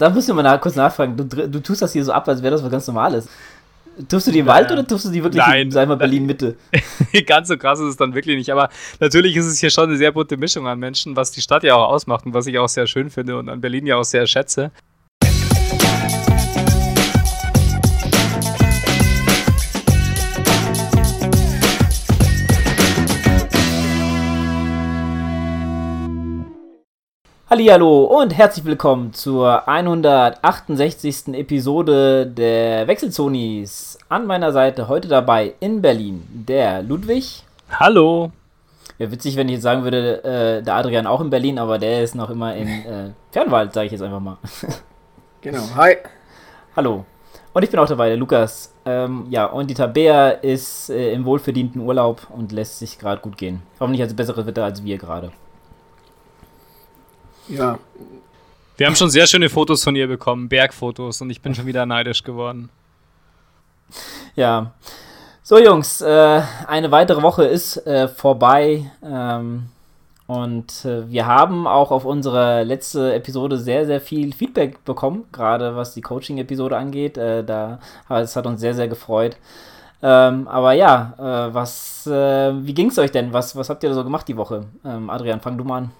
da 0.00 0.08
müssen 0.08 0.34
wir 0.34 0.42
mal 0.42 0.58
kurz 0.58 0.76
nachfragen. 0.76 1.14
Du, 1.14 1.24
du 1.24 1.60
tust 1.60 1.82
das 1.82 1.92
hier 1.92 2.02
so 2.02 2.12
ab, 2.12 2.26
als 2.26 2.42
wäre 2.42 2.52
das 2.52 2.62
was 2.62 2.70
ganz 2.70 2.86
Normales. 2.86 3.28
Tust 4.08 4.26
du 4.26 4.30
die 4.30 4.38
im 4.38 4.46
Wald 4.46 4.70
ja. 4.70 4.72
oder 4.76 4.86
tust 4.86 5.04
du 5.04 5.10
die 5.10 5.22
wirklich 5.22 5.44
Nein, 5.44 5.66
in, 5.66 5.70
sagen 5.70 5.90
wir, 5.90 5.96
Berlin-Mitte? 5.96 6.56
Ganz 7.26 7.48
so 7.48 7.58
krass 7.58 7.80
ist 7.80 7.86
es 7.86 7.96
dann 7.98 8.14
wirklich 8.14 8.38
nicht. 8.38 8.50
Aber 8.50 8.70
natürlich 8.98 9.36
ist 9.36 9.44
es 9.44 9.58
hier 9.58 9.68
schon 9.68 9.90
eine 9.90 9.98
sehr 9.98 10.10
bunte 10.10 10.38
Mischung 10.38 10.66
an 10.66 10.78
Menschen, 10.78 11.16
was 11.16 11.32
die 11.32 11.42
Stadt 11.42 11.64
ja 11.64 11.74
auch 11.74 11.90
ausmacht 11.90 12.24
und 12.24 12.32
was 12.32 12.46
ich 12.46 12.58
auch 12.58 12.68
sehr 12.68 12.86
schön 12.86 13.10
finde 13.10 13.36
und 13.36 13.50
an 13.50 13.60
Berlin 13.60 13.84
ja 13.86 13.96
auch 13.96 14.04
sehr 14.04 14.26
schätze. 14.26 14.70
Hallo 27.52 28.04
und 28.04 28.30
herzlich 28.30 28.64
willkommen 28.64 29.12
zur 29.12 29.66
168. 29.66 31.34
Episode 31.34 32.24
der 32.24 32.86
Wechselzonis. 32.86 33.98
An 34.08 34.24
meiner 34.24 34.52
Seite 34.52 34.86
heute 34.86 35.08
dabei 35.08 35.54
in 35.58 35.82
Berlin 35.82 36.22
der 36.30 36.80
Ludwig. 36.84 37.42
Hallo. 37.72 38.30
Wäre 38.98 39.10
witzig, 39.10 39.34
wenn 39.34 39.48
ich 39.48 39.54
jetzt 39.54 39.64
sagen 39.64 39.82
würde, 39.82 40.22
äh, 40.22 40.62
der 40.62 40.76
Adrian 40.76 41.08
auch 41.08 41.20
in 41.20 41.30
Berlin, 41.30 41.58
aber 41.58 41.80
der 41.80 42.04
ist 42.04 42.14
noch 42.14 42.30
immer 42.30 42.54
in 42.54 42.68
äh, 42.86 43.10
Fernwald, 43.32 43.74
sage 43.74 43.86
ich 43.86 43.92
jetzt 43.92 44.02
einfach 44.02 44.20
mal. 44.20 44.38
genau, 45.40 45.64
hi. 45.74 45.96
Hallo. 46.76 47.04
Und 47.52 47.64
ich 47.64 47.70
bin 47.70 47.80
auch 47.80 47.88
dabei, 47.88 48.10
der 48.10 48.16
Lukas. 48.16 48.72
Ähm, 48.84 49.26
ja, 49.28 49.46
und 49.46 49.68
die 49.68 49.74
Tabea 49.74 50.30
ist 50.30 50.88
äh, 50.90 51.12
im 51.12 51.24
wohlverdienten 51.24 51.80
Urlaub 51.80 52.28
und 52.30 52.52
lässt 52.52 52.78
sich 52.78 52.96
gerade 52.96 53.20
gut 53.20 53.36
gehen. 53.36 53.62
Hoffentlich 53.80 54.02
hat 54.02 54.10
sie 54.10 54.14
besseres 54.14 54.46
Wetter 54.46 54.62
als 54.62 54.84
wir 54.84 54.98
gerade. 54.98 55.32
Ja. 57.50 57.78
Wir 58.76 58.86
haben 58.86 58.96
schon 58.96 59.10
sehr 59.10 59.26
schöne 59.26 59.50
Fotos 59.50 59.84
von 59.84 59.94
ihr 59.94 60.06
bekommen, 60.06 60.48
Bergfotos, 60.48 61.20
und 61.20 61.30
ich 61.30 61.42
bin 61.42 61.54
schon 61.54 61.66
wieder 61.66 61.84
neidisch 61.84 62.22
geworden. 62.22 62.70
Ja. 64.36 64.72
So, 65.42 65.58
Jungs, 65.58 66.00
äh, 66.00 66.42
eine 66.66 66.90
weitere 66.90 67.22
Woche 67.22 67.44
ist 67.44 67.84
äh, 67.86 68.08
vorbei. 68.08 68.90
Ähm, 69.04 69.66
und 70.26 70.84
äh, 70.84 71.10
wir 71.10 71.26
haben 71.26 71.66
auch 71.66 71.90
auf 71.90 72.04
unsere 72.04 72.62
letzte 72.62 73.14
Episode 73.14 73.58
sehr, 73.58 73.84
sehr 73.84 74.00
viel 74.00 74.32
Feedback 74.32 74.84
bekommen, 74.84 75.24
gerade 75.32 75.74
was 75.74 75.92
die 75.92 76.02
Coaching-Episode 76.02 76.76
angeht. 76.76 77.18
Äh, 77.18 77.42
da, 77.42 77.80
es 78.08 78.36
hat 78.36 78.46
uns 78.46 78.60
sehr, 78.60 78.74
sehr 78.74 78.86
gefreut. 78.86 79.36
Ähm, 80.02 80.46
aber 80.46 80.72
ja, 80.72 81.14
äh, 81.18 81.52
was, 81.52 82.06
äh, 82.06 82.52
wie 82.64 82.74
ging 82.74 82.90
es 82.90 82.98
euch 82.98 83.10
denn? 83.10 83.32
Was, 83.32 83.56
was 83.56 83.68
habt 83.68 83.82
ihr 83.82 83.92
so 83.92 84.04
gemacht 84.04 84.28
die 84.28 84.36
Woche? 84.36 84.66
Ähm, 84.84 85.10
Adrian, 85.10 85.40
fang 85.40 85.58
du 85.58 85.64
mal 85.64 85.78
an. 85.78 85.90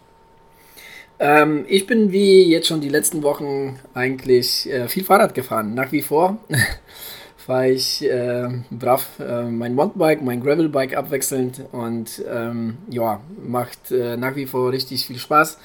Ähm, 1.20 1.66
ich 1.68 1.86
bin 1.86 2.12
wie 2.12 2.44
jetzt 2.44 2.66
schon 2.66 2.80
die 2.80 2.88
letzten 2.88 3.22
Wochen 3.22 3.78
eigentlich 3.92 4.68
äh, 4.70 4.88
viel 4.88 5.04
Fahrrad 5.04 5.34
gefahren. 5.34 5.74
Nach 5.74 5.92
wie 5.92 6.00
vor 6.00 6.38
fahre 7.36 7.70
ich 7.70 8.02
äh, 8.02 8.48
brav 8.70 9.06
äh, 9.20 9.42
mein 9.42 9.74
Mountainbike, 9.74 10.22
mein 10.22 10.42
Gravelbike 10.42 10.96
abwechselnd 10.96 11.62
und 11.72 12.24
ähm, 12.26 12.78
ja, 12.88 13.20
macht 13.46 13.90
äh, 13.90 14.16
nach 14.16 14.34
wie 14.34 14.46
vor 14.46 14.72
richtig 14.72 15.06
viel 15.06 15.18
Spaß. 15.18 15.58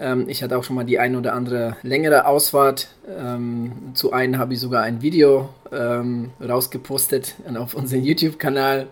Ähm, 0.00 0.24
ich 0.26 0.42
hatte 0.42 0.56
auch 0.56 0.64
schon 0.64 0.76
mal 0.76 0.84
die 0.84 0.98
ein 0.98 1.16
oder 1.16 1.34
andere 1.34 1.76
längere 1.82 2.26
Ausfahrt. 2.26 2.88
Ähm, 3.06 3.72
zu 3.92 4.12
einem 4.12 4.38
habe 4.38 4.54
ich 4.54 4.60
sogar 4.60 4.84
ein 4.84 5.02
Video 5.02 5.50
ähm, 5.70 6.30
rausgepostet 6.40 7.34
auf 7.58 7.74
unserem 7.74 8.02
YouTube-Kanal. 8.04 8.86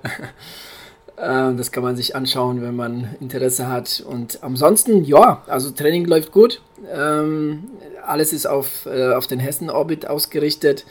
Äh, 1.17 1.55
das 1.55 1.72
kann 1.72 1.83
man 1.83 1.97
sich 1.97 2.14
anschauen, 2.14 2.62
wenn 2.62 2.77
man 2.77 3.17
Interesse 3.20 3.69
hat. 3.69 4.05
Und 4.06 4.42
ansonsten, 4.42 5.05
ja, 5.05 5.42
also 5.47 5.70
Training 5.70 6.05
läuft 6.06 6.33
gut. 6.33 6.61
Ähm, 6.92 7.64
alles 8.05 8.33
ist 8.33 8.47
auf, 8.47 8.86
äh, 8.86 9.12
auf 9.14 9.27
den 9.27 9.41
Hessen-Orbit 9.41 10.06
ausgerichtet. 10.09 10.84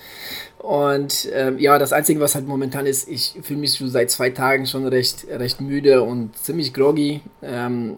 Und 0.57 1.29
ähm, 1.33 1.59
ja, 1.59 1.77
das 1.77 1.93
Einzige, 1.93 2.19
was 2.19 2.35
halt 2.35 2.47
momentan 2.47 2.85
ist, 2.85 3.07
ich 3.07 3.37
fühle 3.43 3.59
mich 3.59 3.75
schon 3.75 3.89
seit 3.89 4.09
zwei 4.09 4.31
Tagen 4.31 4.65
schon 4.65 4.87
recht, 4.87 5.27
recht 5.29 5.61
müde 5.61 6.01
und 6.01 6.35
ziemlich 6.37 6.73
groggy. 6.73 7.21
Ähm, 7.43 7.97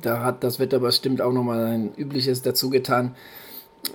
da 0.00 0.22
hat 0.22 0.42
das 0.42 0.58
Wetter 0.58 0.80
bestimmt 0.80 1.20
auch 1.20 1.32
nochmal 1.32 1.66
ein 1.66 1.94
Übliches 1.96 2.42
dazu 2.42 2.70
getan. 2.70 3.14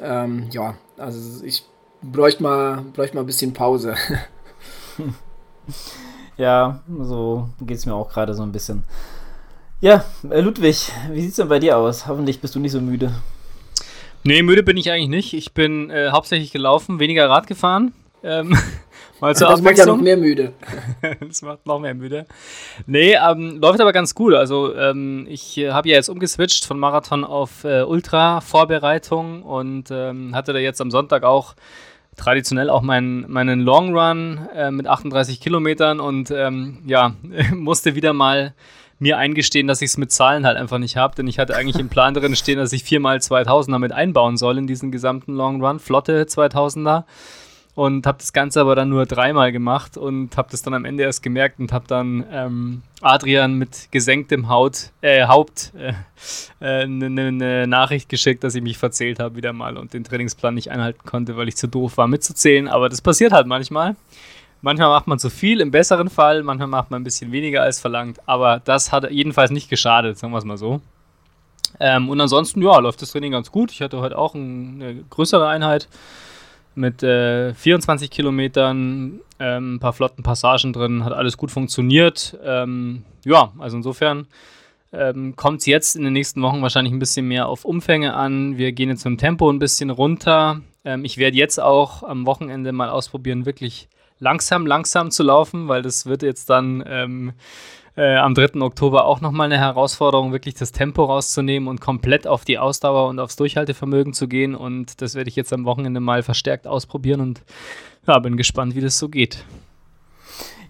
Ähm, 0.02 0.48
ja, 0.52 0.76
also 0.98 1.44
ich 1.44 1.66
bräuchte 2.02 2.44
mal, 2.44 2.86
bräuchte 2.94 3.16
mal 3.16 3.24
ein 3.24 3.28
bisschen 3.28 3.54
Pause. 3.54 3.96
Ja, 6.40 6.80
so 7.02 7.50
geht 7.60 7.78
es 7.78 7.86
mir 7.86 7.94
auch 7.94 8.10
gerade 8.10 8.34
so 8.34 8.44
ein 8.44 8.54
bisschen. 8.54 8.86
Ja, 9.82 10.06
äh, 10.30 10.40
Ludwig, 10.40 10.90
wie 11.12 11.20
sieht 11.20 11.32
es 11.32 11.36
denn 11.36 11.50
bei 11.50 11.60
dir 11.60 11.78
aus? 11.78 12.08
Hoffentlich 12.08 12.40
bist 12.40 12.56
du 12.56 12.62
nicht 12.62 12.72
so 12.72 12.80
müde. 12.80 13.12
Nee, 14.24 14.42
müde 14.42 14.64
bin 14.64 14.78
ich 14.78 14.90
eigentlich 14.90 15.10
nicht. 15.10 15.34
Ich 15.34 15.54
bin 15.54 15.90
äh, 15.90 16.12
hauptsächlich 16.12 16.54
gelaufen, 16.54 17.02
weniger 17.02 17.30
Rad 17.30 17.48
gefahren. 17.48 17.94
Ähm, 18.24 18.58
mal 19.20 19.36
zur 19.36 19.50
das 19.50 19.62
macht 19.62 19.80
ja 19.80 19.86
noch 19.86 20.00
mehr 20.00 20.16
müde. 20.16 20.54
das 21.20 21.42
macht 21.42 21.66
noch 21.66 21.80
mehr 21.80 21.94
müde. 21.94 22.26
Nee, 22.88 23.16
ähm, 23.16 23.60
läuft 23.60 23.82
aber 23.82 23.92
ganz 23.92 24.16
cool. 24.18 24.38
Also 24.38 24.74
ähm, 24.76 25.28
ich 25.30 25.58
äh, 25.58 25.72
habe 25.72 25.90
ja 25.90 25.96
jetzt 25.96 26.08
umgeswitcht 26.08 26.64
von 26.64 26.80
Marathon 26.80 27.26
auf 27.26 27.66
äh, 27.66 27.82
Ultra-Vorbereitung 27.84 29.44
und 29.44 29.92
ähm, 29.92 30.34
hatte 30.34 30.54
da 30.54 30.60
jetzt 30.60 30.80
am 30.80 30.90
Sonntag 30.90 31.24
auch 31.24 31.56
traditionell 32.20 32.70
auch 32.70 32.82
mein, 32.82 33.26
meinen 33.28 33.62
Long 33.62 33.98
Run 33.98 34.48
äh, 34.56 34.72
mit 34.72 34.88
38 34.88 35.40
Kilometern 35.40 36.00
und 36.00 36.32
ähm, 36.32 36.80
ja, 36.86 37.16
musste 37.56 37.96
wieder 37.96 38.14
mal 38.14 38.54
mir 39.00 39.18
eingestehen, 39.18 39.68
dass 39.68 39.82
ich 39.82 39.92
es 39.92 39.98
mit 39.98 40.12
Zahlen 40.12 40.46
halt 40.46 40.58
einfach 40.58 40.78
nicht 40.78 40.98
habe, 40.98 41.16
denn 41.16 41.28
ich 41.28 41.40
hatte 41.40 41.56
eigentlich 41.56 41.80
im 41.80 41.90
Plan 41.90 42.14
drin 42.14 42.36
stehen, 42.36 42.58
dass 42.58 42.74
ich 42.74 42.84
viermal 42.84 43.18
2000er 43.18 43.80
mit 43.80 43.94
einbauen 43.94 44.36
soll 44.36 44.58
in 44.58 44.68
diesen 44.68 44.92
gesamten 44.92 45.34
Long 45.34 45.64
Run, 45.64 45.80
flotte 45.80 46.24
2000er 46.24 47.06
und 47.80 48.06
habe 48.06 48.18
das 48.18 48.34
Ganze 48.34 48.60
aber 48.60 48.76
dann 48.76 48.90
nur 48.90 49.06
dreimal 49.06 49.54
gemacht 49.54 49.96
und 49.96 50.36
habe 50.36 50.50
das 50.52 50.62
dann 50.62 50.74
am 50.74 50.84
Ende 50.84 51.04
erst 51.04 51.24
gemerkt 51.24 51.60
und 51.60 51.72
habe 51.72 51.88
dann 51.88 52.26
ähm, 52.30 52.82
Adrian 53.00 53.54
mit 53.54 53.88
gesenktem 53.90 54.50
Haut, 54.50 54.90
äh, 55.00 55.28
Haupt 55.28 55.72
eine 56.60 56.84
äh, 56.84 56.86
ne, 56.86 57.10
ne, 57.10 57.32
ne 57.32 57.68
Nachricht 57.68 58.10
geschickt, 58.10 58.44
dass 58.44 58.54
ich 58.54 58.62
mich 58.62 58.78
verzählt 58.78 59.20
habe 59.20 59.38
wieder 59.38 59.54
mal 59.54 59.78
und 59.78 59.94
den 59.94 60.04
Trainingsplan 60.04 60.56
nicht 60.56 60.72
einhalten 60.72 61.06
konnte, 61.06 61.38
weil 61.38 61.48
ich 61.48 61.56
zu 61.56 61.68
doof 61.68 61.96
war 61.96 62.10
mitzuzählen. 62.10 62.68
Aber 62.68 62.90
das 62.90 63.00
passiert 63.00 63.32
halt 63.32 63.48
manchmal. 63.48 63.96
Manchmal 64.62 64.90
macht 64.90 65.08
man 65.08 65.18
zu 65.18 65.30
viel, 65.30 65.62
im 65.62 65.72
besseren 65.72 66.10
Fall, 66.10 66.44
manchmal 66.44 66.68
macht 66.68 66.92
man 66.92 67.00
ein 67.00 67.06
bisschen 67.06 67.32
weniger 67.32 67.62
als 67.62 67.80
verlangt, 67.80 68.20
aber 68.26 68.62
das 68.66 68.92
hat 68.92 69.10
jedenfalls 69.10 69.52
nicht 69.52 69.70
geschadet, 69.70 70.18
sagen 70.18 70.34
wir 70.34 70.38
es 70.40 70.44
mal 70.44 70.58
so. 70.58 70.82
Ähm, 71.80 72.10
und 72.10 72.20
ansonsten, 72.20 72.62
ja, 72.62 72.78
läuft 72.80 73.02
das 73.02 73.12
Training 73.12 73.32
ganz 73.32 73.52
gut. 73.52 73.72
Ich 73.72 73.82
hatte 73.82 74.02
heute 74.02 74.18
auch 74.18 74.36
ein, 74.36 74.82
eine 74.82 74.96
größere 75.10 75.48
Einheit 75.48 75.88
mit 76.80 77.04
äh, 77.04 77.54
24 77.54 78.10
Kilometern, 78.10 79.20
ähm, 79.40 79.76
ein 79.76 79.80
paar 79.80 79.94
flotten 79.94 80.24
Passagen 80.24 80.74
drin, 80.74 81.04
hat 81.04 81.14
alles 81.14 81.38
gut 81.38 81.52
funktioniert. 81.52 82.38
Ähm, 82.44 83.04
ja, 83.26 83.52
also 83.60 83.78
insofern 83.78 84.28
ähm, 84.92 85.36
kommt 85.36 85.60
es 85.60 85.66
jetzt 85.68 85.96
in 85.96 86.04
den 86.04 86.14
nächsten 86.14 86.42
Wochen 86.42 86.62
wahrscheinlich 86.62 86.94
ein 86.94 87.00
bisschen 87.00 87.28
mehr 87.28 87.48
auf 87.48 87.66
Umfänge 87.66 88.14
an. 88.14 88.58
Wir 88.58 88.72
gehen 88.72 88.90
jetzt 88.90 89.06
im 89.06 89.18
Tempo 89.18 89.52
ein 89.52 89.60
bisschen 89.60 89.90
runter. 89.90 90.62
Ähm, 90.84 91.06
ich 91.06 91.18
werde 91.18 91.38
jetzt 91.38 91.60
auch 91.60 92.02
am 92.02 92.26
Wochenende 92.26 92.72
mal 92.72 92.90
ausprobieren, 92.90 93.46
wirklich 93.46 93.90
langsam, 94.20 94.66
langsam 94.66 95.12
zu 95.12 95.24
laufen, 95.24 95.68
weil 95.68 95.82
das 95.82 96.06
wird 96.06 96.24
jetzt 96.24 96.50
dann 96.50 96.84
ähm, 96.88 97.34
äh, 98.00 98.16
am 98.16 98.34
3. 98.34 98.62
Oktober 98.62 99.04
auch 99.04 99.20
nochmal 99.20 99.48
eine 99.48 99.58
Herausforderung, 99.58 100.32
wirklich 100.32 100.56
das 100.56 100.72
Tempo 100.72 101.04
rauszunehmen 101.04 101.68
und 101.68 101.82
komplett 101.82 102.28
auf 102.28 102.46
die 102.46 102.58
Ausdauer 102.58 103.10
und 103.10 103.20
aufs 103.20 103.36
Durchhaltevermögen 103.36 104.14
zu 104.14 104.30
gehen. 104.30 104.56
Und 104.56 105.02
das 105.02 105.16
werde 105.16 105.30
ich 105.30 105.36
jetzt 105.36 105.52
am 105.52 105.66
Wochenende 105.66 106.00
mal 106.00 106.24
verstärkt 106.24 106.66
ausprobieren 106.66 107.20
und 107.20 107.42
ja, 108.08 108.18
bin 108.20 108.38
gespannt, 108.38 108.76
wie 108.76 108.82
das 108.82 108.98
so 108.98 109.10
geht. 109.10 109.44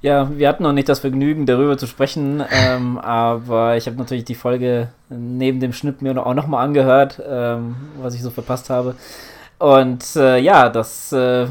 Ja, 0.02 0.32
wir 0.36 0.48
hatten 0.48 0.64
noch 0.64 0.74
nicht 0.74 0.90
das 0.90 1.02
Vergnügen, 1.02 1.46
darüber 1.46 1.78
zu 1.78 1.86
sprechen, 1.86 2.42
ähm, 2.52 2.98
aber 2.98 3.78
ich 3.78 3.86
habe 3.86 3.98
natürlich 3.98 4.24
die 4.24 4.34
Folge 4.34 4.90
neben 5.10 5.60
dem 5.60 5.74
Schnitt 5.74 6.02
mir 6.02 6.26
auch 6.26 6.34
nochmal 6.34 6.66
angehört, 6.66 7.22
ähm, 7.30 7.76
was 8.02 8.16
ich 8.16 8.24
so 8.24 8.32
verpasst 8.32 8.72
habe. 8.72 8.96
Und 9.60 10.16
äh, 10.16 10.40
ja, 10.40 10.70
das 10.70 11.12
äh, 11.12 11.48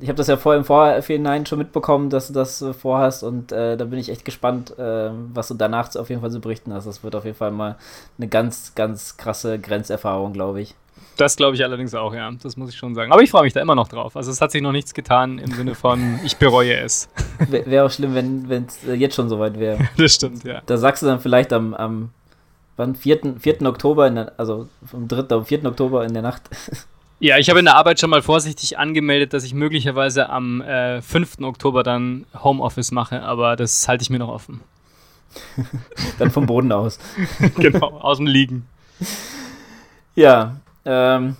ich 0.00 0.08
habe 0.08 0.16
das 0.16 0.26
ja 0.26 0.36
vorher 0.36 0.58
im 0.58 0.64
Vorhinein 0.64 1.46
schon 1.46 1.58
mitbekommen, 1.58 2.10
dass 2.10 2.28
du 2.28 2.32
das 2.32 2.62
äh, 2.62 2.72
vorhast 2.72 3.22
und 3.22 3.52
äh, 3.52 3.76
da 3.76 3.84
bin 3.84 3.98
ich 3.98 4.08
echt 4.08 4.24
gespannt, 4.24 4.78
äh, 4.78 5.10
was 5.32 5.48
du 5.48 5.54
danach 5.54 5.94
auf 5.96 6.08
jeden 6.08 6.20
Fall 6.20 6.30
zu 6.30 6.40
berichten 6.40 6.72
hast. 6.72 6.86
Das 6.86 7.02
wird 7.04 7.14
auf 7.14 7.24
jeden 7.24 7.36
Fall 7.36 7.50
mal 7.50 7.76
eine 8.18 8.28
ganz, 8.28 8.74
ganz 8.74 9.16
krasse 9.16 9.58
Grenzerfahrung, 9.58 10.32
glaube 10.32 10.60
ich. 10.60 10.74
Das 11.16 11.36
glaube 11.36 11.54
ich 11.54 11.62
allerdings 11.62 11.94
auch, 11.94 12.14
ja. 12.14 12.30
Das 12.42 12.56
muss 12.56 12.70
ich 12.70 12.76
schon 12.76 12.94
sagen. 12.94 13.12
Aber 13.12 13.22
ich 13.22 13.30
freue 13.30 13.42
mich 13.42 13.52
da 13.52 13.60
immer 13.60 13.74
noch 13.74 13.88
drauf. 13.88 14.16
Also 14.16 14.30
es 14.30 14.40
hat 14.40 14.52
sich 14.52 14.62
noch 14.62 14.72
nichts 14.72 14.94
getan 14.94 15.38
im 15.38 15.52
Sinne 15.52 15.74
von, 15.74 16.18
ich 16.24 16.36
bereue 16.38 16.78
es. 16.78 17.08
Wäre 17.48 17.84
auch 17.84 17.90
schlimm, 17.90 18.14
wenn 18.14 18.64
es 18.66 18.84
äh, 18.84 18.94
jetzt 18.94 19.16
schon 19.16 19.28
soweit 19.28 19.58
wäre. 19.58 19.78
Das 19.96 20.14
stimmt, 20.14 20.44
ja. 20.44 20.62
Da 20.64 20.78
sagst 20.78 21.02
du 21.02 21.06
dann 21.06 21.20
vielleicht 21.20 21.52
am, 21.52 21.74
am 21.74 22.10
wann, 22.76 22.94
4. 22.94 23.36
4. 23.38 23.62
Oktober, 23.66 24.08
der, 24.08 24.32
also 24.38 24.68
vom 24.84 25.08
3. 25.08 25.36
auf 25.36 25.48
4. 25.48 25.64
Oktober 25.66 26.04
in 26.04 26.14
der 26.14 26.22
Nacht. 26.22 26.42
Ja, 27.22 27.36
ich 27.36 27.50
habe 27.50 27.58
in 27.58 27.66
der 27.66 27.76
Arbeit 27.76 28.00
schon 28.00 28.08
mal 28.08 28.22
vorsichtig 28.22 28.78
angemeldet, 28.78 29.34
dass 29.34 29.44
ich 29.44 29.52
möglicherweise 29.52 30.30
am 30.30 30.62
äh, 30.62 31.02
5. 31.02 31.42
Oktober 31.42 31.82
dann 31.82 32.24
Homeoffice 32.42 32.92
mache, 32.92 33.22
aber 33.22 33.56
das 33.56 33.86
halte 33.86 34.00
ich 34.00 34.08
mir 34.08 34.18
noch 34.18 34.30
offen. 34.30 34.62
dann 36.18 36.30
vom 36.30 36.46
Boden 36.46 36.72
aus. 36.72 36.98
genau, 37.56 37.88
aus 38.00 38.16
dem 38.16 38.26
Liegen. 38.26 38.66
Ja, 40.14 40.56
ähm, 40.86 41.36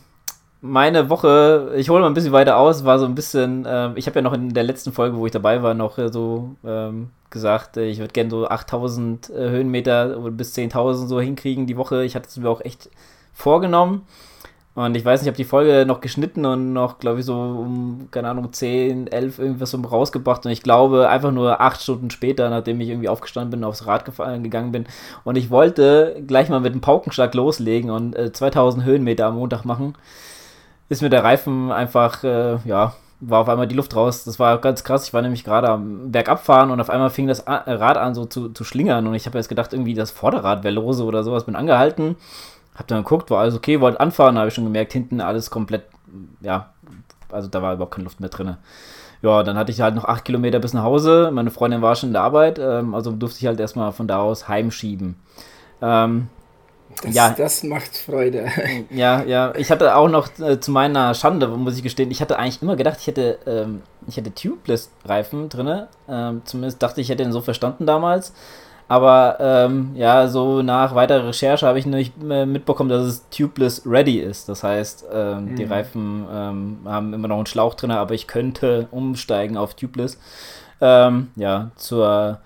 meine 0.61 1.09
Woche, 1.09 1.73
ich 1.75 1.89
hole 1.89 2.03
mal 2.03 2.09
ein 2.09 2.15
bisschen 2.15 2.33
weiter 2.33 2.59
aus, 2.59 2.85
war 2.85 2.99
so 2.99 3.07
ein 3.07 3.15
bisschen, 3.15 3.65
äh, 3.65 3.93
ich 3.95 4.07
habe 4.07 4.17
ja 4.19 4.23
noch 4.23 4.35
in 4.35 4.53
der 4.53 4.65
letzten 4.65 4.93
Folge, 4.93 5.17
wo 5.17 5.25
ich 5.25 5.33
dabei 5.33 5.63
war, 5.63 5.73
noch 5.73 5.97
äh, 5.97 6.13
so 6.13 6.57
ähm, 6.63 7.09
gesagt, 7.31 7.79
äh, 7.79 7.87
ich 7.87 8.01
würde 8.01 8.13
gerne 8.13 8.29
so 8.29 8.47
8000 8.47 9.31
äh, 9.31 9.49
Höhenmeter 9.49 10.31
bis 10.31 10.55
10.000 10.55 11.07
so 11.07 11.23
hinkriegen 11.23 11.67
die 11.67 11.79
Woche. 11.79 12.05
Ich 12.05 12.17
hatte 12.17 12.29
es 12.29 12.37
mir 12.37 12.51
auch 12.51 12.61
echt 12.61 12.91
vorgenommen. 13.33 14.03
Und 14.85 14.97
ich 14.97 15.05
weiß 15.05 15.21
nicht, 15.21 15.27
ich 15.27 15.31
habe 15.31 15.37
die 15.37 15.45
Folge 15.45 15.85
noch 15.87 16.01
geschnitten 16.01 16.47
und 16.47 16.73
noch, 16.73 16.99
glaube 16.99 17.21
ich, 17.21 17.27
so 17.27 17.35
um, 17.35 18.09
keine 18.11 18.31
Ahnung, 18.31 18.51
10, 18.51 19.09
11 19.09 19.39
irgendwas 19.39 19.73
so 19.73 19.79
rausgebracht. 19.79 20.47
Und 20.47 20.53
ich 20.53 20.63
glaube, 20.63 21.11
einfach 21.11 21.33
nur 21.33 21.61
acht 21.61 21.83
Stunden 21.83 22.09
später, 22.09 22.49
nachdem 22.49 22.81
ich 22.81 22.89
irgendwie 22.89 23.11
aufgestanden 23.11 23.51
bin, 23.51 23.65
aufs 23.65 23.87
Rad 23.87 24.07
gefallen, 24.07 24.43
gegangen 24.43 24.73
bin. 24.73 24.87
Und 25.23 25.37
ich 25.37 25.51
wollte 25.51 26.23
gleich 26.27 26.49
mal 26.49 26.61
mit 26.61 26.73
dem 26.73 26.81
Paukenschlag 26.81 27.35
loslegen 27.35 27.91
und 27.91 28.17
äh, 28.17 28.33
2000 28.33 28.85
Höhenmeter 28.85 29.27
am 29.27 29.35
Montag 29.35 29.67
machen. 29.67 29.97
Ist 30.89 31.03
mir 31.03 31.11
der 31.11 31.25
Reifen 31.25 31.71
einfach, 31.71 32.25
äh, 32.25 32.57
ja, 32.65 32.95
war 33.21 33.41
auf 33.41 33.51
einmal 33.51 33.69
die 33.69 33.77
Luft 33.77 33.95
raus. 33.95 34.25
Das 34.25 34.39
war 34.39 34.57
ganz 34.63 34.83
krass. 34.83 35.07
Ich 35.07 35.13
war 35.13 35.21
nämlich 35.21 35.45
gerade 35.45 35.69
am 35.69 36.11
Bergabfahren 36.11 36.71
und 36.71 36.81
auf 36.81 36.89
einmal 36.89 37.11
fing 37.11 37.27
das 37.27 37.47
Rad 37.47 37.99
an 37.99 38.15
so 38.15 38.25
zu, 38.25 38.49
zu 38.49 38.65
schlingern. 38.65 39.07
Und 39.07 39.15
ich 39.15 39.27
habe 39.27 39.37
jetzt 39.37 39.49
gedacht, 39.51 39.75
irgendwie 39.75 39.93
das 39.93 40.11
Vorderrad 40.11 40.65
wäre 40.65 40.73
lose 40.73 41.05
oder 41.05 41.23
sowas. 41.23 41.45
Bin 41.45 41.55
angehalten 41.55 42.17
hab 42.81 42.89
dann 42.89 43.05
geguckt, 43.05 43.31
war 43.31 43.41
alles 43.41 43.55
okay, 43.55 43.81
wollte 43.81 44.01
anfahren, 44.01 44.39
habe 44.39 44.49
ich 44.49 44.55
schon 44.55 44.65
gemerkt, 44.65 44.93
hinten 44.93 45.21
alles 45.21 45.51
komplett, 45.51 45.85
ja, 46.41 46.71
also 47.31 47.47
da 47.49 47.63
war 47.63 47.75
überhaupt 47.75 47.95
keine 47.95 48.05
Luft 48.05 48.21
mehr 48.21 48.31
drin. 48.31 48.57
Ja, 49.23 49.43
dann 49.43 49.57
hatte 49.57 49.71
ich 49.71 49.83
halt 49.83 49.95
noch 49.95 50.07
acht 50.07 50.25
Kilometer 50.25 50.59
bis 50.59 50.73
nach 50.73 50.83
Hause. 50.83 51.31
Meine 51.31 51.51
Freundin 51.51 51.83
war 51.83 51.95
schon 51.95 52.09
in 52.09 52.15
der 52.15 52.23
Arbeit, 52.23 52.59
ähm, 52.59 52.95
also 52.95 53.13
durfte 53.13 53.39
ich 53.39 53.47
halt 53.47 53.61
erstmal 53.61 53.93
von 53.93 54.09
da 54.09 54.21
aus 54.21 54.49
heimschieben. 54.49 55.17
Ähm, 55.83 56.29
das, 57.03 57.15
ja, 57.15 57.31
das 57.37 57.63
macht 57.63 57.97
Freude. 57.97 58.49
Ja, 58.91 59.23
ja. 59.23 59.53
Ich 59.57 59.71
hatte 59.71 59.95
auch 59.95 60.09
noch 60.09 60.29
äh, 60.39 60.59
zu 60.59 60.71
meiner 60.71 61.15
Schande, 61.15 61.49
muss 61.49 61.77
ich 61.77 61.83
gestehen, 61.83 62.11
ich 62.11 62.23
hatte 62.23 62.39
eigentlich 62.39 62.63
immer 62.63 62.77
gedacht, 62.77 62.97
ich 63.01 63.07
hätte, 63.07 63.39
ähm, 63.47 63.83
ich 64.07 64.17
hätte 64.17 64.35
Tubeless-Reifen 64.35 65.51
drin. 65.51 65.87
Ähm, 66.09 66.43
zumindest 66.47 66.83
dachte 66.83 67.01
ich, 67.01 67.09
ich 67.09 67.11
hätte 67.13 67.23
ihn 67.23 67.33
so 67.33 67.43
verstanden 67.43 67.87
damals. 67.87 68.33
Aber 68.91 69.37
ähm, 69.39 69.93
ja, 69.95 70.27
so 70.27 70.63
nach 70.63 70.97
weiterer 70.97 71.29
Recherche 71.29 71.65
habe 71.65 71.79
ich 71.79 71.87
nicht 71.87 72.21
mitbekommen, 72.21 72.91
dass 72.91 73.05
es 73.05 73.29
tubeless 73.31 73.83
ready 73.87 74.19
ist. 74.19 74.49
Das 74.49 74.65
heißt, 74.65 75.07
ähm, 75.15 75.45
mhm. 75.45 75.55
die 75.55 75.63
Reifen 75.63 76.27
ähm, 76.29 76.79
haben 76.87 77.15
immer 77.15 77.29
noch 77.29 77.37
einen 77.37 77.47
Schlauch 77.47 77.75
drin, 77.75 77.93
aber 77.93 78.15
ich 78.15 78.27
könnte 78.27 78.89
umsteigen 78.91 79.57
auf 79.57 79.75
tubeless. 79.75 80.19
Ähm, 80.81 81.29
ja, 81.37 81.71
zur 81.77 82.41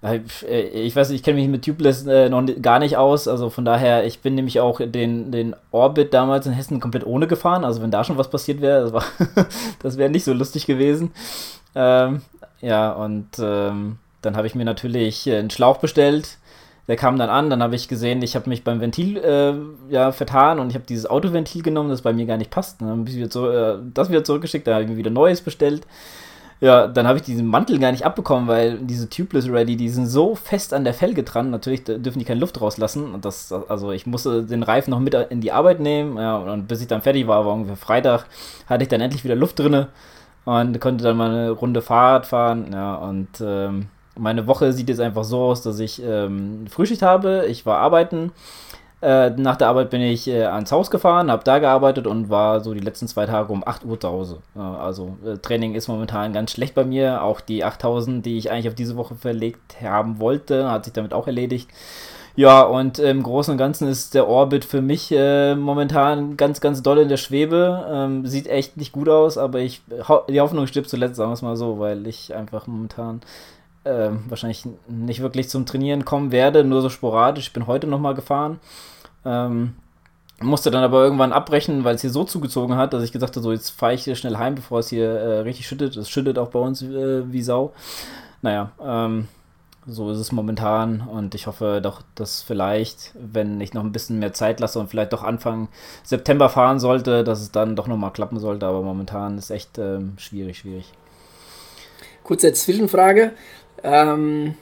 äh, 0.00 0.20
ich 0.60 0.94
weiß 0.94 1.08
nicht, 1.08 1.18
ich 1.18 1.24
kenne 1.24 1.40
mich 1.40 1.48
mit 1.48 1.64
Tubeless 1.64 2.06
äh, 2.06 2.28
noch 2.28 2.44
gar 2.62 2.78
nicht 2.78 2.96
aus, 2.96 3.26
also 3.26 3.50
von 3.50 3.64
daher, 3.64 4.06
ich 4.06 4.20
bin 4.20 4.36
nämlich 4.36 4.60
auch 4.60 4.80
den, 4.80 5.32
den 5.32 5.56
Orbit 5.72 6.14
damals 6.14 6.46
in 6.46 6.52
Hessen 6.52 6.78
komplett 6.78 7.04
ohne 7.04 7.26
gefahren, 7.26 7.64
also 7.64 7.82
wenn 7.82 7.90
da 7.90 8.04
schon 8.04 8.16
was 8.16 8.30
passiert 8.30 8.60
wäre, 8.60 8.88
das, 8.88 9.04
das 9.82 9.98
wäre 9.98 10.08
nicht 10.08 10.24
so 10.24 10.32
lustig 10.34 10.66
gewesen. 10.66 11.10
Ähm, 11.74 12.22
ja, 12.60 12.92
und 12.92 13.26
ähm, 13.40 13.98
dann 14.22 14.36
habe 14.36 14.46
ich 14.46 14.54
mir 14.54 14.64
natürlich 14.64 15.26
äh, 15.26 15.38
einen 15.38 15.50
Schlauch 15.50 15.78
bestellt. 15.78 16.38
Der 16.88 16.96
kam 16.96 17.18
dann 17.18 17.30
an, 17.30 17.50
dann 17.50 17.62
habe 17.62 17.76
ich 17.76 17.86
gesehen, 17.86 18.20
ich 18.22 18.34
habe 18.34 18.48
mich 18.48 18.64
beim 18.64 18.80
Ventil 18.80 19.16
äh, 19.18 19.54
ja, 19.92 20.10
vertan 20.10 20.58
und 20.58 20.70
ich 20.70 20.74
habe 20.74 20.86
dieses 20.88 21.08
Autoventil 21.08 21.62
genommen, 21.62 21.90
das 21.90 22.02
bei 22.02 22.12
mir 22.12 22.26
gar 22.26 22.36
nicht 22.36 22.50
passt. 22.50 22.80
Dann 22.80 22.88
habe 22.88 23.08
ich 23.08 23.16
wieder 23.16 23.30
zu, 23.30 23.46
äh, 23.46 23.78
das 23.94 24.10
wieder 24.10 24.24
zurückgeschickt, 24.24 24.66
dann 24.66 24.74
habe 24.74 24.84
ich 24.84 24.90
mir 24.90 24.96
wieder 24.96 25.10
Neues 25.10 25.40
bestellt. 25.40 25.86
Ja, 26.60 26.88
dann 26.88 27.06
habe 27.06 27.18
ich 27.18 27.24
diesen 27.24 27.46
Mantel 27.46 27.78
gar 27.78 27.90
nicht 27.90 28.04
abbekommen, 28.04 28.46
weil 28.46 28.78
diese 28.80 29.08
Tubeless 29.08 29.48
Ready, 29.48 29.76
die 29.76 29.88
sind 29.88 30.06
so 30.06 30.34
fest 30.34 30.74
an 30.74 30.84
der 30.84 30.92
Felge 30.92 31.22
dran. 31.22 31.50
Natürlich 31.50 31.84
dürfen 31.84 32.18
die 32.18 32.26
keine 32.26 32.40
Luft 32.40 32.60
rauslassen. 32.60 33.14
Und 33.14 33.24
das, 33.24 33.50
also 33.50 33.92
ich 33.92 34.06
musste 34.06 34.44
den 34.44 34.62
Reifen 34.62 34.90
noch 34.90 35.00
mit 35.00 35.14
in 35.14 35.40
die 35.40 35.52
Arbeit 35.52 35.80
nehmen. 35.80 36.18
Ja, 36.18 36.36
und 36.36 36.68
bis 36.68 36.82
ich 36.82 36.86
dann 36.86 37.00
fertig 37.00 37.26
war, 37.26 37.46
war 37.46 37.54
ungefähr 37.54 37.76
Freitag, 37.76 38.26
hatte 38.66 38.82
ich 38.82 38.90
dann 38.90 39.00
endlich 39.00 39.24
wieder 39.24 39.36
Luft 39.36 39.58
drinne 39.58 39.88
und 40.44 40.78
konnte 40.80 41.04
dann 41.04 41.16
mal 41.16 41.30
eine 41.30 41.50
Runde 41.50 41.80
Fahrrad 41.80 42.26
fahren. 42.26 42.70
Ja, 42.72 42.96
und 42.96 43.28
ähm, 43.40 43.86
meine 44.16 44.46
Woche 44.46 44.72
sieht 44.72 44.88
jetzt 44.88 45.00
einfach 45.00 45.24
so 45.24 45.38
aus, 45.40 45.62
dass 45.62 45.78
ich 45.78 46.02
ähm, 46.02 46.66
Frühschicht 46.68 47.02
habe. 47.02 47.46
Ich 47.48 47.66
war 47.66 47.78
arbeiten. 47.78 48.32
Äh, 49.02 49.30
nach 49.30 49.56
der 49.56 49.68
Arbeit 49.68 49.88
bin 49.88 50.02
ich 50.02 50.28
äh, 50.28 50.44
ans 50.44 50.72
Haus 50.72 50.90
gefahren, 50.90 51.30
habe 51.30 51.42
da 51.42 51.58
gearbeitet 51.58 52.06
und 52.06 52.28
war 52.28 52.60
so 52.60 52.74
die 52.74 52.80
letzten 52.80 53.08
zwei 53.08 53.24
Tage 53.24 53.50
um 53.50 53.66
8 53.66 53.86
Uhr 53.86 53.98
zu 53.98 54.08
Hause. 54.08 54.38
Äh, 54.54 54.60
also 54.60 55.16
Training 55.40 55.74
ist 55.74 55.88
momentan 55.88 56.34
ganz 56.34 56.52
schlecht 56.52 56.74
bei 56.74 56.84
mir. 56.84 57.22
Auch 57.22 57.40
die 57.40 57.64
8000, 57.64 58.24
die 58.24 58.36
ich 58.36 58.50
eigentlich 58.50 58.68
auf 58.68 58.74
diese 58.74 58.96
Woche 58.96 59.14
verlegt 59.14 59.80
haben 59.80 60.20
wollte, 60.20 60.70
hat 60.70 60.84
sich 60.84 60.92
damit 60.92 61.14
auch 61.14 61.26
erledigt. 61.26 61.70
Ja, 62.36 62.62
und 62.62 62.98
im 62.98 63.22
Großen 63.22 63.52
und 63.52 63.58
Ganzen 63.58 63.88
ist 63.88 64.14
der 64.14 64.28
Orbit 64.28 64.64
für 64.64 64.82
mich 64.82 65.10
äh, 65.12 65.54
momentan 65.54 66.36
ganz, 66.36 66.60
ganz 66.60 66.82
doll 66.82 66.98
in 66.98 67.08
der 67.08 67.16
Schwebe. 67.16 67.86
Ähm, 67.90 68.26
sieht 68.26 68.46
echt 68.48 68.76
nicht 68.76 68.92
gut 68.92 69.08
aus, 69.08 69.36
aber 69.36 69.60
ich 69.60 69.82
die 70.28 70.40
Hoffnung 70.40 70.66
stirbt 70.66 70.88
zuletzt, 70.88 71.16
sagen 71.16 71.30
wir 71.30 71.34
es 71.34 71.42
mal 71.42 71.56
so, 71.56 71.78
weil 71.78 72.06
ich 72.06 72.34
einfach 72.34 72.66
momentan 72.66 73.20
äh, 73.84 74.10
wahrscheinlich 74.28 74.64
nicht 74.88 75.20
wirklich 75.20 75.48
zum 75.48 75.66
Trainieren 75.66 76.04
kommen 76.04 76.32
werde, 76.32 76.64
nur 76.64 76.82
so 76.82 76.88
sporadisch. 76.88 77.48
Ich 77.48 77.52
bin 77.52 77.66
heute 77.66 77.86
nochmal 77.86 78.14
gefahren. 78.14 78.60
Ähm, 79.24 79.74
musste 80.42 80.70
dann 80.70 80.82
aber 80.82 81.02
irgendwann 81.02 81.32
abbrechen, 81.32 81.84
weil 81.84 81.94
es 81.94 82.00
hier 82.00 82.10
so 82.10 82.24
zugezogen 82.24 82.76
hat, 82.76 82.92
dass 82.92 83.02
ich 83.02 83.12
gesagt 83.12 83.36
habe, 83.36 83.42
so 83.42 83.52
jetzt 83.52 83.70
fahre 83.70 83.94
ich 83.94 84.04
hier 84.04 84.16
schnell 84.16 84.38
heim, 84.38 84.54
bevor 84.54 84.80
es 84.80 84.88
hier 84.88 85.10
äh, 85.10 85.38
richtig 85.40 85.66
schüttet. 85.66 85.96
Es 85.96 86.08
schüttet 86.08 86.38
auch 86.38 86.48
bei 86.48 86.58
uns 86.58 86.82
äh, 86.82 87.30
wie 87.30 87.42
Sau. 87.42 87.72
Naja, 88.42 88.72
ähm, 88.82 89.28
so 89.86 90.10
ist 90.10 90.18
es 90.18 90.32
momentan 90.32 91.00
und 91.00 91.34
ich 91.34 91.46
hoffe 91.46 91.80
doch, 91.82 92.02
dass 92.14 92.42
vielleicht, 92.42 93.12
wenn 93.14 93.60
ich 93.60 93.74
noch 93.74 93.84
ein 93.84 93.92
bisschen 93.92 94.18
mehr 94.18 94.32
Zeit 94.32 94.60
lasse 94.60 94.78
und 94.78 94.88
vielleicht 94.88 95.12
doch 95.12 95.22
Anfang 95.22 95.68
September 96.04 96.48
fahren 96.48 96.80
sollte, 96.80 97.24
dass 97.24 97.40
es 97.40 97.50
dann 97.50 97.76
doch 97.76 97.86
nochmal 97.86 98.12
klappen 98.12 98.38
sollte, 98.38 98.66
aber 98.66 98.82
momentan 98.82 99.36
ist 99.36 99.50
echt 99.50 99.78
ähm, 99.78 100.14
schwierig, 100.16 100.58
schwierig. 100.58 100.92
Kurze 102.22 102.52
Zwischenfrage. 102.52 103.32
Ähm, 103.82 104.54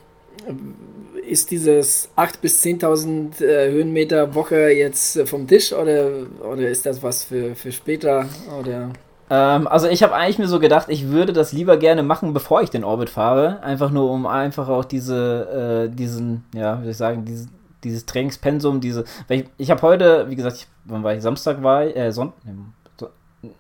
ist 1.29 1.51
dieses 1.51 2.09
8.000 2.17 2.41
bis 2.41 2.63
10.000 2.63 3.45
äh, 3.45 3.71
Höhenmeter 3.71 4.35
Woche 4.35 4.71
jetzt 4.71 5.17
äh, 5.17 5.27
vom 5.27 5.47
Tisch 5.47 5.73
oder, 5.73 6.11
oder 6.41 6.69
ist 6.69 6.87
das 6.87 7.03
was 7.03 7.25
für, 7.25 7.55
für 7.55 7.71
später? 7.71 8.27
Oder? 8.59 8.91
Ähm, 9.31 9.67
also 9.67 9.89
ich 9.89 10.03
habe 10.03 10.15
eigentlich 10.15 10.39
mir 10.39 10.49
so 10.49 10.59
gedacht, 10.59 10.87
ich 10.89 11.09
würde 11.09 11.33
das 11.33 11.53
lieber 11.53 11.77
gerne 11.77 12.03
machen, 12.03 12.33
bevor 12.33 12.63
ich 12.63 12.71
den 12.71 12.85
Orbit 12.85 13.11
fahre. 13.11 13.63
Einfach 13.63 13.91
nur, 13.91 14.11
um 14.11 14.27
einfach 14.27 14.69
auch 14.69 14.85
diese, 14.85 15.89
äh, 15.91 15.95
diesen, 15.95 16.45
ja, 16.55 16.79
wie 16.79 16.85
soll 16.85 16.91
ich 16.93 16.97
sagen, 16.97 17.25
dieses, 17.25 17.49
dieses 17.85 18.07
Trainingspensum, 18.07 18.81
diese, 18.81 19.05
ich, 19.29 19.45
ich 19.59 19.71
habe 19.71 19.83
heute, 19.83 20.27
wie 20.31 20.37
gesagt, 20.37 20.57
ich, 20.57 20.67
wann 20.85 21.03
war 21.03 21.15
ich, 21.15 21.23
Samstag 21.23 21.63
war 21.63 21.87
ich, 21.87 21.97
äh, 21.97 22.11
Sonntag, 22.11 22.39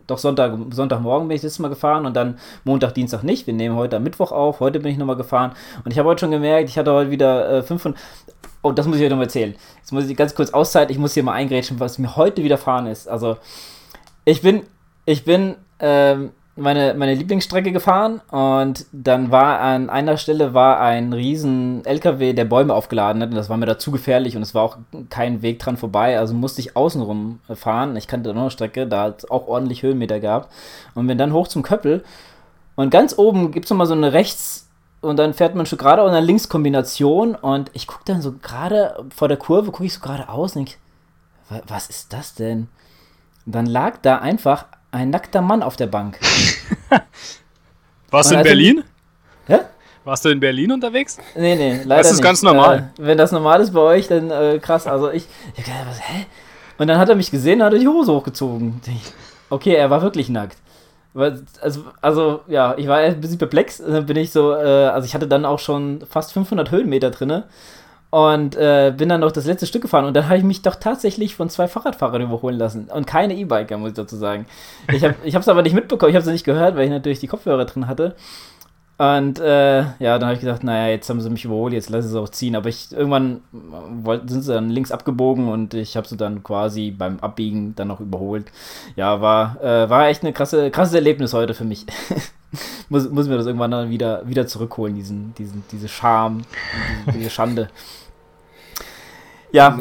doch 0.06 0.19
Sonntag, 0.19 0.58
Sonntagmorgen 0.70 1.28
bin 1.28 1.36
ich 1.36 1.42
das 1.42 1.58
Mal 1.58 1.69
gefahren 1.69 2.05
und 2.05 2.14
dann 2.14 2.38
Montag, 2.64 2.94
Dienstag 2.94 3.22
nicht. 3.22 3.46
Wir 3.46 3.55
nehmen 3.55 3.76
heute 3.76 3.96
am 3.96 4.03
Mittwoch 4.03 4.32
auf. 4.32 4.60
Heute 4.60 4.81
bin 4.81 4.91
ich 4.91 4.98
nochmal 4.98 5.17
gefahren 5.17 5.53
und 5.84 5.93
ich 5.93 5.98
habe 5.98 6.08
heute 6.08 6.20
schon 6.20 6.31
gemerkt, 6.31 6.69
ich 6.69 6.79
hatte 6.79 6.93
heute 6.93 7.10
wieder 7.10 7.58
äh, 7.58 7.62
500. 7.62 8.00
Oh, 8.62 8.72
das 8.72 8.86
muss 8.86 8.96
ich 8.96 9.05
euch 9.05 9.10
nochmal 9.10 9.26
erzählen. 9.26 9.55
Jetzt 9.76 9.93
muss 9.93 10.08
ich 10.08 10.17
ganz 10.17 10.34
kurz 10.34 10.50
Auszeit. 10.50 10.91
Ich 10.91 10.98
muss 10.98 11.14
hier 11.14 11.22
mal 11.22 11.32
eingrätschen, 11.32 11.79
was 11.79 11.98
mir 11.98 12.17
heute 12.17 12.43
widerfahren 12.43 12.86
ist. 12.86 13.08
Also, 13.08 13.36
ich 14.24 14.43
bin, 14.43 14.64
ich 15.05 15.24
bin 15.24 15.55
ähm, 15.79 16.32
meine, 16.58 16.94
meine 16.94 17.15
Lieblingsstrecke 17.15 17.72
gefahren 17.72 18.20
und 18.31 18.86
dann 18.93 19.31
war 19.31 19.60
an 19.60 19.91
einer 19.91 20.17
Stelle 20.17 20.55
war 20.55 20.81
ein 20.81 21.12
riesen 21.12 21.84
LKW, 21.84 22.32
der 22.32 22.44
Bäume 22.44 22.74
aufgeladen 22.74 23.22
hat 23.22 23.31
und 23.31 23.36
das 23.36 23.48
war 23.48 23.56
mir 23.56 23.67
da 23.67 23.79
zu 23.79 23.91
gefährlich 23.91 24.36
und 24.36 24.43
es 24.43 24.55
war 24.55 24.62
auch 24.62 24.79
kein 25.08 25.43
Weg 25.43 25.58
dran 25.58 25.77
vorbei, 25.77 26.19
also 26.19 26.34
musste 26.34 26.60
ich 26.60 26.77
außenrum 26.77 27.41
fahren. 27.55 27.96
Ich 27.96 28.08
kannte 28.08 28.34
noch 28.34 28.43
eine 28.43 28.50
Strecke, 28.50 28.86
da 28.86 29.05
hat 29.05 29.24
es 29.24 29.31
auch 29.31 29.46
ordentlich 29.46 29.82
Höhenmeter 29.82 30.20
gehabt 30.20 30.53
und 30.94 31.06
bin 31.06 31.19
dann 31.19 31.32
hoch 31.32 31.48
zum 31.48 31.62
Köppel 31.62 32.05
und 32.77 32.91
ganz 32.91 33.17
oben 33.17 33.50
gibt 33.50 33.67
es 33.67 33.70
nochmal 33.70 33.86
so 33.86 33.94
eine 33.94 34.12
rechts 34.12 34.69
und 35.00 35.17
dann 35.17 35.34
fährt 35.34 35.55
man 35.55 35.67
schon 35.67 35.79
gerade 35.79 36.03
und 36.03 36.10
eine 36.10 36.27
Linkskombination 36.27 37.34
und 37.34 37.70
ich 37.72 37.86
gucke 37.86 38.05
dann 38.05 38.20
so 38.20 38.32
gerade 38.32 39.05
vor 39.15 39.29
der 39.29 39.36
Kurve, 39.36 39.70
gucke 39.70 39.84
ich 39.86 39.94
so 39.94 40.00
gerade 40.00 40.29
aus 40.29 40.56
und 40.56 40.67
denke, 40.67 40.81
was 41.67 41.88
ist 41.88 42.12
das 42.12 42.34
denn? 42.34 42.69
Dann 43.46 43.67
lag 43.67 43.98
da 44.03 44.19
einfach 44.19 44.67
ein 44.90 45.10
nackter 45.10 45.42
Mann 45.42 45.62
auf 45.62 45.76
der 45.76 45.86
Bank. 45.86 46.18
Warst 48.10 48.30
du 48.30 48.34
in 48.34 48.38
also, 48.38 48.48
Berlin? 48.48 48.84
Hä? 49.46 49.58
Warst 50.04 50.24
du 50.24 50.30
in 50.30 50.40
Berlin 50.40 50.72
unterwegs? 50.72 51.18
Nee, 51.34 51.56
nee, 51.56 51.82
leider 51.84 52.02
Das 52.02 52.06
ist 52.10 52.18
nicht. 52.18 52.22
ganz 52.22 52.42
normal. 52.42 52.90
Äh, 52.98 53.02
wenn 53.06 53.18
das 53.18 53.32
normal 53.32 53.60
ist 53.60 53.72
bei 53.72 53.80
euch, 53.80 54.08
dann 54.08 54.30
äh, 54.30 54.58
krass. 54.58 54.86
Also 54.86 55.10
ich, 55.10 55.26
ich 55.56 55.64
gedacht, 55.64 55.84
was, 55.86 56.00
hä? 56.00 56.26
Und 56.78 56.86
dann 56.86 56.98
hat 56.98 57.08
er 57.08 57.16
mich 57.16 57.30
gesehen 57.30 57.60
und 57.60 57.66
hat 57.66 57.80
die 57.80 57.88
Hose 57.88 58.12
hochgezogen. 58.12 58.80
Okay, 59.50 59.74
er 59.74 59.90
war 59.90 60.00
wirklich 60.00 60.28
nackt. 60.28 60.56
Also, 61.60 61.84
also 62.00 62.40
ja, 62.46 62.74
ich 62.78 62.86
war 62.86 62.98
ein 62.98 63.20
bisschen 63.20 63.38
perplex. 63.38 63.78
Dann 63.78 64.06
bin 64.06 64.16
ich 64.16 64.30
so, 64.30 64.52
äh, 64.52 64.86
also 64.86 65.04
ich 65.04 65.14
hatte 65.14 65.26
dann 65.26 65.44
auch 65.44 65.58
schon 65.58 66.02
fast 66.08 66.32
500 66.32 66.70
Höhenmeter 66.70 67.10
drinne 67.10 67.44
und 68.10 68.56
äh, 68.56 68.93
bin 68.96 69.08
dann 69.08 69.20
noch 69.20 69.32
das 69.32 69.44
letzte 69.44 69.67
Stück 69.67 69.82
gefahren 69.82 70.06
und 70.06 70.15
dann 70.15 70.27
habe 70.27 70.38
ich 70.38 70.44
mich 70.44 70.62
doch 70.62 70.77
tatsächlich 70.77 71.34
von 71.34 71.50
zwei 71.50 71.69
Fahrradfahrern 71.69 72.22
überholen 72.22 72.56
lassen 72.56 72.88
und 72.93 73.06
keine 73.06 73.34
E-Biker, 73.34 73.77
muss 73.77 73.91
ich 73.91 73.96
dazu 73.96 74.17
sagen. 74.17 74.46
Ich 74.91 75.05
habe 75.05 75.17
es 75.24 75.48
aber 75.48 75.62
nicht 75.62 75.74
mitbekommen, 75.74 76.10
ich 76.10 76.17
habe 76.17 76.24
es 76.24 76.32
nicht 76.32 76.44
gehört, 76.44 76.77
weil 76.77 76.84
ich 76.84 76.91
natürlich 76.91 77.20
die 77.20 77.27
Kopfhörer 77.27 77.67
drin 77.67 77.86
hatte. 77.86 78.17
Und 78.98 79.38
äh, 79.38 79.78
ja, 80.00 80.19
dann 80.19 80.24
habe 80.24 80.34
ich 80.34 80.40
gedacht, 80.40 80.64
naja, 80.64 80.90
jetzt 80.90 81.08
haben 81.08 81.20
sie 81.20 81.31
mich 81.31 81.44
überholt, 81.44 81.72
jetzt 81.72 81.88
lasse 81.88 82.08
ich 82.08 82.12
es 82.12 82.19
auch 82.19 82.28
ziehen. 82.28 82.56
Aber 82.56 82.69
ich 82.69 82.90
irgendwann 82.90 83.43
wollt, 83.52 84.28
sind 84.28 84.43
sie 84.43 84.52
dann 84.52 84.70
links 84.70 84.90
abgebogen 84.90 85.48
und 85.48 85.72
ich 85.74 85.96
habe 85.96 86.08
sie 86.08 86.17
dann 86.17 86.43
quasi 86.43 86.90
beim 86.90 87.20
Abbiegen 87.20 87.76
dann 87.76 87.86
noch 87.86 88.00
überholt. 88.00 88.50
Ja, 88.96 89.20
war, 89.20 89.62
äh, 89.62 89.88
war 89.88 90.08
echt 90.08 90.24
ein 90.24 90.34
krasse, 90.34 90.72
krasses 90.72 90.94
Erlebnis 90.94 91.32
heute 91.32 91.55
für 91.55 91.64
mich. 91.64 91.86
muss, 92.88 93.08
muss 93.08 93.28
mir 93.28 93.36
das 93.36 93.46
irgendwann 93.46 93.70
dann 93.70 93.90
wieder, 93.90 94.28
wieder 94.28 94.48
zurückholen, 94.48 94.96
diesen, 94.96 95.32
diesen, 95.36 95.62
diese 95.70 95.86
Scham, 95.86 96.43
diese, 97.06 97.19
diese 97.19 97.31
Schande. 97.31 97.69
Ja, 99.50 99.78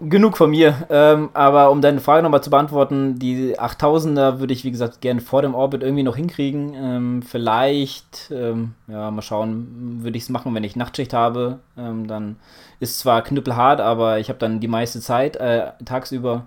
genug 0.00 0.36
von 0.36 0.50
mir. 0.50 0.86
Ähm, 0.88 1.30
aber 1.34 1.70
um 1.70 1.82
deine 1.82 2.00
Frage 2.00 2.22
nochmal 2.22 2.42
zu 2.42 2.50
beantworten, 2.50 3.18
die 3.18 3.58
8000er 3.58 4.38
würde 4.38 4.52
ich, 4.52 4.64
wie 4.64 4.70
gesagt, 4.70 5.00
gerne 5.00 5.20
vor 5.20 5.42
dem 5.42 5.54
Orbit 5.54 5.82
irgendwie 5.82 6.02
noch 6.02 6.16
hinkriegen. 6.16 6.74
Ähm, 6.74 7.22
vielleicht, 7.22 8.30
ähm, 8.32 8.74
ja, 8.88 9.10
mal 9.10 9.22
schauen, 9.22 9.98
würde 10.02 10.16
ich 10.16 10.24
es 10.24 10.28
machen, 10.28 10.54
wenn 10.54 10.64
ich 10.64 10.76
Nachtschicht 10.76 11.12
habe. 11.12 11.58
Ähm, 11.76 12.06
dann 12.06 12.36
ist 12.78 12.98
zwar 12.98 13.22
knüppelhart, 13.22 13.80
aber 13.80 14.18
ich 14.18 14.28
habe 14.28 14.38
dann 14.38 14.60
die 14.60 14.68
meiste 14.68 15.00
Zeit 15.00 15.36
äh, 15.36 15.72
tagsüber. 15.84 16.46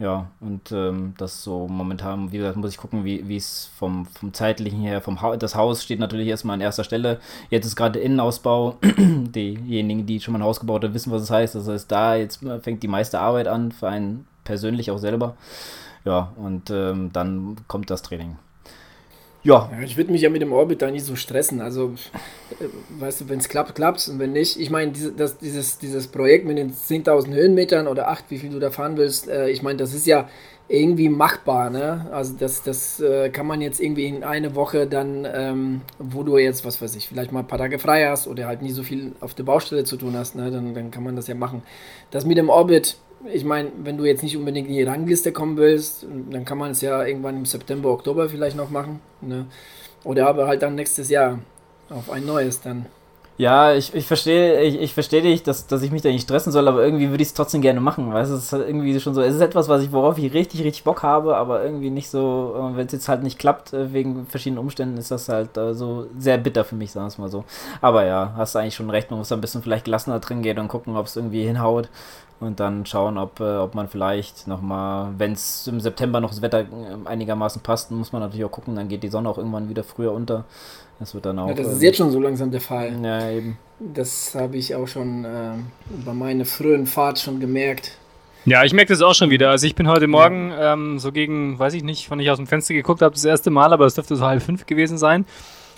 Ja, 0.00 0.28
und 0.40 0.72
ähm, 0.72 1.14
das 1.18 1.44
so 1.44 1.68
momentan, 1.68 2.32
wie 2.32 2.38
gesagt, 2.38 2.56
muss 2.56 2.72
ich 2.72 2.78
gucken, 2.78 3.04
wie 3.04 3.36
es 3.36 3.70
vom, 3.78 4.06
vom 4.06 4.34
zeitlichen 4.34 4.80
her, 4.80 5.00
vom 5.00 5.22
ha 5.22 5.36
das 5.36 5.54
Haus 5.54 5.84
steht 5.84 6.00
natürlich 6.00 6.26
erstmal 6.26 6.54
an 6.54 6.60
erster 6.60 6.82
Stelle. 6.82 7.20
Jetzt 7.48 7.66
ist 7.66 7.76
gerade 7.76 8.00
Innenausbau. 8.00 8.76
Diejenigen, 8.82 10.04
die 10.04 10.20
schon 10.20 10.32
mal 10.32 10.40
ein 10.40 10.44
Haus 10.44 10.58
gebaut 10.58 10.82
haben, 10.82 10.94
wissen, 10.94 11.12
was 11.12 11.22
es 11.22 11.28
das 11.28 11.36
heißt. 11.36 11.54
Das 11.54 11.68
heißt, 11.68 11.92
da 11.92 12.16
jetzt 12.16 12.40
fängt 12.62 12.82
die 12.82 12.88
meiste 12.88 13.20
Arbeit 13.20 13.46
an, 13.46 13.70
für 13.70 13.88
einen 13.88 14.26
persönlich 14.42 14.90
auch 14.90 14.98
selber. 14.98 15.36
Ja, 16.04 16.32
und 16.36 16.70
ähm, 16.70 17.10
dann 17.12 17.56
kommt 17.68 17.88
das 17.88 18.02
Training. 18.02 18.36
Ja. 19.44 19.70
ja 19.70 19.84
ich 19.84 19.96
würde 19.96 20.10
mich 20.10 20.22
ja 20.22 20.30
mit 20.30 20.42
dem 20.42 20.52
Orbit 20.52 20.82
da 20.82 20.90
nicht 20.90 21.04
so 21.04 21.14
stressen. 21.14 21.60
Also, 21.60 21.94
äh, 22.60 22.64
weißt 22.98 23.20
du, 23.20 23.28
wenn 23.28 23.38
es 23.38 23.48
klappt, 23.48 23.74
klappt 23.74 23.98
es. 23.98 24.08
Und 24.08 24.18
wenn 24.18 24.32
nicht, 24.32 24.58
ich 24.58 24.70
meine, 24.70 24.90
diese, 24.90 25.12
dieses, 25.40 25.78
dieses 25.78 26.08
Projekt 26.08 26.46
mit 26.46 26.58
den 26.58 26.72
10.000 26.72 27.32
Höhenmetern 27.32 27.86
oder 27.86 28.08
8, 28.08 28.24
wie 28.30 28.38
viel 28.38 28.50
du 28.50 28.58
da 28.58 28.70
fahren 28.70 28.96
willst, 28.96 29.28
äh, 29.28 29.48
ich 29.50 29.62
meine, 29.62 29.78
das 29.78 29.94
ist 29.94 30.06
ja 30.06 30.28
irgendwie 30.66 31.10
machbar. 31.10 31.68
Ne? 31.68 32.06
Also, 32.10 32.34
das, 32.38 32.62
das 32.62 33.00
äh, 33.00 33.28
kann 33.28 33.46
man 33.46 33.60
jetzt 33.60 33.80
irgendwie 33.80 34.06
in 34.06 34.24
eine 34.24 34.54
Woche 34.54 34.86
dann, 34.86 35.28
ähm, 35.30 35.82
wo 35.98 36.22
du 36.22 36.38
jetzt, 36.38 36.64
was 36.64 36.80
weiß 36.80 36.96
ich, 36.96 37.06
vielleicht 37.06 37.30
mal 37.30 37.40
ein 37.40 37.46
paar 37.46 37.58
Tage 37.58 37.78
frei 37.78 38.06
hast 38.08 38.26
oder 38.26 38.46
halt 38.46 38.62
nie 38.62 38.72
so 38.72 38.82
viel 38.82 39.12
auf 39.20 39.34
der 39.34 39.44
Baustelle 39.44 39.84
zu 39.84 39.98
tun 39.98 40.16
hast, 40.16 40.36
ne? 40.36 40.50
dann, 40.50 40.74
dann 40.74 40.90
kann 40.90 41.04
man 41.04 41.16
das 41.16 41.28
ja 41.28 41.34
machen. 41.34 41.62
Das 42.10 42.24
mit 42.24 42.38
dem 42.38 42.48
Orbit, 42.48 42.96
ich 43.32 43.44
meine, 43.44 43.70
wenn 43.82 43.96
du 43.96 44.04
jetzt 44.04 44.22
nicht 44.22 44.36
unbedingt 44.36 44.68
in 44.68 44.74
die 44.74 44.82
Rangliste 44.82 45.32
kommen 45.32 45.56
willst, 45.56 46.06
dann 46.30 46.44
kann 46.44 46.58
man 46.58 46.72
es 46.72 46.80
ja 46.80 47.04
irgendwann 47.04 47.36
im 47.36 47.46
September, 47.46 47.90
Oktober 47.90 48.28
vielleicht 48.28 48.56
noch 48.56 48.70
machen. 48.70 49.00
Ne? 49.20 49.46
Oder 50.04 50.28
aber 50.28 50.46
halt 50.46 50.62
dann 50.62 50.74
nächstes 50.74 51.08
Jahr 51.08 51.38
auf 51.88 52.10
ein 52.10 52.26
neues 52.26 52.60
dann. 52.60 52.86
Ja, 53.36 53.74
ich, 53.74 53.92
ich 53.92 54.06
verstehe 54.06 54.62
ich, 54.62 54.80
ich 54.80 54.94
versteh 54.94 55.20
dich, 55.20 55.42
dass, 55.42 55.66
dass 55.66 55.82
ich 55.82 55.90
mich 55.90 56.02
da 56.02 56.08
nicht 56.08 56.22
stressen 56.22 56.52
soll, 56.52 56.68
aber 56.68 56.84
irgendwie 56.84 57.10
würde 57.10 57.20
ich 57.20 57.28
es 57.30 57.34
trotzdem 57.34 57.62
gerne 57.62 57.80
machen. 57.80 58.12
Weißt 58.12 58.30
du, 58.30 58.36
es 58.36 58.44
ist 58.44 58.52
halt 58.52 58.68
irgendwie 58.68 58.98
schon 59.00 59.12
so, 59.12 59.22
es 59.22 59.34
ist 59.34 59.40
etwas, 59.40 59.68
was 59.68 59.82
ich, 59.82 59.90
worauf 59.90 60.16
ich 60.18 60.32
richtig, 60.32 60.62
richtig 60.62 60.84
Bock 60.84 61.02
habe, 61.02 61.36
aber 61.36 61.64
irgendwie 61.64 61.90
nicht 61.90 62.08
so, 62.10 62.54
äh, 62.56 62.76
wenn 62.76 62.86
es 62.86 62.92
jetzt 62.92 63.08
halt 63.08 63.24
nicht 63.24 63.40
klappt, 63.40 63.72
äh, 63.72 63.92
wegen 63.92 64.26
verschiedenen 64.26 64.60
Umständen, 64.60 64.98
ist 64.98 65.10
das 65.10 65.28
halt 65.28 65.56
äh, 65.56 65.74
so 65.74 66.06
sehr 66.16 66.38
bitter 66.38 66.64
für 66.64 66.76
mich, 66.76 66.92
sagen 66.92 67.06
wir 67.06 67.08
es 67.08 67.18
mal 67.18 67.28
so. 67.28 67.42
Aber 67.80 68.04
ja, 68.04 68.34
hast 68.36 68.54
du 68.54 68.60
eigentlich 68.60 68.76
schon 68.76 68.88
recht, 68.90 69.10
man 69.10 69.18
muss 69.18 69.30
da 69.30 69.34
ein 69.34 69.40
bisschen 69.40 69.62
vielleicht 69.62 69.86
gelassener 69.86 70.20
drin 70.20 70.42
gehen 70.42 70.60
und 70.60 70.68
gucken, 70.68 70.96
ob 70.96 71.06
es 71.06 71.16
irgendwie 71.16 71.44
hinhaut 71.44 71.88
und 72.38 72.60
dann 72.60 72.86
schauen, 72.86 73.18
ob, 73.18 73.40
äh, 73.40 73.56
ob 73.56 73.74
man 73.74 73.88
vielleicht 73.88 74.46
nochmal, 74.46 75.08
wenn 75.18 75.32
es 75.32 75.66
im 75.66 75.80
September 75.80 76.20
noch 76.20 76.30
das 76.30 76.42
Wetter 76.42 76.60
äh, 76.60 76.66
einigermaßen 77.04 77.62
passt, 77.62 77.90
muss 77.90 78.12
man 78.12 78.22
natürlich 78.22 78.44
auch 78.44 78.52
gucken, 78.52 78.76
dann 78.76 78.86
geht 78.86 79.02
die 79.02 79.08
Sonne 79.08 79.28
auch 79.28 79.38
irgendwann 79.38 79.68
wieder 79.68 79.82
früher 79.82 80.12
unter. 80.12 80.44
Das 80.98 81.14
wird 81.14 81.26
dann 81.26 81.38
auch. 81.38 81.48
Ja, 81.48 81.54
das 81.54 81.68
ist 81.68 81.82
jetzt 81.82 81.96
schon 81.96 82.10
so 82.10 82.20
langsam 82.20 82.50
der 82.50 82.60
Fall. 82.60 82.92
Ja, 83.02 83.30
eben. 83.30 83.58
Das 83.80 84.34
habe 84.34 84.56
ich 84.56 84.74
auch 84.74 84.86
schon 84.86 85.24
äh, 85.24 85.54
bei 86.04 86.12
meiner 86.12 86.44
frühen 86.44 86.86
Fahrt 86.86 87.18
schon 87.18 87.40
gemerkt. 87.40 87.98
Ja, 88.46 88.62
ich 88.62 88.72
merke 88.72 88.92
das 88.92 89.00
auch 89.00 89.14
schon 89.14 89.30
wieder. 89.30 89.50
Also 89.50 89.66
ich 89.66 89.74
bin 89.74 89.88
heute 89.88 90.06
Morgen 90.06 90.50
ja. 90.50 90.74
ähm, 90.74 90.98
so 90.98 91.12
gegen, 91.12 91.58
weiß 91.58 91.74
ich 91.74 91.82
nicht, 91.82 92.10
wann 92.10 92.20
ich 92.20 92.30
aus 92.30 92.36
dem 92.36 92.46
Fenster 92.46 92.74
geguckt 92.74 93.00
habe, 93.00 93.14
das 93.14 93.24
erste 93.24 93.50
Mal, 93.50 93.72
aber 93.72 93.86
es 93.86 93.94
dürfte 93.94 94.16
so 94.16 94.26
halb 94.26 94.42
fünf 94.42 94.66
gewesen 94.66 94.98
sein. 94.98 95.24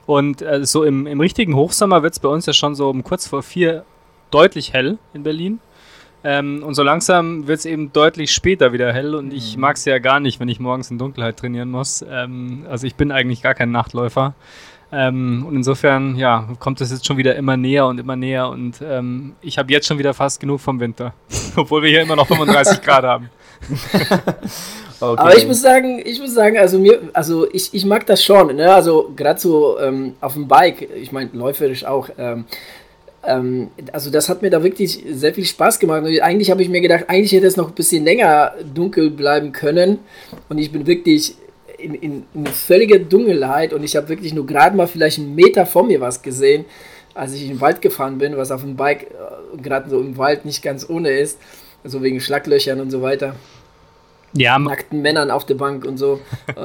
Und 0.05 0.43
äh, 0.43 0.65
so 0.65 0.85
im, 0.85 1.07
im 1.07 1.21
richtigen 1.21 1.55
Hochsommer 1.55 2.03
wird 2.03 2.15
es 2.15 2.21
bei 2.21 2.29
uns 2.29 2.45
ja 2.47 2.53
schon 2.53 2.75
so 2.75 2.91
um 2.91 3.05
kurz 3.05 3.29
vor 3.29 3.43
vier 3.43 3.85
deutlich 4.31 4.73
hell 4.73 4.99
in 5.15 5.23
Berlin. 5.23 5.61
Ähm, 6.25 6.65
und 6.65 6.75
so 6.75 6.83
langsam 6.83 7.47
wird 7.47 7.61
es 7.61 7.67
eben 7.67 7.93
deutlich 7.93 8.33
später 8.33 8.73
wieder 8.73 8.93
hell 8.93 9.15
und 9.15 9.33
ich 9.33 9.55
mhm. 9.55 9.61
mag 9.61 9.77
es 9.77 9.85
ja 9.85 9.99
gar 9.99 10.19
nicht, 10.19 10.41
wenn 10.41 10.49
ich 10.49 10.59
morgens 10.59 10.91
in 10.91 10.99
Dunkelheit 10.99 11.37
trainieren 11.37 11.71
muss. 11.71 12.05
Ähm, 12.09 12.67
also 12.69 12.87
ich 12.87 12.97
bin 12.97 13.13
eigentlich 13.13 13.43
gar 13.43 13.55
kein 13.55 13.71
Nachtläufer. 13.71 14.35
Ähm, 14.93 15.45
und 15.49 15.57
insofern, 15.57 16.17
ja, 16.17 16.49
kommt 16.61 16.81
es 16.81 16.93
jetzt 16.93 17.07
schon 17.07 17.17
wieder 17.17 17.35
immer 17.35 17.57
näher 17.57 17.87
und 17.87 17.99
immer 17.99 18.15
näher 18.15 18.49
und 18.49 18.77
ähm, 18.83 19.35
ich 19.41 19.59
habe 19.59 19.73
jetzt 19.73 19.87
schon 19.87 19.99
wieder 19.99 20.15
fast 20.15 20.39
genug 20.41 20.61
vom 20.61 20.79
Winter, 20.79 21.13
obwohl 21.57 21.83
wir 21.83 21.91
hier 21.91 22.03
immer 22.03 22.17
noch 22.17 22.27
35 22.27 22.81
Grad 22.83 23.05
haben. 23.05 23.31
Okay. 24.99 25.21
Aber 25.21 25.37
ich 25.37 25.47
muss 25.47 25.61
sagen, 25.61 26.01
ich 26.03 26.19
muss 26.19 26.33
sagen, 26.33 26.57
also 26.57 26.79
mir, 26.79 26.99
also 27.13 27.47
ich, 27.53 27.75
ich 27.75 27.85
mag 27.85 28.07
das 28.07 28.25
schon, 28.25 28.57
ne? 28.57 28.75
Also 28.75 29.13
gerade 29.15 29.39
so 29.39 29.79
ähm, 29.79 30.15
auf 30.23 30.33
dem 30.33 30.49
Bike, 30.49 30.89
ich 30.97 31.13
meine 31.13 31.29
läuferisch 31.35 31.85
auch. 31.85 32.09
Ähm, 32.17 32.47
ähm, 33.23 33.69
also 33.93 34.11
das 34.11 34.29
hat 34.29 34.41
mir 34.41 34.51
da 34.51 34.63
wirklich 34.63 35.05
sehr 35.11 35.35
viel 35.35 35.45
Spaß 35.45 35.79
gemacht. 35.79 36.03
Und 36.03 36.21
eigentlich 36.21 36.51
habe 36.51 36.63
ich 36.63 36.69
mir 36.69 36.81
gedacht, 36.81 37.05
eigentlich 37.09 37.33
hätte 37.33 37.47
es 37.47 37.57
noch 37.57 37.69
ein 37.69 37.75
bisschen 37.75 38.05
länger 38.05 38.55
dunkel 38.75 39.11
bleiben 39.11 39.53
können. 39.53 39.99
Und 40.49 40.57
ich 40.59 40.73
bin 40.73 40.87
wirklich 40.87 41.35
in, 41.79 41.95
in, 41.95 42.25
in 42.35 42.47
völliger 42.47 42.99
Dunkelheit 42.99 43.73
und 43.73 43.83
ich 43.83 43.97
habe 43.97 44.09
wirklich 44.09 44.35
nur 44.35 44.47
gerade 44.47 44.77
mal 44.77 44.87
vielleicht 44.87 45.19
einen 45.19 45.35
Meter 45.35 45.67
vor 45.67 45.85
mir 45.85 46.01
was 46.01 46.23
gesehen, 46.23 46.65
als 47.15 47.33
ich 47.33 47.43
in 47.43 47.49
den 47.49 47.61
Wald 47.61 47.81
gefahren 47.83 48.19
bin, 48.19 48.37
was 48.37 48.51
auf 48.51 48.63
dem 48.63 48.77
Bike 48.77 49.11
äh, 49.11 49.57
gerade 49.63 49.89
so 49.89 50.01
im 50.01 50.17
Wald 50.19 50.45
nicht 50.45 50.63
ganz 50.63 50.89
ohne 50.89 51.11
ist. 51.11 51.39
Also 51.83 52.03
wegen 52.03 52.21
Schlaglöchern 52.21 52.81
und 52.81 52.91
so 52.91 53.01
weiter. 53.03 53.37
Ja, 54.33 54.59
nackten 54.59 55.03
Männern 55.03 55.31
auf 55.31 55.47
der 55.47 55.55
Bank 55.55 55.85
und 55.85 55.97
so. 55.97 56.21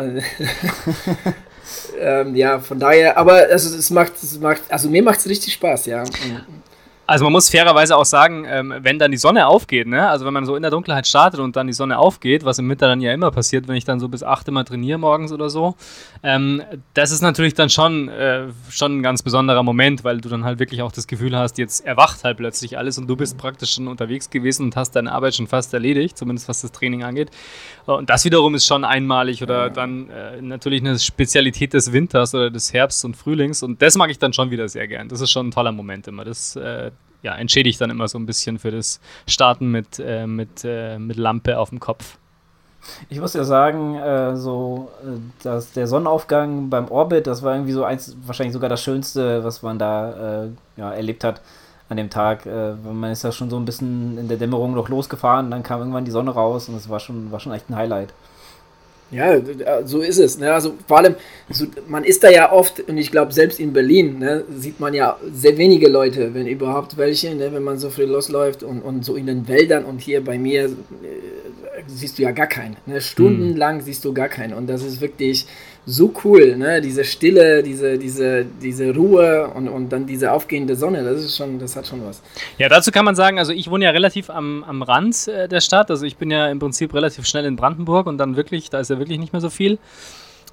ähm, 2.00 2.36
ja, 2.36 2.60
von 2.60 2.80
daher, 2.80 3.18
aber 3.18 3.34
also 3.50 3.78
es 3.78 3.90
macht, 3.92 4.14
es 4.22 4.40
macht, 4.40 4.64
also 4.70 4.90
mir 4.90 5.04
macht 5.04 5.20
es 5.20 5.30
richtig 5.30 5.54
Spaß, 5.54 5.86
ja. 5.86 6.04
Also 7.12 7.26
man 7.26 7.34
muss 7.34 7.50
fairerweise 7.50 7.98
auch 7.98 8.06
sagen, 8.06 8.46
ähm, 8.48 8.74
wenn 8.84 8.98
dann 8.98 9.12
die 9.12 9.18
Sonne 9.18 9.46
aufgeht, 9.46 9.86
ne? 9.86 10.08
also 10.08 10.26
wenn 10.26 10.32
man 10.32 10.46
so 10.46 10.56
in 10.56 10.62
der 10.62 10.72
Dunkelheit 10.72 11.06
startet 11.06 11.42
und 11.42 11.58
dann 11.58 11.68
die 11.68 11.74
Sonne 11.74 12.00
aufgeht, 12.00 12.46
was 12.46 12.58
im 12.58 12.70
Winter 12.70 12.88
dann 12.88 13.02
ja 13.02 13.12
immer 13.12 13.32
passiert, 13.32 13.68
wenn 13.68 13.76
ich 13.76 13.84
dann 13.84 14.00
so 14.00 14.08
bis 14.08 14.24
8 14.24 14.48
immer 14.48 14.64
trainiere 14.64 14.98
morgens 14.98 15.34
oder 15.34 15.50
so, 15.50 15.76
ähm, 16.24 16.64
das 16.94 17.12
ist 17.12 17.20
natürlich 17.20 17.54
dann 17.54 17.70
schon, 17.70 18.08
äh, 18.08 18.44
schon 18.70 19.00
ein 19.00 19.04
ganz 19.04 19.24
besonderer 19.24 19.62
Moment, 19.62 20.06
weil 20.06 20.22
du 20.22 20.30
dann 20.30 20.46
halt 20.46 20.60
wirklich 20.60 20.82
auch 20.84 20.94
das 20.94 21.06
Gefühl 21.06 21.36
hast, 21.36 21.58
jetzt 21.58 21.86
erwacht 21.86 22.24
halt 22.24 22.38
plötzlich 22.38 22.78
alles 22.78 22.98
und 22.98 23.08
du 23.08 23.18
bist 23.18 23.38
praktisch 23.38 23.74
schon 23.74 23.90
unterwegs 23.90 24.30
gewesen 24.30 24.68
und 24.68 24.78
hast 24.78 24.92
deine 24.92 25.12
Arbeit 25.12 25.36
schon 25.36 25.48
fast 25.48 25.74
erledigt, 25.74 26.18
zumindest 26.18 26.48
was 26.48 26.62
das 26.62 26.72
Training 26.72 27.04
angeht. 27.04 27.30
Und 27.88 28.10
das 28.10 28.24
wiederum 28.24 28.56
ist 28.56 28.66
schon 28.66 28.86
einmalig 28.86 29.44
oder 29.44 29.70
dann 29.70 30.10
äh, 30.12 30.42
natürlich 30.42 30.80
eine 30.80 30.98
Spezialität 30.98 31.74
des 31.74 31.92
Winters 31.92 32.34
oder 32.34 32.50
des 32.50 32.72
Herbst 32.72 33.04
und 33.04 33.18
Frühlings 33.18 33.64
und 33.64 33.82
das 33.82 33.98
mag 33.98 34.10
ich 34.10 34.18
dann 34.18 34.32
schon 34.32 34.50
wieder 34.50 34.70
sehr 34.70 34.88
gern. 34.88 35.10
Das 35.10 35.20
ist 35.20 35.30
schon 35.30 35.50
ein 35.50 35.52
toller 35.52 35.74
Moment 35.74 36.08
immer. 36.08 36.24
Das 36.24 36.56
äh, 36.56 36.92
ja, 37.24 37.36
entschädigt 37.36 37.80
dann 37.82 37.90
immer 37.90 38.08
so 38.08 38.18
ein 38.18 38.26
bisschen 38.26 38.60
für 38.60 38.72
das 38.72 39.00
Starten 39.28 39.72
mit, 39.72 40.00
äh, 40.00 40.28
mit, 40.28 40.64
äh, 40.64 40.98
mit 40.98 41.18
Lampe 41.18 41.58
auf 41.60 41.70
dem 41.70 41.80
Kopf. 41.80 42.18
Ich 43.10 43.20
muss 43.20 43.34
ja 43.34 43.44
sagen, 43.44 43.96
äh, 43.96 44.36
so, 44.36 44.90
äh, 45.04 45.20
dass 45.44 45.72
der 45.74 45.88
Sonnenaufgang 45.88 46.70
beim 46.70 46.88
Orbit, 46.90 47.28
das 47.28 47.44
war 47.44 47.54
irgendwie 47.54 47.74
so 47.74 47.84
eins, 47.84 48.16
wahrscheinlich 48.26 48.54
sogar 48.54 48.70
das 48.70 48.82
Schönste, 48.82 49.44
was 49.44 49.62
man 49.62 49.78
da 49.78 50.44
äh, 50.44 50.50
ja, 50.78 50.92
erlebt 50.92 51.24
hat 51.24 51.42
an 51.90 51.98
dem 51.98 52.10
Tag. 52.10 52.46
Äh, 52.46 52.74
man 52.74 53.12
ist 53.12 53.24
ja 53.24 53.32
schon 53.32 53.50
so 53.50 53.58
ein 53.58 53.66
bisschen 53.66 54.18
in 54.18 54.28
der 54.28 54.38
Dämmerung 54.38 54.74
noch 54.74 54.90
losgefahren, 54.90 55.52
dann 55.52 55.62
kam 55.62 55.80
irgendwann 55.80 56.06
die 56.06 56.12
Sonne 56.12 56.32
raus 56.32 56.70
und 56.70 56.76
es 56.76 56.90
war 56.90 57.00
schon, 57.00 57.32
war 57.32 57.40
schon 57.40 57.54
echt 57.54 57.70
ein 57.70 57.76
Highlight. 57.76 58.14
Ja, 59.12 59.42
so 59.86 60.00
ist 60.00 60.20
es. 60.20 60.38
Ne? 60.38 60.54
Also 60.54 60.76
vor 60.88 61.00
allem, 61.00 61.16
so, 61.50 61.66
man 61.88 62.06
ist 62.06 62.24
da 62.24 62.30
ja 62.30 62.52
oft, 62.52 62.80
und 62.88 62.98
ich 62.98 63.12
glaube, 63.12 63.34
selbst 63.34 63.60
in 63.60 63.74
Berlin 63.74 64.20
ne, 64.20 64.46
sieht 64.58 64.80
man 64.80 64.94
ja 64.94 65.18
sehr 65.34 65.58
wenige 65.58 65.90
Leute, 65.90 66.34
wenn 66.34 66.48
überhaupt 66.48 66.98
welche, 66.98 67.36
ne, 67.36 67.52
wenn 67.54 67.64
man 67.64 67.78
so 67.78 67.90
früh 67.90 68.06
losläuft 68.06 68.64
und, 68.64 68.82
und 68.82 69.04
so 69.04 69.16
in 69.16 69.26
den 69.26 69.48
Wäldern 69.50 69.84
und 69.84 70.00
hier 70.00 70.24
bei 70.24 70.38
mir 70.40 70.66
äh, 70.66 70.70
siehst 71.88 72.20
du 72.20 72.24
ja 72.24 72.32
gar 72.32 72.48
keinen. 72.48 72.78
Ne? 72.86 73.02
Stundenlang 73.02 73.80
hm. 73.80 73.86
siehst 73.86 74.06
du 74.06 74.14
gar 74.14 74.30
keinen. 74.30 74.54
Und 74.54 74.68
das 74.68 74.82
ist 74.82 75.02
wirklich 75.02 75.46
so 75.86 76.14
cool, 76.24 76.56
ne? 76.58 76.80
Diese 76.80 77.04
Stille, 77.04 77.64
diese, 77.64 77.98
diese, 77.98 78.46
diese 78.46 78.94
Ruhe 78.94 79.48
und, 79.48 79.68
und 79.68 79.90
dann 79.90 80.06
diese 80.06 80.32
aufgehende 80.32 80.76
Sonne, 80.76 81.04
das 81.04 81.24
ist 81.24 81.36
schon, 81.36 81.58
das 81.58 81.76
hat 81.76 81.88
schon 81.88 82.06
was. 82.06 82.22
Ja, 82.58 82.70
dazu 82.70 82.92
kann 82.92 83.04
man 83.04 83.16
sagen, 83.16 83.40
also 83.40 83.52
ich 83.52 83.70
wohne 83.70 83.86
ja 83.86 83.92
relativ 83.92 84.30
am, 84.30 84.64
am 84.64 84.84
Rand 84.84 85.28
äh, 85.28 85.48
der 85.48 85.60
Stadt, 85.60 85.90
also 85.90 86.06
ich 86.06 86.18
bin 86.18 86.30
ja 86.30 86.48
im 86.50 86.60
Prinzip 86.60 86.94
relativ 86.94 87.26
schnell 87.26 87.46
in 87.46 87.56
Brandenburg 87.56 88.06
und 88.06 88.18
dann 88.20 88.36
wirklich, 88.36 88.70
da 88.70 88.80
ist 88.80 88.90
ja 88.90 89.00
wirklich 89.00 89.20
nicht 89.20 89.34
mehr 89.34 89.42
so 89.42 89.50
viel. 89.50 89.80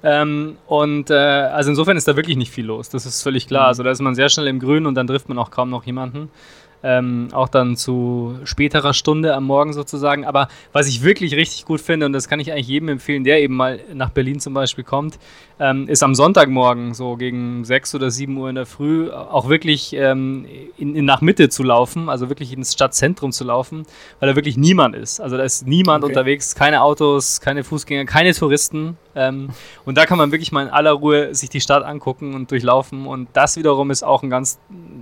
Ähm, 0.01 0.57
und 0.65 1.09
äh, 1.09 1.13
also 1.13 1.69
insofern 1.69 1.97
ist 1.97 2.07
da 2.07 2.15
wirklich 2.15 2.37
nicht 2.37 2.51
viel 2.51 2.65
los, 2.65 2.89
das 2.89 3.05
ist 3.05 3.21
völlig 3.21 3.47
klar. 3.47 3.63
Mhm. 3.63 3.67
Also 3.67 3.83
da 3.83 3.91
ist 3.91 4.01
man 4.01 4.15
sehr 4.15 4.29
schnell 4.29 4.47
im 4.47 4.59
Grün 4.59 4.85
und 4.85 4.95
dann 4.95 5.07
trifft 5.07 5.29
man 5.29 5.37
auch 5.37 5.51
kaum 5.51 5.69
noch 5.69 5.83
jemanden. 5.83 6.29
Ähm, 6.81 7.27
auch 7.33 7.49
dann 7.49 7.75
zu 7.75 8.39
späterer 8.45 8.93
Stunde 8.93 9.35
am 9.35 9.45
Morgen 9.45 9.73
sozusagen. 9.73 10.25
Aber 10.25 10.47
was 10.71 10.87
ich 10.87 11.03
wirklich 11.03 11.35
richtig 11.35 11.65
gut 11.65 11.81
finde, 11.81 12.05
und 12.05 12.13
das 12.13 12.29
kann 12.29 12.39
ich 12.39 12.51
eigentlich 12.51 12.67
jedem 12.67 12.89
empfehlen, 12.89 13.23
der 13.23 13.41
eben 13.41 13.55
mal 13.55 13.79
nach 13.93 14.11
Berlin 14.11 14.39
zum 14.39 14.53
Beispiel 14.53 14.83
kommt, 14.83 15.19
ähm, 15.59 15.87
ist 15.87 16.03
am 16.03 16.15
Sonntagmorgen 16.15 16.93
so 16.93 17.17
gegen 17.17 17.65
6 17.65 17.95
oder 17.95 18.09
7 18.11 18.35
Uhr 18.37 18.49
in 18.49 18.55
der 18.55 18.65
Früh 18.65 19.11
auch 19.11 19.49
wirklich 19.49 19.93
ähm, 19.93 20.45
in, 20.77 20.95
in, 20.95 21.05
nach 21.05 21.21
Mitte 21.21 21.49
zu 21.49 21.63
laufen, 21.63 22.09
also 22.09 22.29
wirklich 22.29 22.53
ins 22.53 22.73
Stadtzentrum 22.73 23.31
zu 23.31 23.43
laufen, 23.43 23.83
weil 24.19 24.29
da 24.29 24.35
wirklich 24.35 24.57
niemand 24.57 24.95
ist. 24.95 25.19
Also 25.19 25.37
da 25.37 25.43
ist 25.43 25.67
niemand 25.67 26.03
okay. 26.03 26.11
unterwegs, 26.11 26.55
keine 26.55 26.81
Autos, 26.81 27.41
keine 27.41 27.63
Fußgänger, 27.63 28.05
keine 28.05 28.33
Touristen. 28.33 28.97
Ähm, 29.15 29.49
und 29.85 29.97
da 29.97 30.05
kann 30.05 30.17
man 30.17 30.31
wirklich 30.31 30.51
mal 30.51 30.63
in 30.63 30.69
aller 30.69 30.91
Ruhe 30.91 31.33
sich 31.33 31.49
die 31.49 31.61
Stadt 31.61 31.83
angucken 31.83 32.33
und 32.35 32.51
durchlaufen. 32.51 33.07
Und 33.07 33.27
das 33.33 33.57
wiederum 33.57 33.91
ist 33.91 34.03
auch 34.03 34.23
ein 34.23 34.29
ganz 34.29 34.59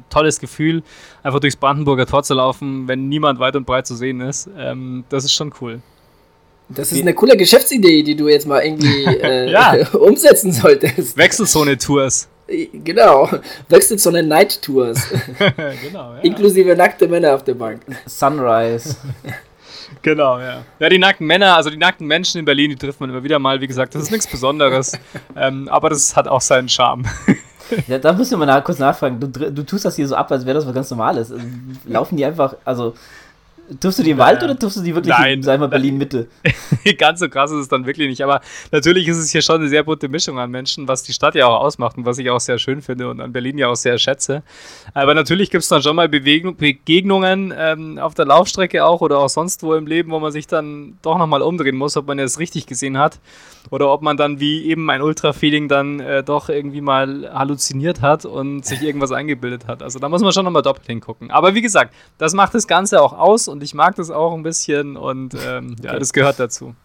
tolles 0.10 0.40
Gefühl, 0.40 0.84
einfach 1.24 1.40
durchs 1.40 1.58
Brandenburger 1.58 2.06
Tor 2.06 2.24
zu 2.24 2.34
laufen, 2.34 2.88
wenn 2.88 3.10
niemand 3.10 3.40
weit 3.40 3.56
und 3.56 3.66
breit 3.66 3.86
zu 3.88 3.96
sehen 3.96 4.22
ist. 4.22 4.50
Ähm, 4.58 5.04
das 5.10 5.26
ist 5.26 5.34
schon 5.34 5.54
cool. 5.62 5.82
Das 6.70 6.92
ist 6.92 7.02
eine 7.02 7.14
coole 7.14 7.38
Geschäftsidee, 7.38 8.04
die 8.04 8.16
du 8.16 8.28
jetzt 8.28 8.46
mal 8.46 8.62
irgendwie 8.62 9.06
äh, 9.22 9.50
ja. 9.50 9.76
umsetzen 9.94 10.52
solltest. 10.52 11.18
Wechselzone-Tours. 11.18 12.28
Genau, 12.72 13.30
Wechselzone 13.68 14.24
Night 14.24 14.62
Tours. 14.62 15.02
genau, 15.84 16.14
ja. 16.14 16.20
Inklusive 16.22 16.78
nackte 16.78 17.08
Männer 17.08 17.36
auf 17.36 17.44
der 17.44 17.56
Bank. 17.56 17.82
Sunrise. 18.06 18.96
Genau, 20.02 20.40
ja. 20.40 20.64
Ja, 20.80 20.90
die 20.90 21.00
nackten 21.00 21.28
Männer, 21.28 21.56
also 21.56 21.70
die 21.70 21.78
nackten 21.78 22.08
Menschen 22.08 22.40
in 22.40 22.46
Berlin, 22.46 22.72
die 22.72 22.76
trifft 22.76 23.00
man 23.00 23.10
immer 23.10 23.24
wieder 23.24 23.40
mal. 23.40 23.62
Wie 23.62 23.68
gesagt, 23.68 23.96
das 23.96 24.04
ist 24.04 24.12
nichts 24.12 24.28
Besonderes. 24.28 24.94
ähm, 25.36 25.68
aber 25.70 25.90
das 25.90 26.16
hat 26.16 26.28
auch 26.28 26.42
seinen 26.42 26.70
Charme. 26.70 27.04
ja, 27.88 27.98
da 27.98 28.14
müssen 28.14 28.40
wir 28.40 28.46
mal 28.46 28.62
kurz 28.64 28.80
nachfragen. 28.80 29.20
Du, 29.20 29.28
du 29.28 29.64
tust 29.64 29.86
das 29.86 29.96
hier 29.96 30.08
so 30.08 30.16
ab, 30.16 30.32
als 30.32 30.46
wäre 30.46 30.56
das 30.56 30.66
was 30.66 30.74
ganz 30.74 30.90
Normales. 30.90 31.34
Laufen 31.86 32.18
die 32.18 32.26
einfach, 32.26 32.56
also 32.66 32.94
Tust 33.80 34.00
du 34.00 34.04
die 34.04 34.12
im 34.12 34.18
Wald 34.18 34.42
oder 34.44 34.58
tust 34.58 34.78
du 34.78 34.82
die 34.82 34.96
wirklich 34.96 35.14
Nein, 35.18 35.34
in, 35.34 35.44
sagen 35.44 35.62
wir, 35.62 35.68
Berlin-Mitte? 35.68 36.28
Ganz 36.98 37.20
so 37.20 37.28
krass 37.28 37.52
ist 37.52 37.58
es 37.58 37.68
dann 37.68 37.86
wirklich 37.86 38.08
nicht. 38.08 38.24
Aber 38.24 38.42
natürlich 38.72 39.08
ist 39.08 39.18
es 39.18 39.32
hier 39.32 39.42
schon 39.42 39.58
eine 39.58 39.70
sehr 39.70 39.84
bunte 39.84 40.08
Mischung 40.08 40.40
an 40.40 40.50
Menschen, 40.52 40.88
was 40.88 41.04
die 41.04 41.14
Stadt 41.14 41.36
ja 41.36 41.48
auch 41.48 41.60
ausmacht 41.60 41.98
und 41.98 42.06
was 42.06 42.18
ich 42.18 42.30
auch 42.30 42.40
sehr 42.40 42.60
schön 42.60 42.82
finde 42.82 43.10
und 43.10 43.20
an 43.20 43.34
Berlin 43.34 43.58
ja 43.58 43.68
auch 43.68 43.76
sehr 43.76 43.98
schätze. 43.98 44.44
Aber 44.94 45.14
natürlich 45.14 45.50
gibt 45.50 45.64
es 45.64 45.70
dann 45.70 45.82
schon 45.82 45.96
mal 45.96 46.08
Bewegung, 46.08 46.56
Begegnungen 46.56 47.54
ähm, 47.58 48.00
auf 48.00 48.14
der 48.14 48.26
Laufstrecke 48.26 48.86
auch 48.86 49.02
oder 49.02 49.20
auch 49.20 49.30
sonst 49.30 49.64
wo 49.64 49.74
im 49.74 49.86
Leben, 49.86 50.12
wo 50.12 50.20
man 50.20 50.32
sich 50.32 50.48
dann 50.48 50.98
doch 51.02 51.18
nochmal 51.18 51.42
umdrehen 51.42 51.76
muss, 51.76 51.98
ob 51.98 52.08
man 52.08 52.20
es 52.20 52.40
richtig 52.40 52.68
gesehen 52.68 52.98
hat 52.98 53.20
oder 53.70 53.92
ob 53.92 54.02
man 54.02 54.18
dann 54.18 54.40
wie 54.40 54.66
eben 54.66 54.90
ein 54.90 55.02
Ultra-Feeling 55.02 55.68
dann 55.68 56.00
äh, 56.00 56.24
doch 56.24 56.50
irgendwie 56.50 56.82
mal 56.82 57.30
halluziniert 57.34 58.02
hat 58.02 58.26
und 58.26 58.66
sich 58.66 58.82
irgendwas 58.82 59.12
eingebildet 59.12 59.68
hat. 59.68 59.84
Also 59.84 60.00
da 60.00 60.10
muss 60.10 60.22
man 60.22 60.32
schon 60.32 60.46
nochmal 60.46 60.62
doppelt 60.62 60.88
hingucken. 60.88 61.32
Aber 61.32 61.56
wie 61.56 61.62
gesagt, 61.62 61.94
das 62.18 62.34
macht 62.34 62.54
das 62.54 62.68
Ganze 62.68 63.02
auch 63.02 63.14
aus 63.14 63.48
und 63.48 63.57
und 63.58 63.64
ich 63.64 63.74
mag 63.74 63.96
das 63.96 64.12
auch 64.12 64.36
ein 64.36 64.44
bisschen 64.44 64.98
und 64.98 65.34
ähm, 65.34 65.76
ja, 65.82 65.90
okay. 65.90 66.00
das 66.00 66.14
gehört 66.14 66.40
dazu. 66.40 66.76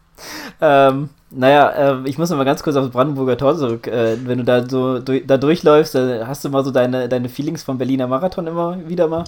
Ähm, 0.63 1.11
naja, 1.31 1.69
äh, 1.69 2.09
ich 2.09 2.17
muss 2.17 2.31
noch 2.31 2.39
mal 2.39 2.45
ganz 2.45 2.63
kurz 2.63 2.77
auf 2.77 2.85
das 2.85 2.93
Brandenburger 2.93 3.37
Tor 3.37 3.59
zurück. 3.59 3.87
Äh, 3.87 4.17
wenn 4.27 4.39
du 4.39 4.45
da 4.45 4.67
so 4.67 5.01
durch, 5.01 5.27
da 5.27 5.37
durchläufst, 5.37 5.95
äh, 5.95 6.25
hast 6.25 6.47
du 6.47 6.49
mal 6.49 6.65
so 6.65 6.71
deine, 6.71 7.11
deine 7.11 7.29
Feelings 7.29 7.63
vom 7.63 7.77
Berliner 7.77 8.07
Marathon 8.07 8.47
immer 8.47 8.79
wieder 8.89 9.07
mal? 9.07 9.25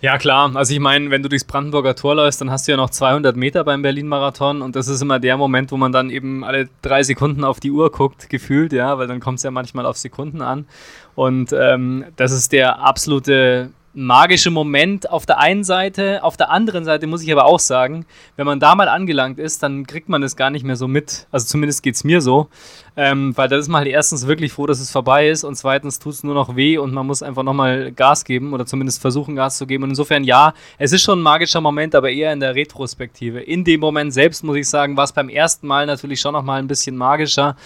Ja, 0.00 0.18
klar. 0.18 0.50
Also 0.54 0.74
ich 0.74 0.80
meine, 0.80 1.10
wenn 1.10 1.22
du 1.22 1.28
durchs 1.28 1.44
Brandenburger 1.44 1.94
Tor 1.94 2.16
läufst, 2.16 2.40
dann 2.40 2.50
hast 2.50 2.66
du 2.66 2.72
ja 2.72 2.76
noch 2.76 2.90
200 2.90 3.36
Meter 3.36 3.62
beim 3.62 3.82
Berlin-Marathon 3.82 4.62
und 4.62 4.74
das 4.74 4.88
ist 4.88 5.00
immer 5.00 5.20
der 5.20 5.36
Moment, 5.36 5.70
wo 5.70 5.76
man 5.76 5.92
dann 5.92 6.10
eben 6.10 6.42
alle 6.42 6.68
drei 6.82 7.04
Sekunden 7.04 7.44
auf 7.44 7.60
die 7.60 7.70
Uhr 7.70 7.92
guckt, 7.92 8.28
gefühlt, 8.28 8.72
ja, 8.72 8.98
weil 8.98 9.06
dann 9.06 9.20
kommt 9.20 9.38
es 9.38 9.44
ja 9.44 9.52
manchmal 9.52 9.86
auf 9.86 9.96
Sekunden 9.96 10.42
an. 10.42 10.66
Und 11.14 11.52
ähm, 11.52 12.04
das 12.16 12.32
ist 12.32 12.50
der 12.52 12.80
absolute 12.80 13.70
magische 13.94 14.50
Moment 14.50 15.08
auf 15.08 15.24
der 15.24 15.38
einen 15.38 15.64
Seite. 15.64 16.22
Auf 16.22 16.36
der 16.36 16.50
anderen 16.50 16.84
Seite 16.84 17.06
muss 17.06 17.22
ich 17.22 17.32
aber 17.32 17.46
auch 17.46 17.60
sagen, 17.60 18.06
wenn 18.36 18.46
man 18.46 18.60
da 18.60 18.74
mal 18.74 18.88
angelangt 18.88 19.38
ist, 19.38 19.62
dann 19.62 19.86
kriegt 19.86 20.08
man 20.08 20.22
es 20.22 20.36
gar 20.36 20.50
nicht 20.50 20.64
mehr 20.64 20.76
so 20.76 20.88
mit. 20.88 21.26
Also 21.30 21.46
zumindest 21.46 21.82
geht 21.82 21.94
es 21.94 22.04
mir 22.04 22.20
so. 22.20 22.48
Ähm, 22.96 23.36
weil 23.36 23.48
da 23.48 23.56
ist 23.56 23.68
man 23.68 23.80
halt 23.80 23.88
erstens 23.88 24.26
wirklich 24.28 24.52
froh, 24.52 24.66
dass 24.66 24.78
es 24.78 24.90
vorbei 24.90 25.28
ist 25.28 25.42
und 25.42 25.56
zweitens 25.56 25.98
tut 25.98 26.12
es 26.12 26.22
nur 26.22 26.34
noch 26.34 26.54
weh 26.54 26.78
und 26.78 26.94
man 26.94 27.04
muss 27.06 27.24
einfach 27.24 27.42
nochmal 27.42 27.90
Gas 27.90 28.24
geben 28.24 28.52
oder 28.52 28.66
zumindest 28.66 29.00
versuchen, 29.00 29.34
Gas 29.34 29.58
zu 29.58 29.66
geben. 29.66 29.82
Und 29.82 29.90
insofern 29.90 30.22
ja, 30.22 30.54
es 30.78 30.92
ist 30.92 31.02
schon 31.02 31.18
ein 31.18 31.22
magischer 31.22 31.60
Moment, 31.60 31.96
aber 31.96 32.10
eher 32.10 32.32
in 32.32 32.38
der 32.38 32.54
Retrospektive. 32.54 33.40
In 33.40 33.64
dem 33.64 33.80
Moment 33.80 34.14
selbst, 34.14 34.44
muss 34.44 34.56
ich 34.56 34.68
sagen, 34.68 34.96
war 34.96 35.04
es 35.04 35.12
beim 35.12 35.28
ersten 35.28 35.66
Mal 35.66 35.86
natürlich 35.86 36.20
schon 36.20 36.34
nochmal 36.34 36.60
ein 36.60 36.68
bisschen 36.68 36.96
magischer. 36.96 37.56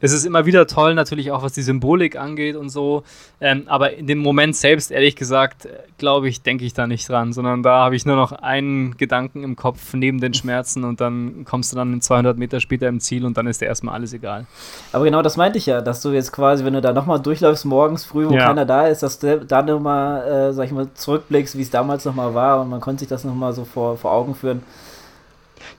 Es 0.00 0.12
ist 0.12 0.24
immer 0.24 0.46
wieder 0.46 0.66
toll, 0.66 0.94
natürlich 0.94 1.32
auch 1.32 1.42
was 1.42 1.52
die 1.52 1.62
Symbolik 1.62 2.16
angeht 2.16 2.56
und 2.56 2.70
so. 2.70 3.02
Ähm, 3.40 3.64
aber 3.66 3.92
in 3.94 4.06
dem 4.06 4.18
Moment 4.18 4.56
selbst, 4.56 4.90
ehrlich 4.90 5.16
gesagt, 5.16 5.68
glaube 5.98 6.28
ich, 6.28 6.40
denke 6.40 6.64
ich 6.64 6.72
da 6.72 6.86
nicht 6.86 7.08
dran, 7.08 7.34
sondern 7.34 7.62
da 7.62 7.84
habe 7.84 7.94
ich 7.94 8.06
nur 8.06 8.16
noch 8.16 8.32
einen 8.32 8.96
Gedanken 8.96 9.44
im 9.44 9.54
Kopf 9.54 9.92
neben 9.92 10.20
den 10.20 10.32
Schmerzen 10.32 10.84
und 10.84 11.00
dann 11.00 11.44
kommst 11.44 11.72
du 11.72 11.76
dann 11.76 12.00
200 12.00 12.38
Meter 12.38 12.60
später 12.60 12.88
im 12.88 13.00
Ziel 13.00 13.26
und 13.26 13.36
dann 13.36 13.46
ist 13.46 13.60
dir 13.60 13.66
erstmal 13.66 13.94
alles 13.94 14.12
egal. 14.12 14.46
Aber 14.92 15.04
genau 15.04 15.22
das 15.22 15.36
meinte 15.36 15.58
ich 15.58 15.66
ja, 15.66 15.80
dass 15.80 16.00
du 16.00 16.10
jetzt 16.10 16.32
quasi, 16.32 16.64
wenn 16.64 16.74
du 16.74 16.80
da 16.80 16.92
nochmal 16.92 17.20
durchläufst 17.20 17.64
morgens 17.64 18.04
früh, 18.04 18.28
wo 18.28 18.34
ja. 18.34 18.46
keiner 18.46 18.64
da 18.64 18.86
ist, 18.86 19.02
dass 19.02 19.18
du 19.18 19.40
da 19.40 19.62
nochmal, 19.62 20.26
äh, 20.26 20.52
sag 20.52 20.66
ich 20.66 20.72
mal, 20.72 20.88
zurückblickst, 20.94 21.56
wie 21.56 21.62
es 21.62 21.70
damals 21.70 22.04
nochmal 22.04 22.34
war 22.34 22.60
und 22.60 22.70
man 22.70 22.80
konnte 22.80 23.00
sich 23.00 23.08
das 23.08 23.24
nochmal 23.24 23.52
so 23.52 23.64
vor, 23.64 23.96
vor 23.96 24.12
Augen 24.12 24.34
führen. 24.34 24.62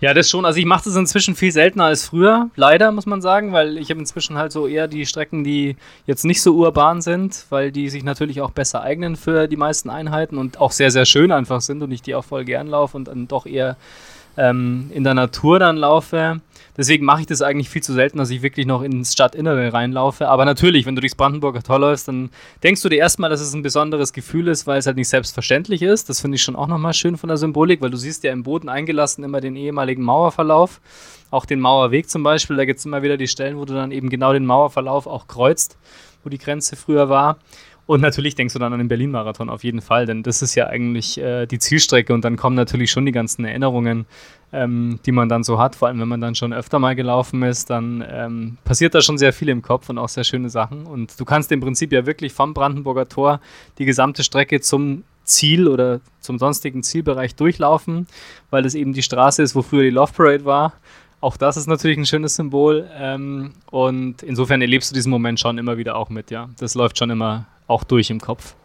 Ja, 0.02 0.14
das 0.14 0.30
schon. 0.30 0.46
Also 0.46 0.60
ich 0.60 0.66
mache 0.66 0.86
das 0.86 0.96
inzwischen 0.96 1.36
viel 1.36 1.52
seltener 1.52 1.86
als 1.86 2.06
früher, 2.06 2.50
leider 2.56 2.92
muss 2.92 3.06
man 3.06 3.22
sagen, 3.22 3.52
weil 3.52 3.78
ich 3.78 3.90
habe 3.90 4.00
inzwischen 4.00 4.38
halt 4.38 4.52
so 4.52 4.68
eher 4.68 4.88
die 4.88 5.06
Strecken, 5.06 5.44
die 5.44 5.76
jetzt 6.06 6.24
nicht 6.24 6.42
so 6.42 6.56
urban 6.56 7.02
sind, 7.02 7.46
weil 7.50 7.72
die 7.72 7.90
sich 7.90 8.04
natürlich 8.04 8.42
auch 8.42 8.52
besser 8.52 8.82
eignen 8.82 9.16
für 9.16 9.48
die 9.48 9.58
meisten 9.58 9.90
Einheiten 9.90 10.38
und 10.38 10.60
auch 10.60 10.72
sehr, 10.72 10.92
sehr 10.92 11.06
schön 11.06 11.32
einfach 11.32 11.62
sind 11.62 11.82
und 11.82 11.92
ich 11.92 12.02
die 12.02 12.16
auch 12.16 12.24
voll 12.24 12.46
gern 12.46 12.68
laufe 12.68 12.96
und 12.96 13.08
dann 13.08 13.28
doch 13.28 13.46
eher 13.46 13.76
ähm, 14.38 14.90
in 14.94 15.04
der 15.04 15.16
Natur 15.16 15.60
dann 15.60 15.78
laufe. 15.78 16.40
Deswegen 16.80 17.04
mache 17.04 17.20
ich 17.20 17.28
das 17.28 17.42
eigentlich 17.42 17.68
viel 17.68 17.84
zu 17.84 17.92
selten, 17.92 18.20
dass 18.20 18.30
ich 18.30 18.42
wirklich 18.42 18.66
noch 18.66 18.84
ins 18.84 19.12
Stadtinnere 19.12 19.74
reinlaufe. 19.74 20.30
Aber 20.30 20.46
natürlich, 20.46 20.86
wenn 20.86 20.96
du 20.96 21.02
durchs 21.02 21.14
Brandenburger 21.14 21.62
Tor 21.62 21.78
läufst, 21.78 22.08
dann 22.08 22.30
denkst 22.64 22.82
du 22.82 22.88
dir 22.88 23.00
erstmal, 23.00 23.30
dass 23.30 23.42
es 23.42 23.54
ein 23.54 23.64
besonderes 23.64 24.14
Gefühl 24.14 24.48
ist, 24.48 24.66
weil 24.66 24.80
es 24.80 24.86
halt 24.86 24.96
nicht 24.96 25.10
selbstverständlich 25.10 25.82
ist. 25.82 26.08
Das 26.08 26.22
finde 26.22 26.36
ich 26.36 26.42
schon 26.42 26.56
auch 26.56 26.68
nochmal 26.68 26.94
schön 26.94 27.18
von 27.18 27.28
der 27.28 27.36
Symbolik, 27.36 27.82
weil 27.82 27.90
du 27.90 27.98
siehst 27.98 28.24
ja 28.24 28.32
im 28.32 28.44
Boden 28.44 28.70
eingelassen 28.70 29.26
immer 29.26 29.42
den 29.42 29.58
ehemaligen 29.58 30.04
Mauerverlauf. 30.04 30.80
Auch 31.32 31.46
den 31.46 31.60
Mauerweg 31.60 32.10
zum 32.10 32.24
Beispiel, 32.24 32.56
da 32.56 32.64
gibt 32.64 32.80
es 32.80 32.86
immer 32.86 33.04
wieder 33.04 33.18
die 33.18 33.28
Stellen, 33.28 33.58
wo 33.58 33.66
du 33.66 33.74
dann 33.74 33.92
eben 33.92 34.08
genau 34.10 34.32
den 34.32 34.46
Mauerverlauf 34.46 35.06
auch 35.06 35.28
kreuzt, 35.28 35.78
wo 36.24 36.30
die 36.30 36.38
Grenze 36.38 36.78
früher 36.78 37.10
war. 37.10 37.40
Und 37.90 38.02
natürlich 38.02 38.36
denkst 38.36 38.54
du 38.54 38.60
dann 38.60 38.72
an 38.72 38.78
den 38.78 38.88
Berlin-Marathon 38.88 39.50
auf 39.50 39.64
jeden 39.64 39.82
Fall, 39.82 40.06
denn 40.06 40.22
das 40.22 40.44
ist 40.44 40.54
ja 40.54 40.68
eigentlich 40.68 41.18
äh, 41.18 41.48
die 41.48 41.58
Zielstrecke 41.58 42.14
und 42.14 42.24
dann 42.24 42.38
kommen 42.38 42.56
natürlich 42.56 42.92
schon 42.92 43.04
die 43.04 43.12
ganzen 43.12 43.46
Erinnerungen, 43.46 44.06
ähm, 44.54 45.00
die 45.08 45.12
man 45.12 45.28
dann 45.28 45.44
so 45.44 45.58
hat. 45.58 45.76
Vor 45.76 45.88
allem, 45.88 46.00
wenn 46.00 46.08
man 46.08 46.22
dann 46.22 46.36
schon 46.36 46.54
öfter 46.54 46.78
mal 46.78 46.96
gelaufen 46.96 47.42
ist, 47.42 47.72
dann 47.72 48.06
ähm, 48.08 48.60
passiert 48.64 48.94
da 48.94 49.02
schon 49.02 49.18
sehr 49.18 49.34
viel 49.34 49.50
im 49.50 49.64
Kopf 49.64 49.90
und 49.90 49.98
auch 49.98 50.08
sehr 50.08 50.24
schöne 50.24 50.52
Sachen. 50.52 50.86
Und 50.86 51.20
du 51.20 51.26
kannst 51.26 51.52
im 51.52 51.62
Prinzip 51.62 51.92
ja 51.92 52.06
wirklich 52.06 52.32
vom 52.32 52.54
Brandenburger 52.54 53.10
Tor 53.10 53.42
die 53.80 53.86
gesamte 53.86 54.24
Strecke 54.24 54.62
zum 54.62 55.04
Ziel 55.24 55.68
oder 55.68 56.00
zum 56.20 56.38
sonstigen 56.38 56.84
Zielbereich 56.84 57.34
durchlaufen, 57.34 58.06
weil 58.52 58.68
es 58.68 58.76
eben 58.76 58.94
die 58.94 59.02
Straße 59.02 59.42
ist, 59.42 59.56
wo 59.56 59.64
früher 59.64 59.82
die 59.82 59.90
Love 59.90 60.14
Parade 60.14 60.46
war. 60.46 60.74
Auch 61.22 61.38
das 61.38 61.58
ist 61.58 61.66
natürlich 61.66 61.98
ein 61.98 62.06
schönes 62.06 62.36
Symbol. 62.36 62.88
Ähm, 62.96 63.54
und 63.72 64.22
insofern 64.22 64.62
erlebst 64.62 64.92
du 64.92 64.94
diesen 64.94 65.10
Moment 65.10 65.40
schon 65.40 65.58
immer 65.58 65.80
wieder 65.80 65.96
auch 65.96 66.12
mit, 66.12 66.30
ja. 66.30 66.50
Das 66.60 66.76
läuft 66.76 67.00
schon 67.00 67.10
immer 67.10 67.48
auch 67.70 67.84
durch 67.84 68.10
im 68.10 68.20
Kopf. 68.20 68.56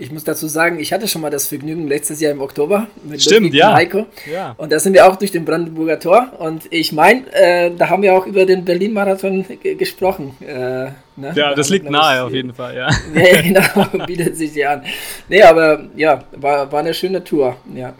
Ich 0.00 0.12
muss 0.12 0.22
dazu 0.22 0.46
sagen, 0.46 0.78
ich 0.78 0.92
hatte 0.92 1.08
schon 1.08 1.22
mal 1.22 1.30
das 1.30 1.48
Vergnügen 1.48 1.88
letztes 1.88 2.20
Jahr 2.20 2.30
im 2.30 2.40
Oktober 2.40 2.86
mit 3.04 3.20
Stimmt, 3.20 3.52
ja. 3.52 3.74
Heiko. 3.74 4.06
ja. 4.32 4.54
Und 4.56 4.70
da 4.70 4.78
sind 4.78 4.92
wir 4.92 5.08
auch 5.08 5.16
durch 5.16 5.32
den 5.32 5.44
Brandenburger 5.44 5.98
Tor. 5.98 6.28
Und 6.38 6.62
ich 6.70 6.92
meine, 6.92 7.24
äh, 7.32 7.72
da 7.76 7.88
haben 7.90 8.02
wir 8.02 8.14
auch 8.14 8.24
über 8.24 8.46
den 8.46 8.64
Berlin-Marathon 8.64 9.44
gesprochen. 9.76 10.36
Äh, 10.40 10.52
ne? 10.54 10.92
Ja, 11.16 11.32
da 11.48 11.54
das 11.54 11.68
liegt 11.68 11.90
nahe 11.90 12.22
auf 12.22 12.32
jeden 12.32 12.54
Fall, 12.54 12.76
ja. 12.76 12.88
ja, 13.14 13.42
genau, 13.42 14.04
bietet 14.06 14.36
sich 14.36 14.54
ja 14.54 14.74
an. 14.74 14.82
Nee, 15.28 15.42
aber 15.42 15.80
ja, 15.96 16.22
war, 16.36 16.70
war 16.70 16.78
eine 16.78 16.94
schöne 16.94 17.24
Tour, 17.24 17.56
ja. 17.74 17.92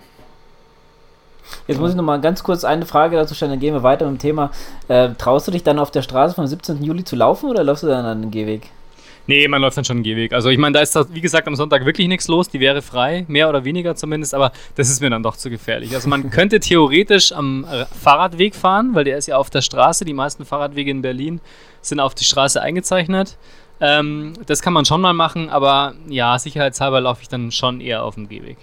Jetzt 1.67 1.81
muss 1.81 1.91
ich 1.91 1.97
noch 1.97 2.05
mal 2.05 2.21
ganz 2.21 2.43
kurz 2.43 2.63
eine 2.63 2.87
Frage 2.87 3.17
dazu 3.17 3.35
stellen, 3.35 3.53
dann 3.53 3.61
gehen 3.61 3.75
wir 3.75 3.83
weiter 3.83 4.09
mit 4.09 4.21
dem 4.21 4.23
Thema. 4.23 4.53
Äh, 4.87 5.11
traust 5.19 5.49
du 5.49 5.51
dich 5.51 5.65
dann 5.65 5.79
auf 5.79 5.91
der 5.91 6.03
Straße 6.03 6.35
vom 6.35 6.47
17. 6.47 6.83
Juli 6.85 7.05
zu 7.05 7.17
laufen 7.17 7.51
oder 7.51 7.65
läufst 7.65 7.83
du 7.83 7.89
dann 7.89 8.05
an 8.05 8.21
den 8.21 8.31
Gehweg? 8.31 8.71
Nee, 9.29 9.47
man 9.47 9.61
läuft 9.61 9.77
dann 9.77 9.85
schon 9.85 9.99
einen 9.99 10.05
Gehweg. 10.05 10.33
Also 10.33 10.49
ich 10.49 10.57
meine, 10.57 10.73
da 10.73 10.81
ist 10.81 10.97
da, 10.97 11.05
wie 11.13 11.21
gesagt, 11.21 11.47
am 11.47 11.55
Sonntag 11.55 11.85
wirklich 11.85 12.09
nichts 12.09 12.29
los. 12.29 12.49
Die 12.49 12.61
wäre 12.61 12.81
frei, 12.81 13.27
mehr 13.29 13.51
oder 13.51 13.63
weniger 13.63 13.95
zumindest, 13.95 14.35
aber 14.35 14.53
das 14.75 14.89
ist 14.89 15.03
mir 15.03 15.11
dann 15.11 15.23
doch 15.23 15.37
zu 15.37 15.51
gefährlich. 15.51 15.95
Also 15.95 16.09
man 16.09 16.31
könnte 16.31 16.61
theoretisch 16.61 17.33
am 17.33 17.67
äh, 17.71 17.85
Fahrradweg 17.85 18.55
fahren, 18.55 18.95
weil 18.95 19.05
der 19.05 19.19
ist 19.19 19.27
ja 19.27 19.37
auf 19.37 19.51
der 19.51 19.61
Straße. 19.61 20.07
Die 20.07 20.15
meisten 20.15 20.47
Fahrradwege 20.47 20.91
in 20.91 21.03
Berlin 21.03 21.43
sind 21.83 22.01
auf 22.01 22.15
die 22.15 22.25
Straße 22.25 22.63
eingezeichnet. 22.63 23.37
Ähm, 23.83 24.33
das 24.47 24.63
kann 24.63 24.73
man 24.73 24.87
schon 24.87 25.03
mal 25.03 25.13
machen, 25.13 25.51
aber 25.51 25.93
ja, 26.09 26.39
sicherheitshalber 26.39 27.03
laufe 27.03 27.21
ich 27.21 27.29
dann 27.29 27.53
schon 27.53 27.83
eher 27.83 28.05
auf 28.05 28.15
dem 28.15 28.31
Gehweg. 28.31 28.57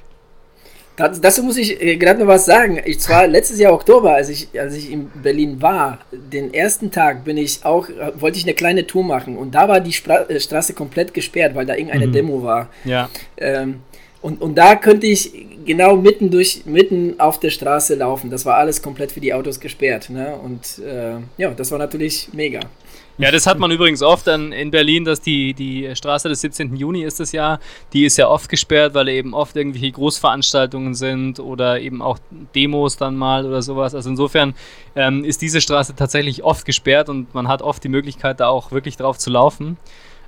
Das, 0.96 1.20
dazu 1.20 1.44
muss 1.44 1.58
ich 1.58 1.82
äh, 1.82 1.98
gerade 1.98 2.20
noch 2.20 2.28
was 2.28 2.46
sagen. 2.46 2.82
Ich 2.86 3.00
zwar 3.00 3.28
letztes 3.28 3.60
Jahr 3.60 3.74
Oktober, 3.74 4.14
als 4.14 4.30
ich, 4.30 4.48
als 4.60 4.76
ich 4.76 4.92
in 4.92 5.10
Berlin 5.22 5.62
war, 5.62 6.00
den 6.12 6.54
ersten 6.54 6.92
Tag 6.92 7.24
bin 7.26 7.38
ich 7.38 7.66
auch, 7.66 7.88
wollte 8.16 8.38
ich 8.38 8.46
eine 8.46 8.54
kleine 8.54 8.88
Tour 8.88 9.04
machen 9.04 9.38
und 9.38 9.56
da 9.56 9.68
war 9.68 9.80
die 9.80 9.94
Spra 9.94 10.22
äh, 10.30 10.40
Straße 10.40 10.74
komplett 10.74 11.14
gesperrt, 11.14 11.56
weil 11.56 11.66
da 11.66 11.76
irgendeine 11.76 12.08
mhm. 12.08 12.14
Demo 12.14 12.44
war. 12.44 12.70
Ja. 12.84 13.10
Ähm, 13.38 13.82
Und, 14.22 14.42
und 14.42 14.56
da 14.56 14.76
könnte 14.76 15.06
ich 15.06 15.32
genau 15.66 15.96
mitten 15.98 16.32
durch, 16.32 16.64
mitten 16.66 17.20
auf 17.20 17.40
der 17.40 17.52
Straße 17.52 17.94
laufen. 17.94 18.32
Das 18.32 18.44
war 18.44 18.56
alles 18.56 18.82
komplett 18.82 19.12
für 19.12 19.20
die 19.20 19.32
Autos 19.36 19.60
gesperrt. 19.60 20.10
Ne? 20.10 20.34
Und 20.44 20.80
äh, 20.84 21.18
ja, 21.38 21.52
das 21.52 21.70
war 21.70 21.78
natürlich 21.78 22.30
mega. 22.34 22.62
Ja, 23.18 23.32
das 23.32 23.48
hat 23.48 23.60
man 23.60 23.72
übrigens 23.72 24.02
oft 24.02 24.28
an, 24.28 24.52
in 24.52 24.72
Berlin, 24.72 25.06
dass 25.06 25.22
die, 25.22 25.54
die 25.54 25.96
Straße 25.96 26.28
des 26.28 26.42
17. 26.42 26.76
Juni 26.76 27.02
ist 27.04 27.22
das 27.22 27.32
Jahr, 27.32 27.62
die 27.94 28.04
ist 28.04 28.18
ja 28.18 28.28
oft 28.28 28.50
gesperrt, 28.50 28.94
weil 28.94 29.08
eben 29.08 29.34
oft 29.34 29.56
irgendwelche 29.56 29.92
Großveranstaltungen 29.94 30.94
sind 30.96 31.40
oder 31.40 31.80
eben 31.80 32.02
auch 32.02 32.20
Demos 32.56 32.98
dann 32.98 33.16
mal 33.16 33.46
oder 33.46 33.62
sowas. 33.62 33.96
Also 33.96 34.10
insofern 34.10 34.54
ähm, 34.98 35.24
ist 35.24 35.42
diese 35.42 35.62
Straße 35.62 35.96
tatsächlich 35.96 36.44
oft 36.44 36.66
gesperrt 36.66 37.08
und 37.08 37.34
man 37.34 37.48
hat 37.48 37.62
oft 37.62 37.82
die 37.86 37.90
Möglichkeit, 37.90 38.42
da 38.42 38.50
auch 38.50 38.74
wirklich 38.74 38.98
drauf 38.98 39.18
zu 39.18 39.30
laufen. 39.30 39.78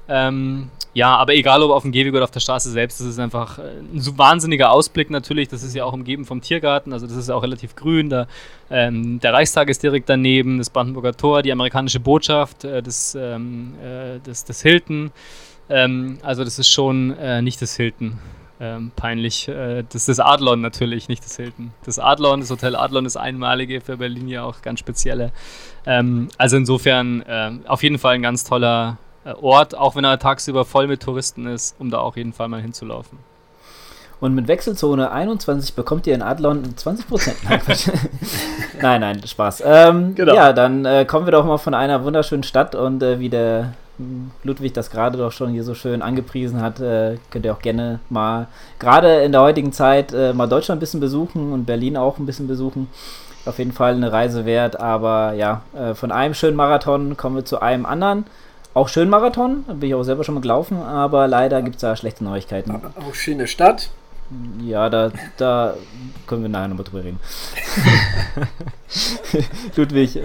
Ähm, 0.10 0.70
ja, 0.94 1.16
aber 1.16 1.36
egal 1.36 1.62
ob 1.62 1.72
auf 1.72 1.84
dem 1.84 1.92
Gehweg 1.92 2.14
oder 2.14 2.24
auf 2.24 2.32
der 2.32 2.40
Straße 2.40 2.72
selbst, 2.72 3.00
das 3.00 3.08
ist 3.08 3.20
einfach 3.20 3.60
äh, 3.60 3.80
ein 3.94 4.00
so 4.00 4.18
wahnsinniger 4.18 4.72
Ausblick 4.72 5.10
natürlich. 5.10 5.48
Das 5.48 5.62
ist 5.62 5.76
ja 5.76 5.86
auch 5.86 5.94
umgeben 5.94 6.26
vom 6.26 6.42
Tiergarten, 6.42 6.92
also 6.92 7.06
das 7.06 7.16
ist 7.18 7.30
auch 7.30 7.44
relativ 7.44 7.76
grün. 7.76 8.10
Da, 8.10 8.28
ähm, 8.72 9.20
der 9.20 9.34
Reichstag 9.34 9.70
ist 9.70 9.84
direkt 9.84 10.10
daneben, 10.10 10.58
das 10.58 10.70
Brandenburger 10.70 11.16
Tor, 11.16 11.44
die 11.44 11.52
amerikanische 11.52 12.00
Botschaft, 12.00 12.64
äh, 12.64 12.82
das, 12.82 13.16
ähm, 13.16 13.76
äh, 13.84 14.20
das, 14.24 14.46
das 14.46 14.62
Hilton. 14.62 15.12
Ähm, 15.70 16.18
also 16.24 16.44
das 16.44 16.58
ist 16.58 16.70
schon 16.70 17.16
äh, 17.18 17.42
nicht 17.42 17.62
das 17.62 17.76
Hilton. 17.76 18.18
Ähm, 18.60 18.92
peinlich. 18.96 19.48
Äh, 19.48 19.84
das 19.84 20.08
ist 20.08 20.10
das 20.10 20.20
Adlon 20.20 20.62
natürlich, 20.62 21.10
nicht 21.10 21.24
das 21.24 21.36
Hilton. 21.36 21.74
Das 21.86 22.00
Adlon, 22.00 22.40
das 22.40 22.50
Hotel 22.50 22.76
Adlon 22.76 23.06
ist 23.06 23.18
einmalige 23.18 23.82
für 23.82 23.98
Berlin 23.98 24.28
ja 24.28 24.44
auch 24.44 24.64
ganz 24.64 24.80
spezielle. 24.80 25.32
Ähm, 25.86 26.30
also 26.40 26.58
insofern 26.58 27.22
äh, 27.22 27.52
auf 27.68 27.84
jeden 27.84 28.00
Fall 28.00 28.16
ein 28.16 28.24
ganz 28.24 28.46
toller 28.46 28.98
Ort, 29.42 29.76
auch 29.76 29.96
wenn 29.96 30.04
er 30.04 30.20
tagsüber 30.20 30.66
voll 30.66 30.88
mit 30.88 31.02
Touristen 31.02 31.48
ist, 31.48 31.76
um 31.80 31.90
da 31.90 32.00
auch 32.00 32.16
jeden 32.16 32.34
Fall 32.34 32.48
mal 32.48 32.62
hinzulaufen. 32.62 33.18
Und 34.20 34.34
mit 34.34 34.48
Wechselzone 34.48 35.12
21 35.12 35.76
bekommt 35.76 36.08
ihr 36.08 36.16
in 36.16 36.24
Adlon 36.24 36.64
20%. 36.76 37.34
nein, 38.82 39.02
nein, 39.02 39.22
Spaß. 39.26 39.62
Ähm, 39.66 40.16
genau. 40.16 40.34
Ja, 40.34 40.54
dann 40.54 40.86
äh, 40.86 41.06
kommen 41.06 41.28
wir 41.28 41.32
doch 41.32 41.46
mal 41.46 41.60
von 41.60 41.76
einer 41.76 42.04
wunderschönen 42.04 42.44
Stadt 42.44 42.74
und 42.74 43.04
äh, 43.04 43.20
wie 43.20 43.30
der 43.30 43.74
Ludwig 44.44 44.74
das 44.74 44.92
gerade 44.92 45.18
doch 45.18 45.32
schon 45.32 45.50
hier 45.52 45.64
so 45.64 45.74
schön 45.74 46.02
angepriesen 46.02 46.62
hat, 46.62 46.80
äh, 46.80 47.18
könnt 47.32 47.46
ihr 47.46 47.54
auch 47.54 47.62
gerne 47.62 48.00
mal, 48.10 48.48
gerade 48.80 49.22
in 49.22 49.32
der 49.32 49.42
heutigen 49.42 49.72
Zeit, 49.72 50.14
äh, 50.14 50.34
mal 50.34 50.48
Deutschland 50.48 50.78
ein 50.78 50.82
bisschen 50.82 51.00
besuchen 51.00 51.52
und 51.52 51.66
Berlin 51.66 51.98
auch 51.98 52.20
ein 52.20 52.26
bisschen 52.26 52.48
besuchen. 52.48 52.90
Auf 53.46 53.60
jeden 53.60 53.72
Fall 53.72 53.94
eine 53.94 54.12
Reise 54.12 54.46
wert, 54.46 54.80
aber 54.80 55.34
ja, 55.34 55.62
äh, 55.76 55.94
von 55.96 56.12
einem 56.12 56.34
schönen 56.34 56.58
Marathon 56.58 57.18
kommen 57.18 57.38
wir 57.38 57.46
zu 57.46 57.62
einem 57.62 57.86
anderen. 57.86 58.26
Auch 58.78 58.90
schön 58.90 59.10
Marathon, 59.10 59.64
bin 59.64 59.90
ich 59.90 59.96
auch 59.96 60.04
selber 60.04 60.24
schon 60.24 60.36
mal 60.36 60.42
gelaufen, 60.42 60.78
aber 60.78 61.28
leider 61.28 61.64
gibt 61.64 61.78
es 61.78 61.82
da 61.82 61.96
schlechte 61.96 62.24
Neuigkeiten. 62.24 62.70
Auch 62.76 63.16
schöne 63.16 63.48
Stadt. 63.48 63.90
Ja, 64.64 64.88
da, 64.88 65.12
da 65.38 65.74
können 66.28 66.44
wir 66.44 66.50
nachher 66.50 66.68
nochmal 66.68 66.84
drüber 66.84 67.04
reden. 67.04 67.20
Ludwig, 69.76 70.20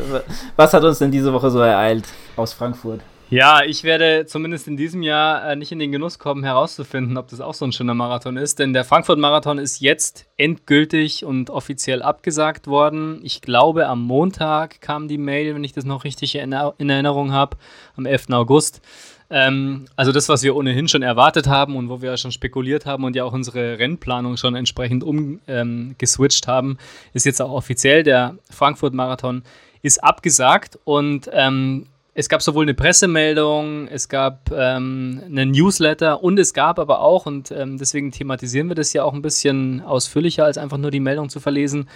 was 0.54 0.74
hat 0.74 0.84
uns 0.84 0.98
denn 0.98 1.10
diese 1.10 1.32
Woche 1.32 1.50
so 1.50 1.60
ereilt 1.60 2.04
aus 2.36 2.52
Frankfurt? 2.52 3.00
Ja, 3.32 3.62
ich 3.64 3.82
werde 3.82 4.26
zumindest 4.26 4.68
in 4.68 4.76
diesem 4.76 5.02
Jahr 5.02 5.52
äh, 5.52 5.56
nicht 5.56 5.72
in 5.72 5.78
den 5.78 5.90
Genuss 5.90 6.18
kommen, 6.18 6.44
herauszufinden, 6.44 7.16
ob 7.16 7.28
das 7.28 7.40
auch 7.40 7.54
so 7.54 7.64
ein 7.64 7.72
schöner 7.72 7.94
Marathon 7.94 8.36
ist. 8.36 8.58
Denn 8.58 8.74
der 8.74 8.84
Frankfurt-Marathon 8.84 9.56
ist 9.56 9.80
jetzt 9.80 10.26
endgültig 10.36 11.24
und 11.24 11.48
offiziell 11.48 12.02
abgesagt 12.02 12.66
worden. 12.66 13.20
Ich 13.22 13.40
glaube, 13.40 13.86
am 13.86 14.02
Montag 14.02 14.82
kam 14.82 15.08
die 15.08 15.16
Mail, 15.16 15.54
wenn 15.54 15.64
ich 15.64 15.72
das 15.72 15.86
noch 15.86 16.04
richtig 16.04 16.34
in 16.34 16.52
Erinnerung 16.52 17.32
habe, 17.32 17.56
am 17.96 18.04
11. 18.04 18.28
August. 18.32 18.82
Ähm, 19.30 19.86
also 19.96 20.12
das, 20.12 20.28
was 20.28 20.42
wir 20.42 20.54
ohnehin 20.54 20.88
schon 20.88 21.00
erwartet 21.00 21.46
haben 21.46 21.76
und 21.76 21.88
wo 21.88 22.02
wir 22.02 22.14
schon 22.18 22.32
spekuliert 22.32 22.84
haben 22.84 23.02
und 23.04 23.16
ja 23.16 23.24
auch 23.24 23.32
unsere 23.32 23.78
Rennplanung 23.78 24.36
schon 24.36 24.56
entsprechend 24.56 25.04
umgeswitcht 25.04 26.48
ähm, 26.48 26.52
haben, 26.52 26.78
ist 27.14 27.24
jetzt 27.24 27.40
auch 27.40 27.52
offiziell. 27.52 28.02
Der 28.02 28.36
Frankfurt-Marathon 28.50 29.42
ist 29.80 30.04
abgesagt 30.04 30.78
und 30.84 31.30
ähm, 31.32 31.86
es 32.14 32.28
gab 32.28 32.42
sowohl 32.42 32.64
eine 32.64 32.74
Pressemeldung, 32.74 33.88
es 33.88 34.08
gab 34.08 34.50
ähm, 34.52 35.22
einen 35.24 35.50
Newsletter 35.50 36.22
und 36.22 36.38
es 36.38 36.52
gab 36.52 36.78
aber 36.78 37.00
auch, 37.00 37.24
und 37.24 37.50
ähm, 37.50 37.78
deswegen 37.78 38.10
thematisieren 38.12 38.68
wir 38.68 38.74
das 38.74 38.92
ja 38.92 39.02
auch 39.04 39.14
ein 39.14 39.22
bisschen 39.22 39.80
ausführlicher, 39.80 40.44
als 40.44 40.58
einfach 40.58 40.76
nur 40.76 40.90
die 40.90 41.00
Meldung 41.00 41.30
zu 41.30 41.40
verlesen, 41.40 41.88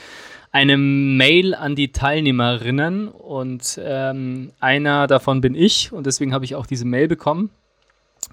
eine 0.53 0.79
Mail 0.79 1.55
an 1.55 1.77
die 1.77 1.93
Teilnehmerinnen 1.93 3.09
und 3.09 3.79
ähm, 3.83 4.53
einer 4.59 5.07
davon 5.07 5.43
bin 5.43 5.55
ich 5.55 5.93
und 5.93 6.07
deswegen 6.07 6.33
habe 6.33 6.47
ich 6.47 6.55
auch 6.55 6.67
diese 6.67 6.87
Mail 6.87 7.09
bekommen. 7.09 7.51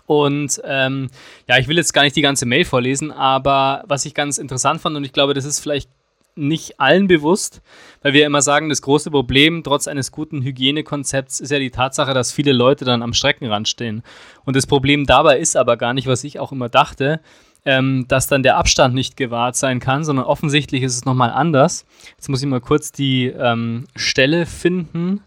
Und 0.06 0.62
ähm, 0.66 1.10
ja, 1.48 1.58
ich 1.58 1.68
will 1.68 1.78
jetzt 1.78 1.94
gar 1.94 2.04
nicht 2.04 2.16
die 2.16 2.22
ganze 2.22 2.46
Mail 2.46 2.66
vorlesen, 2.66 3.12
aber 3.12 3.84
was 3.88 4.06
ich 4.06 4.14
ganz 4.14 4.38
interessant 4.38 4.80
fand 4.80 4.96
und 4.96 5.04
ich 5.04 5.14
glaube, 5.14 5.34
das 5.34 5.46
ist 5.46 5.60
vielleicht 5.60 5.90
nicht 6.36 6.80
allen 6.80 7.08
bewusst, 7.08 7.62
weil 8.02 8.14
wir 8.14 8.26
immer 8.26 8.42
sagen, 8.42 8.70
das 8.70 8.82
große 8.82 9.12
Problem 9.12 9.64
trotz 9.64 9.88
eines 9.88 10.12
guten 10.12 10.42
Hygienekonzepts 10.42 11.40
ist 11.40 11.52
ja 11.52 11.60
die 11.60 11.72
Tatsache, 11.72 12.14
dass 12.14 12.32
viele 12.32 12.54
Leute 12.54 12.86
dann 12.86 13.02
am 13.02 13.14
Streckenrand 13.14 13.68
stehen. 13.68 14.04
Und 14.46 14.56
das 14.56 14.68
Problem 14.68 15.06
dabei 15.06 15.38
ist 15.40 15.56
aber 15.56 15.78
gar 15.78 15.94
nicht, 15.94 16.08
was 16.08 16.24
ich 16.24 16.40
auch 16.40 16.52
immer 16.52 16.70
dachte, 16.70 17.20
ähm, 17.66 18.06
dass 18.08 18.28
dann 18.28 18.44
der 18.44 18.58
Abstand 18.58 18.94
nicht 18.94 19.16
gewahrt 19.16 19.56
sein 19.56 19.80
kann, 19.80 20.04
sondern 20.04 20.26
offensichtlich 20.26 20.84
ist 20.84 20.96
es 20.96 21.06
nochmal 21.06 21.30
anders. 21.30 21.86
Jetzt 22.18 22.30
muss 22.30 22.42
ich 22.42 22.48
mal 22.48 22.62
kurz 22.62 22.92
die 22.92 23.28
ähm, 23.28 23.86
Stelle 23.96 24.46
finden. 24.46 25.22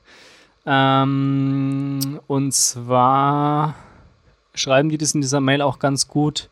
Ähm, 0.66 2.21
und 2.27 2.53
zwar 2.53 3.75
schreiben 4.55 4.88
die 4.88 4.99
das 4.99 5.14
in 5.14 5.21
dieser 5.21 5.40
Mail 5.40 5.62
auch 5.62 5.79
ganz 5.79 6.09
gut. 6.09 6.51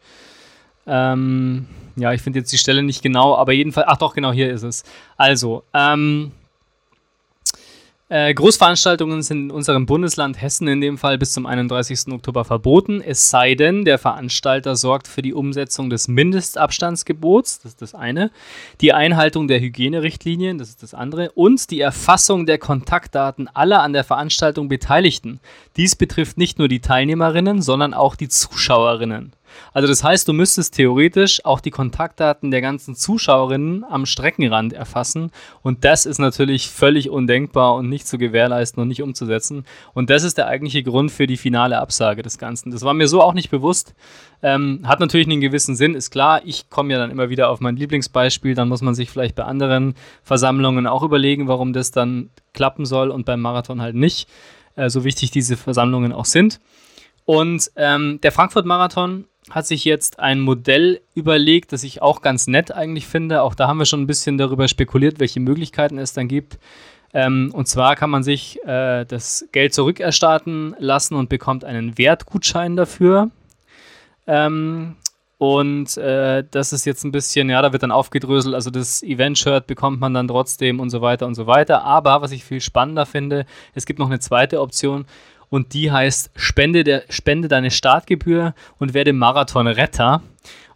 Ähm, 0.86 1.66
ja, 1.96 2.12
ich 2.12 2.22
finde 2.22 2.40
jetzt 2.40 2.52
die 2.52 2.58
Stelle 2.58 2.82
nicht 2.82 3.02
genau, 3.02 3.36
aber 3.36 3.52
jedenfalls, 3.52 3.86
ach 3.88 3.98
doch, 3.98 4.14
genau, 4.14 4.32
hier 4.32 4.52
ist 4.52 4.62
es. 4.62 4.84
Also, 5.16 5.62
ähm, 5.72 6.32
äh, 8.10 8.34
Großveranstaltungen 8.34 9.22
sind 9.22 9.44
in 9.44 9.50
unserem 9.50 9.86
Bundesland 9.86 10.40
Hessen 10.40 10.68
in 10.68 10.82
dem 10.82 10.98
Fall 10.98 11.16
bis 11.16 11.32
zum 11.32 11.46
31. 11.46 12.12
Oktober 12.12 12.44
verboten, 12.44 13.00
es 13.00 13.30
sei 13.30 13.54
denn, 13.54 13.86
der 13.86 13.98
Veranstalter 13.98 14.76
sorgt 14.76 15.08
für 15.08 15.22
die 15.22 15.32
Umsetzung 15.32 15.88
des 15.88 16.06
Mindestabstandsgebots, 16.06 17.60
das 17.60 17.72
ist 17.72 17.82
das 17.82 17.94
eine, 17.94 18.30
die 18.82 18.92
Einhaltung 18.92 19.48
der 19.48 19.58
Hygienerichtlinien, 19.58 20.58
das 20.58 20.68
ist 20.68 20.82
das 20.82 20.92
andere, 20.92 21.32
und 21.32 21.70
die 21.70 21.80
Erfassung 21.80 22.44
der 22.44 22.58
Kontaktdaten 22.58 23.48
aller 23.48 23.82
an 23.82 23.94
der 23.94 24.04
Veranstaltung 24.04 24.68
Beteiligten. 24.68 25.40
Dies 25.78 25.96
betrifft 25.96 26.36
nicht 26.36 26.58
nur 26.58 26.68
die 26.68 26.80
Teilnehmerinnen, 26.80 27.62
sondern 27.62 27.94
auch 27.94 28.16
die 28.16 28.28
Zuschauerinnen. 28.28 29.32
Also 29.72 29.88
das 29.88 30.04
heißt, 30.04 30.26
du 30.28 30.32
müsstest 30.32 30.74
theoretisch 30.74 31.44
auch 31.44 31.60
die 31.60 31.70
Kontaktdaten 31.70 32.50
der 32.50 32.60
ganzen 32.60 32.94
Zuschauerinnen 32.94 33.84
am 33.84 34.06
Streckenrand 34.06 34.72
erfassen 34.72 35.30
und 35.62 35.84
das 35.84 36.06
ist 36.06 36.18
natürlich 36.18 36.68
völlig 36.68 37.10
undenkbar 37.10 37.74
und 37.74 37.88
nicht 37.88 38.06
zu 38.06 38.18
gewährleisten 38.18 38.80
und 38.80 38.88
nicht 38.88 39.02
umzusetzen 39.02 39.64
und 39.94 40.10
das 40.10 40.22
ist 40.22 40.38
der 40.38 40.46
eigentliche 40.46 40.82
Grund 40.82 41.10
für 41.10 41.26
die 41.26 41.36
finale 41.36 41.78
Absage 41.78 42.22
des 42.22 42.38
Ganzen. 42.38 42.70
Das 42.70 42.82
war 42.82 42.94
mir 42.94 43.08
so 43.08 43.22
auch 43.22 43.34
nicht 43.34 43.50
bewusst. 43.50 43.94
Ähm, 44.42 44.80
hat 44.84 45.00
natürlich 45.00 45.26
einen 45.26 45.40
gewissen 45.40 45.74
Sinn, 45.74 45.94
ist 45.94 46.10
klar. 46.10 46.42
Ich 46.44 46.68
komme 46.68 46.92
ja 46.92 46.98
dann 46.98 47.10
immer 47.10 47.30
wieder 47.30 47.48
auf 47.48 47.60
mein 47.60 47.76
Lieblingsbeispiel. 47.76 48.54
Dann 48.54 48.68
muss 48.68 48.82
man 48.82 48.94
sich 48.94 49.08
vielleicht 49.08 49.36
bei 49.36 49.44
anderen 49.44 49.94
Versammlungen 50.22 50.86
auch 50.86 51.02
überlegen, 51.02 51.48
warum 51.48 51.72
das 51.72 51.92
dann 51.92 52.28
klappen 52.52 52.84
soll 52.84 53.10
und 53.10 53.24
beim 53.24 53.40
Marathon 53.40 53.80
halt 53.80 53.94
nicht. 53.94 54.28
Äh, 54.76 54.90
so 54.90 55.04
wichtig 55.04 55.30
diese 55.30 55.56
Versammlungen 55.56 56.12
auch 56.12 56.26
sind. 56.26 56.60
Und 57.24 57.70
ähm, 57.76 58.20
der 58.22 58.32
Frankfurt-Marathon 58.32 59.24
hat 59.50 59.66
sich 59.66 59.84
jetzt 59.84 60.18
ein 60.18 60.40
Modell 60.40 61.00
überlegt, 61.14 61.72
das 61.72 61.84
ich 61.84 62.00
auch 62.00 62.22
ganz 62.22 62.46
nett 62.46 62.72
eigentlich 62.72 63.06
finde. 63.06 63.42
Auch 63.42 63.54
da 63.54 63.68
haben 63.68 63.78
wir 63.78 63.84
schon 63.84 64.02
ein 64.02 64.06
bisschen 64.06 64.38
darüber 64.38 64.68
spekuliert, 64.68 65.20
welche 65.20 65.40
Möglichkeiten 65.40 65.98
es 65.98 66.12
dann 66.12 66.28
gibt. 66.28 66.58
Ähm, 67.12 67.50
und 67.54 67.68
zwar 67.68 67.94
kann 67.94 68.10
man 68.10 68.22
sich 68.22 68.62
äh, 68.64 69.04
das 69.04 69.46
Geld 69.52 69.74
zurückerstatten 69.74 70.74
lassen 70.78 71.14
und 71.14 71.28
bekommt 71.28 71.64
einen 71.64 71.96
Wertgutschein 71.98 72.74
dafür. 72.74 73.30
Ähm, 74.26 74.96
und 75.38 75.96
äh, 75.96 76.42
das 76.50 76.72
ist 76.72 76.86
jetzt 76.86 77.04
ein 77.04 77.12
bisschen, 77.12 77.50
ja, 77.50 77.60
da 77.60 77.72
wird 77.72 77.82
dann 77.82 77.90
aufgedröselt. 77.90 78.54
Also 78.54 78.70
das 78.70 79.02
Event-Shirt 79.02 79.66
bekommt 79.66 80.00
man 80.00 80.14
dann 80.14 80.26
trotzdem 80.26 80.80
und 80.80 80.90
so 80.90 81.02
weiter 81.02 81.26
und 81.26 81.34
so 81.34 81.46
weiter. 81.46 81.82
Aber 81.84 82.22
was 82.22 82.32
ich 82.32 82.44
viel 82.44 82.60
spannender 82.60 83.04
finde, 83.04 83.44
es 83.74 83.84
gibt 83.84 83.98
noch 83.98 84.06
eine 84.06 84.20
zweite 84.20 84.60
Option 84.60 85.04
und 85.54 85.72
die 85.72 85.92
heißt 85.92 86.32
Spende, 86.34 86.82
der, 86.82 87.04
Spende 87.10 87.46
deine 87.46 87.70
Startgebühr 87.70 88.54
und 88.80 88.92
werde 88.92 89.12
Marathon-Retter. 89.12 90.20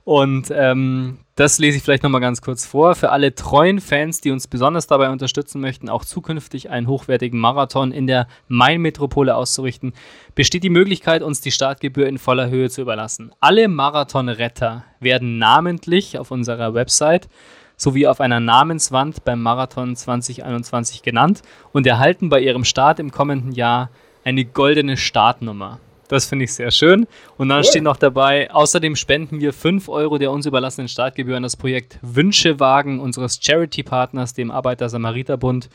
Und 0.05 0.53
ähm, 0.55 1.19
das 1.35 1.59
lese 1.59 1.79
ich 1.79 1.83
vielleicht 1.83 2.05
nochmal 2.05 2.21
ganz 2.21 2.41
kurz 2.43 2.64
vor. 2.64 2.95
Für 2.95 3.11
alle 3.11 3.35
treuen 3.35 3.81
Fans, 3.81 4.21
die 4.21 4.31
uns 4.31 4.47
besonders 4.47 4.87
dabei 4.87 5.11
unterstützen 5.11 5.61
möchten, 5.61 5.88
auch 5.88 6.05
zukünftig 6.05 6.71
einen 6.71 6.87
hochwertigen 6.87 7.41
Marathon 7.41 7.91
in 7.91 8.07
der 8.07 8.29
Main-Metropole 8.47 9.35
auszurichten, 9.35 9.95
besteht 10.37 10.62
die 10.62 10.71
Möglichkeit, 10.71 11.23
uns 11.23 11.41
die 11.41 11.51
Startgebühr 11.51 12.07
in 12.07 12.19
voller 12.19 12.49
Höhe 12.49 12.71
zu 12.71 12.81
überlassen. 12.81 13.33
Alle 13.41 13.67
Marathon-Retter 13.67 14.85
werden 15.01 15.38
namentlich 15.38 16.21
auf 16.21 16.31
unserer 16.31 16.73
Website 16.75 17.29
sowie 17.77 18.07
auf 18.07 18.21
einer 18.21 18.38
Namenswand 18.38 19.25
beim 19.25 19.43
Marathon 19.43 19.97
2021 19.97 21.03
genannt 21.03 21.43
und 21.73 21.85
erhalten 21.85 22.29
bei 22.29 22.38
ihrem 22.38 22.62
Start 22.62 23.01
im 23.01 23.11
kommenden 23.11 23.51
Jahr 23.51 23.91
eine 24.29 24.45
goldene 24.45 24.99
Startnummer. 24.99 25.81
Das 26.09 26.27
finde 26.27 26.45
ich 26.45 26.53
sehr 26.53 26.71
schön. 26.71 27.07
Und 27.38 27.49
dann 27.49 27.59
cool. 27.59 27.64
steht 27.64 27.83
noch 27.83 27.97
dabei, 27.97 28.51
außerdem 28.51 28.95
spenden 28.95 29.41
wir 29.41 29.55
5 29.55 29.88
Euro 29.88 30.19
der 30.19 30.31
uns 30.31 30.45
überlassenen 30.45 30.88
Startgebühr 30.88 31.37
an 31.37 31.43
das 31.43 31.57
Projekt 31.57 31.99
Wünschewagen 32.03 33.01
unseres 33.01 33.38
Charity-Partners, 33.43 34.35
dem 34.35 34.51
Arbeiter-Samariter-Bund. 34.51 35.71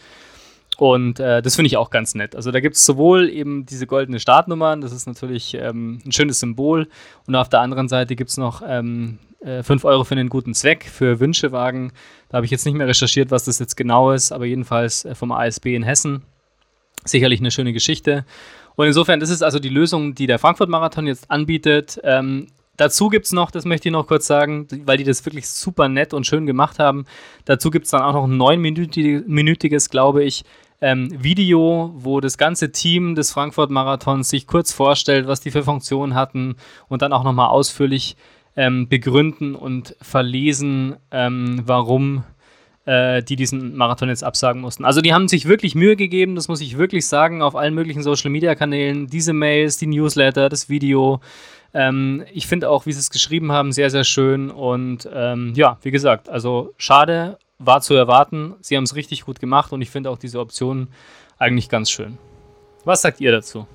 Und 0.77 1.19
äh, 1.19 1.41
das 1.41 1.55
finde 1.55 1.67
ich 1.67 1.77
auch 1.77 1.89
ganz 1.89 2.13
nett. 2.13 2.35
Also 2.35 2.51
da 2.51 2.59
gibt 2.59 2.75
es 2.75 2.85
sowohl 2.85 3.29
eben 3.29 3.65
diese 3.65 3.87
goldene 3.87 4.19
Startnummern, 4.19 4.81
das 4.81 4.91
ist 4.91 5.07
natürlich 5.07 5.55
ähm, 5.55 5.99
ein 6.05 6.11
schönes 6.11 6.39
Symbol. 6.39 6.87
Und 7.27 7.35
auf 7.35 7.49
der 7.49 7.61
anderen 7.61 7.87
Seite 7.87 8.15
gibt 8.15 8.29
es 8.29 8.37
noch 8.37 8.61
ähm, 8.67 9.17
äh, 9.41 9.63
5 9.63 9.83
Euro 9.85 10.03
für 10.03 10.15
einen 10.15 10.29
guten 10.29 10.53
Zweck, 10.53 10.85
für 10.85 11.19
Wünschewagen. 11.19 11.91
Da 12.29 12.37
habe 12.37 12.45
ich 12.45 12.51
jetzt 12.51 12.65
nicht 12.65 12.75
mehr 12.75 12.87
recherchiert, 12.87 13.31
was 13.31 13.45
das 13.45 13.59
jetzt 13.59 13.77
genau 13.77 14.11
ist, 14.11 14.31
aber 14.31 14.45
jedenfalls 14.45 15.05
äh, 15.05 15.15
vom 15.15 15.31
ASB 15.31 15.75
in 15.75 15.83
Hessen. 15.83 16.23
Sicherlich 17.05 17.39
eine 17.39 17.51
schöne 17.51 17.73
Geschichte. 17.73 18.25
Und 18.75 18.87
insofern, 18.87 19.19
das 19.19 19.29
ist 19.29 19.43
also 19.43 19.59
die 19.59 19.69
Lösung, 19.69 20.15
die 20.15 20.27
der 20.27 20.39
Frankfurt-Marathon 20.39 21.07
jetzt 21.07 21.29
anbietet. 21.29 21.99
Ähm, 22.03 22.47
dazu 22.77 23.09
gibt 23.09 23.25
es 23.25 23.31
noch, 23.31 23.51
das 23.51 23.65
möchte 23.65 23.89
ich 23.89 23.93
noch 23.93 24.07
kurz 24.07 24.25
sagen, 24.25 24.67
weil 24.85 24.97
die 24.97 25.03
das 25.03 25.25
wirklich 25.25 25.47
super 25.47 25.87
nett 25.89 26.13
und 26.13 26.25
schön 26.25 26.45
gemacht 26.45 26.79
haben. 26.79 27.05
Dazu 27.45 27.69
gibt 27.69 27.85
es 27.85 27.91
dann 27.91 28.01
auch 28.01 28.13
noch 28.13 28.25
ein 28.25 28.37
neunminütiges, 28.37 29.89
glaube 29.89 30.23
ich, 30.23 30.43
ähm, 30.81 31.09
Video, 31.23 31.93
wo 31.95 32.19
das 32.19 32.37
ganze 32.37 32.71
Team 32.71 33.15
des 33.15 33.31
Frankfurt-Marathons 33.31 34.29
sich 34.29 34.47
kurz 34.47 34.73
vorstellt, 34.73 35.27
was 35.27 35.39
die 35.39 35.51
für 35.51 35.63
Funktionen 35.63 36.13
hatten 36.13 36.55
und 36.89 37.01
dann 37.01 37.13
auch 37.13 37.23
nochmal 37.23 37.49
ausführlich 37.49 38.17
ähm, 38.55 38.89
begründen 38.89 39.55
und 39.55 39.95
verlesen, 40.01 40.97
ähm, 41.09 41.61
warum 41.65 42.25
äh, 42.85 43.23
die 43.23 43.35
diesen 43.35 43.75
Marathon 43.75 44.09
jetzt 44.09 44.23
absagen 44.23 44.61
mussten. 44.61 44.85
Also 44.85 45.01
die 45.01 45.13
haben 45.13 45.27
sich 45.27 45.47
wirklich 45.47 45.75
Mühe 45.75 45.95
gegeben, 45.95 46.35
das 46.35 46.47
muss 46.47 46.61
ich 46.61 46.77
wirklich 46.77 47.07
sagen, 47.07 47.41
auf 47.41 47.55
allen 47.55 47.73
möglichen 47.73 48.03
Social-Media-Kanälen, 48.03 49.07
diese 49.07 49.33
Mails, 49.33 49.77
die 49.77 49.87
Newsletter, 49.87 50.49
das 50.49 50.69
Video. 50.69 51.21
Ähm, 51.73 52.25
ich 52.33 52.47
finde 52.47 52.69
auch, 52.69 52.85
wie 52.85 52.91
sie 52.91 52.99
es 52.99 53.09
geschrieben 53.09 53.51
haben, 53.51 53.71
sehr, 53.71 53.89
sehr 53.89 54.03
schön. 54.03 54.51
Und 54.51 55.07
ähm, 55.13 55.53
ja, 55.55 55.77
wie 55.81 55.91
gesagt, 55.91 56.29
also 56.29 56.73
schade, 56.77 57.37
war 57.59 57.81
zu 57.81 57.93
erwarten. 57.93 58.55
Sie 58.61 58.75
haben 58.75 58.83
es 58.83 58.95
richtig 58.95 59.25
gut 59.25 59.39
gemacht 59.39 59.71
und 59.71 59.81
ich 59.81 59.89
finde 59.89 60.09
auch 60.09 60.17
diese 60.17 60.39
Option 60.39 60.89
eigentlich 61.37 61.69
ganz 61.69 61.89
schön. 61.89 62.17
Was 62.85 63.01
sagt 63.01 63.21
ihr 63.21 63.31
dazu? 63.31 63.65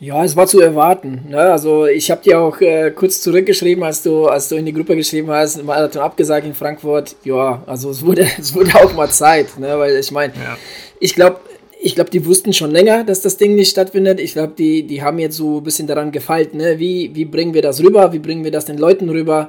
Ja, 0.00 0.24
es 0.24 0.36
war 0.36 0.46
zu 0.46 0.60
erwarten. 0.60 1.24
Ne? 1.28 1.38
Also 1.38 1.86
ich 1.86 2.10
habe 2.10 2.22
dir 2.22 2.40
auch 2.40 2.60
äh, 2.60 2.92
kurz 2.92 3.20
zurückgeschrieben, 3.20 3.82
als 3.82 4.02
du, 4.02 4.26
als 4.26 4.48
du 4.48 4.54
in 4.54 4.64
die 4.64 4.72
Gruppe 4.72 4.94
geschrieben 4.94 5.30
hast, 5.30 5.62
Marathon 5.64 6.02
abgesagt 6.02 6.46
in 6.46 6.54
Frankfurt. 6.54 7.16
Ja, 7.24 7.62
also 7.66 7.90
es 7.90 8.04
wurde, 8.04 8.26
es 8.38 8.54
wurde 8.54 8.74
auch 8.76 8.94
mal 8.94 9.10
Zeit, 9.10 9.58
ne? 9.58 9.76
weil 9.78 9.96
ich 9.96 10.12
meine, 10.12 10.32
ja. 10.34 10.56
ich 11.00 11.14
glaube, 11.14 11.40
ich 11.80 11.94
glaube, 11.94 12.10
die 12.10 12.24
wussten 12.26 12.52
schon 12.52 12.70
länger, 12.70 13.04
dass 13.04 13.22
das 13.22 13.36
Ding 13.36 13.54
nicht 13.54 13.70
stattfindet. 13.70 14.20
Ich 14.20 14.32
glaube, 14.32 14.52
die, 14.56 14.84
die 14.84 15.02
haben 15.02 15.18
jetzt 15.18 15.36
so 15.36 15.58
ein 15.58 15.64
bisschen 15.64 15.86
daran 15.88 16.12
gefeilt, 16.12 16.54
ne? 16.54 16.78
wie, 16.78 17.10
wie 17.14 17.24
bringen 17.24 17.54
wir 17.54 17.62
das 17.62 17.82
rüber, 17.82 18.12
wie 18.12 18.18
bringen 18.20 18.44
wir 18.44 18.50
das 18.52 18.66
den 18.66 18.78
Leuten 18.78 19.08
rüber. 19.08 19.48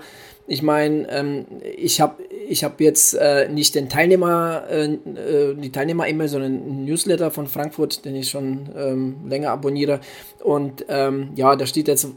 Ich 0.49 0.63
meine, 0.63 1.07
ähm, 1.11 1.45
ich 1.77 2.01
habe 2.01 2.23
ich 2.47 2.63
hab 2.63 2.81
jetzt 2.81 3.13
äh, 3.13 3.47
nicht 3.49 3.75
den 3.75 3.87
Teilnehmer, 3.87 4.63
äh, 4.67 4.85
äh 4.85 5.53
die 5.53 5.71
Teilnehmer-E-Mail, 5.71 6.27
sondern 6.27 6.53
einen 6.53 6.85
Newsletter 6.85 7.29
von 7.29 7.45
Frankfurt, 7.45 8.03
den 8.03 8.15
ich 8.15 8.29
schon 8.29 8.67
ähm, 8.75 9.17
länger 9.29 9.51
abonniere. 9.51 9.99
Und 10.43 10.85
ähm, 10.89 11.29
ja, 11.35 11.55
da 11.55 11.67
steht 11.67 11.87
jetzt 11.87 12.07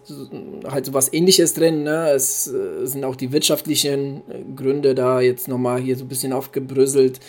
halt 0.67 0.87
so 0.87 0.95
was 0.95 1.13
ähnliches 1.13 1.53
drin. 1.53 1.83
Ne? 1.83 2.11
Es 2.11 2.47
äh, 2.47 2.87
sind 2.87 3.05
auch 3.05 3.17
die 3.17 3.33
wirtschaftlichen 3.33 4.23
äh, 4.31 4.43
Gründe 4.57 4.95
da 4.95 5.21
jetzt 5.21 5.47
nochmal 5.47 5.83
hier 5.83 5.97
so 5.97 6.07
ein 6.07 6.09
bisschen 6.09 6.33
aufgebröselt. 6.33 7.21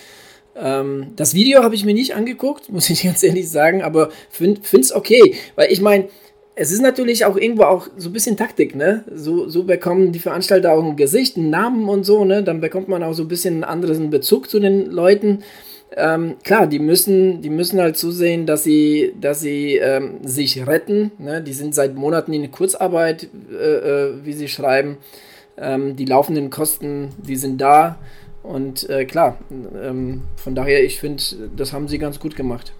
Ähm, 0.55 1.07
das 1.17 1.33
Video 1.33 1.63
habe 1.63 1.75
ich 1.75 1.83
mir 1.83 1.93
nicht 1.93 2.15
angeguckt, 2.15 2.69
muss 2.71 2.89
ich 2.89 3.03
ganz 3.03 3.23
ehrlich 3.23 3.49
sagen, 3.49 3.81
aber 3.81 4.09
finde 4.29 4.61
es 4.71 4.95
okay, 4.95 5.35
weil 5.55 5.69
ich 5.69 5.81
meine, 5.81 6.07
es 6.55 6.71
ist 6.71 6.81
natürlich 6.81 7.25
auch 7.25 7.35
irgendwo 7.35 7.63
auch 7.63 7.87
so 7.97 8.09
ein 8.09 8.13
bisschen 8.13 8.37
Taktik, 8.37 8.75
ne? 8.75 9.03
So, 9.13 9.49
so 9.49 9.63
bekommen 9.63 10.11
die 10.11 10.19
Veranstalter 10.19 10.73
auch 10.73 10.83
ein 10.83 10.95
Gesicht, 10.95 11.37
einen 11.37 11.49
Namen 11.49 11.89
und 11.89 12.03
so, 12.03 12.25
ne? 12.25 12.43
Dann 12.43 12.61
bekommt 12.61 12.87
man 12.87 13.01
auch 13.03 13.13
so 13.13 13.23
ein 13.23 13.27
bisschen 13.27 13.55
einen 13.55 13.63
anderen 13.63 14.09
Bezug 14.09 14.49
zu 14.49 14.59
den 14.59 14.91
Leuten. 14.91 15.43
Ähm, 15.95 16.35
klar, 16.43 16.67
die 16.67 16.79
müssen, 16.79 17.41
die 17.41 17.49
müssen 17.49 17.79
halt 17.79 17.97
zusehen, 17.97 18.45
dass 18.45 18.63
sie, 18.63 19.13
dass 19.19 19.41
sie 19.41 19.77
ähm, 19.77 20.19
sich 20.23 20.65
retten. 20.65 21.11
Ne? 21.19 21.41
Die 21.41 21.53
sind 21.53 21.75
seit 21.75 21.95
Monaten 21.95 22.33
in 22.33 22.49
Kurzarbeit, 22.51 23.29
äh, 23.51 23.55
äh, 23.55 24.13
wie 24.23 24.33
sie 24.33 24.47
schreiben. 24.47 24.97
Ähm, 25.55 25.95
die 25.95 26.05
laufenden 26.05 26.49
Kosten, 26.49 27.09
die 27.17 27.35
sind 27.35 27.61
da. 27.61 27.99
Und 28.41 28.89
äh, 28.89 29.05
klar, 29.05 29.37
ähm, 29.51 30.23
von 30.35 30.55
daher, 30.55 30.83
ich 30.83 30.99
finde, 30.99 31.21
das 31.55 31.73
haben 31.73 31.87
sie 31.87 31.99
ganz 31.99 32.19
gut 32.19 32.35
gemacht. 32.35 32.73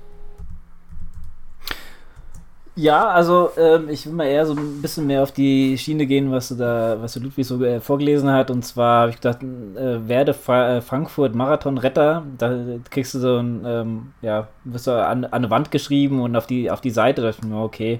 Ja, 2.75 3.07
also 3.09 3.51
ähm, 3.55 3.87
ich 3.89 4.07
will 4.07 4.13
mal 4.13 4.25
eher 4.25 4.47
so 4.47 4.53
ein 4.53 4.81
bisschen 4.81 5.05
mehr 5.05 5.21
auf 5.21 5.31
die 5.31 5.77
Schiene 5.77 6.07
gehen, 6.07 6.31
was 6.31 6.49
du 6.49 6.55
da, 6.55 6.97
was 6.99 7.13
du 7.13 7.19
Ludwig 7.19 7.45
so 7.45 7.63
äh, 7.63 7.79
vorgelesen 7.79 8.31
hat. 8.31 8.49
Und 8.49 8.65
zwar 8.65 9.01
habe 9.01 9.09
ich 9.11 9.17
gedacht, 9.17 9.43
äh, 9.43 10.07
werde 10.07 10.33
Fra 10.33 10.77
äh, 10.77 10.81
Frankfurt 10.81 11.35
Marathon 11.35 11.77
Retter. 11.77 12.23
Da 12.39 12.51
kriegst 12.89 13.13
du 13.13 13.19
so 13.19 13.37
ein, 13.37 13.63
ähm, 13.63 14.13
ja, 14.23 14.47
wirst 14.63 14.87
du 14.87 14.91
an, 14.91 15.23
an 15.25 15.31
eine 15.33 15.49
Wand 15.51 15.69
geschrieben 15.69 16.19
und 16.21 16.35
auf 16.35 16.47
die, 16.47 16.71
auf 16.71 16.81
die 16.81 16.89
Seite. 16.89 17.21
Da 17.21 17.27
dachte 17.27 17.41
ich 17.43 17.47
mir, 17.47 17.61
okay, 17.61 17.99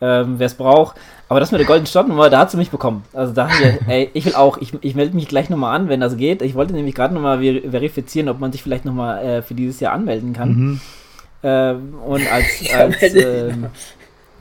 ähm, 0.00 0.34
wer 0.38 0.46
es 0.46 0.54
braucht. 0.54 0.96
Aber 1.28 1.40
das 1.40 1.50
mit 1.50 1.58
der 1.58 1.66
goldenen 1.66 1.88
Startnummer, 1.88 2.30
da 2.30 2.38
hat 2.38 2.52
sie 2.52 2.56
mich 2.56 2.70
bekommen. 2.70 3.02
Also 3.14 3.32
da, 3.32 3.48
hier, 3.48 3.80
ey, 3.88 4.10
ich 4.14 4.26
will 4.26 4.36
auch, 4.36 4.58
ich, 4.58 4.72
ich 4.80 4.94
melde 4.94 5.16
mich 5.16 5.26
gleich 5.26 5.50
nochmal 5.50 5.74
an, 5.74 5.88
wenn 5.88 5.98
das 5.98 6.16
geht. 6.16 6.40
Ich 6.40 6.54
wollte 6.54 6.72
nämlich 6.72 6.94
gerade 6.94 7.14
nochmal 7.14 7.40
ver 7.42 7.68
verifizieren, 7.68 8.28
ob 8.28 8.38
man 8.38 8.52
sich 8.52 8.62
vielleicht 8.62 8.84
nochmal 8.84 9.24
äh, 9.24 9.42
für 9.42 9.54
dieses 9.54 9.80
Jahr 9.80 9.92
anmelden 9.92 10.32
kann. 10.34 10.48
Mhm. 10.50 10.80
Ähm, 11.42 11.94
und 12.06 12.32
als, 12.32 12.64
als 12.74 13.00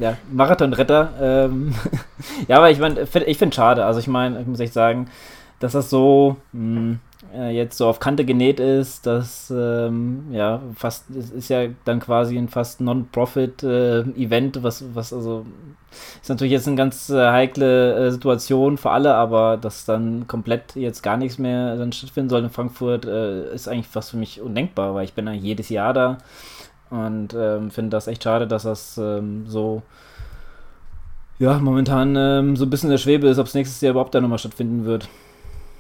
ja, 0.04 0.18
Marathonretter. 0.32 1.14
Ähm, 1.22 1.74
ja, 2.48 2.58
aber 2.58 2.70
ich 2.70 2.80
meine, 2.80 3.02
ich 3.02 3.38
finde 3.38 3.50
es 3.50 3.56
schade. 3.56 3.86
Also 3.86 4.00
ich 4.00 4.08
meine, 4.08 4.42
ich 4.42 4.48
muss 4.48 4.60
echt 4.60 4.74
sagen, 4.74 5.08
dass 5.60 5.72
das 5.72 5.90
so 5.90 6.36
mh, 6.52 6.80
hm, 6.80 7.00
äh, 7.34 7.56
jetzt 7.56 7.78
so 7.78 7.88
auf 7.88 8.02
Kante 8.02 8.26
genäht 8.26 8.60
ist, 8.60 9.06
dass 9.06 9.50
ähm, 9.56 10.26
ja 10.32 10.62
fast 10.76 11.10
es 11.10 11.32
ist 11.32 11.50
ja 11.50 11.68
dann 11.86 12.02
quasi 12.02 12.38
ein 12.38 12.50
fast 12.50 12.82
Non-Profit-Event, 12.82 14.58
äh, 14.58 14.64
was 14.64 14.84
was 14.94 15.14
also 15.14 15.46
ist 16.22 16.30
natürlich 16.30 16.52
jetzt 16.52 16.68
eine 16.68 16.76
ganz 16.76 17.10
äh, 17.10 17.32
heikle 17.32 18.08
äh, 18.08 18.12
Situation 18.12 18.78
für 18.78 18.90
alle, 18.90 19.14
aber 19.16 19.56
dass 19.56 19.86
dann 19.86 20.28
komplett 20.28 20.76
jetzt 20.76 21.02
gar 21.02 21.16
nichts 21.16 21.38
mehr 21.38 21.78
dann 21.78 21.94
stattfinden 21.94 22.30
soll 22.30 22.44
in 22.44 22.50
Frankfurt, 22.50 23.06
äh, 23.06 23.54
ist 23.54 23.70
eigentlich 23.70 23.88
fast 23.88 24.12
für 24.12 24.18
mich 24.18 24.42
undenkbar, 24.42 24.96
weil 24.96 25.06
ich 25.06 25.14
bin 25.14 25.28
ja 25.28 25.34
jedes 25.34 25.70
Jahr 25.70 25.94
da. 25.94 26.18
Und 26.94 27.30
ähm, 27.36 27.72
finde 27.72 27.90
das 27.90 28.06
echt 28.06 28.24
schade, 28.24 28.46
dass 28.46 28.64
das 28.64 29.00
ähm, 29.00 29.46
so 29.48 29.82
ja, 31.40 31.58
momentan 31.58 32.16
ähm, 32.16 32.56
so 32.56 32.66
ein 32.66 32.70
bisschen 32.70 32.90
in 32.90 32.92
der 32.92 33.00
Schwebe 33.00 33.28
ist, 33.28 33.40
ob 33.40 33.48
es 33.48 33.56
nächstes 33.56 33.82
Jahr 33.82 33.92
überhaupt 33.92 34.14
da 34.14 34.22
nochmal 34.22 34.38
stattfinden 34.38 34.86
wird. 34.86 35.10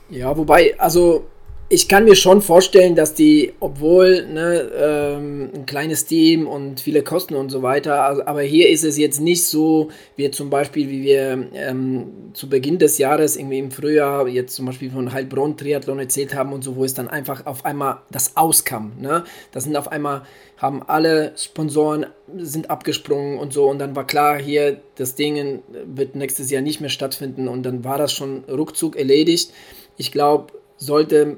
Ja, 0.10 0.36
wobei, 0.36 0.74
also 0.80 1.26
ich 1.74 1.88
kann 1.88 2.06
mir 2.06 2.16
schon 2.16 2.44
vorstellen, 2.44 2.96
dass 2.96 3.16
die, 3.16 3.54
obwohl 3.60 4.28
ne, 4.28 4.70
ähm, 4.78 5.50
ein 5.56 5.66
kleines 5.66 6.06
Team 6.06 6.46
und 6.46 6.80
viele 6.80 7.02
Kosten 7.02 7.34
und 7.34 7.50
so 7.50 7.64
weiter, 7.64 8.04
also, 8.04 8.24
aber 8.28 8.44
hier 8.44 8.70
ist 8.70 8.84
es 8.84 8.96
jetzt 8.96 9.20
nicht 9.20 9.44
so, 9.44 9.90
wie 10.16 10.30
zum 10.30 10.52
Beispiel, 10.52 10.88
wie 10.88 11.02
wir 11.02 11.48
ähm, 11.56 12.12
zu 12.34 12.48
Beginn 12.48 12.78
des 12.78 13.00
Jahres, 13.00 13.38
irgendwie 13.38 13.58
im 13.58 13.72
Frühjahr, 13.72 14.28
jetzt 14.28 14.54
zum 14.54 14.68
Beispiel 14.68 14.92
von 14.92 15.12
Heilbronn 15.12 15.58
Triathlon 15.58 15.98
erzählt 15.98 16.36
haben 16.36 16.54
und 16.54 16.64
so, 16.64 16.76
wo 16.76 16.84
es 16.84 16.94
dann 16.94 17.08
einfach 17.08 17.48
auf 17.48 17.66
einmal 17.66 18.02
das 18.12 18.38
auskam. 18.38 18.92
Ne? 19.02 19.24
Das 19.52 19.64
sind 19.64 19.76
auf 19.76 19.92
einmal, 19.92 20.22
haben 20.58 20.84
alle 20.84 21.34
Sponsoren 21.38 22.06
sind 22.38 22.70
abgesprungen 22.70 23.40
und 23.40 23.52
so 23.52 23.68
und 23.68 23.80
dann 23.80 23.96
war 23.96 24.06
klar, 24.06 24.38
hier 24.38 24.80
das 24.96 25.16
Ding 25.16 25.64
wird 25.88 26.16
nächstes 26.16 26.52
Jahr 26.52 26.62
nicht 26.62 26.82
mehr 26.82 26.92
stattfinden 26.92 27.48
und 27.48 27.64
dann 27.64 27.84
war 27.84 27.98
das 27.98 28.14
schon 28.14 28.44
ruckzuck 28.44 28.96
erledigt. 28.96 29.52
Ich 29.98 30.12
glaube, 30.12 30.54
sollte 30.78 31.38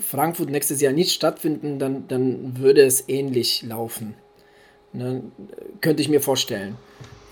Frankfurt 0.00 0.50
nächstes 0.50 0.80
Jahr 0.80 0.92
nicht 0.92 1.12
stattfinden, 1.12 1.78
dann, 1.78 2.08
dann 2.08 2.58
würde 2.58 2.82
es 2.82 3.08
ähnlich 3.08 3.62
laufen. 3.62 4.14
Ne? 4.92 5.22
Könnte 5.80 6.02
ich 6.02 6.08
mir 6.08 6.20
vorstellen. 6.20 6.76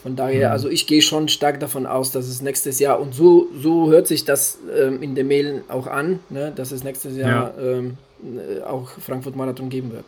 Von 0.03 0.15
daher, 0.15 0.49
mhm. 0.49 0.53
also 0.53 0.69
ich 0.69 0.87
gehe 0.87 1.03
schon 1.03 1.29
stark 1.29 1.59
davon 1.59 1.87
aus, 1.87 2.13
dass 2.13 2.29
es 2.29 2.41
nächstes 2.41 2.79
Jahr, 2.79 3.01
und 3.01 3.13
so, 3.13 3.49
so 3.61 3.91
hört 3.91 4.07
sich 4.07 4.25
das 4.25 4.59
ähm, 4.79 5.03
in 5.03 5.15
den 5.15 5.27
Mailen 5.27 5.63
auch 5.69 5.89
an, 5.89 6.21
ne? 6.31 6.53
dass 6.55 6.71
es 6.71 6.85
nächstes 6.85 7.17
Jahr 7.17 7.55
ja. 7.59 7.63
ähm, 7.63 7.99
äh, 8.23 8.63
auch 8.63 8.89
Frankfurt 8.89 9.35
Marathon 9.35 9.69
geben 9.69 9.93
wird. 9.93 10.05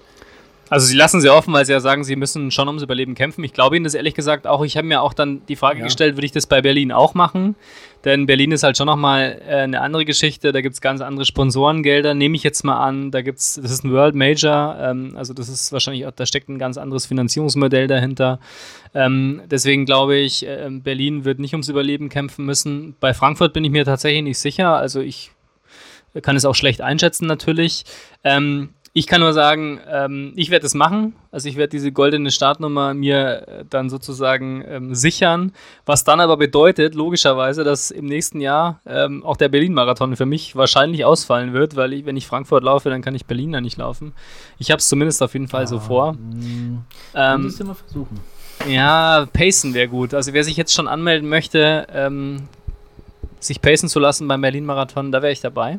Also 0.71 0.87
sie 0.87 0.97
lassen 0.97 1.21
sie 1.21 1.31
offen, 1.31 1.53
weil 1.53 1.65
sie 1.65 1.73
ja 1.73 1.81
sagen, 1.81 2.05
sie 2.05 2.15
müssen 2.15 2.51
schon 2.51 2.69
ums 2.69 2.83
Überleben 2.83 3.15
kämpfen. 3.15 3.43
Ich 3.43 3.55
glaube 3.55 3.77
Ihnen 3.77 3.85
das 3.85 3.95
ehrlich 3.95 4.15
gesagt 4.15 4.47
auch. 4.47 4.65
Ich 4.65 4.77
habe 4.77 4.87
mir 4.87 5.01
auch 5.01 5.15
dann 5.15 5.43
die 5.49 5.57
Frage 5.57 5.79
ja. 5.79 5.85
gestellt, 5.87 6.17
würde 6.17 6.27
ich 6.27 6.33
das 6.33 6.47
bei 6.47 6.61
Berlin 6.61 6.93
auch 6.93 7.15
machen? 7.15 7.57
Denn 8.05 8.27
Berlin 8.27 8.53
ist 8.53 8.63
halt 8.63 8.77
schon 8.77 8.87
nochmal 8.87 9.41
äh, 9.47 9.57
eine 9.57 9.81
andere 9.81 10.05
Geschichte. 10.05 10.53
Da 10.53 10.61
gibt 10.61 10.75
es 10.75 10.81
ganz 10.81 11.01
andere 11.01 11.25
Sponsorengelder, 11.25 12.15
nehme 12.15 12.37
ich 12.37 12.43
jetzt 12.43 12.65
mal 12.65 12.79
an. 12.79 13.11
Da 13.11 13.23
gibt 13.23 13.39
es, 13.39 13.59
das 13.61 13.71
ist 13.71 13.85
ein 13.85 13.93
World 13.93 14.15
Major, 14.15 14.77
ähm, 14.81 15.15
also 15.17 15.35
das 15.35 15.49
ist 15.49 15.73
wahrscheinlich 15.73 16.07
auch, 16.07 16.13
da 16.13 16.25
steckt 16.27 16.49
ein 16.49 16.59
ganz 16.59 16.79
anderes 16.79 17.07
Finanzierungsmodell 17.07 17.87
dahinter. 17.87 18.39
Ähm, 18.95 19.43
deswegen 19.47 19.85
glaube 19.85 20.17
ich, 20.17 20.47
äh, 20.47 20.69
Berlin 20.71 21.25
wird 21.25 21.41
nicht 21.41 21.55
ums 21.55 21.69
Überleben 21.69 22.09
kämpfen 22.09 22.45
müssen. 22.45 22.95
Bei 23.01 23.15
Frankfurt 23.15 23.53
bin 23.53 23.65
ich 23.65 23.71
mir 23.71 23.85
tatsächlich 23.85 24.23
nicht 24.23 24.39
sicher. 24.39 24.77
Also 24.77 25.01
ich 25.01 25.33
kann 26.23 26.37
es 26.37 26.45
auch 26.45 26.55
schlecht 26.55 26.81
einschätzen 26.81 27.27
natürlich. 27.27 27.85
Ähm, 28.25 28.71
Ich 28.99 29.07
kann 29.07 29.21
nur 29.21 29.33
sagen, 29.33 29.79
ähm, 29.89 30.33
ich 30.35 30.51
werde 30.51 30.67
es 30.67 30.75
machen. 30.75 31.15
Also 31.31 31.49
ich 31.49 31.55
werde 31.55 31.71
diese 31.71 31.93
goldene 31.93 32.33
Startnummer 32.33 32.95
mir 32.95 33.47
äh, 33.47 33.65
dann 33.71 33.91
sozusagen 33.91 34.65
ähm, 34.67 34.93
sichern, 34.93 35.53
was 35.87 36.03
dann 36.03 36.19
aber 36.19 36.37
bedeutet, 36.37 36.97
logischerweise, 36.97 37.63
dass 37.63 37.93
im 37.93 38.07
nächsten 38.07 38.41
Jahr 38.41 38.81
ähm, 38.85 39.25
auch 39.25 39.37
der 39.37 39.51
Berlin-Marathon 39.51 40.17
für 40.17 40.27
mich 40.27 40.57
wahrscheinlich 40.57 41.05
ausfallen 41.05 41.53
wird, 41.53 41.77
weil 41.77 41.93
ich, 41.93 42.07
wenn 42.07 42.17
ich 42.17 42.27
Frankfurt 42.27 42.65
laufe, 42.65 42.91
dann 42.91 43.01
kann 43.01 43.15
ich 43.15 43.25
Berlin 43.25 43.53
da 43.53 43.61
nicht 43.61 43.79
laufen. 43.79 44.15
Ich 44.59 44.73
habe 44.73 44.81
es 44.81 44.89
zumindest 44.89 45.23
auf 45.23 45.33
jeden 45.33 45.47
Fall 45.47 45.63
ah, 45.63 45.69
so 45.69 45.79
vor. 45.79 46.15
Mh, 46.15 46.83
ähm, 47.15 47.43
mal 47.67 47.75
versuchen. 47.75 48.19
Ja, 48.67 49.29
Pacen 49.33 49.75
wäre 49.75 49.87
gut. 49.87 50.13
Also 50.13 50.33
wer 50.33 50.43
sich 50.43 50.57
jetzt 50.57 50.75
schon 50.75 50.89
anmelden 50.89 51.29
möchte, 51.29 51.87
ähm, 51.95 52.49
sich 53.39 53.63
pacen 53.63 53.89
zu 53.89 54.01
lassen 54.01 54.27
beim 54.27 54.41
Berlin-Marathon, 54.41 55.13
da 55.13 55.23
wäre 55.23 55.31
ich 55.31 55.41
dabei. 55.41 55.79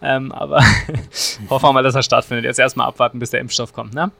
Ähm, 0.00 0.30
aber 0.32 0.62
hoffen 1.50 1.66
wir 1.66 1.72
mal, 1.72 1.82
dass 1.82 1.94
er 1.94 2.02
stattfindet. 2.02 2.44
Jetzt 2.44 2.58
erstmal 2.58 2.86
abwarten, 2.86 3.18
bis 3.18 3.30
der 3.30 3.40
Impfstoff 3.40 3.72
kommt. 3.72 3.94
Ne? 3.94 4.10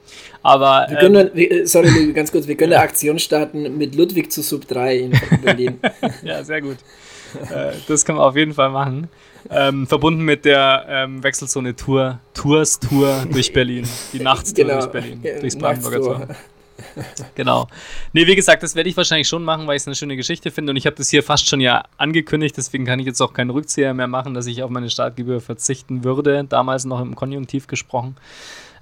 Aber, 0.42 0.86
wir 0.88 0.98
können, 0.98 1.30
ähm, 1.34 1.66
sorry, 1.66 2.12
ganz 2.12 2.32
kurz, 2.32 2.48
wir 2.48 2.56
können 2.56 2.72
eine 2.72 2.82
Aktion 2.82 3.18
starten 3.18 3.78
mit 3.78 3.94
Ludwig 3.94 4.32
zu 4.32 4.42
Sub 4.42 4.66
3 4.66 4.96
in 4.96 5.12
Berlin. 5.42 5.80
ja, 6.22 6.42
sehr 6.42 6.62
gut. 6.62 6.78
Äh, 7.50 7.72
das 7.86 8.04
können 8.04 8.18
wir 8.18 8.24
auf 8.24 8.36
jeden 8.36 8.54
Fall 8.54 8.70
machen. 8.70 9.08
Ähm, 9.50 9.86
verbunden 9.86 10.24
mit 10.24 10.44
der 10.44 10.84
ähm, 10.88 11.22
Wechselzone 11.22 11.76
Tour, 11.76 12.18
Tours 12.34 12.80
Tour 12.80 13.24
durch 13.30 13.52
Berlin. 13.52 13.86
Die 14.12 14.20
Nachtstour 14.20 14.64
genau. 14.64 14.80
durch 14.80 14.90
Berlin. 14.90 15.22
Durchs 15.40 15.56
Brandenburger 15.56 16.00
Tor 16.00 16.28
genau. 17.34 17.68
Nee, 18.12 18.26
wie 18.26 18.36
gesagt, 18.36 18.62
das 18.62 18.74
werde 18.74 18.88
ich 18.88 18.96
wahrscheinlich 18.96 19.28
schon 19.28 19.44
machen, 19.44 19.66
weil 19.66 19.76
ich 19.76 19.82
es 19.82 19.86
eine 19.86 19.96
schöne 19.96 20.16
Geschichte 20.16 20.50
finde 20.50 20.70
und 20.70 20.76
ich 20.76 20.86
habe 20.86 20.96
das 20.96 21.08
hier 21.08 21.22
fast 21.22 21.48
schon 21.48 21.60
ja 21.60 21.84
angekündigt, 21.96 22.56
deswegen 22.56 22.84
kann 22.84 22.98
ich 23.00 23.06
jetzt 23.06 23.20
auch 23.20 23.32
keinen 23.32 23.50
Rückzieher 23.50 23.94
mehr 23.94 24.06
machen, 24.06 24.34
dass 24.34 24.46
ich 24.46 24.62
auf 24.62 24.70
meine 24.70 24.90
Startgebühr 24.90 25.40
verzichten 25.40 26.04
würde, 26.04 26.44
damals 26.44 26.84
noch 26.84 27.00
im 27.00 27.14
Konjunktiv 27.14 27.66
gesprochen. 27.66 28.16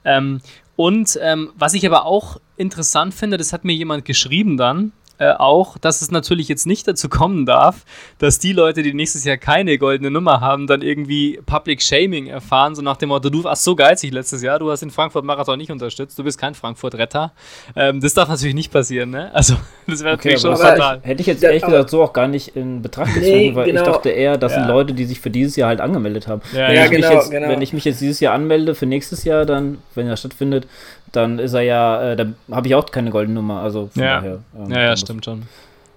Ähm, 0.04 0.40
und 0.76 1.18
ähm, 1.22 1.52
was 1.56 1.74
ich 1.74 1.86
aber 1.86 2.04
auch 2.04 2.38
interessant 2.56 3.14
finde, 3.14 3.38
das 3.38 3.52
hat 3.52 3.64
mir 3.64 3.74
jemand 3.74 4.04
geschrieben 4.04 4.56
dann, 4.56 4.92
äh, 5.18 5.32
auch, 5.32 5.78
dass 5.78 6.02
es 6.02 6.10
natürlich 6.10 6.48
jetzt 6.48 6.66
nicht 6.66 6.86
dazu 6.86 7.08
kommen 7.08 7.46
darf, 7.46 7.84
dass 8.18 8.38
die 8.38 8.52
Leute, 8.52 8.82
die 8.82 8.94
nächstes 8.94 9.24
Jahr 9.24 9.36
keine 9.36 9.78
goldene 9.78 10.10
Nummer 10.10 10.40
haben, 10.40 10.66
dann 10.66 10.82
irgendwie 10.82 11.40
Public 11.46 11.82
Shaming 11.82 12.26
erfahren, 12.26 12.74
so 12.74 12.82
nach 12.82 12.96
dem 12.96 13.08
Motto, 13.08 13.30
du 13.30 13.44
warst 13.44 13.64
so 13.64 13.74
geizig 13.74 14.12
letztes 14.12 14.42
Jahr, 14.42 14.58
du 14.58 14.70
hast 14.70 14.80
den 14.80 14.90
Frankfurt-Marathon 14.90 15.58
nicht 15.58 15.70
unterstützt, 15.70 16.18
du 16.18 16.24
bist 16.24 16.38
kein 16.38 16.54
Frankfurt-Retter. 16.54 17.32
Ähm, 17.74 18.00
das 18.00 18.14
darf 18.14 18.28
natürlich 18.28 18.54
nicht 18.54 18.72
passieren, 18.72 19.10
ne? 19.10 19.34
Also, 19.34 19.54
das 19.86 20.02
wäre 20.02 20.14
okay, 20.14 20.34
natürlich 20.34 20.40
schon 20.40 20.56
fatal. 20.56 21.00
Hätte 21.02 21.20
ich 21.20 21.26
jetzt 21.26 21.42
ehrlich 21.42 21.62
gesagt 21.62 21.90
so 21.90 22.02
auch 22.02 22.12
gar 22.12 22.28
nicht 22.28 22.56
in 22.56 22.82
Betracht 22.82 23.14
gezogen, 23.14 23.32
nee, 23.32 23.54
weil 23.54 23.66
genau. 23.66 23.82
ich 23.82 23.86
dachte 23.86 24.10
eher, 24.10 24.36
das 24.36 24.52
ja. 24.52 24.58
sind 24.58 24.68
Leute, 24.68 24.94
die 24.94 25.04
sich 25.04 25.20
für 25.20 25.30
dieses 25.30 25.56
Jahr 25.56 25.68
halt 25.68 25.80
angemeldet 25.80 26.28
haben. 26.28 26.42
Ja, 26.52 26.68
wenn, 26.68 26.76
ja, 26.76 26.84
ich 26.84 26.90
genau, 26.90 27.12
jetzt, 27.12 27.30
genau. 27.30 27.48
wenn 27.48 27.62
ich 27.62 27.72
mich 27.72 27.84
jetzt 27.84 28.00
dieses 28.00 28.20
Jahr 28.20 28.34
anmelde 28.34 28.74
für 28.74 28.86
nächstes 28.86 29.24
Jahr, 29.24 29.46
dann, 29.46 29.78
wenn 29.94 30.06
er 30.06 30.16
stattfindet, 30.16 30.66
dann 31.12 31.38
ist 31.38 31.54
er 31.54 31.62
ja, 31.62 32.12
äh, 32.12 32.16
da 32.16 32.26
habe 32.50 32.66
ich 32.68 32.74
auch 32.74 32.86
keine 32.86 33.10
goldene 33.10 33.34
Nummer. 33.34 33.60
Also 33.60 33.88
von 33.92 34.02
ja. 34.02 34.16
daher. 34.16 34.38
Ähm, 34.56 34.70
ja, 34.70 34.80
ja, 34.82 34.96
stimmt 34.96 35.24
schon. 35.24 35.42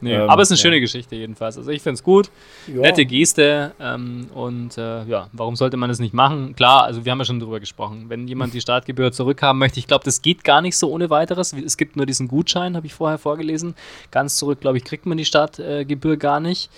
Nee, 0.02 0.14
ähm, 0.14 0.30
aber 0.30 0.42
es 0.42 0.50
ist 0.50 0.54
eine 0.54 0.58
ja. 0.58 0.62
schöne 0.62 0.82
Geschichte 0.82 1.16
jedenfalls. 1.16 1.58
Also 1.58 1.72
ich 1.72 1.82
finde 1.82 1.96
es 1.96 2.04
gut. 2.04 2.30
Ja. 2.68 2.82
Nette 2.82 3.06
Geste. 3.06 3.74
Ähm, 3.80 4.28
und 4.34 4.78
äh, 4.78 5.04
ja, 5.06 5.28
warum 5.34 5.56
sollte 5.56 5.78
man 5.78 5.90
das 5.90 6.00
nicht 6.00 6.14
machen? 6.14 6.56
Klar, 6.56 6.84
also 6.84 7.04
wir 7.04 7.12
haben 7.12 7.20
ja 7.20 7.26
schon 7.26 7.40
drüber 7.40 7.60
gesprochen. 7.60 8.06
Wenn 8.08 8.28
jemand 8.28 8.54
die 8.54 8.62
Startgebühr 8.62 9.12
zurückhaben 9.12 9.60
möchte, 9.60 9.80
ich 9.80 9.88
glaube, 9.88 10.06
das 10.06 10.22
geht 10.22 10.44
gar 10.44 10.62
nicht 10.62 10.78
so 10.78 10.90
ohne 10.90 11.10
weiteres. 11.10 11.54
Es 11.54 11.76
gibt 11.76 11.98
nur 11.98 12.06
diesen 12.06 12.28
Gutschein, 12.28 12.76
habe 12.76 12.88
ich 12.88 12.94
vorher 12.94 13.18
vorgelesen. 13.18 13.76
Ganz 14.12 14.38
zurück, 14.38 14.62
glaube 14.62 14.78
ich, 14.78 14.86
kriegt 14.86 15.06
man 15.06 15.18
die 15.18 15.26
Startgebühr 15.26 16.18
gar 16.18 16.40
nicht. 16.40 16.70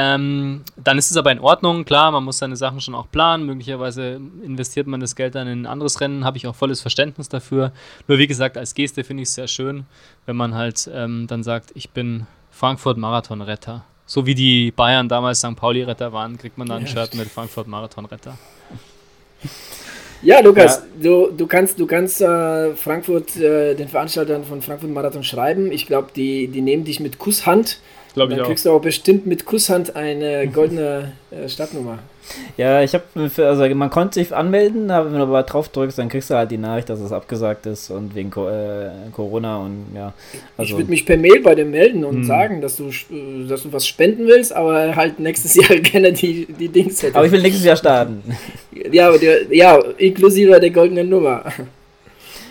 Ähm, 0.00 0.62
dann 0.76 0.96
ist 0.96 1.10
es 1.10 1.16
aber 1.16 1.32
in 1.32 1.40
Ordnung, 1.40 1.84
klar, 1.84 2.12
man 2.12 2.22
muss 2.22 2.38
seine 2.38 2.54
Sachen 2.54 2.80
schon 2.80 2.94
auch 2.94 3.10
planen. 3.10 3.46
Möglicherweise 3.46 4.20
investiert 4.44 4.86
man 4.86 5.00
das 5.00 5.16
Geld 5.16 5.34
dann 5.34 5.48
in 5.48 5.62
ein 5.62 5.66
anderes 5.66 6.00
Rennen, 6.00 6.24
habe 6.24 6.36
ich 6.36 6.46
auch 6.46 6.54
volles 6.54 6.80
Verständnis 6.80 7.28
dafür. 7.28 7.72
Nur 8.06 8.18
wie 8.18 8.28
gesagt, 8.28 8.56
als 8.56 8.74
Geste 8.74 9.02
finde 9.02 9.24
ich 9.24 9.30
es 9.30 9.34
sehr 9.34 9.48
schön, 9.48 9.86
wenn 10.24 10.36
man 10.36 10.54
halt 10.54 10.88
ähm, 10.94 11.26
dann 11.26 11.42
sagt, 11.42 11.72
ich 11.74 11.90
bin 11.90 12.28
Frankfurt-Marathon-Retter. 12.52 13.84
So 14.06 14.24
wie 14.24 14.36
die 14.36 14.70
Bayern 14.70 15.08
damals 15.08 15.40
St. 15.40 15.56
Pauli-Retter 15.56 16.12
waren, 16.12 16.38
kriegt 16.38 16.58
man 16.58 16.68
dann 16.68 16.78
ein 16.78 16.86
ja. 16.86 16.92
Shirt 16.92 17.16
mit 17.16 17.26
Frankfurt-Marathon-Retter. 17.26 18.38
Ja, 20.22 20.38
Lukas, 20.40 20.76
ja. 20.76 21.02
Du, 21.02 21.32
du 21.36 21.46
kannst, 21.48 21.78
du 21.78 21.86
kannst 21.86 22.20
äh, 22.20 22.74
Frankfurt, 22.76 23.36
äh, 23.36 23.74
den 23.74 23.88
Veranstaltern 23.88 24.44
von 24.44 24.62
Frankfurt 24.62 24.90
Marathon 24.90 25.24
schreiben. 25.24 25.72
Ich 25.72 25.86
glaube, 25.86 26.10
die, 26.14 26.46
die 26.46 26.60
nehmen 26.60 26.84
dich 26.84 27.00
mit 27.00 27.18
Kusshand 27.18 27.80
Glaube 28.18 28.32
ich 28.32 28.38
Dann 28.38 28.48
kriegst 28.48 28.66
du 28.66 28.72
auch 28.72 28.80
bestimmt 28.80 29.26
mit 29.26 29.44
Kusshand 29.44 29.94
eine 29.94 30.48
goldene 30.52 31.12
äh, 31.30 31.48
Startnummer. 31.48 32.00
Ja, 32.56 32.82
ich 32.82 32.94
habe, 32.94 33.04
also 33.14 33.74
man 33.74 33.90
konnte 33.90 34.14
sich 34.14 34.34
anmelden, 34.34 34.90
aber 34.90 35.12
wenn 35.12 35.18
du 35.18 35.22
aber 35.22 35.44
drauf 35.44 35.68
drückst, 35.68 35.98
dann 35.98 36.08
kriegst 36.08 36.28
du 36.28 36.34
halt 36.34 36.50
die 36.50 36.58
Nachricht, 36.58 36.90
dass 36.90 37.00
es 37.00 37.12
abgesagt 37.12 37.64
ist 37.66 37.90
und 37.90 38.16
wegen 38.16 38.30
äh, 38.30 38.90
Corona 39.12 39.58
und 39.58 39.86
ja. 39.94 40.12
Also. 40.56 40.72
Ich 40.72 40.76
würde 40.76 40.90
mich 40.90 41.06
per 41.06 41.16
Mail 41.16 41.40
bei 41.40 41.54
dem 41.54 41.70
melden 41.70 42.04
und 42.04 42.16
hm. 42.16 42.24
sagen, 42.24 42.60
dass 42.60 42.76
du, 42.76 42.88
äh, 42.88 43.46
dass 43.48 43.62
du 43.62 43.72
was 43.72 43.86
spenden 43.86 44.26
willst, 44.26 44.52
aber 44.52 44.96
halt 44.96 45.20
nächstes 45.20 45.54
Jahr 45.68 45.78
gerne 45.78 46.12
die, 46.12 46.46
die 46.46 46.68
Dings 46.68 47.02
hätte. 47.02 47.14
Aber 47.16 47.24
ich 47.24 47.32
will 47.32 47.40
nächstes 47.40 47.64
Jahr 47.64 47.76
starten. 47.76 48.22
ja, 48.90 49.08
aber 49.08 49.18
der, 49.18 49.54
ja, 49.54 49.78
inklusive 49.96 50.58
der 50.58 50.70
goldenen 50.70 51.08
Nummer. 51.08 51.44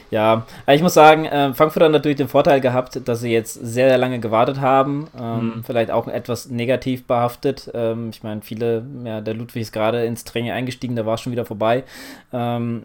Ja, 0.09 0.45
ich 0.67 0.81
muss 0.81 0.93
sagen, 0.93 1.25
äh, 1.25 1.53
Frankfurt 1.53 1.83
hat 1.83 1.91
natürlich 1.91 2.17
den 2.17 2.27
Vorteil 2.27 2.61
gehabt, 2.61 2.99
dass 3.07 3.19
sie 3.19 3.31
jetzt 3.31 3.53
sehr, 3.53 3.89
sehr 3.89 3.97
lange 3.97 4.19
gewartet 4.19 4.61
haben. 4.61 5.07
Ähm, 5.19 5.53
mhm. 5.57 5.63
Vielleicht 5.63 5.91
auch 5.91 6.07
etwas 6.07 6.49
negativ 6.49 7.05
behaftet. 7.05 7.69
Ähm, 7.73 8.09
ich 8.11 8.23
meine, 8.23 8.41
viele, 8.41 8.85
ja, 9.03 9.21
der 9.21 9.33
Ludwig 9.33 9.63
ist 9.63 9.73
gerade 9.73 10.05
ins 10.05 10.23
Training 10.23 10.51
eingestiegen, 10.51 10.95
da 10.95 11.05
war 11.05 11.15
es 11.15 11.21
schon 11.21 11.33
wieder 11.33 11.45
vorbei. 11.45 11.83
Ähm, 12.31 12.83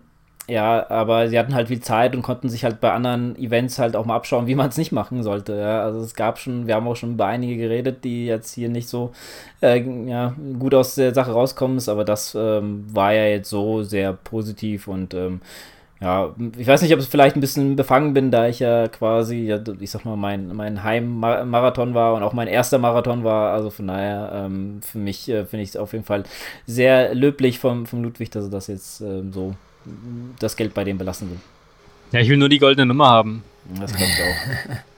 ja, 0.49 0.91
aber 0.91 1.29
sie 1.29 1.39
hatten 1.39 1.55
halt 1.55 1.69
viel 1.69 1.81
Zeit 1.81 2.17
und 2.17 2.23
konnten 2.23 2.49
sich 2.49 2.65
halt 2.65 2.81
bei 2.81 2.93
anderen 2.93 3.37
Events 3.37 3.79
halt 3.79 3.95
auch 3.95 4.05
mal 4.05 4.17
abschauen, 4.17 4.49
wie 4.49 4.57
man 4.57 4.69
es 4.69 4.77
nicht 4.77 4.91
machen 4.91 5.23
sollte. 5.23 5.55
Ja. 5.57 5.85
Also 5.85 6.01
es 6.01 6.15
gab 6.15 6.39
schon, 6.39 6.67
wir 6.67 6.75
haben 6.75 6.89
auch 6.89 6.97
schon 6.97 7.13
über 7.13 7.27
einige 7.27 7.57
geredet, 7.57 8.03
die 8.03 8.27
jetzt 8.27 8.53
hier 8.53 8.69
nicht 8.69 8.89
so 8.89 9.13
äh, 9.63 9.81
ja, 10.07 10.35
gut 10.59 10.75
aus 10.75 10.97
der 10.97 11.15
Sache 11.15 11.31
rauskommen, 11.31 11.81
aber 11.87 12.05
das 12.05 12.35
ähm, 12.35 12.85
war 12.93 13.15
ja 13.15 13.27
jetzt 13.27 13.51
so 13.51 13.85
sehr 13.85 14.13
positiv 14.13 14.89
und 14.89 15.15
ähm, 15.15 15.41
ja, 16.03 16.35
ich 16.59 16.67
weiß 16.67 16.83
nicht, 16.83 16.93
ob 16.93 16.99
ich 16.99 17.07
vielleicht 17.07 17.37
ein 17.37 17.41
bisschen 17.41 17.77
befangen 17.77 18.13
bin, 18.13 18.33
da 18.33 18.49
ich 18.49 18.59
ja 18.59 18.89
quasi, 18.89 19.37
ja, 19.37 19.61
ich 19.79 19.89
sag 19.89 20.05
mal, 20.05 20.17
mein, 20.17 20.49
mein 20.49 20.83
Heimmarathon 20.83 21.95
war 21.95 22.15
und 22.15 22.25
auch 22.25 22.33
mein 22.33 22.49
erster 22.49 22.79
Marathon 22.79 23.23
war. 23.23 23.53
Also 23.53 23.71
von 23.71 23.87
daher, 23.87 24.33
ähm, 24.35 24.81
für 24.83 24.99
mich 24.99 25.29
äh, 25.29 25.47
finde 25.47 25.63
ich 25.63 25.69
es 25.71 25.77
auf 25.77 25.93
jeden 25.93 26.05
Fall 26.05 26.25
sehr 26.67 27.15
löblich 27.15 27.61
vom, 27.61 27.87
vom 27.87 28.03
Ludwig, 28.03 28.31
dass 28.31 28.47
er 28.47 28.51
das 28.51 28.67
jetzt 28.67 29.01
ähm, 29.01 29.33
so 29.33 29.55
das 30.41 30.57
Geld 30.57 30.75
bei 30.75 30.83
dem 30.83 30.99
belassen 30.99 31.31
will. 31.31 31.39
Ja, 32.11 32.19
ich 32.19 32.29
will 32.29 32.37
nur 32.37 32.49
die 32.49 32.59
goldene 32.59 32.87
Nummer 32.87 33.07
haben. 33.07 33.45
Das 33.81 33.93
kommt 33.93 34.11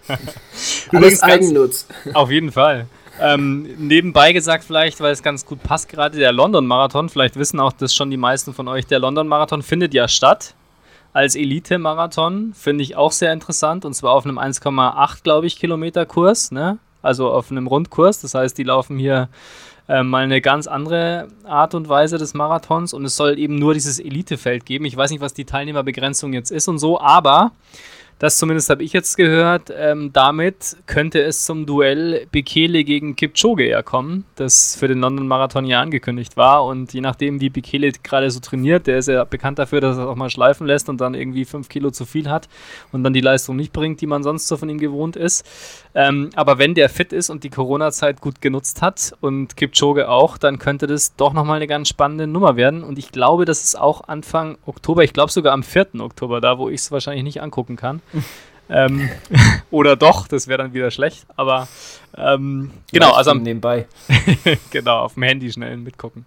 auch. 0.09 0.17
Übrigens 0.93 1.23
Eigennutz. 1.23 1.87
Auf 2.14 2.31
jeden 2.31 2.51
Fall. 2.51 2.87
Ähm, 3.21 3.69
nebenbei 3.77 4.33
gesagt 4.33 4.64
vielleicht, 4.64 5.03
weil 5.03 5.12
es 5.12 5.23
ganz 5.23 5.45
gut 5.45 5.62
passt 5.62 5.90
gerade, 5.90 6.19
der 6.19 6.33
London-Marathon, 6.33 7.11
vielleicht 7.11 7.37
wissen 7.37 7.61
auch 7.61 7.73
das 7.73 7.95
schon 7.95 8.11
die 8.11 8.17
meisten 8.17 8.55
von 8.55 8.69
euch, 8.69 8.87
der 8.87 9.01
London-Marathon 9.01 9.62
findet 9.62 9.93
ja 9.93 10.09
statt 10.09 10.55
als 11.14 11.37
Elite-Marathon. 11.37 12.53
Finde 12.55 12.83
ich 12.83 12.96
auch 12.96 13.12
sehr 13.12 13.33
interessant. 13.33 13.87
Und 13.87 13.94
zwar 13.94 14.12
auf 14.12 14.27
einem 14.27 14.38
1,8, 14.38 15.22
glaube 15.22 15.46
ich, 15.46 15.57
Kilometer 15.57 16.05
Kurs. 16.05 16.50
Ne? 16.50 16.79
Also 17.00 17.31
auf 17.31 17.50
einem 17.50 17.66
Rundkurs. 17.66 18.20
Das 18.20 18.35
heißt, 18.35 18.59
die 18.59 18.64
laufen 18.64 18.98
hier 18.98 19.29
äh, 19.88 20.03
mal 20.03 20.24
eine 20.24 20.40
ganz 20.40 20.66
andere 20.66 21.29
Art 21.44 21.74
und 21.74 21.88
Weise 21.88 22.18
des 22.18 22.35
Marathons. 22.35 22.92
Und 22.92 23.05
es 23.05 23.16
soll 23.16 23.38
eben 23.38 23.55
nur 23.55 23.74
dieses 23.74 24.00
Elite-Feld 24.00 24.66
geben. 24.66 24.85
Ich 24.85 24.96
weiß 24.96 25.12
nicht, 25.12 25.20
was 25.20 25.33
die 25.33 25.44
Teilnehmerbegrenzung 25.44 26.33
jetzt 26.33 26.50
ist 26.50 26.66
und 26.66 26.79
so. 26.79 27.00
Aber 27.00 27.53
das 28.18 28.38
zumindest 28.38 28.70
habe 28.70 28.83
ich 28.83 28.92
jetzt 28.92 29.16
gehört. 29.16 29.72
Ähm, 29.77 30.11
damit 30.12 30.77
könnte 30.87 31.22
es 31.22 31.44
zum 31.44 31.66
Duell 31.66 32.27
Bekele 32.31 32.85
gegen 32.85 33.16
Kipchoge 33.16 33.68
ja 33.68 33.83
kommen, 33.83 34.24
das 34.37 34.77
für 34.77 34.88
den 34.88 35.00
London 35.00 35.27
Marathon 35.27 35.66
ja 35.66 35.81
angekündigt 35.81 36.37
war. 36.37 36.64
Und 36.64 36.92
je 36.92 37.00
nachdem, 37.00 37.40
wie 37.40 37.50
Bekele 37.50 37.92
gerade 38.03 38.31
so 38.31 38.40
trainiert, 38.40 38.87
der 38.87 38.98
ist 38.98 39.09
ja 39.09 39.24
bekannt 39.24 39.59
dafür, 39.59 39.81
dass 39.81 39.98
er 39.98 40.09
auch 40.09 40.16
mal 40.16 40.31
schleifen 40.31 40.66
lässt 40.66 40.88
und 40.88 41.00
dann 41.00 41.14
irgendwie 41.14 41.44
fünf 41.44 41.68
Kilo 41.68 41.90
zu 41.90 42.05
viel 42.05 42.31
hat 42.31 42.48
und 42.92 43.03
dann 43.03 43.12
die 43.12 43.20
Leistung 43.20 43.57
nicht 43.57 43.72
bringt, 43.72 44.00
die 44.00 44.07
man 44.07 44.22
sonst 44.22 44.46
so 44.46 44.57
von 44.57 44.68
ihm 44.68 44.79
gewohnt 44.79 45.16
ist. 45.16 45.44
Ähm, 45.94 46.31
aber 46.35 46.59
wenn 46.59 46.74
der 46.74 46.88
fit 46.88 47.12
ist 47.12 47.31
und 47.31 47.44
die 47.44 47.50
Corona-Zeit 47.50 48.20
gut 48.20 48.40
genutzt 48.40 48.83
hat 48.83 49.12
und 49.20 49.57
Kipchoge 49.57 50.09
auch, 50.09 50.38
dann 50.38 50.59
könnte 50.59 50.87
das 50.87 51.14
doch 51.16 51.33
nochmal 51.33 51.57
eine 51.57 51.66
ganz 51.66 51.88
spannende 51.88 52.27
Nummer 52.27 52.57
werden. 52.57 52.83
Und 52.83 52.98
ich 52.98 53.12
glaube, 53.12 53.44
dass 53.44 53.62
es 53.62 53.77
auch 53.77 54.09
Anfang 54.09 54.59
Oktober, 54.66 55.05
ich 55.05 55.12
glaube 55.12 55.31
sogar 55.33 55.53
am 55.53 55.62
4. 55.62 56.00
Oktober, 56.00 56.40
da 56.40 56.59
wo 56.59 56.68
ich 56.68 56.81
es 56.81 56.92
wahrscheinlich 56.92 57.24
nicht 57.24 57.42
angucken 57.42 57.77
kann, 57.77 58.00
ähm, 58.69 59.09
oder 59.71 59.97
doch, 59.97 60.29
das 60.29 60.49
wäre 60.49 60.62
dann 60.62 60.73
wieder 60.73 60.90
schlecht. 60.90 61.27
Aber 61.37 61.69
ähm, 62.17 62.71
genau, 62.93 63.12
also 63.12 63.31
am, 63.31 63.43
nebenbei. 63.43 63.87
genau, 64.71 65.01
auf 65.01 65.14
dem 65.14 65.25
Handy 65.25 65.51
schnell 65.53 65.77
mitgucken. 65.77 66.27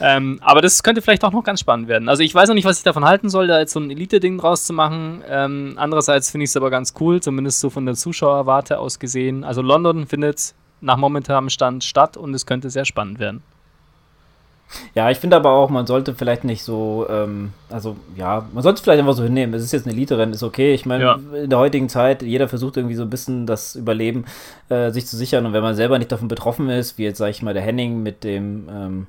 Ähm, 0.00 0.40
aber 0.42 0.60
das 0.60 0.82
könnte 0.82 1.00
vielleicht 1.00 1.22
auch 1.22 1.30
noch 1.30 1.44
ganz 1.44 1.60
spannend 1.60 1.86
werden. 1.86 2.08
Also 2.08 2.24
ich 2.24 2.34
weiß 2.34 2.48
noch 2.48 2.56
nicht, 2.56 2.64
was 2.64 2.78
ich 2.78 2.84
davon 2.84 3.04
halten 3.04 3.30
soll, 3.30 3.46
da 3.46 3.60
jetzt 3.60 3.72
so 3.72 3.78
ein 3.78 3.90
Elite-Ding 3.90 4.36
draus 4.38 4.64
zu 4.64 4.72
machen. 4.72 5.22
Ähm, 5.28 5.74
andererseits 5.76 6.30
finde 6.30 6.44
ich 6.44 6.50
es 6.50 6.56
aber 6.56 6.70
ganz 6.70 6.94
cool, 6.98 7.20
zumindest 7.20 7.60
so 7.60 7.70
von 7.70 7.86
der 7.86 7.94
Zuschauerwarte 7.94 8.78
aus 8.78 8.98
gesehen. 8.98 9.44
Also 9.44 9.62
London 9.62 10.06
findet 10.08 10.54
nach 10.80 10.96
momentanem 10.96 11.50
Stand 11.50 11.84
statt 11.84 12.16
und 12.16 12.34
es 12.34 12.46
könnte 12.46 12.68
sehr 12.68 12.84
spannend 12.84 13.20
werden. 13.20 13.42
Ja, 14.94 15.10
ich 15.10 15.18
finde 15.18 15.36
aber 15.36 15.50
auch, 15.52 15.70
man 15.70 15.86
sollte 15.86 16.14
vielleicht 16.14 16.44
nicht 16.44 16.62
so, 16.62 17.06
ähm, 17.08 17.52
also 17.70 17.96
ja, 18.14 18.46
man 18.52 18.62
sollte 18.62 18.76
es 18.76 18.82
vielleicht 18.82 19.00
einfach 19.00 19.14
so 19.14 19.22
hinnehmen. 19.22 19.54
Es 19.54 19.62
ist 19.62 19.72
jetzt 19.72 19.86
ein 19.86 19.90
Elite-Rennen, 19.90 20.34
ist 20.34 20.42
okay. 20.42 20.74
Ich 20.74 20.84
meine, 20.84 21.04
ja. 21.04 21.18
in 21.42 21.48
der 21.48 21.58
heutigen 21.58 21.88
Zeit, 21.88 22.22
jeder 22.22 22.46
versucht 22.46 22.76
irgendwie 22.76 22.96
so 22.96 23.02
ein 23.02 23.08
bisschen 23.08 23.46
das 23.46 23.74
Überleben 23.74 24.26
äh, 24.68 24.90
sich 24.90 25.06
zu 25.06 25.16
sichern. 25.16 25.46
Und 25.46 25.54
wenn 25.54 25.62
man 25.62 25.74
selber 25.74 25.98
nicht 25.98 26.12
davon 26.12 26.28
betroffen 26.28 26.68
ist, 26.68 26.98
wie 26.98 27.04
jetzt, 27.04 27.18
sage 27.18 27.30
ich 27.30 27.42
mal, 27.42 27.54
der 27.54 27.62
Henning 27.62 28.02
mit 28.02 28.22
dem, 28.22 28.68
ähm, 28.70 29.06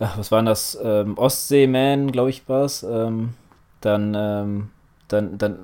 ach, 0.00 0.18
was 0.18 0.32
war 0.32 0.42
das, 0.42 0.76
ähm, 0.82 1.16
Ostseeman, 1.16 2.10
glaube 2.10 2.30
ich, 2.30 2.48
war 2.48 2.64
es, 2.64 2.82
ähm, 2.82 3.34
dann, 3.80 4.16
ähm, 4.18 4.70
dann, 5.08 5.38
dann 5.38 5.58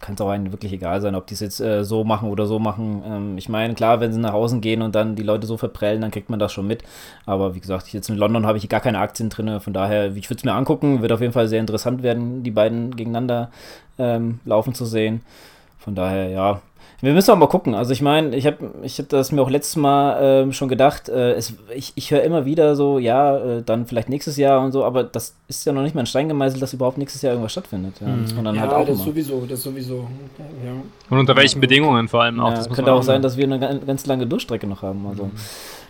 kann 0.00 0.14
es 0.14 0.20
auch 0.20 0.28
einen 0.28 0.52
wirklich 0.52 0.72
egal 0.72 1.00
sein, 1.00 1.14
ob 1.14 1.26
die 1.26 1.34
es 1.34 1.40
jetzt 1.40 1.60
äh, 1.60 1.84
so 1.84 2.04
machen 2.04 2.28
oder 2.30 2.46
so 2.46 2.58
machen. 2.58 3.02
Ähm, 3.06 3.38
ich 3.38 3.48
meine, 3.48 3.74
klar, 3.74 4.00
wenn 4.00 4.12
sie 4.12 4.20
nach 4.20 4.32
außen 4.32 4.60
gehen 4.60 4.82
und 4.82 4.94
dann 4.94 5.14
die 5.14 5.22
Leute 5.22 5.46
so 5.46 5.56
verprellen, 5.56 6.00
dann 6.00 6.10
kriegt 6.10 6.30
man 6.30 6.38
das 6.38 6.52
schon 6.52 6.66
mit. 6.66 6.82
Aber 7.24 7.54
wie 7.54 7.60
gesagt, 7.60 7.92
jetzt 7.92 8.10
in 8.10 8.16
London 8.16 8.46
habe 8.46 8.58
ich 8.58 8.68
gar 8.68 8.80
keine 8.80 8.98
Aktien 8.98 9.30
drin. 9.30 9.60
Von 9.60 9.72
daher, 9.72 10.16
ich 10.16 10.28
würde 10.28 10.38
es 10.38 10.44
mir 10.44 10.52
angucken. 10.52 11.00
Wird 11.00 11.12
auf 11.12 11.20
jeden 11.20 11.32
Fall 11.32 11.48
sehr 11.48 11.60
interessant 11.60 12.02
werden, 12.02 12.42
die 12.42 12.50
beiden 12.50 12.96
gegeneinander 12.96 13.50
ähm, 13.98 14.40
laufen 14.44 14.74
zu 14.74 14.84
sehen. 14.84 15.22
Von 15.78 15.94
daher, 15.94 16.28
ja, 16.28 16.60
wir 17.00 17.12
müssen 17.12 17.30
auch 17.30 17.36
mal 17.36 17.46
gucken. 17.46 17.74
Also 17.74 17.92
ich 17.92 18.02
meine, 18.02 18.34
ich 18.34 18.46
habe 18.46 18.72
ich 18.82 18.98
hab 18.98 19.08
das 19.08 19.30
mir 19.30 19.40
auch 19.40 19.50
letztes 19.50 19.76
Mal 19.76 20.48
äh, 20.48 20.52
schon 20.52 20.68
gedacht. 20.68 21.08
Äh, 21.08 21.32
es, 21.32 21.54
ich 21.74 21.92
ich 21.94 22.10
höre 22.10 22.22
immer 22.22 22.44
wieder 22.44 22.74
so, 22.74 22.98
ja, 22.98 23.36
äh, 23.36 23.62
dann 23.62 23.86
vielleicht 23.86 24.08
nächstes 24.08 24.36
Jahr 24.36 24.60
und 24.60 24.72
so, 24.72 24.84
aber 24.84 25.04
das 25.04 25.34
ist 25.46 25.64
ja 25.64 25.72
noch 25.72 25.82
nicht 25.82 25.94
mal 25.94 26.02
ein 26.02 26.06
Stein 26.06 26.28
gemeißelt, 26.28 26.60
dass 26.60 26.72
überhaupt 26.72 26.98
nächstes 26.98 27.22
Jahr 27.22 27.32
irgendwas 27.32 27.52
stattfindet. 27.52 27.94
Ja, 28.00 28.08
mhm. 28.08 28.22
das, 28.24 28.54
ja, 28.56 28.76
halt 28.76 28.88
das 28.88 28.98
sowieso, 28.98 29.46
das 29.46 29.62
sowieso. 29.62 30.08
Ja. 30.64 30.72
Und 31.10 31.18
unter 31.18 31.36
welchen 31.36 31.60
Bedingungen 31.60 32.08
vor 32.08 32.22
allem 32.22 32.40
auch. 32.40 32.52
Ja, 32.52 32.66
könnte 32.66 32.92
auch 32.92 33.02
sein, 33.02 33.22
dass 33.22 33.36
wir 33.36 33.44
eine 33.44 33.80
ganz 33.86 34.06
lange 34.06 34.26
Durchstrecke 34.26 34.66
noch 34.66 34.82
haben. 34.82 35.06
Also. 35.08 35.24
Mhm. 35.24 35.30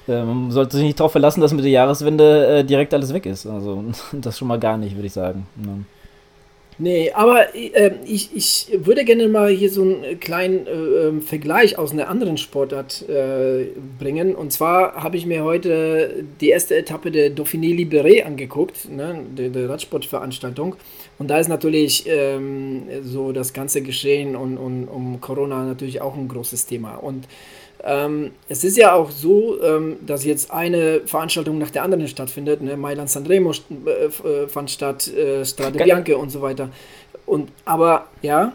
Äh, 0.09 0.25
man 0.25 0.51
sollte 0.51 0.77
sich 0.77 0.87
nicht 0.87 0.99
darauf 1.01 1.13
verlassen, 1.13 1.41
dass 1.41 1.53
mit 1.53 1.65
der 1.65 1.71
Jahreswende 1.71 2.59
äh, 2.59 2.65
direkt 2.65 2.93
alles 2.95 3.13
weg 3.13 3.27
ist. 3.27 3.47
Also 3.47 3.85
das 4.13 4.39
schon 4.39 4.49
mal 4.49 4.59
gar 4.59 4.77
nicht, 4.77 4.95
würde 4.95 5.07
ich 5.07 5.13
sagen. 5.13 5.47
Ja. 5.65 5.73
Nee, 6.81 7.11
aber 7.12 7.57
äh, 7.57 7.91
ich, 8.05 8.31
ich 8.37 8.68
würde 8.72 9.05
gerne 9.05 9.26
mal 9.26 9.51
hier 9.51 9.68
so 9.68 9.83
einen 9.83 10.20
kleinen 10.20 10.64
äh, 10.68 10.70
ähm, 10.70 11.22
Vergleich 11.22 11.76
aus 11.76 11.91
einer 11.91 12.09
anderen 12.09 12.39
Sportart 12.39 13.05
äh, 13.09 13.66
bringen. 13.99 14.37
Und 14.37 14.53
zwar 14.53 14.95
habe 14.95 15.16
ich 15.16 15.26
mir 15.26 15.43
heute 15.43 16.24
die 16.41 16.51
erste 16.51 16.76
Etappe 16.76 17.11
der 17.11 17.35
Dauphiné 17.35 17.74
Libéré 17.74 18.22
angeguckt, 18.22 18.89
ne, 18.89 19.24
der, 19.37 19.49
der 19.49 19.68
Radsportveranstaltung. 19.68 20.76
Und 21.18 21.29
da 21.29 21.41
ist 21.41 21.49
natürlich 21.49 22.05
ähm, 22.07 22.85
so 23.03 23.33
das 23.33 23.53
ganze 23.53 23.83
Geschehen 23.83 24.37
und, 24.37 24.57
und 24.57 24.87
um 24.87 25.20
Corona 25.20 25.64
natürlich 25.64 26.01
auch 26.01 26.16
ein 26.16 26.29
großes 26.29 26.66
Thema. 26.66 26.95
Und 26.95 27.26
ähm, 27.85 28.33
es 28.49 28.64
ist 28.64 28.76
ja 28.76 28.93
auch 28.93 29.11
so, 29.11 29.62
ähm, 29.62 29.97
dass 30.05 30.24
jetzt 30.24 30.51
eine 30.51 31.01
Veranstaltung 31.07 31.59
nach 31.59 31.70
der 31.70 31.85
anderen 31.85 32.09
stattfindet. 32.09 32.61
Ne? 32.61 32.76
Mailand 32.76 33.09
Sanremo 33.09 33.53
äh, 33.53 34.07
äh, 34.07 34.49
fand 34.49 34.70
statt, 34.70 35.09
äh, 35.09 35.45
Strade 35.45 35.79
Bianche 35.79 36.16
und 36.16 36.31
so 36.31 36.43
weiter. 36.43 36.70
Und 37.26 37.51
aber 37.64 38.07
ja. 38.22 38.53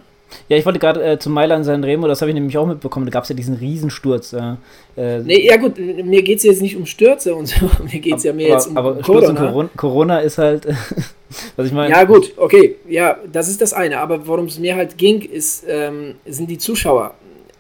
Ja, 0.50 0.58
ich 0.58 0.66
wollte 0.66 0.80
gerade 0.80 1.04
äh, 1.04 1.20
zu 1.20 1.30
Mailand 1.30 1.64
Sanremo, 1.64 2.08
das 2.08 2.22
habe 2.22 2.32
ich 2.32 2.36
nämlich 2.36 2.58
auch 2.58 2.66
mitbekommen, 2.66 3.06
da 3.06 3.12
gab 3.12 3.24
es 3.24 3.30
ja 3.30 3.36
diesen 3.36 3.56
Riesensturz. 3.56 4.34
Äh, 4.34 4.56
äh, 4.98 5.20
nee, 5.20 5.46
ja 5.46 5.58
gut, 5.58 5.78
mir 5.78 6.24
geht 6.24 6.40
es 6.40 6.44
jetzt 6.44 6.62
nicht 6.62 6.76
um 6.76 6.88
Stürze 6.88 7.36
und 7.36 7.46
so, 7.46 7.70
mir 7.92 8.00
geht 8.00 8.18
es 8.18 8.24
ja 8.24 8.34
mehr 8.34 8.48
aber, 8.48 8.56
jetzt 8.56 8.68
um 8.68 8.78
aber 8.78 8.96
Corona. 8.96 9.40
Corona. 9.40 9.70
Corona 9.78 10.20
ist 10.20 10.40
halt, 10.40 10.66
was 11.56 11.68
ich 11.68 11.72
meine. 11.72 11.92
Ja 11.92 12.04
gut, 12.04 12.34
okay, 12.38 12.78
ja, 12.90 13.18
das 13.32 13.48
ist 13.48 13.62
das 13.62 13.74
eine, 13.74 14.00
aber 14.00 14.26
worum 14.26 14.46
es 14.46 14.58
mir 14.58 14.76
halt 14.76 14.98
ging, 14.98 15.22
ist, 15.22 15.66
ähm, 15.68 16.16
sind 16.26 16.50
die 16.50 16.58
Zuschauer. 16.58 17.14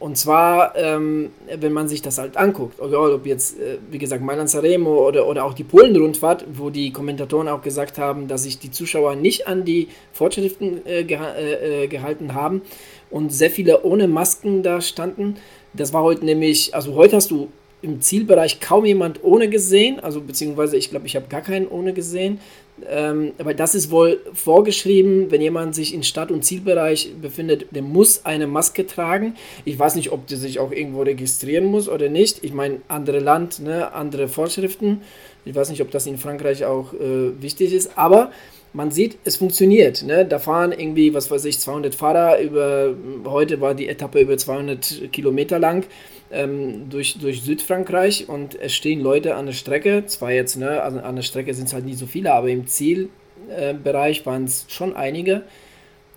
Und 0.04 0.18
zwar, 0.18 0.76
ähm, 0.76 1.32
wenn 1.48 1.72
man 1.72 1.88
sich 1.88 2.02
das 2.02 2.18
halt 2.18 2.36
anguckt, 2.36 2.78
egal 2.86 3.14
ob 3.14 3.26
jetzt, 3.26 3.58
äh, 3.58 3.78
wie 3.90 3.98
gesagt, 3.98 4.22
Mailand 4.22 4.50
Sanremo 4.50 5.08
oder, 5.08 5.26
oder 5.26 5.46
auch 5.46 5.54
die 5.54 5.64
Polen-Rundfahrt, 5.64 6.44
wo 6.56 6.70
die 6.70 6.92
Kommentatoren 6.92 7.48
auch 7.48 7.62
gesagt 7.62 7.98
haben, 7.98 8.28
dass 8.28 8.44
sich 8.44 8.60
die 8.60 8.70
Zuschauer 8.70 9.16
nicht 9.16 9.48
an 9.48 9.64
die 9.64 9.88
Vorschriften 10.12 10.86
äh, 10.86 11.06
geha 11.06 11.36
äh, 11.36 11.86
äh, 11.86 11.88
gehalten 11.88 12.34
haben 12.34 12.64
und 13.12 13.32
sehr 13.32 13.50
viele 13.50 13.84
ohne 13.84 14.10
Masken 14.10 14.62
da 14.62 14.82
standen. 14.82 15.38
Das 15.72 15.94
war 15.94 16.04
heute 16.04 16.26
nämlich, 16.26 16.76
also 16.76 16.96
heute 16.96 17.16
hast 17.16 17.32
du 17.32 17.48
im 17.82 18.02
Zielbereich 18.02 18.60
kaum 18.60 18.84
jemand 18.84 19.24
ohne 19.24 19.48
gesehen, 19.48 20.02
also 20.02 20.20
beziehungsweise 20.20 20.76
ich 20.76 20.90
glaube, 20.90 21.06
ich 21.06 21.16
habe 21.16 21.28
gar 21.30 21.42
keinen 21.42 21.70
ohne 21.70 21.94
gesehen. 21.94 22.42
Ähm, 22.90 23.34
aber 23.38 23.54
das 23.54 23.76
ist 23.76 23.92
wohl 23.92 24.20
vorgeschrieben, 24.34 25.30
wenn 25.30 25.42
jemand 25.42 25.76
sich 25.76 25.94
in 25.94 26.04
Stadt- 26.04 26.32
und 26.32 26.44
Zielbereich 26.44 27.12
befindet, 27.22 27.68
der 27.72 27.84
muss 27.84 28.26
eine 28.26 28.48
Maske 28.48 28.88
tragen. 28.88 29.36
Ich 29.64 29.78
weiß 29.78 29.96
nicht, 29.96 30.12
ob 30.12 30.28
der 30.28 30.38
sich 30.38 30.60
auch 30.60 30.72
irgendwo 30.72 31.04
registrieren 31.04 31.66
muss 31.66 31.88
oder 31.88 32.10
nicht. 32.10 32.44
Ich 32.44 32.54
meine, 32.54 32.82
andere 32.88 33.20
Land, 33.20 33.60
ne, 33.60 33.94
andere 33.94 34.28
Vorschriften. 34.28 35.02
Ich 35.46 35.54
weiß 35.54 35.70
nicht, 35.70 35.82
ob 35.82 35.92
das 35.92 36.08
in 36.08 36.18
Frankreich 36.18 36.66
auch 36.66 36.94
äh, 36.94 37.42
wichtig 37.42 37.74
ist, 37.74 37.98
aber 37.98 38.32
man 38.74 38.92
sieht, 38.92 39.18
es 39.24 39.38
funktioniert. 39.38 40.04
Ne? 40.04 40.26
Da 40.26 40.40
fahren 40.40 40.72
irgendwie, 40.72 41.14
was 41.14 41.30
weiß 41.30 41.46
ich, 41.46 41.60
200 41.60 41.96
Fahrer 41.96 42.40
über, 42.40 42.94
heute 43.26 43.62
war 43.62 43.76
die 43.76 43.88
Etappe 43.88 44.20
über 44.20 44.38
200 44.38 45.12
Kilometer 45.12 45.60
lang 45.60 45.86
ähm, 46.32 46.90
durch, 46.90 47.18
durch 47.20 47.44
Südfrankreich 47.44 48.28
und 48.28 48.60
es 48.60 48.74
stehen 48.74 49.00
Leute 49.00 49.36
an 49.36 49.46
der 49.46 49.54
Strecke. 49.54 50.06
Zwar 50.08 50.32
jetzt, 50.32 50.58
ne, 50.58 50.82
also 50.82 51.00
an 51.00 51.16
der 51.16 51.24
Strecke 51.24 51.54
sind 51.54 51.68
es 51.68 51.74
halt 51.74 51.86
nicht 51.86 52.00
so 52.00 52.08
viele, 52.08 52.34
aber 52.34 52.50
im 52.50 52.68
Zielbereich 52.68 54.22
äh, 54.22 54.26
waren 54.26 54.46
es 54.46 54.66
schon 54.68 54.96
einige. 54.96 55.44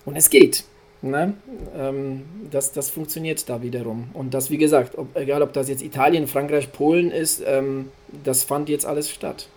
Und 0.05 0.17
es 0.17 0.31
geht. 0.31 0.65
Ne? 1.03 1.35
Ähm, 1.77 2.23
das, 2.51 2.73
das 2.73 2.91
funktioniert 2.91 3.49
da 3.49 3.63
wiederum. 3.63 4.09
Und 4.15 4.33
das, 4.33 4.51
wie 4.51 4.57
gesagt, 4.57 4.97
ob, 4.97 5.15
egal 5.17 5.43
ob 5.43 5.53
das 5.53 5.69
jetzt 5.69 5.83
Italien, 5.83 6.27
Frankreich, 6.27 6.73
Polen 6.73 7.11
ist, 7.11 7.43
ähm, 7.47 7.91
das 8.25 8.45
fand 8.45 8.69
jetzt 8.69 8.87
alles 8.87 9.11
statt. 9.11 9.49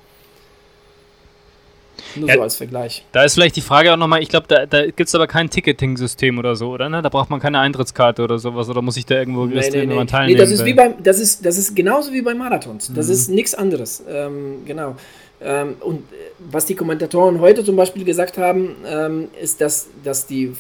Nur 2.16 2.30
ja, 2.30 2.36
so 2.36 2.41
als 2.41 2.56
Vergleich. 2.56 3.06
Da 3.12 3.24
ist 3.24 3.34
vielleicht 3.34 3.56
die 3.56 3.62
Frage 3.62 3.93
auch 3.93 3.97
nochmal, 3.97 4.22
ich 4.22 4.30
glaube, 4.30 4.47
da, 4.47 4.66
da 4.66 4.86
gibt 4.86 5.08
es 5.08 5.16
aber 5.16 5.28
kein 5.28 5.50
Ticketing-System 5.50 6.38
oder 6.38 6.56
so, 6.56 6.72
oder? 6.72 6.89
Ne? 6.89 7.02
Da 7.02 7.10
braucht 7.10 7.30
man 7.30 7.39
keine 7.39 7.60
Eintrittskarte 7.60 8.24
oder 8.24 8.39
sowas, 8.39 8.70
oder 8.70 8.82
muss 8.82 8.97
ich 8.97 9.06
da 9.06 9.16
irgendwo 9.16 9.45
nee, 9.45 9.56
nee, 9.56 9.86
nee. 9.86 10.06
teilnehmen? 10.06 10.34
Nee, 10.34 10.36
das 10.36 10.52
ist, 10.52 10.66
wie 10.66 10.74
beim, 10.74 11.02
das, 11.04 11.20
ist, 11.20 11.45
das 11.45 11.58
ist 11.58 11.76
genauso 11.76 12.12
wie 12.14 12.22
bei 12.22 12.34
Marathons. 12.34 12.91
Das 12.93 13.08
mhm. 13.08 13.14
ist 13.14 13.30
nichts 13.30 13.56
anderes. 13.56 14.04
Ähm, 14.10 14.66
genau. 14.66 14.95
Ähm, 15.41 15.76
und 15.80 16.00
äh, 16.12 16.16
was 16.39 16.66
die 16.66 16.76
Kommentatoren 16.76 17.39
heute 17.39 17.64
zum 17.64 17.76
Beispiel 17.76 18.04
gesagt 18.04 18.38
haben, 18.38 18.76
ähm, 18.86 19.30
ist, 19.41 19.62
dass, 19.62 19.88
dass 20.04 20.28
die 20.28 20.54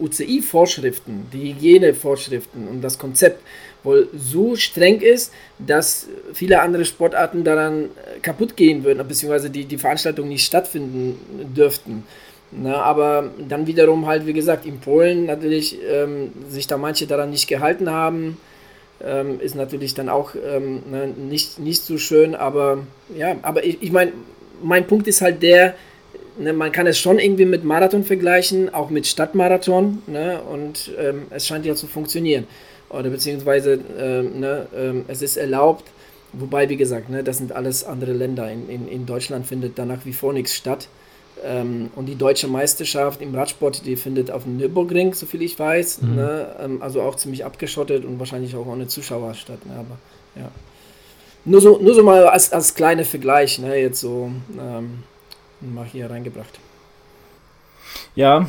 UCI-Vorschriften, 0.00 1.26
die 1.32 1.54
Hygienevorschriften 1.54 2.66
und 2.66 2.82
das 2.82 2.98
Konzept 2.98 3.42
wohl 3.84 4.08
so 4.16 4.56
streng 4.56 5.00
ist, 5.00 5.32
dass 5.58 6.08
viele 6.32 6.60
andere 6.60 6.84
Sportarten 6.84 7.44
daran 7.44 7.84
äh, 7.84 8.20
kaputt 8.20 8.56
gehen 8.56 8.82
würden, 8.82 9.06
beziehungsweise 9.06 9.50
die, 9.50 9.66
die 9.66 9.78
Veranstaltung 9.78 10.28
nicht 10.28 10.44
stattfinden 10.44 11.18
dürften. 11.54 12.04
Na, 12.50 12.82
aber 12.82 13.30
dann 13.48 13.66
wiederum 13.66 14.06
halt, 14.06 14.26
wie 14.26 14.32
gesagt, 14.32 14.64
in 14.64 14.78
Polen 14.78 15.26
natürlich 15.26 15.78
ähm, 15.90 16.32
sich 16.48 16.66
da 16.66 16.76
manche 16.76 17.06
daran 17.06 17.30
nicht 17.30 17.48
gehalten 17.48 17.90
haben, 17.90 18.38
ähm, 19.04 19.40
ist 19.40 19.56
natürlich 19.56 19.94
dann 19.94 20.08
auch 20.08 20.34
ähm, 20.34 20.82
ne, 20.90 21.08
nicht, 21.08 21.58
nicht 21.58 21.82
so 21.82 21.98
schön, 21.98 22.34
aber 22.34 22.86
ja, 23.16 23.34
aber 23.42 23.64
ich, 23.64 23.82
ich 23.82 23.90
meine, 23.90 24.12
mein 24.62 24.86
Punkt 24.86 25.08
ist 25.08 25.20
halt 25.20 25.42
der, 25.42 25.74
ne, 26.38 26.52
man 26.52 26.70
kann 26.70 26.86
es 26.86 26.98
schon 26.98 27.18
irgendwie 27.18 27.44
mit 27.44 27.64
Marathon 27.64 28.04
vergleichen, 28.04 28.72
auch 28.72 28.88
mit 28.88 29.08
Stadtmarathon, 29.08 30.02
ne, 30.06 30.40
und 30.40 30.92
ähm, 30.96 31.22
es 31.30 31.48
scheint 31.48 31.66
ja 31.66 31.74
zu 31.74 31.88
funktionieren 31.88 32.46
oder 32.98 33.10
beziehungsweise 33.10 33.78
ähm, 33.98 34.40
ne, 34.40 34.66
ähm, 34.76 35.04
es 35.08 35.22
ist 35.22 35.36
erlaubt, 35.36 35.84
wobei, 36.32 36.68
wie 36.68 36.76
gesagt, 36.76 37.08
ne, 37.08 37.24
das 37.24 37.38
sind 37.38 37.52
alles 37.52 37.84
andere 37.84 38.12
Länder. 38.12 38.50
In, 38.50 38.68
in, 38.68 38.88
in 38.88 39.06
Deutschland 39.06 39.46
findet 39.46 39.78
da 39.78 39.84
nach 39.84 40.04
wie 40.04 40.12
vor 40.12 40.32
nichts 40.32 40.54
statt. 40.54 40.88
Ähm, 41.44 41.90
und 41.96 42.06
die 42.06 42.14
deutsche 42.14 42.46
Meisterschaft 42.46 43.20
im 43.20 43.34
Radsport, 43.34 43.84
die 43.84 43.96
findet 43.96 44.30
auf 44.30 44.44
dem 44.44 44.56
Nürburgring, 44.56 45.14
soviel 45.14 45.42
ich 45.42 45.58
weiß, 45.58 46.02
mhm. 46.02 46.14
ne, 46.14 46.56
ähm, 46.60 46.82
also 46.82 47.02
auch 47.02 47.16
ziemlich 47.16 47.44
abgeschottet 47.44 48.04
und 48.04 48.18
wahrscheinlich 48.18 48.54
auch 48.56 48.66
ohne 48.66 48.86
Zuschauer 48.86 49.34
statt. 49.34 49.64
Ne, 49.66 49.74
aber 49.74 49.98
ja. 50.40 50.50
Nur 51.44 51.60
so, 51.60 51.78
nur 51.78 51.94
so 51.94 52.02
mal 52.02 52.26
als, 52.26 52.52
als 52.52 52.74
kleiner 52.74 53.04
Vergleich, 53.04 53.58
ne, 53.58 53.76
jetzt 53.76 54.00
so 54.00 54.30
ähm, 54.58 55.02
mal 55.60 55.84
hier 55.84 56.08
reingebracht. 56.08 56.58
Ja, 58.14 58.48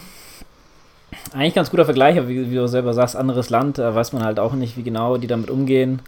eigentlich 1.34 1.55
ganz 1.55 1.72
guter 1.72 1.86
Vergleich, 1.86 2.18
aber 2.18 2.28
wie, 2.28 2.49
wie, 2.51 2.55
du 2.55 2.68
selber 2.68 2.93
sagst, 2.93 3.16
anderes 3.16 3.49
Land, 3.49 3.78
da 3.78 3.93
weiß 3.93 4.13
man 4.13 4.24
halt 4.24 4.39
auch 4.39 4.53
nicht, 4.53 4.78
wie 4.78 4.84
genau 4.84 5.18
die 5.18 5.28
damit 5.28 5.49
umgehen. 5.49 6.01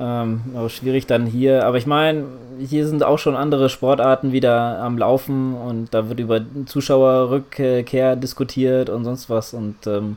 Ähm, 0.00 0.40
aber 0.56 0.68
schwierig 0.70 1.06
dann 1.06 1.26
hier. 1.26 1.64
Aber 1.64 1.76
ich 1.76 1.86
meine, 1.86 2.24
hier 2.58 2.86
sind 2.86 3.04
auch 3.04 3.18
schon 3.18 3.36
andere 3.36 3.68
Sportarten 3.68 4.32
wieder 4.32 4.80
am 4.80 4.98
Laufen 4.98 5.54
und 5.54 5.94
da 5.94 6.08
wird 6.08 6.20
über 6.20 6.40
Zuschauerrückkehr 6.66 8.16
diskutiert 8.16 8.90
und 8.90 9.04
sonst 9.04 9.30
was. 9.30 9.54
Und 9.54 9.86
ähm, 9.86 10.16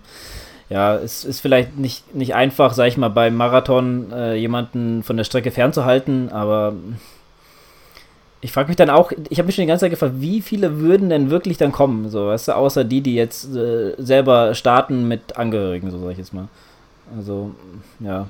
ja, 0.70 0.96
es 0.96 1.24
ist 1.24 1.42
vielleicht 1.42 1.78
nicht, 1.78 2.16
nicht 2.16 2.34
einfach, 2.36 2.74
sag 2.74 2.88
ich 2.88 2.98
mal, 2.98 3.10
beim 3.10 3.36
Marathon 3.36 4.12
äh, 4.12 4.36
jemanden 4.36 5.04
von 5.04 5.16
der 5.16 5.24
Strecke 5.24 5.52
fernzuhalten, 5.52 6.30
aber 6.32 6.74
ich 8.42 8.52
frage 8.52 8.68
mich 8.68 8.78
dann 8.78 8.90
auch, 8.90 9.12
ich 9.30 9.40
habe 9.40 9.48
mich 9.48 9.56
schon 9.56 9.64
die 9.64 9.68
ganze 9.68 9.86
Zeit 9.86 9.92
gefragt, 9.92 10.16
wie 10.18 10.42
viele 10.42 10.80
würden 10.80 11.10
denn 11.10 11.30
wirklich 11.30 11.58
dann 11.58 11.72
kommen, 11.72 12.10
so, 12.10 12.28
weißt 12.28 12.50
du, 12.50 12.56
außer 12.56 12.84
die, 12.84 13.02
die 13.02 13.16
jetzt 13.16 13.56
äh, 13.56 13.96
selber 13.98 14.54
starten 14.54 15.08
mit 15.08 15.38
Angehörigen, 15.38 15.90
so 15.90 16.00
sag 16.00 16.12
ich 16.12 16.18
jetzt 16.20 16.34
mal. 16.34 16.48
Also, 17.16 17.52
ja. 18.00 18.28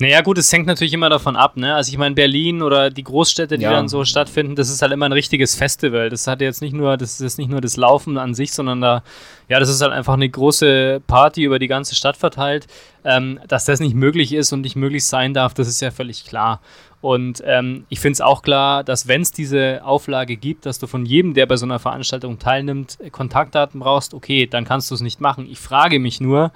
Naja, 0.00 0.22
gut, 0.22 0.38
es 0.38 0.52
hängt 0.52 0.66
natürlich 0.66 0.92
immer 0.92 1.08
davon 1.08 1.36
ab, 1.36 1.56
ne? 1.56 1.72
Also 1.72 1.92
ich 1.92 1.98
meine, 1.98 2.16
Berlin 2.16 2.62
oder 2.62 2.90
die 2.90 3.04
Großstädte, 3.04 3.58
die 3.58 3.62
ja. 3.62 3.70
dann 3.70 3.88
so 3.88 4.04
stattfinden, 4.04 4.56
das 4.56 4.68
ist 4.68 4.82
halt 4.82 4.92
immer 4.92 5.06
ein 5.06 5.12
richtiges 5.12 5.54
Festival. 5.54 6.10
Das 6.10 6.26
hat 6.26 6.40
jetzt 6.40 6.62
nicht 6.62 6.72
nur, 6.72 6.96
das 6.96 7.20
ist 7.20 7.38
nicht 7.38 7.48
nur 7.48 7.60
das 7.60 7.76
Laufen 7.76 8.18
an 8.18 8.34
sich, 8.34 8.52
sondern 8.52 8.80
da, 8.80 9.04
ja, 9.48 9.60
das 9.60 9.68
ist 9.68 9.80
halt 9.82 9.92
einfach 9.92 10.14
eine 10.14 10.28
große 10.28 11.00
Party 11.06 11.44
über 11.44 11.60
die 11.60 11.68
ganze 11.68 11.94
Stadt 11.94 12.16
verteilt. 12.16 12.66
Ähm, 13.04 13.38
dass 13.46 13.66
das 13.66 13.78
nicht 13.78 13.94
möglich 13.94 14.32
ist 14.32 14.52
und 14.52 14.62
nicht 14.62 14.74
möglich 14.74 15.04
sein 15.06 15.32
darf, 15.32 15.54
das 15.54 15.68
ist 15.68 15.80
ja 15.80 15.92
völlig 15.92 16.24
klar. 16.24 16.60
Und 17.00 17.42
ähm, 17.44 17.84
ich 17.90 18.00
finde 18.00 18.14
es 18.14 18.20
auch 18.22 18.40
klar, 18.40 18.82
dass 18.82 19.06
wenn 19.06 19.20
es 19.20 19.30
diese 19.30 19.84
Auflage 19.84 20.36
gibt, 20.36 20.64
dass 20.64 20.78
du 20.78 20.86
von 20.86 21.04
jedem, 21.04 21.34
der 21.34 21.44
bei 21.44 21.56
so 21.56 21.66
einer 21.66 21.78
Veranstaltung 21.78 22.38
teilnimmt, 22.38 22.98
Kontaktdaten 23.12 23.78
brauchst, 23.78 24.14
okay, 24.14 24.46
dann 24.46 24.64
kannst 24.64 24.90
du 24.90 24.94
es 24.94 25.02
nicht 25.02 25.20
machen. 25.20 25.46
Ich 25.48 25.60
frage 25.60 26.00
mich 26.00 26.20
nur, 26.22 26.50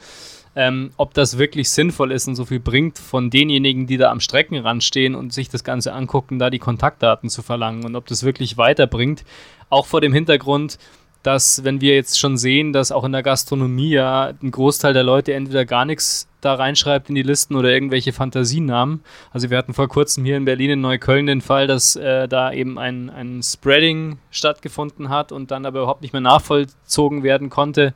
ähm, 0.59 0.91
ob 0.97 1.15
das 1.15 1.39
wirklich 1.39 1.71
sinnvoll 1.71 2.11
ist 2.11 2.27
und 2.27 2.35
so 2.35 2.45
viel 2.45 2.59
bringt, 2.59 2.99
von 2.99 3.31
denjenigen, 3.31 3.87
die 3.87 3.97
da 3.97 4.11
am 4.11 4.19
Streckenrand 4.19 4.83
stehen 4.83 5.15
und 5.15 5.33
sich 5.33 5.49
das 5.49 5.63
Ganze 5.63 5.93
angucken, 5.93 6.41
da 6.41 6.51
die 6.51 6.59
Kontaktdaten 6.59 7.31
zu 7.31 7.43
verlangen 7.43 7.85
und 7.85 7.95
ob 7.95 8.07
das 8.07 8.25
wirklich 8.25 8.59
weiterbringt. 8.59 9.25
Auch 9.71 9.87
vor 9.87 10.01
dem 10.01 10.13
Hintergrund, 10.13 10.81
dass, 11.23 11.63
wenn 11.63 11.81
wir 11.81 11.95
jetzt 11.95 12.19
schon 12.19 12.37
sehen, 12.37 12.73
dass 12.73 12.91
auch 12.91 13.05
in 13.05 13.13
der 13.13 13.23
Gastronomie 13.23 13.91
ja 13.91 14.33
ein 14.43 14.51
Großteil 14.51 14.95
der 14.95 15.05
Leute 15.05 15.33
entweder 15.33 15.65
gar 15.65 15.85
nichts 15.85 16.27
da 16.41 16.55
reinschreibt 16.55 17.09
in 17.09 17.15
die 17.15 17.23
Listen 17.23 17.55
oder 17.55 17.71
irgendwelche 17.71 18.13
Fantasienamen. 18.13 19.05
Also 19.33 19.51
wir 19.51 19.59
hatten 19.59 19.75
vor 19.75 19.87
kurzem 19.87 20.25
hier 20.25 20.37
in 20.37 20.45
Berlin 20.45 20.71
in 20.71 20.81
Neukölln 20.81 21.27
den 21.27 21.41
Fall, 21.41 21.69
dass 21.69 21.95
äh, 21.95 22.27
da 22.27 22.53
eben 22.53 22.81
ein, 22.81 23.11
ein 23.11 23.43
Spreading 23.45 24.19
stattgefunden 24.33 25.09
hat 25.09 25.31
und 25.31 25.53
dann 25.53 25.67
aber 25.67 25.81
überhaupt 25.81 26.03
nicht 26.03 26.13
mehr 26.13 26.21
nachvollzogen 26.21 27.23
werden 27.23 27.49
konnte 27.49 27.95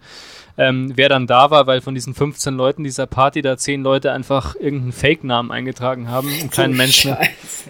ähm, 0.58 0.92
wer 0.96 1.08
dann 1.08 1.26
da 1.26 1.50
war, 1.50 1.66
weil 1.66 1.80
von 1.80 1.94
diesen 1.94 2.14
15 2.14 2.54
Leuten 2.54 2.84
dieser 2.84 3.06
Party 3.06 3.40
da 3.42 3.56
10 3.56 3.82
Leute 3.82 4.12
einfach 4.12 4.54
irgendeinen 4.54 4.92
Fake-Namen 4.92 5.50
eingetragen 5.50 6.08
haben 6.08 6.28
und 6.42 6.52
kein 6.52 6.72
Mensch 6.76 7.04
mehr, 7.04 7.18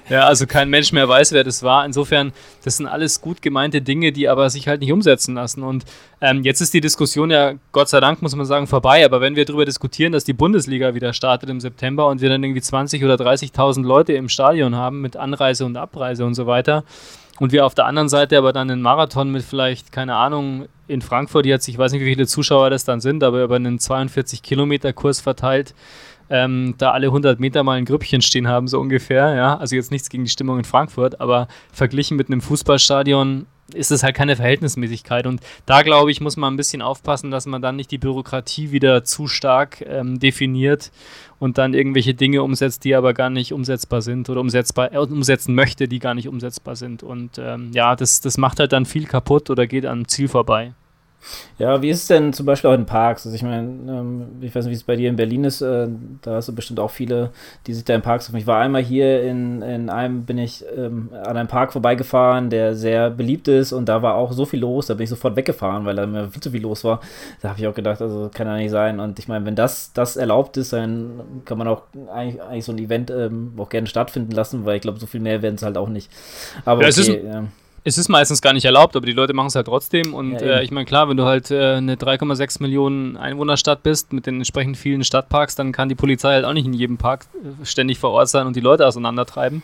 ja, 0.08 0.26
also 0.26 0.46
kein 0.46 0.68
Mensch 0.68 0.92
mehr 0.92 1.08
weiß, 1.08 1.32
wer 1.32 1.44
das 1.44 1.62
war. 1.62 1.84
Insofern, 1.84 2.32
das 2.64 2.78
sind 2.78 2.86
alles 2.86 3.20
gut 3.20 3.40
gemeinte 3.42 3.82
Dinge, 3.82 4.12
die 4.12 4.28
aber 4.28 4.50
sich 4.50 4.66
halt 4.68 4.80
nicht 4.80 4.92
umsetzen 4.92 5.34
lassen. 5.34 5.62
Und 5.62 5.84
ähm, 6.20 6.42
jetzt 6.42 6.60
ist 6.60 6.74
die 6.74 6.80
Diskussion 6.80 7.30
ja, 7.30 7.54
Gott 7.70 7.88
sei 7.88 8.00
Dank, 8.00 8.20
muss 8.20 8.34
man 8.34 8.46
sagen, 8.46 8.66
vorbei. 8.66 9.04
Aber 9.04 9.20
wenn 9.20 9.36
wir 9.36 9.44
darüber 9.44 9.64
diskutieren, 9.64 10.12
dass 10.12 10.24
die 10.24 10.32
Bundesliga 10.32 10.94
wieder 10.94 11.12
startet 11.12 11.50
im 11.50 11.60
September 11.60 12.08
und 12.08 12.20
wir 12.20 12.28
dann 12.28 12.42
irgendwie 12.42 12.62
20 12.62 13.04
oder 13.04 13.14
30.000 13.14 13.84
Leute 13.84 14.12
im 14.14 14.28
Stadion 14.28 14.74
haben 14.74 15.00
mit 15.00 15.16
Anreise 15.16 15.64
und 15.64 15.76
Abreise 15.76 16.24
und 16.24 16.34
so 16.34 16.46
weiter, 16.46 16.84
und 17.38 17.50
wir 17.50 17.66
auf 17.66 17.74
der 17.74 17.86
anderen 17.86 18.08
Seite 18.08 18.38
aber 18.38 18.52
dann 18.52 18.70
einen 18.70 18.82
Marathon 18.82 19.30
mit 19.30 19.42
vielleicht, 19.42 19.90
keine 19.90 20.14
Ahnung, 20.14 20.68
in 20.92 21.02
Frankfurt, 21.02 21.46
jetzt, 21.46 21.66
ich 21.68 21.78
weiß 21.78 21.92
nicht, 21.92 22.02
wie 22.02 22.10
viele 22.10 22.26
Zuschauer 22.26 22.70
das 22.70 22.84
dann 22.84 23.00
sind, 23.00 23.24
aber 23.24 23.42
über 23.42 23.56
einen 23.56 23.78
42 23.78 24.42
Kilometer 24.42 24.92
Kurs 24.92 25.20
verteilt, 25.20 25.74
ähm, 26.30 26.74
da 26.78 26.92
alle 26.92 27.08
100 27.08 27.40
Meter 27.40 27.62
mal 27.62 27.78
ein 27.78 27.84
Grüppchen 27.84 28.22
stehen 28.22 28.48
haben, 28.48 28.68
so 28.68 28.80
ungefähr, 28.80 29.34
ja. 29.34 29.56
Also 29.56 29.76
jetzt 29.76 29.90
nichts 29.90 30.08
gegen 30.08 30.24
die 30.24 30.30
Stimmung 30.30 30.58
in 30.58 30.64
Frankfurt, 30.64 31.20
aber 31.20 31.48
verglichen 31.72 32.16
mit 32.16 32.28
einem 32.28 32.40
Fußballstadion 32.40 33.46
ist 33.74 33.90
es 33.90 34.02
halt 34.02 34.14
keine 34.14 34.36
Verhältnismäßigkeit. 34.36 35.26
Und 35.26 35.40
da, 35.66 35.82
glaube 35.82 36.10
ich, 36.10 36.20
muss 36.20 36.36
man 36.36 36.52
ein 36.54 36.56
bisschen 36.56 36.82
aufpassen, 36.82 37.30
dass 37.30 37.46
man 37.46 37.62
dann 37.62 37.76
nicht 37.76 37.90
die 37.90 37.98
Bürokratie 37.98 38.70
wieder 38.70 39.04
zu 39.04 39.28
stark 39.28 39.82
ähm, 39.86 40.18
definiert 40.18 40.90
und 41.38 41.58
dann 41.58 41.74
irgendwelche 41.74 42.14
Dinge 42.14 42.42
umsetzt, 42.42 42.84
die 42.84 42.94
aber 42.94 43.14
gar 43.14 43.30
nicht 43.30 43.52
umsetzbar 43.52 44.02
sind 44.02 44.28
oder 44.30 44.40
umsetzbar, 44.40 44.92
äh, 44.92 44.98
umsetzen 44.98 45.54
möchte, 45.54 45.88
die 45.88 45.98
gar 45.98 46.14
nicht 46.14 46.28
umsetzbar 46.28 46.76
sind. 46.76 47.02
Und 47.02 47.38
ähm, 47.38 47.70
ja, 47.72 47.96
das, 47.96 48.20
das 48.20 48.38
macht 48.38 48.60
halt 48.60 48.72
dann 48.72 48.86
viel 48.86 49.06
kaputt 49.06 49.50
oder 49.50 49.66
geht 49.66 49.86
am 49.86 50.06
Ziel 50.08 50.28
vorbei. 50.28 50.72
Ja, 51.58 51.80
wie 51.80 51.90
ist 51.90 52.02
es 52.02 52.06
denn 52.08 52.32
zum 52.32 52.46
Beispiel 52.46 52.70
auch 52.70 52.74
in 52.74 52.86
Parks? 52.86 53.24
Also 53.24 53.34
ich 53.34 53.42
meine, 53.42 53.62
ähm, 53.62 54.26
ich 54.40 54.54
weiß 54.54 54.64
nicht, 54.64 54.72
wie 54.72 54.76
es 54.76 54.82
bei 54.82 54.96
dir 54.96 55.08
in 55.08 55.16
Berlin 55.16 55.44
ist, 55.44 55.60
äh, 55.60 55.88
da 56.22 56.34
hast 56.34 56.48
du 56.48 56.54
bestimmt 56.54 56.80
auch 56.80 56.90
viele, 56.90 57.30
die 57.66 57.74
sich 57.74 57.84
da 57.84 57.94
in 57.94 58.02
Parks 58.02 58.26
treffen. 58.26 58.38
Ich 58.38 58.46
war 58.46 58.60
einmal 58.60 58.82
hier 58.82 59.22
in, 59.22 59.62
in 59.62 59.90
einem, 59.90 60.24
bin 60.24 60.38
ich 60.38 60.64
ähm, 60.76 61.10
an 61.12 61.36
einem 61.36 61.48
Park 61.48 61.72
vorbeigefahren, 61.72 62.50
der 62.50 62.74
sehr 62.74 63.10
beliebt 63.10 63.48
ist 63.48 63.72
und 63.72 63.88
da 63.88 64.02
war 64.02 64.14
auch 64.14 64.32
so 64.32 64.44
viel 64.44 64.60
los, 64.60 64.86
da 64.86 64.94
bin 64.94 65.04
ich 65.04 65.10
sofort 65.10 65.36
weggefahren, 65.36 65.84
weil 65.84 65.96
da 65.96 66.06
mir 66.06 66.28
viel 66.28 66.42
zu 66.42 66.50
viel 66.50 66.62
los 66.62 66.84
war. 66.84 67.00
Da 67.40 67.50
habe 67.50 67.60
ich 67.60 67.66
auch 67.66 67.74
gedacht, 67.74 68.02
also 68.02 68.30
kann 68.32 68.46
ja 68.46 68.56
nicht 68.56 68.70
sein. 68.70 68.98
Und 69.00 69.18
ich 69.18 69.28
meine, 69.28 69.44
wenn 69.46 69.54
das, 69.54 69.92
das 69.92 70.16
erlaubt 70.16 70.56
ist, 70.56 70.72
dann 70.72 71.20
kann 71.44 71.58
man 71.58 71.68
auch 71.68 71.82
eigentlich, 72.12 72.42
eigentlich 72.42 72.64
so 72.64 72.72
ein 72.72 72.78
Event 72.78 73.10
ähm, 73.10 73.52
auch 73.56 73.68
gerne 73.68 73.86
stattfinden 73.86 74.32
lassen, 74.32 74.64
weil 74.64 74.76
ich 74.76 74.82
glaube, 74.82 74.98
so 74.98 75.06
viel 75.06 75.20
mehr 75.20 75.42
werden 75.42 75.54
es 75.54 75.62
halt 75.62 75.76
auch 75.76 75.88
nicht. 75.88 76.10
Aber 76.64 76.82
ja, 76.82 76.88
okay, 76.88 77.24
ja 77.24 77.44
es 77.84 77.98
ist 77.98 78.08
meistens 78.08 78.40
gar 78.40 78.52
nicht 78.52 78.64
erlaubt, 78.64 78.94
aber 78.96 79.06
die 79.06 79.12
Leute 79.12 79.32
machen 79.32 79.48
es 79.48 79.54
halt 79.54 79.66
trotzdem. 79.66 80.14
Und 80.14 80.32
ja, 80.32 80.58
äh, 80.58 80.64
ich 80.64 80.70
meine, 80.70 80.86
klar, 80.86 81.08
wenn 81.08 81.16
du 81.16 81.24
halt 81.24 81.50
äh, 81.50 81.74
eine 81.74 81.96
3,6 81.96 82.62
Millionen 82.62 83.16
Einwohnerstadt 83.16 83.82
bist 83.82 84.12
mit 84.12 84.26
den 84.26 84.36
entsprechend 84.36 84.76
vielen 84.76 85.02
Stadtparks, 85.02 85.56
dann 85.56 85.72
kann 85.72 85.88
die 85.88 85.94
Polizei 85.94 86.32
halt 86.32 86.44
auch 86.44 86.52
nicht 86.52 86.66
in 86.66 86.74
jedem 86.74 86.96
Park 86.96 87.26
äh, 87.34 87.64
ständig 87.64 87.98
vor 87.98 88.10
Ort 88.10 88.28
sein 88.28 88.46
und 88.46 88.54
die 88.54 88.60
Leute 88.60 88.86
auseinandertreiben. 88.86 89.62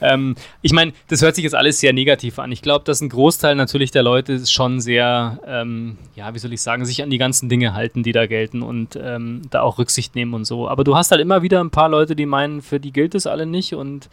Ähm, 0.00 0.34
ich 0.60 0.72
meine, 0.72 0.92
das 1.08 1.22
hört 1.22 1.34
sich 1.34 1.44
jetzt 1.44 1.54
alles 1.54 1.80
sehr 1.80 1.94
negativ 1.94 2.38
an. 2.38 2.52
Ich 2.52 2.60
glaube, 2.60 2.84
dass 2.84 3.00
ein 3.00 3.08
Großteil 3.08 3.54
natürlich 3.54 3.90
der 3.90 4.02
Leute 4.02 4.46
schon 4.46 4.80
sehr, 4.80 5.38
ähm, 5.46 5.96
ja, 6.14 6.34
wie 6.34 6.38
soll 6.38 6.52
ich 6.52 6.60
sagen, 6.60 6.84
sich 6.84 7.02
an 7.02 7.10
die 7.10 7.18
ganzen 7.18 7.48
Dinge 7.48 7.72
halten, 7.72 8.02
die 8.02 8.12
da 8.12 8.26
gelten 8.26 8.62
und 8.62 8.98
ähm, 9.00 9.42
da 9.50 9.62
auch 9.62 9.78
Rücksicht 9.78 10.14
nehmen 10.14 10.34
und 10.34 10.44
so. 10.44 10.68
Aber 10.68 10.84
du 10.84 10.96
hast 10.96 11.10
halt 11.10 11.22
immer 11.22 11.40
wieder 11.42 11.62
ein 11.62 11.70
paar 11.70 11.88
Leute, 11.88 12.14
die 12.14 12.26
meinen, 12.26 12.60
für 12.60 12.80
die 12.80 12.92
gilt 12.92 13.14
es 13.14 13.26
alle 13.26 13.46
nicht 13.46 13.74
und 13.74 14.10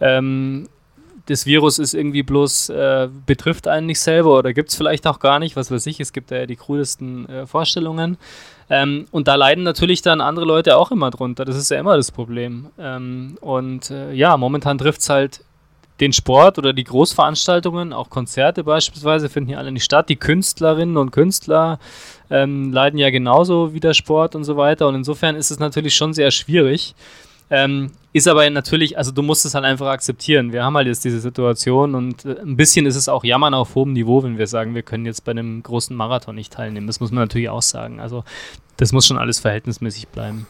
ähm, 0.00 0.68
das 1.26 1.46
Virus 1.46 1.78
ist 1.78 1.94
irgendwie 1.94 2.22
bloß, 2.22 2.70
äh, 2.70 3.08
betrifft 3.26 3.68
einen 3.68 3.86
nicht 3.86 4.00
selber 4.00 4.38
oder 4.38 4.52
gibt 4.52 4.70
es 4.70 4.76
vielleicht 4.76 5.06
auch 5.06 5.20
gar 5.20 5.38
nicht, 5.38 5.56
was 5.56 5.70
weiß 5.70 5.86
ich, 5.86 6.00
es 6.00 6.12
gibt 6.12 6.30
ja 6.30 6.46
die 6.46 6.56
krudesten 6.56 7.28
äh, 7.28 7.46
Vorstellungen. 7.46 8.18
Ähm, 8.68 9.06
und 9.10 9.28
da 9.28 9.34
leiden 9.34 9.64
natürlich 9.64 10.02
dann 10.02 10.20
andere 10.20 10.46
Leute 10.46 10.76
auch 10.76 10.90
immer 10.90 11.10
drunter, 11.10 11.44
das 11.44 11.56
ist 11.56 11.70
ja 11.70 11.78
immer 11.78 11.96
das 11.96 12.10
Problem. 12.10 12.70
Ähm, 12.78 13.36
und 13.40 13.90
äh, 13.90 14.12
ja, 14.12 14.36
momentan 14.36 14.78
trifft 14.78 15.00
es 15.00 15.10
halt 15.10 15.44
den 16.00 16.12
Sport 16.12 16.58
oder 16.58 16.72
die 16.72 16.84
Großveranstaltungen, 16.84 17.92
auch 17.92 18.10
Konzerte 18.10 18.64
beispielsweise, 18.64 19.28
finden 19.28 19.50
hier 19.50 19.58
alle 19.58 19.70
nicht 19.70 19.84
statt. 19.84 20.08
Die 20.08 20.16
Künstlerinnen 20.16 20.96
und 20.96 21.12
Künstler 21.12 21.78
ähm, 22.28 22.72
leiden 22.72 22.98
ja 22.98 23.10
genauso 23.10 23.72
wie 23.72 23.78
der 23.78 23.94
Sport 23.94 24.34
und 24.34 24.42
so 24.42 24.56
weiter. 24.56 24.88
Und 24.88 24.96
insofern 24.96 25.36
ist 25.36 25.52
es 25.52 25.60
natürlich 25.60 25.94
schon 25.94 26.12
sehr 26.12 26.32
schwierig. 26.32 26.96
Ähm, 27.50 27.90
ist 28.14 28.28
aber 28.28 28.48
natürlich, 28.50 28.98
also 28.98 29.10
du 29.10 29.22
musst 29.22 29.44
es 29.46 29.54
halt 29.54 29.64
einfach 29.64 29.86
akzeptieren. 29.86 30.52
Wir 30.52 30.64
haben 30.64 30.76
halt 30.76 30.86
jetzt 30.86 31.04
diese 31.04 31.20
Situation 31.20 31.94
und 31.94 32.24
äh, 32.24 32.36
ein 32.40 32.56
bisschen 32.56 32.84
ist 32.84 32.96
es 32.96 33.08
auch 33.08 33.24
Jammern 33.24 33.54
auf 33.54 33.74
hohem 33.74 33.92
Niveau, 33.92 34.22
wenn 34.22 34.38
wir 34.38 34.46
sagen, 34.46 34.74
wir 34.74 34.82
können 34.82 35.06
jetzt 35.06 35.24
bei 35.24 35.32
einem 35.32 35.62
großen 35.62 35.96
Marathon 35.96 36.34
nicht 36.34 36.52
teilnehmen. 36.52 36.86
Das 36.86 37.00
muss 37.00 37.10
man 37.10 37.24
natürlich 37.24 37.48
auch 37.48 37.62
sagen. 37.62 38.00
Also 38.00 38.24
das 38.76 38.92
muss 38.92 39.06
schon 39.06 39.18
alles 39.18 39.40
verhältnismäßig 39.40 40.08
bleiben. 40.08 40.46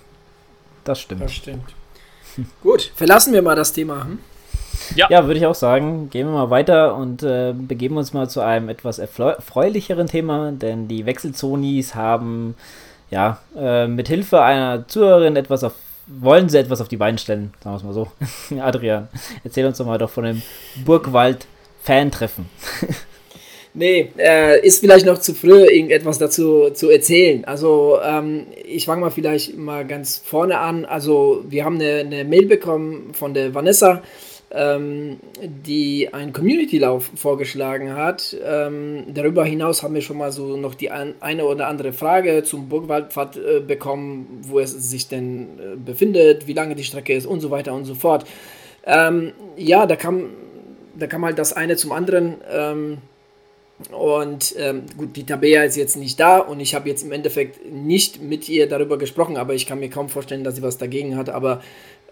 Das 0.85 1.01
stimmt. 1.01 1.23
Das 1.23 1.33
stimmt. 1.33 1.75
Gut, 2.63 2.93
verlassen 2.97 3.33
wir 3.33 3.43
mal 3.43 3.57
das 3.57 3.73
Thema. 3.73 4.05
Hm? 4.05 4.19
Ja, 4.97 5.07
ja 5.09 5.27
würde 5.27 5.39
ich 5.39 5.47
auch 5.47 5.55
sagen. 5.55 6.11
Gehen 6.11 6.27
wir 6.27 6.33
mal 6.33 6.51
weiter 6.51 6.97
und 6.97 7.23
äh, 7.23 7.55
begeben 7.57 7.97
uns 7.97 8.13
mal 8.13 8.29
zu 8.29 8.41
einem 8.41 8.69
etwas 8.69 8.99
erfreulicheren 8.99 10.09
Thema, 10.09 10.51
denn 10.51 10.89
die 10.89 11.07
Wechselzonis 11.07 11.95
haben 11.95 12.57
ja 13.11 13.39
äh, 13.57 13.87
mit 13.87 14.09
Hilfe 14.09 14.43
einer 14.43 14.89
Zuhörerin 14.89 15.37
etwas 15.37 15.63
auf 15.63 15.75
wollen 16.07 16.49
sie 16.49 16.59
etwas 16.59 16.81
auf 16.81 16.89
die 16.89 16.97
Beine 16.97 17.19
stellen, 17.19 17.53
sagen 17.63 17.75
wir 17.75 17.79
es 17.79 17.85
mal 17.85 17.93
so. 17.93 18.09
Adrian, 18.61 19.09
erzähl 19.45 19.67
uns 19.67 19.79
doch 19.79 19.87
mal 19.87 19.99
doch 19.99 20.11
von 20.11 20.25
dem 20.25 20.43
Burgwald-Fan-Treffen. 20.85 22.47
nee, 23.75 24.11
äh, 24.19 24.65
ist 24.67 24.81
vielleicht 24.81 25.07
noch 25.07 25.19
zu 25.19 25.35
früh, 25.35 25.65
irgendetwas 25.65 26.19
dazu 26.19 26.71
zu 26.71 26.91
erzählen. 26.91 27.45
Also, 27.45 27.99
ähm, 28.03 28.47
ich 28.65 28.87
fange 28.87 29.01
mal 29.01 29.11
vielleicht 29.11 29.57
mal 29.57 29.87
ganz 29.87 30.21
vorne 30.25 30.59
an. 30.59 30.85
Also, 30.85 31.45
wir 31.49 31.65
haben 31.65 31.77
eine, 31.77 32.01
eine 32.01 32.25
Mail 32.25 32.47
bekommen 32.47 33.15
von 33.15 33.35
der 33.35 33.55
Vanessa 33.55 34.03
ähm, 34.55 35.19
die 35.43 36.13
einen 36.13 36.33
Community-Lauf 36.33 37.11
vorgeschlagen 37.15 37.95
hat. 37.95 38.37
Ähm, 38.45 39.05
darüber 39.13 39.45
hinaus 39.45 39.83
haben 39.83 39.95
wir 39.95 40.03
schon 40.03 40.19
mal 40.19 40.31
so 40.31 40.57
noch 40.57 40.75
die 40.75 40.91
ein, 40.91 41.15
eine 41.21 41.45
oder 41.45 41.69
andere 41.69 41.93
Frage 41.93 42.43
zum 42.43 42.69
Burgwaldpfad 42.69 43.37
äh, 43.37 43.61
bekommen, 43.61 44.43
wo 44.43 44.61
es 44.61 44.73
sich 44.73 45.09
denn 45.09 45.59
äh, 45.59 45.77
befindet, 45.77 46.47
wie 46.47 46.53
lange 46.53 46.75
die 46.75 46.85
Strecke 46.85 47.15
ist 47.15 47.27
und 47.27 47.41
so 47.41 47.51
weiter 47.51 47.73
und 47.73 47.87
so 47.87 47.95
fort. 47.95 48.27
Ähm, 48.85 49.33
ja, 49.57 49.87
da 49.87 49.97
kam, 49.97 50.31
da 50.99 51.07
kam 51.07 51.25
halt 51.25 51.39
das 51.39 51.55
eine 51.55 51.77
zum 51.77 51.93
anderen. 51.93 52.35
Ähm, 52.53 52.99
und 53.91 54.55
ähm, 54.59 54.83
gut, 54.97 55.17
die 55.17 55.25
Tabea 55.25 55.65
ist 55.65 55.77
jetzt 55.77 55.97
nicht 55.97 56.21
da 56.21 56.39
und 56.39 56.61
ich 56.61 56.75
habe 56.75 56.89
jetzt 56.89 57.03
im 57.03 57.11
Endeffekt 57.11 57.73
nicht 57.73 58.23
mit 58.23 58.49
ihr 58.49 58.69
darüber 58.69 58.99
gesprochen, 58.99 59.37
aber 59.37 59.55
ich 59.55 59.67
kann 59.67 59.81
mir 59.81 59.89
kaum 59.89 60.09
vorstellen, 60.09 60.45
dass 60.45 60.57
sie 60.57 60.63
was 60.63 60.79
dagegen 60.79 61.17
hat. 61.17 61.31
Aber 61.31 61.63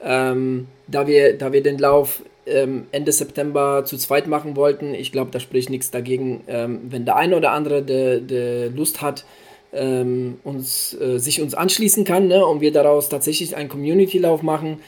ähm, 0.02 0.66
da, 0.88 1.06
wir, 1.06 1.36
da 1.36 1.52
wir 1.52 1.62
den 1.62 1.78
Lauf 1.78 2.22
ähm, 2.46 2.86
Ende 2.92 3.12
September 3.12 3.84
zu 3.84 3.96
zweit 3.96 4.26
machen 4.26 4.56
wollten, 4.56 4.94
ich 4.94 5.12
glaube, 5.12 5.30
da 5.30 5.40
spricht 5.40 5.70
nichts 5.70 5.90
dagegen, 5.90 6.42
ähm, 6.46 6.80
wenn 6.88 7.04
der 7.04 7.16
eine 7.16 7.36
oder 7.36 7.52
andere 7.52 7.82
de, 7.82 8.20
de 8.20 8.68
Lust 8.68 9.02
hat, 9.02 9.24
ähm, 9.72 10.38
uns, 10.42 10.96
äh, 11.00 11.18
sich 11.18 11.40
uns 11.40 11.54
anschließen 11.54 12.04
kann 12.04 12.26
ne, 12.26 12.44
und 12.44 12.60
wir 12.60 12.72
daraus 12.72 13.08
tatsächlich 13.08 13.56
einen 13.56 13.68
Community-Lauf 13.68 14.42
machen. 14.42 14.80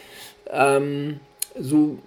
Ähm, 0.50 1.20
so 1.58 1.98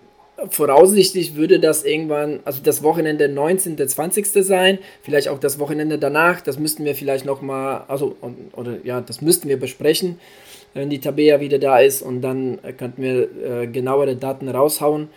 voraussichtlich 0.49 1.35
würde 1.35 1.59
das 1.59 1.83
irgendwann, 1.85 2.41
also 2.43 2.61
das 2.61 2.83
Wochenende 2.83 3.29
19. 3.29 3.77
20. 3.87 4.27
sein, 4.45 4.79
vielleicht 5.01 5.29
auch 5.29 5.39
das 5.39 5.59
Wochenende 5.59 5.97
danach, 5.97 6.41
das 6.41 6.59
müssten 6.59 6.83
wir 6.83 6.95
vielleicht 6.95 7.25
nochmal, 7.25 7.83
also, 7.87 8.15
oder 8.53 8.77
ja, 8.83 8.99
das 9.01 9.21
müssten 9.21 9.47
wir 9.47 9.57
besprechen. 9.57 10.19
wenn 10.73 10.89
die 10.89 10.99
Tabea 10.99 11.39
wieder 11.39 11.57
da 11.57 11.79
ist 11.79 12.01
und 12.01 12.21
dann 12.21 12.59
könnten 12.77 13.01
wir 13.01 13.61
äh, 13.61 13.67
genauere 13.67 14.17
Daten 14.17 14.49
raushauen. 14.49 15.07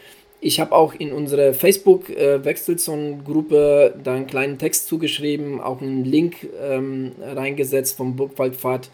Ich 0.41 0.61
habe 0.61 0.71
auch 0.73 0.95
in 0.95 1.13
unsere 1.13 1.53
Facebook-Wechselzone-Gruppe 1.53 3.97
da 4.03 4.15
einen 4.15 4.29
kleinen 4.29 4.57
Text 4.59 4.87
zugeschrieben, 4.87 5.61
auch 5.61 5.83
einen 5.83 6.05
Link 6.05 6.47
ähm, 6.63 7.11
reingesetzt 7.21 7.97
vom 7.97 8.15
Burgwaldpfad. 8.15 8.89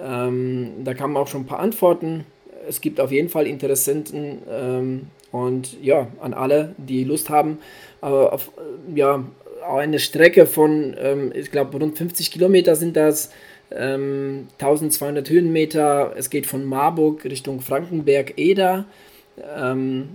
Ähm, 0.00 0.84
da 0.84 0.94
kamen 0.94 1.16
auch 1.16 1.26
schon 1.26 1.40
ein 1.42 1.46
paar 1.46 1.58
Antworten. 1.58 2.24
Es 2.68 2.80
gibt 2.80 3.00
auf 3.00 3.10
jeden 3.10 3.28
Fall 3.28 3.48
Interessenten 3.48 4.42
ähm, 4.48 5.08
und 5.32 5.76
ja, 5.82 6.06
an 6.20 6.34
alle, 6.34 6.76
die 6.78 7.02
Lust 7.02 7.30
haben, 7.30 7.58
äh, 8.02 8.06
auf 8.06 8.52
ja, 8.94 9.24
eine 9.68 9.98
Strecke 9.98 10.46
von, 10.46 10.94
ähm, 10.98 11.32
ich 11.34 11.50
glaube, 11.50 11.76
rund 11.78 11.98
50 11.98 12.30
Kilometer 12.30 12.76
sind 12.76 12.96
das, 12.96 13.32
1200 13.70 15.28
ähm, 15.28 15.34
Höhenmeter. 15.34 16.12
Es 16.16 16.30
geht 16.30 16.46
von 16.46 16.64
Marburg 16.64 17.24
Richtung 17.24 17.60
Frankenberg-Eder. 17.60 18.84
Ähm, 19.58 20.10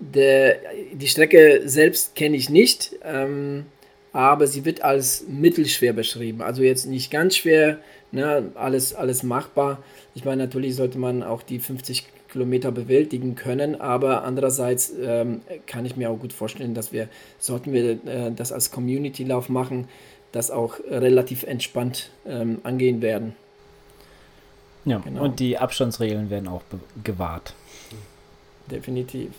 der, 0.00 0.56
die 0.92 1.08
Strecke 1.08 1.62
selbst 1.66 2.14
kenne 2.14 2.36
ich 2.36 2.48
nicht, 2.50 2.96
ähm, 3.04 3.66
aber 4.12 4.46
sie 4.46 4.64
wird 4.64 4.82
als 4.82 5.24
mittelschwer 5.28 5.92
beschrieben. 5.92 6.42
Also 6.42 6.62
jetzt 6.62 6.86
nicht 6.86 7.10
ganz 7.10 7.36
schwer, 7.36 7.78
ne, 8.10 8.50
alles, 8.54 8.94
alles 8.94 9.22
machbar. 9.22 9.82
Ich 10.14 10.24
meine, 10.24 10.44
natürlich 10.44 10.74
sollte 10.74 10.98
man 10.98 11.22
auch 11.22 11.42
die 11.42 11.60
50 11.60 12.06
Kilometer 12.32 12.72
bewältigen 12.72 13.34
können, 13.34 13.80
aber 13.80 14.24
andererseits 14.24 14.92
ähm, 15.00 15.42
kann 15.66 15.84
ich 15.84 15.96
mir 15.96 16.10
auch 16.10 16.18
gut 16.18 16.32
vorstellen, 16.32 16.74
dass 16.74 16.92
wir, 16.92 17.08
sollten 17.38 17.72
wir 17.72 18.04
äh, 18.06 18.32
das 18.34 18.52
als 18.52 18.70
Community-Lauf 18.70 19.48
machen, 19.48 19.88
das 20.32 20.50
auch 20.50 20.78
relativ 20.88 21.42
entspannt 21.42 22.10
ähm, 22.26 22.60
angehen 22.62 23.02
werden. 23.02 23.34
Ja, 24.84 24.98
genau. 24.98 25.24
und 25.24 25.40
die 25.40 25.58
Abstandsregeln 25.58 26.30
werden 26.30 26.48
auch 26.48 26.62
gewahrt. 27.04 27.54
Definitiv. 28.70 29.30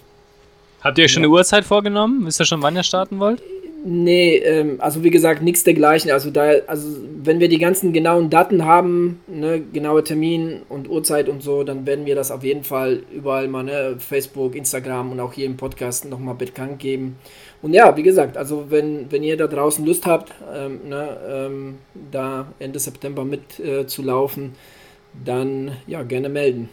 Habt 0.81 0.97
ihr 0.97 1.05
euch 1.05 1.11
schon 1.11 1.23
ja. 1.23 1.29
eine 1.29 1.35
Uhrzeit 1.35 1.63
vorgenommen? 1.63 2.25
Wisst 2.25 2.39
ihr 2.39 2.45
schon, 2.45 2.61
wann 2.61 2.75
ihr 2.75 2.83
starten 2.83 3.19
wollt? 3.19 3.41
Nee, 3.83 4.35
ähm, 4.37 4.75
also 4.79 5.03
wie 5.03 5.09
gesagt, 5.09 5.41
nichts 5.41 5.63
dergleichen. 5.63 6.11
Also 6.11 6.29
da, 6.29 6.51
also 6.67 6.87
wenn 7.23 7.39
wir 7.39 7.49
die 7.49 7.57
ganzen 7.57 7.93
genauen 7.93 8.29
Daten 8.29 8.63
haben, 8.63 9.21
ne, 9.27 9.59
genaue 9.73 10.03
Termin 10.03 10.61
und 10.69 10.87
Uhrzeit 10.87 11.27
und 11.27 11.41
so, 11.41 11.63
dann 11.63 11.87
werden 11.87 12.05
wir 12.05 12.13
das 12.13 12.29
auf 12.29 12.43
jeden 12.43 12.63
Fall 12.63 13.01
überall 13.11 13.47
mal, 13.47 13.63
ne, 13.63 13.95
Facebook, 13.97 14.55
Instagram 14.55 15.11
und 15.11 15.19
auch 15.19 15.33
hier 15.33 15.47
im 15.47 15.57
Podcast 15.57 16.05
nochmal 16.05 16.35
bekannt 16.35 16.77
geben. 16.77 17.17
Und 17.63 17.73
ja, 17.73 17.95
wie 17.97 18.03
gesagt, 18.03 18.37
also 18.37 18.65
wenn, 18.69 19.11
wenn 19.11 19.23
ihr 19.23 19.35
da 19.35 19.47
draußen 19.47 19.83
Lust 19.83 20.05
habt, 20.05 20.31
ähm, 20.53 20.81
ne, 20.87 21.17
ähm, 21.27 21.77
da 22.11 22.47
Ende 22.59 22.77
September 22.77 23.25
mitzulaufen, 23.25 24.45
äh, 24.45 25.23
dann 25.25 25.71
ja, 25.87 26.03
gerne 26.03 26.29
melden. 26.29 26.69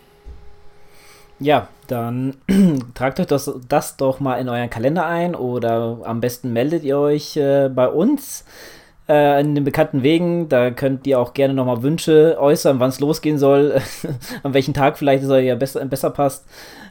Ja, 1.41 1.69
dann 1.91 2.37
tragt 2.95 3.19
euch 3.21 3.27
das, 3.27 3.51
das 3.69 3.97
doch 3.97 4.21
mal 4.21 4.37
in 4.37 4.49
euren 4.49 4.71
Kalender 4.71 5.07
ein 5.07 5.35
oder 5.35 5.99
am 6.05 6.21
besten 6.21 6.53
meldet 6.53 6.85
ihr 6.85 6.99
euch 6.99 7.37
äh, 7.37 7.69
bei 7.69 7.89
uns 7.89 8.45
äh, 9.09 9.41
in 9.41 9.55
den 9.55 9.65
bekannten 9.65 10.03
Wegen. 10.03 10.49
Da 10.49 10.71
könnt 10.71 11.07
ihr 11.07 11.19
auch 11.19 11.35
gerne 11.35 11.55
nochmal 11.55 11.83
Wünsche 11.83 12.37
äußern, 12.39 12.79
wann 12.81 12.91
es 12.91 13.01
losgehen 13.01 13.39
soll, 13.39 13.81
an 14.43 14.55
welchem 14.55 14.75
Tag 14.75 14.99
vielleicht 14.99 15.25
es 15.25 15.31
euch 15.31 15.47
ja 15.47 15.55
besser, 15.55 15.85
besser 15.87 16.11
passt. 16.11 16.47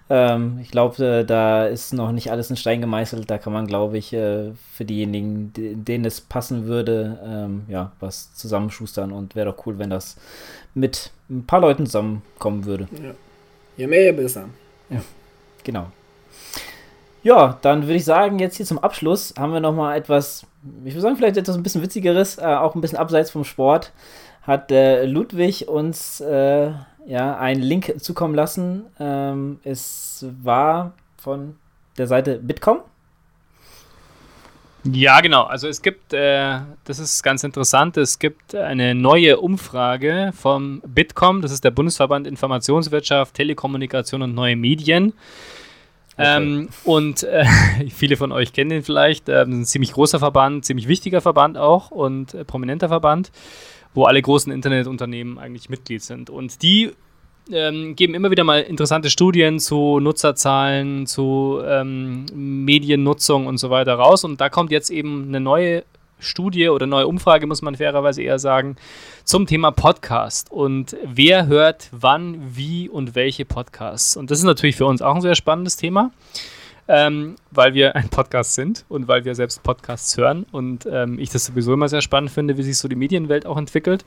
Ähm, 0.10 0.60
ich 0.62 0.72
glaube, 0.72 1.04
äh, 1.06 1.26
da 1.26 1.66
ist 1.68 1.94
noch 1.94 2.12
nicht 2.12 2.32
alles 2.32 2.50
in 2.50 2.56
Stein 2.56 2.82
gemeißelt. 2.82 3.30
Da 3.30 3.38
kann 3.38 3.54
man, 3.54 3.68
glaube 3.68 3.98
ich, 3.98 4.14
äh, 4.14 4.52
für 4.74 4.86
diejenigen, 4.86 5.52
denen 5.54 6.06
es 6.06 6.22
passen 6.22 6.66
würde, 6.66 7.20
ähm, 7.24 7.64
ja, 7.68 7.92
was 8.00 8.34
zusammenschustern 8.34 9.12
und 9.12 9.36
wäre 9.36 9.52
doch 9.52 9.66
cool, 9.66 9.78
wenn 9.80 9.90
das 9.90 10.18
mit 10.74 11.12
ein 11.30 11.46
paar 11.46 11.60
Leuten 11.60 11.86
zusammenkommen 11.86 12.66
würde. 12.66 12.88
Ja. 13.04 13.12
Je 13.76 13.88
mehr, 13.88 14.04
je 14.04 14.12
besser. 14.12 14.46
Ja, 14.90 15.02
genau. 15.64 15.88
Ja, 17.24 17.58
dann 17.62 17.84
würde 17.84 17.96
ich 17.96 18.06
sagen, 18.06 18.40
jetzt 18.40 18.56
hier 18.56 18.66
zum 18.66 18.80
Abschluss 18.80 19.34
haben 19.38 19.52
wir 19.52 19.60
nochmal 19.60 19.98
etwas, 19.98 20.46
ich 20.86 20.94
würde 20.94 21.02
sagen, 21.02 21.18
vielleicht 21.18 21.38
etwas 21.38 21.56
ein 21.56 21.64
bisschen 21.64 21.82
witzigeres, 21.82 22.38
äh, 22.38 22.46
auch 22.46 22.76
ein 22.76 22.82
bisschen 22.82 22.98
abseits 22.98 23.32
vom 23.32 23.44
Sport. 23.44 23.92
Hat 24.44 24.72
äh, 24.72 25.06
Ludwig 25.06 25.68
uns 25.68 26.22
äh, 26.22 26.72
ja, 27.06 27.38
einen 27.38 27.62
Link 27.62 27.96
zukommen 28.00 28.34
lassen. 28.34 28.86
Ähm, 29.00 29.60
es 29.64 30.26
war 30.42 30.94
von 31.18 31.58
der 31.98 32.08
Seite 32.08 32.40
Bitkom. 32.40 32.80
Ja, 34.92 35.20
genau. 35.22 35.44
Also 35.44 35.68
es 35.68 35.82
gibt, 35.82 36.14
äh, 36.14 36.60
das 36.86 37.00
ist 37.00 37.22
ganz 37.24 37.44
interessant, 37.44 37.98
es 37.98 38.20
gibt 38.20 38.56
eine 38.56 38.96
neue 38.96 39.40
Umfrage 39.40 40.32
vom 40.36 40.82
Bitkom, 40.86 41.42
das 41.42 41.52
ist 41.52 41.64
der 41.64 41.72
Bundesverband 41.72 42.28
Informationswirtschaft, 42.28 43.34
Telekommunikation 43.34 44.22
und 44.22 44.34
neue 44.34 44.56
Medien. 44.56 45.14
Okay. 46.18 46.38
Ähm, 46.38 46.70
und 46.84 47.24
äh, 47.24 47.46
viele 47.94 48.18
von 48.18 48.32
euch 48.32 48.54
kennen 48.54 48.70
den 48.70 48.84
vielleicht. 48.84 49.30
Ähm, 49.30 49.62
ein 49.62 49.66
ziemlich 49.66 49.94
großer 49.94 50.20
Verband, 50.20 50.66
ziemlich 50.66 50.88
wichtiger 50.88 51.22
Verband 51.22 51.58
auch 51.58 51.92
und 51.92 52.34
äh, 52.34 52.44
prominenter 52.44 52.88
Verband, 52.88 53.32
wo 53.94 54.06
alle 54.06 54.22
großen 54.22 54.52
Internetunternehmen 54.52 55.38
eigentlich 55.38 55.70
Mitglied 55.70 56.02
sind. 56.02 56.30
Und 56.30 56.64
die 56.64 56.92
ähm, 57.52 57.96
geben 57.96 58.14
immer 58.14 58.32
wieder 58.32 58.44
mal 58.44 58.62
interessante 58.62 59.10
Studien 59.10 59.60
zu 59.60 60.00
Nutzerzahlen, 60.00 61.06
zu 61.06 61.62
ähm, 61.66 62.26
Mediennutzung 62.34 63.48
und 63.48 63.58
so 63.58 63.70
weiter 63.70 63.96
raus. 63.96 64.24
Und 64.24 64.42
da 64.42 64.50
kommt 64.50 64.72
jetzt 64.72 64.90
eben 64.90 65.28
eine 65.28 65.40
neue 65.40 65.84
Studie 66.20 66.70
oder 66.70 66.88
neue 66.88 67.08
Umfrage, 67.08 67.48
muss 67.48 67.62
man 67.62 67.76
fairerweise 67.76 68.22
eher 68.22 68.40
sagen, 68.40 68.76
zum 69.24 69.46
Thema 69.46 69.72
Podcast. 69.72 70.52
Und 70.52 70.96
wer 71.04 71.48
hört 71.48 71.90
wann, 71.92 72.42
wie 72.56 72.90
und 72.90 73.16
welche 73.16 73.46
Podcasts. 73.46 74.18
Und 74.18 74.32
das 74.32 74.40
ist 74.40 74.46
natürlich 74.46 74.76
für 74.76 74.86
uns 74.86 75.02
auch 75.02 75.16
ein 75.16 75.22
sehr 75.22 75.36
spannendes 75.36 75.78
Thema. 75.78 76.12
Ähm, 76.90 77.36
weil 77.52 77.74
wir 77.74 77.98
ein 77.98 78.08
Podcast 78.08 78.54
sind 78.54 78.86
und 78.88 79.10
weil 79.10 79.26
wir 79.26 79.36
selbst 79.36 79.62
Podcasts 79.62 80.16
hören 80.16 80.46
und 80.54 80.88
ähm, 80.90 81.20
ich 81.20 81.30
das 81.30 81.46
sowieso 81.46 81.74
immer 81.74 81.90
sehr 81.90 82.02
spannend 82.02 82.32
finde, 82.32 82.56
wie 82.56 82.64
sich 82.64 82.78
so 82.78 82.88
die 82.88 82.96
Medienwelt 82.96 83.46
auch 83.46 83.58
entwickelt. 83.58 84.06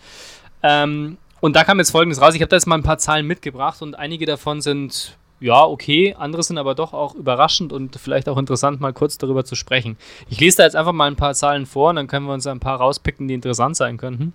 Ähm, 0.62 1.18
und 1.40 1.56
da 1.56 1.64
kam 1.64 1.78
jetzt 1.78 1.90
Folgendes 1.90 2.20
raus. 2.20 2.34
Ich 2.34 2.40
habe 2.40 2.48
da 2.48 2.56
jetzt 2.56 2.66
mal 2.66 2.76
ein 2.76 2.82
paar 2.82 2.98
Zahlen 2.98 3.26
mitgebracht 3.26 3.82
und 3.82 3.94
einige 3.94 4.26
davon 4.26 4.60
sind 4.60 5.16
ja, 5.40 5.64
okay, 5.64 6.14
andere 6.18 6.42
sind 6.42 6.58
aber 6.58 6.74
doch 6.74 6.92
auch 6.92 7.14
überraschend 7.14 7.72
und 7.72 7.96
vielleicht 7.96 8.28
auch 8.28 8.36
interessant, 8.36 8.80
mal 8.80 8.92
kurz 8.92 9.16
darüber 9.16 9.44
zu 9.44 9.54
sprechen. 9.54 9.96
Ich 10.28 10.38
lese 10.38 10.58
da 10.58 10.64
jetzt 10.64 10.76
einfach 10.76 10.92
mal 10.92 11.06
ein 11.06 11.16
paar 11.16 11.34
Zahlen 11.34 11.64
vor 11.64 11.90
und 11.90 11.96
dann 11.96 12.06
können 12.06 12.26
wir 12.26 12.34
uns 12.34 12.46
ein 12.46 12.60
paar 12.60 12.78
rauspicken, 12.78 13.26
die 13.26 13.34
interessant 13.34 13.76
sein 13.76 13.96
könnten. 13.96 14.34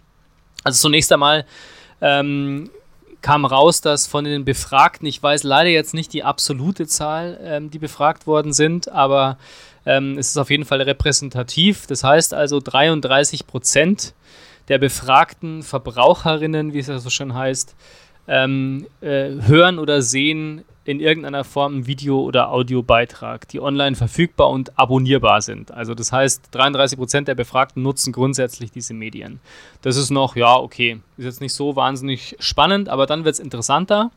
Also 0.64 0.82
zunächst 0.82 1.12
einmal 1.14 1.46
ähm, 2.02 2.72
kam 3.22 3.46
raus, 3.46 3.82
dass 3.82 4.08
von 4.08 4.26
den 4.26 4.46
Befragten, 4.46 5.08
ich 5.08 5.22
weiß 5.22 5.44
leider 5.44 5.70
jetzt 5.70 5.94
nicht 5.94 6.12
die 6.12 6.24
absolute 6.24 6.88
Zahl, 6.88 7.40
ähm, 7.44 7.70
die 7.70 7.80
befragt 7.80 8.26
worden 8.26 8.52
sind, 8.52 8.92
aber 8.92 9.38
ähm, 9.86 10.18
es 10.18 10.30
ist 10.30 10.38
auf 10.38 10.50
jeden 10.50 10.66
Fall 10.66 10.82
repräsentativ. 10.82 11.86
Das 11.86 12.04
heißt 12.04 12.34
also 12.34 12.60
33 12.60 13.46
Prozent 13.46 14.16
der 14.68 14.78
befragten 14.78 15.64
Verbraucherinnen, 15.64 16.74
wie 16.74 16.80
es 16.80 16.88
ja 16.88 17.00
so 17.00 17.10
schön 17.10 17.34
heißt, 17.34 17.76
ähm, 18.28 18.88
äh, 19.02 19.30
hören 19.42 19.80
oder 19.80 20.02
sehen 20.02 20.64
in 20.86 21.00
irgendeiner 21.00 21.44
Form 21.44 21.80
ein 21.80 21.88
Video- 21.88 22.22
oder 22.22 22.52
Audiobeitrag, 22.52 23.48
die 23.48 23.60
online 23.60 23.96
verfügbar 23.96 24.50
und 24.50 24.78
abonnierbar 24.78 25.42
sind. 25.42 25.72
Also 25.72 25.96
das 25.96 26.12
heißt, 26.12 26.50
33 26.52 26.98
Prozent 26.98 27.28
der 27.28 27.36
Befragten 27.36 27.82
nutzen 27.82 28.14
grundsätzlich 28.14 28.72
diese 28.72 28.94
Medien. 28.94 29.40
Das 29.82 29.98
ist 29.98 30.12
noch, 30.12 30.36
ja, 30.36 30.56
okay, 30.56 31.00
ist 31.18 31.26
jetzt 31.26 31.42
nicht 31.42 31.54
so 31.54 31.76
wahnsinnig 31.76 32.36
spannend, 32.40 32.88
aber 32.88 33.08
dann 33.08 33.26
wird 33.26 33.34
es 33.34 33.40
interessanter. 33.40 34.12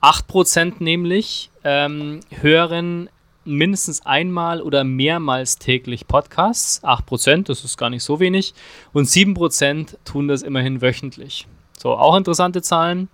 8% 0.00 0.74
nämlich 0.78 1.50
ähm, 1.64 2.20
hören 2.30 3.10
mindestens 3.44 4.04
einmal 4.04 4.62
oder 4.62 4.84
mehrmals 4.84 5.58
täglich 5.58 6.06
Podcasts. 6.06 6.82
8%, 6.84 7.44
das 7.44 7.64
ist 7.64 7.76
gar 7.76 7.90
nicht 7.90 8.02
so 8.02 8.20
wenig. 8.20 8.54
Und 8.92 9.06
7% 9.06 9.96
tun 10.04 10.28
das 10.28 10.42
immerhin 10.42 10.82
wöchentlich. 10.82 11.46
So, 11.78 11.92
auch 11.92 12.16
interessante 12.16 12.62
Zahlen. 12.62 13.08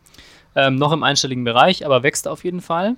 Ähm, 0.55 0.77
noch 0.77 0.93
im 0.93 1.03
einstelligen 1.03 1.45
Bereich, 1.45 1.85
aber 1.85 2.03
wächst 2.03 2.27
auf 2.27 2.45
jeden 2.45 2.61
Fall. 2.61 2.97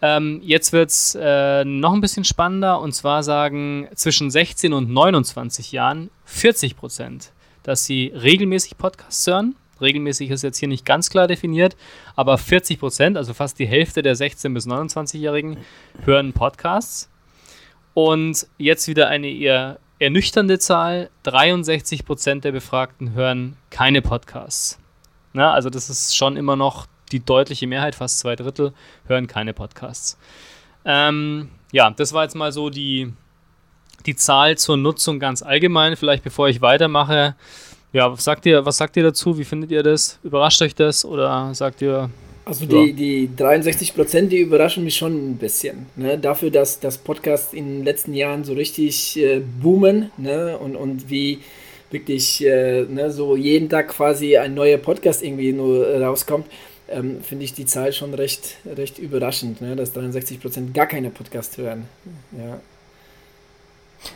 Ähm, 0.00 0.40
jetzt 0.44 0.72
wird 0.72 0.90
es 0.90 1.16
äh, 1.20 1.64
noch 1.64 1.92
ein 1.92 2.00
bisschen 2.00 2.24
spannender 2.24 2.80
und 2.80 2.92
zwar 2.92 3.22
sagen 3.22 3.88
zwischen 3.94 4.30
16 4.30 4.72
und 4.72 4.90
29 4.90 5.72
Jahren 5.72 6.10
40% 6.28 7.30
dass 7.64 7.84
sie 7.84 8.12
regelmäßig 8.14 8.76
Podcasts 8.76 9.26
hören 9.26 9.56
regelmäßig 9.80 10.30
ist 10.30 10.42
jetzt 10.42 10.58
hier 10.58 10.68
nicht 10.68 10.84
ganz 10.84 11.10
klar 11.10 11.26
definiert, 11.26 11.76
aber 12.16 12.38
40 12.38 12.78
Prozent, 12.78 13.16
also 13.16 13.34
fast 13.34 13.58
die 13.58 13.66
Hälfte 13.66 14.02
der 14.02 14.16
16- 14.16 14.54
bis 14.54 14.66
29-Jährigen, 14.66 15.58
hören 16.04 16.32
Podcasts. 16.32 17.10
Und 17.94 18.46
jetzt 18.58 18.88
wieder 18.88 19.08
eine 19.08 19.30
eher 19.30 19.78
ernüchternde 19.98 20.58
Zahl: 20.58 21.10
63 21.22 22.04
Prozent 22.04 22.44
der 22.44 22.52
Befragten 22.52 23.12
hören 23.14 23.56
keine 23.70 24.02
Podcasts. 24.02 24.78
Na, 25.32 25.52
also, 25.52 25.70
das 25.70 25.90
ist 25.90 26.16
schon 26.16 26.36
immer 26.36 26.56
noch 26.56 26.86
die 27.12 27.24
deutliche 27.24 27.66
Mehrheit, 27.66 27.94
fast 27.94 28.18
zwei 28.18 28.36
Drittel 28.36 28.72
hören 29.06 29.26
keine 29.26 29.52
Podcasts. 29.52 30.18
Ähm, 30.84 31.50
ja, 31.72 31.90
das 31.90 32.12
war 32.12 32.24
jetzt 32.24 32.34
mal 32.34 32.52
so 32.52 32.70
die, 32.70 33.12
die 34.06 34.16
Zahl 34.16 34.58
zur 34.58 34.76
Nutzung 34.76 35.18
ganz 35.18 35.42
allgemein. 35.42 35.96
Vielleicht 35.96 36.24
bevor 36.24 36.48
ich 36.48 36.60
weitermache, 36.60 37.36
ja, 37.94 38.12
was 38.12 38.24
sagt 38.24 38.44
ihr, 38.44 38.66
was 38.66 38.76
sagt 38.76 38.96
ihr 38.96 39.04
dazu? 39.04 39.38
Wie 39.38 39.44
findet 39.44 39.70
ihr 39.70 39.82
das? 39.82 40.18
Überrascht 40.24 40.60
euch 40.60 40.74
das 40.74 41.04
oder 41.04 41.54
sagt 41.54 41.80
ihr, 41.80 42.10
also 42.44 42.66
die, 42.66 42.92
die 42.92 43.30
63 43.34 43.94
Prozent, 43.94 44.30
die 44.30 44.38
überraschen 44.38 44.84
mich 44.84 44.96
schon 44.96 45.30
ein 45.30 45.36
bisschen. 45.38 45.86
Ne? 45.96 46.18
Dafür, 46.18 46.50
dass 46.50 46.78
das 46.78 46.98
Podcast 46.98 47.54
in 47.54 47.66
den 47.66 47.84
letzten 47.84 48.12
Jahren 48.12 48.44
so 48.44 48.52
richtig 48.52 49.16
äh, 49.16 49.40
boomen 49.40 50.10
ne? 50.18 50.58
und, 50.58 50.76
und 50.76 51.08
wie 51.08 51.38
wirklich 51.90 52.44
äh, 52.44 52.82
ne, 52.82 53.10
so 53.10 53.36
jeden 53.36 53.68
Tag 53.70 53.88
quasi 53.88 54.36
ein 54.36 54.54
neuer 54.54 54.78
Podcast 54.78 55.22
irgendwie 55.22 55.52
nur 55.52 55.86
rauskommt, 55.86 56.46
ähm, 56.88 57.22
finde 57.22 57.44
ich 57.44 57.54
die 57.54 57.64
Zahl 57.64 57.92
schon 57.92 58.12
recht, 58.12 58.56
recht 58.66 58.98
überraschend, 58.98 59.62
ne? 59.62 59.76
dass 59.76 59.92
63 59.92 60.40
Prozent 60.40 60.74
gar 60.74 60.86
keine 60.86 61.10
Podcast 61.10 61.56
hören. 61.56 61.84
Ja. 62.36 62.60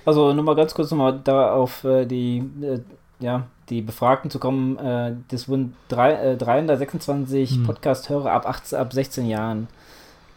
Also 0.04 0.34
nur 0.34 0.44
mal 0.44 0.56
ganz 0.56 0.74
kurz 0.74 0.90
nochmal 0.90 1.18
da 1.24 1.52
auf 1.52 1.84
äh, 1.84 2.04
die 2.04 2.42
äh, 2.60 2.80
ja, 3.20 3.46
die 3.70 3.82
Befragten 3.82 4.30
zu 4.30 4.38
kommen, 4.38 4.78
äh, 4.78 5.12
das 5.30 5.48
wurden 5.48 5.76
drei, 5.88 6.12
äh, 6.12 6.36
326 6.36 7.50
hm. 7.50 7.66
Podcast-Hörer 7.66 8.32
ab, 8.32 8.46
18, 8.46 8.78
ab 8.78 8.92
16 8.92 9.26
Jahren 9.26 9.68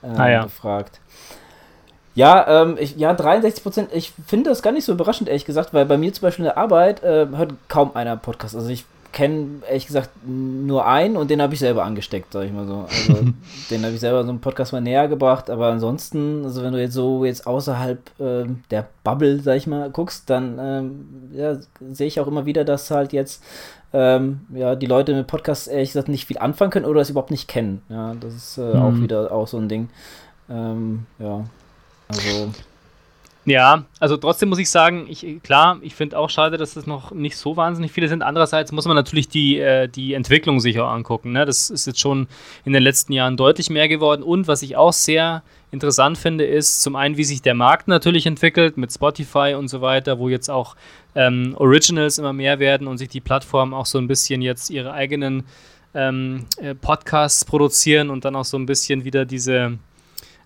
äh, 0.04 0.08
ah, 0.08 0.30
ja. 0.30 0.44
befragt. 0.44 1.00
Ja, 2.14 2.64
ähm, 2.64 2.78
ich, 2.80 2.98
ja, 2.98 3.14
63 3.14 3.64
Prozent. 3.64 3.90
Ich 3.94 4.12
finde 4.28 4.50
das 4.50 4.62
gar 4.62 4.72
nicht 4.72 4.84
so 4.84 4.92
überraschend, 4.92 5.30
ehrlich 5.30 5.46
gesagt, 5.46 5.74
weil 5.74 5.86
bei 5.86 5.98
mir 5.98 6.12
zum 6.14 6.24
Beispiel 6.24 6.44
in 6.44 6.50
der 6.50 6.58
Arbeit 6.58 7.04
äh, 7.04 7.28
hört 7.36 7.54
kaum 7.70 7.96
einer 7.96 8.18
Podcast. 8.18 8.56
Also 8.56 8.70
ich 8.70 8.86
kenne 9.12 9.62
ehrlich 9.68 9.88
gesagt 9.88 10.09
nur 10.26 10.86
einen 10.86 11.18
und 11.18 11.30
den 11.30 11.41
habe 11.41 11.53
ich 11.53 11.59
selber 11.59 11.84
angesteckt, 11.84 12.34
sag 12.34 12.45
ich 12.45 12.51
mal 12.51 12.66
so. 12.66 12.86
Also 12.88 13.24
den 13.70 13.84
habe 13.84 13.93
ich 13.93 13.99
selber 13.99 14.24
so 14.24 14.30
einen 14.30 14.41
Podcast 14.41 14.74
mal 14.74 14.82
näher 14.82 15.07
gebracht, 15.07 15.49
aber 15.49 15.68
ansonsten, 15.68 16.43
also 16.45 16.64
wenn 16.64 16.74
du 16.74 16.82
jetzt 16.82 16.93
so 16.93 17.26
jetzt 17.26 17.47
außerhalb 17.47 17.99
äh, 18.20 18.45
der 18.70 18.88
Bubble, 19.03 19.39
sag 19.39 19.57
ich 19.57 19.68
mal, 19.68 19.89
guckst, 19.89 20.30
dann 20.30 20.57
ähm, 20.59 21.05
ja, 21.34 21.57
sehe 21.91 22.07
ich 22.07 22.20
auch 22.20 22.28
immer 22.28 22.45
wieder, 22.45 22.64
dass 22.64 22.91
halt 22.91 23.14
jetzt 23.14 23.43
ähm, 23.93 24.41
ja, 24.53 24.76
die 24.76 24.86
Leute 24.86 25.14
mit 25.14 25.28
Podcasts 25.28 25.68
ehrlich 25.68 25.89
gesagt 25.89 26.07
nicht 26.07 26.26
viel 26.26 26.38
anfangen 26.38 26.72
können 26.72 26.86
oder 26.86 27.01
es 27.01 27.09
überhaupt 27.09 27.32
nicht 27.32 27.47
kennen. 27.47 27.82
Ja, 27.89 28.16
das 28.20 28.34
ist 28.34 28.57
äh, 28.57 28.62
mhm. 28.62 28.82
auch 28.82 29.01
wieder 29.01 29.32
auch 29.32 29.47
so 29.47 29.57
ein 29.57 29.68
Ding. 29.68 29.89
Ähm, 30.49 31.05
ja, 31.20 31.43
also 32.07 32.51
ja, 33.46 33.86
also 34.00 34.18
trotzdem 34.18 34.50
muss 34.50 34.60
ich 34.60 34.70
sagen, 34.70 35.08
ich, 35.10 35.26
klar, 35.42 35.80
ich 35.82 35.96
finde 35.96 36.20
auch 36.20 36.30
schade, 36.30 36.58
dass 36.58 36.76
das 36.76 36.86
noch 36.86 37.12
nicht 37.12 37.36
so 37.38 37.58
wahnsinnig 37.58 37.92
viele 37.92 38.08
sind. 38.08 38.22
Andererseits 38.22 38.72
muss 38.72 38.86
man 38.86 38.96
natürlich 38.96 39.30
die, 39.30 39.58
äh, 39.60 39.88
die 39.88 40.14
Entwicklung 40.14 40.60
sich 40.60 40.80
auch 40.80 40.89
angucken. 40.89 41.32
Ne? 41.32 41.46
Das 41.46 41.72
ist 41.72 41.88
jetzt 41.88 42.00
schon 42.00 42.28
in 42.66 42.74
den 42.74 42.84
letzten 42.84 43.14
Jahren 43.14 43.38
deutlich 43.38 43.72
mehr 43.72 43.88
geworden. 43.88 44.22
Und 44.22 44.48
was 44.48 44.62
ich 44.62 44.76
auch 44.76 44.94
sehr 44.94 45.42
interessant 45.72 46.20
finde, 46.20 46.46
ist 46.46 46.84
zum 46.84 46.96
einen, 46.96 47.18
wie 47.18 47.24
sich 47.24 47.42
der 47.42 47.56
Markt 47.56 47.88
natürlich 47.88 48.28
entwickelt 48.28 48.78
mit 48.78 48.94
Spotify 48.94 49.56
und 49.58 49.70
so 49.70 49.82
weiter, 49.82 50.20
wo 50.20 50.30
jetzt 50.30 50.50
auch 50.50 50.76
ähm, 51.16 51.56
Originals 51.58 52.20
immer 52.20 52.34
mehr 52.34 52.60
werden 52.60 52.86
und 52.88 53.00
sich 53.00 53.10
die 53.10 53.22
Plattformen 53.22 53.74
auch 53.74 53.88
so 53.88 53.98
ein 53.98 54.08
bisschen 54.08 54.44
jetzt 54.44 54.70
ihre 54.70 54.94
eigenen 54.94 55.46
ähm, 55.96 56.46
äh, 56.58 56.76
Podcasts 56.76 57.44
produzieren 57.44 58.12
und 58.12 58.24
dann 58.24 58.36
auch 58.36 58.46
so 58.46 58.58
ein 58.58 58.68
bisschen 58.68 59.04
wieder 59.04 59.26
diese, 59.26 59.80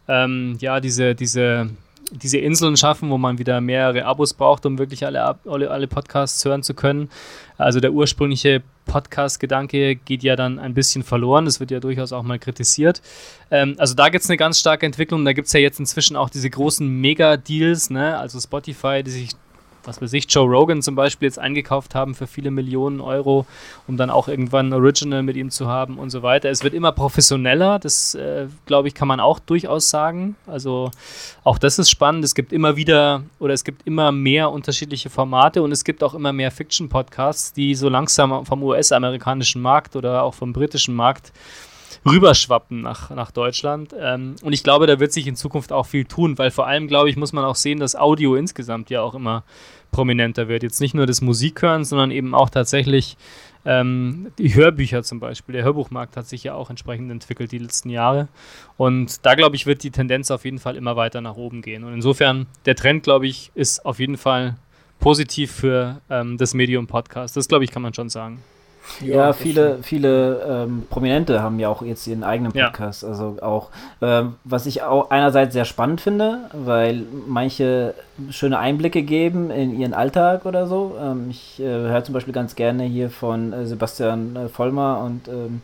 ähm, 0.08 0.58
ja, 0.62 0.80
diese, 0.80 1.14
diese 1.14 1.70
diese 2.12 2.38
Inseln 2.38 2.78
schaffen, 2.78 3.10
wo 3.10 3.18
man 3.18 3.38
wieder 3.38 3.62
mehrere 3.62 4.06
Abos 4.06 4.34
braucht, 4.34 4.66
um 4.66 4.78
wirklich 4.78 5.06
alle, 5.06 5.38
alle, 5.45 5.72
alle 5.72 5.88
Podcasts 5.88 6.43
hören 6.45 6.64
zu 6.64 6.74
können. 6.74 7.10
Also 7.58 7.80
der 7.80 7.93
ursprüngliche 7.93 8.62
Podcast-Gedanke 8.86 9.95
geht 9.95 10.24
ja 10.24 10.36
dann 10.36 10.60
ein 10.60 10.74
bisschen 10.74 11.03
verloren. 11.03 11.45
Das 11.45 11.60
wird 11.60 11.72
ja 11.72 11.80
durchaus 11.80 12.12
auch 12.12 12.24
mal 12.24 12.39
kritisiert. 12.39 13.01
Ähm, 13.51 13.76
also 13.78 13.95
da 13.95 14.10
gibt 14.10 14.24
es 14.24 14.30
eine 14.30 14.38
ganz 14.38 14.60
starke 14.60 14.86
Entwicklung. 14.86 15.26
Da 15.26 15.34
gibt 15.34 15.47
es 15.47 15.53
ja 15.53 15.60
jetzt 15.60 15.80
inzwischen 15.80 16.16
auch 16.16 16.30
diese 16.30 16.49
großen 16.49 16.88
Mega-Deals, 16.88 17.89
ne? 17.89 18.18
also 18.18 18.39
Spotify, 18.39 19.01
die 19.03 19.12
sich 19.12 19.30
was 19.88 20.02
weiß 20.02 20.14
ich, 20.14 20.26
Joe 20.30 20.48
Rogan 20.48 20.82
zum 20.82 20.96
Beispiel 20.96 21.28
jetzt 21.28 21.40
eingekauft 21.40 21.96
haben 21.96 22.16
für 22.16 22.28
viele 22.28 22.52
Millionen 22.52 23.02
Euro, 23.02 23.46
um 23.88 23.98
dann 23.98 24.10
auch 24.10 24.28
irgendwann 24.28 24.70
ein 24.70 24.74
Original 24.74 25.24
mit 25.24 25.36
ihm 25.36 25.50
zu 25.50 25.68
haben 25.68 25.98
und 25.98 26.10
so 26.10 26.24
weiter. 26.24 26.50
Es 26.50 26.64
wird 26.64 26.74
immer 26.74 26.92
professioneller, 26.92 27.80
das 27.80 28.16
äh, 28.16 28.48
glaube 28.66 28.88
ich, 28.88 28.94
kann 28.94 29.08
man 29.08 29.20
auch 29.20 29.40
durchaus 29.40 29.90
sagen. 29.90 30.36
Also 30.48 30.92
auch 31.44 31.58
das 31.58 31.80
ist 31.80 31.90
spannend. 31.90 32.24
Es 32.26 32.36
gibt 32.36 32.54
immer 32.54 32.76
wieder 32.76 33.24
oder 33.40 33.54
es 33.54 33.64
gibt 33.64 33.86
immer 33.88 34.12
mehr 34.12 34.52
unterschiedliche 34.52 35.10
Formate 35.10 35.62
und 35.62 35.72
es 35.72 35.84
gibt 35.84 36.04
auch 36.04 36.14
immer 36.14 36.34
mehr 36.34 36.52
Fiction-Podcasts, 36.52 37.54
die 37.54 37.76
so 37.76 37.90
langsam 37.90 38.46
vom 38.46 38.64
US-amerikanischen 38.64 39.62
Markt 39.62 39.96
oder 39.96 40.24
auch 40.24 40.34
vom 40.34 40.54
britischen 40.54 40.96
Markt 40.96 41.32
rüberschwappen 42.06 42.82
nach, 42.82 43.10
nach 43.10 43.32
Deutschland. 43.32 43.95
Ähm, 43.99 44.36
und 44.43 44.53
ich 44.53 44.64
glaube, 44.64 44.88
da 44.88 44.99
wird 44.99 45.12
sich 45.12 45.28
in 45.28 45.36
Zukunft 45.36 45.72
auch 45.72 45.86
viel 45.86 46.06
tun, 46.06 46.38
weil 46.38 46.51
vor 46.51 46.68
allem, 46.68 46.88
glaube 46.88 47.10
ich, 47.10 47.18
muss 47.18 47.34
man 47.34 47.43
auch 47.43 47.56
sehen, 47.56 47.80
dass 47.80 47.95
Audio 47.95 48.36
insgesamt 48.36 48.89
ja 48.89 49.01
auch 49.01 49.16
immer 49.16 49.43
prominenter 49.91 50.47
wird. 50.47 50.64
Jetzt 50.64 50.82
nicht 50.82 50.93
nur 50.93 51.06
das 51.06 51.22
Musikhören, 51.22 51.84
sondern 51.84 52.12
eben 52.12 52.36
auch 52.36 52.49
tatsächlich 52.49 53.18
ähm, 53.66 54.32
die 54.38 54.53
Hörbücher 54.53 55.03
zum 55.03 55.20
Beispiel. 55.20 55.53
Der 55.53 55.64
Hörbuchmarkt 55.64 56.18
hat 56.18 56.28
sich 56.28 56.43
ja 56.43 56.53
auch 56.53 56.70
entsprechend 56.70 57.12
entwickelt 57.12 57.51
die 57.51 57.58
letzten 57.58 57.89
Jahre. 57.89 58.28
Und 58.78 59.26
da, 59.26 59.36
glaube 59.36 59.56
ich, 59.56 59.66
wird 59.66 59.84
die 59.84 59.91
Tendenz 59.91 60.30
auf 60.32 60.45
jeden 60.45 60.60
Fall 60.60 60.76
immer 60.76 60.95
weiter 60.95 61.22
nach 61.22 61.36
oben 61.36 61.62
gehen. 61.62 61.84
Und 61.84 61.93
insofern, 61.93 62.45
der 62.66 62.76
Trend, 62.76 63.03
glaube 63.03 63.26
ich, 63.26 63.51
ist 63.56 63.86
auf 63.86 63.99
jeden 63.99 64.18
Fall 64.18 64.56
positiv 64.99 65.51
für 65.51 66.01
ähm, 66.10 66.38
das 66.38 66.53
Medium 66.53 66.88
Podcast. 66.88 67.36
Das, 67.36 67.47
glaube 67.47 67.64
ich, 67.64 67.72
kann 67.72 67.82
man 67.82 67.93
schon 67.93 68.10
sagen. 68.10 68.43
Ja, 69.02 69.16
ja 69.16 69.34
viele, 69.34 69.80
viele 69.82 70.42
ähm, 70.48 70.84
Prominente 70.90 71.42
haben 71.42 71.60
ja 71.60 71.70
auch 71.70 71.82
jetzt 71.82 72.08
ihren 72.08 72.24
eigenen 72.24 72.52
Podcast. 72.52 73.04
Ja. 73.04 73.10
Also 73.10 73.38
auch, 73.42 73.70
ähm, 74.02 74.36
was 74.44 74.66
ich 74.66 74.84
auch 74.84 75.10
einerseits 75.12 75.54
sehr 75.54 75.66
spannend 75.66 76.02
finde, 76.02 76.50
weil 76.54 77.04
manche 77.28 77.94
schöne 78.30 78.60
Einblicke 78.60 79.04
geben 79.04 79.52
in 79.52 79.78
ihren 79.78 79.94
Alltag 79.94 80.46
oder 80.46 80.68
so. 80.68 80.96
Ähm, 81.02 81.28
ich 81.30 81.60
äh, 81.60 81.64
höre 81.64 82.04
zum 82.04 82.14
Beispiel 82.14 82.34
ganz 82.34 82.56
gerne 82.56 82.84
hier 82.84 83.10
von 83.10 83.54
äh, 83.54 83.66
Sebastian 83.66 84.36
äh, 84.36 84.50
Vollmer 84.50 85.02
und 85.04 85.28
ähm, 85.28 85.62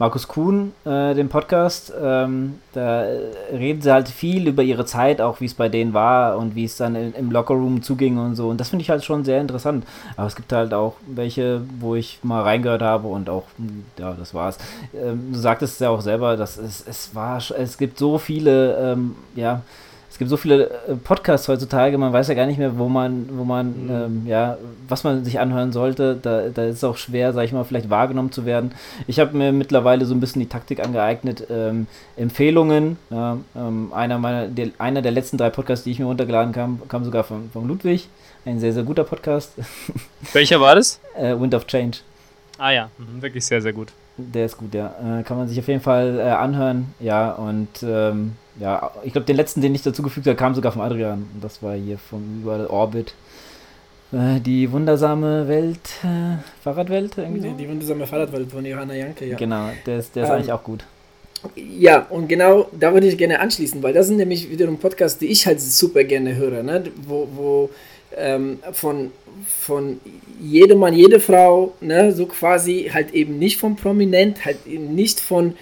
Markus 0.00 0.28
Kuhn, 0.28 0.72
äh, 0.86 1.14
den 1.14 1.28
Podcast. 1.28 1.92
Ähm, 2.02 2.54
da 2.72 3.04
reden 3.52 3.82
sie 3.82 3.92
halt 3.92 4.08
viel 4.08 4.48
über 4.48 4.62
ihre 4.62 4.86
Zeit, 4.86 5.20
auch 5.20 5.42
wie 5.42 5.44
es 5.44 5.52
bei 5.52 5.68
denen 5.68 5.92
war 5.92 6.38
und 6.38 6.54
wie 6.54 6.64
es 6.64 6.78
dann 6.78 6.96
in, 6.96 7.12
im 7.12 7.30
Lockerroom 7.30 7.82
zuging 7.82 8.16
und 8.16 8.34
so. 8.34 8.48
Und 8.48 8.58
das 8.58 8.70
finde 8.70 8.82
ich 8.82 8.88
halt 8.88 9.04
schon 9.04 9.24
sehr 9.24 9.42
interessant. 9.42 9.84
Aber 10.16 10.26
es 10.26 10.36
gibt 10.36 10.54
halt 10.54 10.72
auch 10.72 10.94
welche, 11.06 11.60
wo 11.80 11.96
ich 11.96 12.18
mal 12.22 12.42
reingehört 12.42 12.80
habe 12.80 13.08
und 13.08 13.28
auch, 13.28 13.44
ja, 13.98 14.14
das 14.14 14.32
war's. 14.32 14.56
Ähm, 14.94 15.32
du 15.34 15.38
sagtest 15.38 15.74
es 15.74 15.80
ja 15.80 15.90
auch 15.90 16.00
selber, 16.00 16.38
dass 16.38 16.56
es, 16.56 16.82
es 16.88 17.14
war, 17.14 17.36
es 17.36 17.76
gibt 17.76 17.98
so 17.98 18.16
viele, 18.16 18.92
ähm, 18.92 19.16
ja, 19.36 19.60
gibt 20.18 20.30
so 20.30 20.36
viele 20.36 20.70
äh, 20.70 20.96
Podcasts 21.02 21.48
heutzutage, 21.48 21.96
man 21.96 22.12
weiß 22.12 22.28
ja 22.28 22.34
gar 22.34 22.46
nicht 22.46 22.58
mehr, 22.58 22.78
wo 22.78 22.88
man, 22.88 23.28
wo 23.32 23.44
man, 23.44 23.84
mhm. 23.84 23.90
ähm, 23.90 24.26
ja, 24.26 24.58
was 24.88 25.04
man 25.04 25.24
sich 25.24 25.38
anhören 25.38 25.72
sollte. 25.72 26.18
Da, 26.20 26.48
da 26.48 26.64
ist 26.64 26.76
es 26.76 26.84
auch 26.84 26.96
schwer, 26.96 27.32
sag 27.32 27.44
ich 27.44 27.52
mal, 27.52 27.64
vielleicht 27.64 27.90
wahrgenommen 27.90 28.32
zu 28.32 28.44
werden. 28.44 28.72
Ich 29.06 29.20
habe 29.20 29.36
mir 29.36 29.52
mittlerweile 29.52 30.04
so 30.06 30.14
ein 30.14 30.20
bisschen 30.20 30.40
die 30.40 30.48
Taktik 30.48 30.84
angeeignet, 30.84 31.46
ähm, 31.50 31.86
Empfehlungen. 32.16 32.98
Ja, 33.10 33.38
ähm, 33.56 33.92
einer 33.94 34.18
meiner, 34.18 34.48
der, 34.48 34.70
einer 34.78 35.02
der 35.02 35.12
letzten 35.12 35.38
drei 35.38 35.50
Podcasts, 35.50 35.84
die 35.84 35.92
ich 35.92 35.98
mir 35.98 36.06
runtergeladen 36.06 36.52
kam, 36.52 36.82
kam 36.88 37.04
sogar 37.04 37.24
von, 37.24 37.50
von 37.50 37.66
Ludwig. 37.66 38.08
Ein 38.44 38.58
sehr, 38.58 38.72
sehr 38.72 38.84
guter 38.84 39.04
Podcast. 39.04 39.52
Welcher 40.32 40.60
war 40.60 40.74
das? 40.74 41.00
äh, 41.16 41.38
Wind 41.38 41.54
of 41.54 41.66
Change. 41.66 41.98
Ah 42.58 42.70
ja, 42.72 42.90
mhm, 42.98 43.22
wirklich 43.22 43.46
sehr, 43.46 43.62
sehr 43.62 43.72
gut. 43.72 43.88
Der 44.16 44.46
ist 44.46 44.58
gut, 44.58 44.74
ja. 44.74 44.94
Äh, 45.00 45.22
kann 45.22 45.38
man 45.38 45.48
sich 45.48 45.58
auf 45.58 45.68
jeden 45.68 45.80
Fall 45.80 46.18
äh, 46.18 46.22
anhören. 46.22 46.94
Ja, 47.00 47.32
und 47.32 47.82
ähm, 47.82 48.36
ja, 48.58 48.90
ich 49.04 49.12
glaube, 49.12 49.26
den 49.26 49.36
letzten, 49.36 49.60
den 49.60 49.74
ich 49.74 49.82
dazugefügt 49.82 50.26
habe, 50.26 50.36
kam 50.36 50.54
sogar 50.54 50.72
von 50.72 50.82
Adrian. 50.82 51.26
Das 51.40 51.62
war 51.62 51.74
hier 51.74 51.98
vom 51.98 52.40
über 52.42 52.68
Orbit. 52.70 53.14
Äh, 54.12 54.40
die 54.40 54.70
wundersame 54.72 55.46
Welt, 55.46 55.78
äh, 56.02 56.36
Fahrradwelt 56.62 57.16
irgendwie. 57.16 57.48
Die, 57.48 57.54
die, 57.54 57.68
wundersame 57.68 58.06
Fahrradwelt 58.06 58.50
von 58.50 58.64
Johanna 58.64 58.94
Janke, 58.94 59.26
ja. 59.26 59.36
Genau, 59.36 59.68
der 59.86 59.98
ist, 59.98 60.16
der 60.16 60.24
ist 60.24 60.28
ähm, 60.30 60.34
eigentlich 60.36 60.52
auch 60.52 60.64
gut. 60.64 60.84
Ja, 61.54 62.06
und 62.10 62.28
genau 62.28 62.68
da 62.78 62.92
würde 62.92 63.06
ich 63.06 63.16
gerne 63.16 63.40
anschließen, 63.40 63.82
weil 63.82 63.94
das 63.94 64.08
sind 64.08 64.16
nämlich 64.16 64.50
wiederum 64.50 64.78
Podcasts, 64.78 65.18
die 65.18 65.26
ich 65.26 65.46
halt 65.46 65.60
super 65.60 66.04
gerne 66.04 66.34
höre, 66.36 66.62
ne? 66.62 66.84
wo, 67.06 67.28
wo 67.34 67.70
ähm, 68.16 68.58
von, 68.72 69.12
von 69.46 70.00
jedem 70.40 70.80
Mann, 70.80 70.94
jede 70.94 71.18
Frau, 71.18 71.72
ne? 71.80 72.12
so 72.12 72.26
quasi 72.26 72.90
halt 72.92 73.14
eben 73.14 73.38
nicht 73.38 73.58
von 73.58 73.76
Prominent, 73.76 74.44
halt 74.44 74.66
eben 74.66 74.94
nicht 74.94 75.20
von 75.20 75.54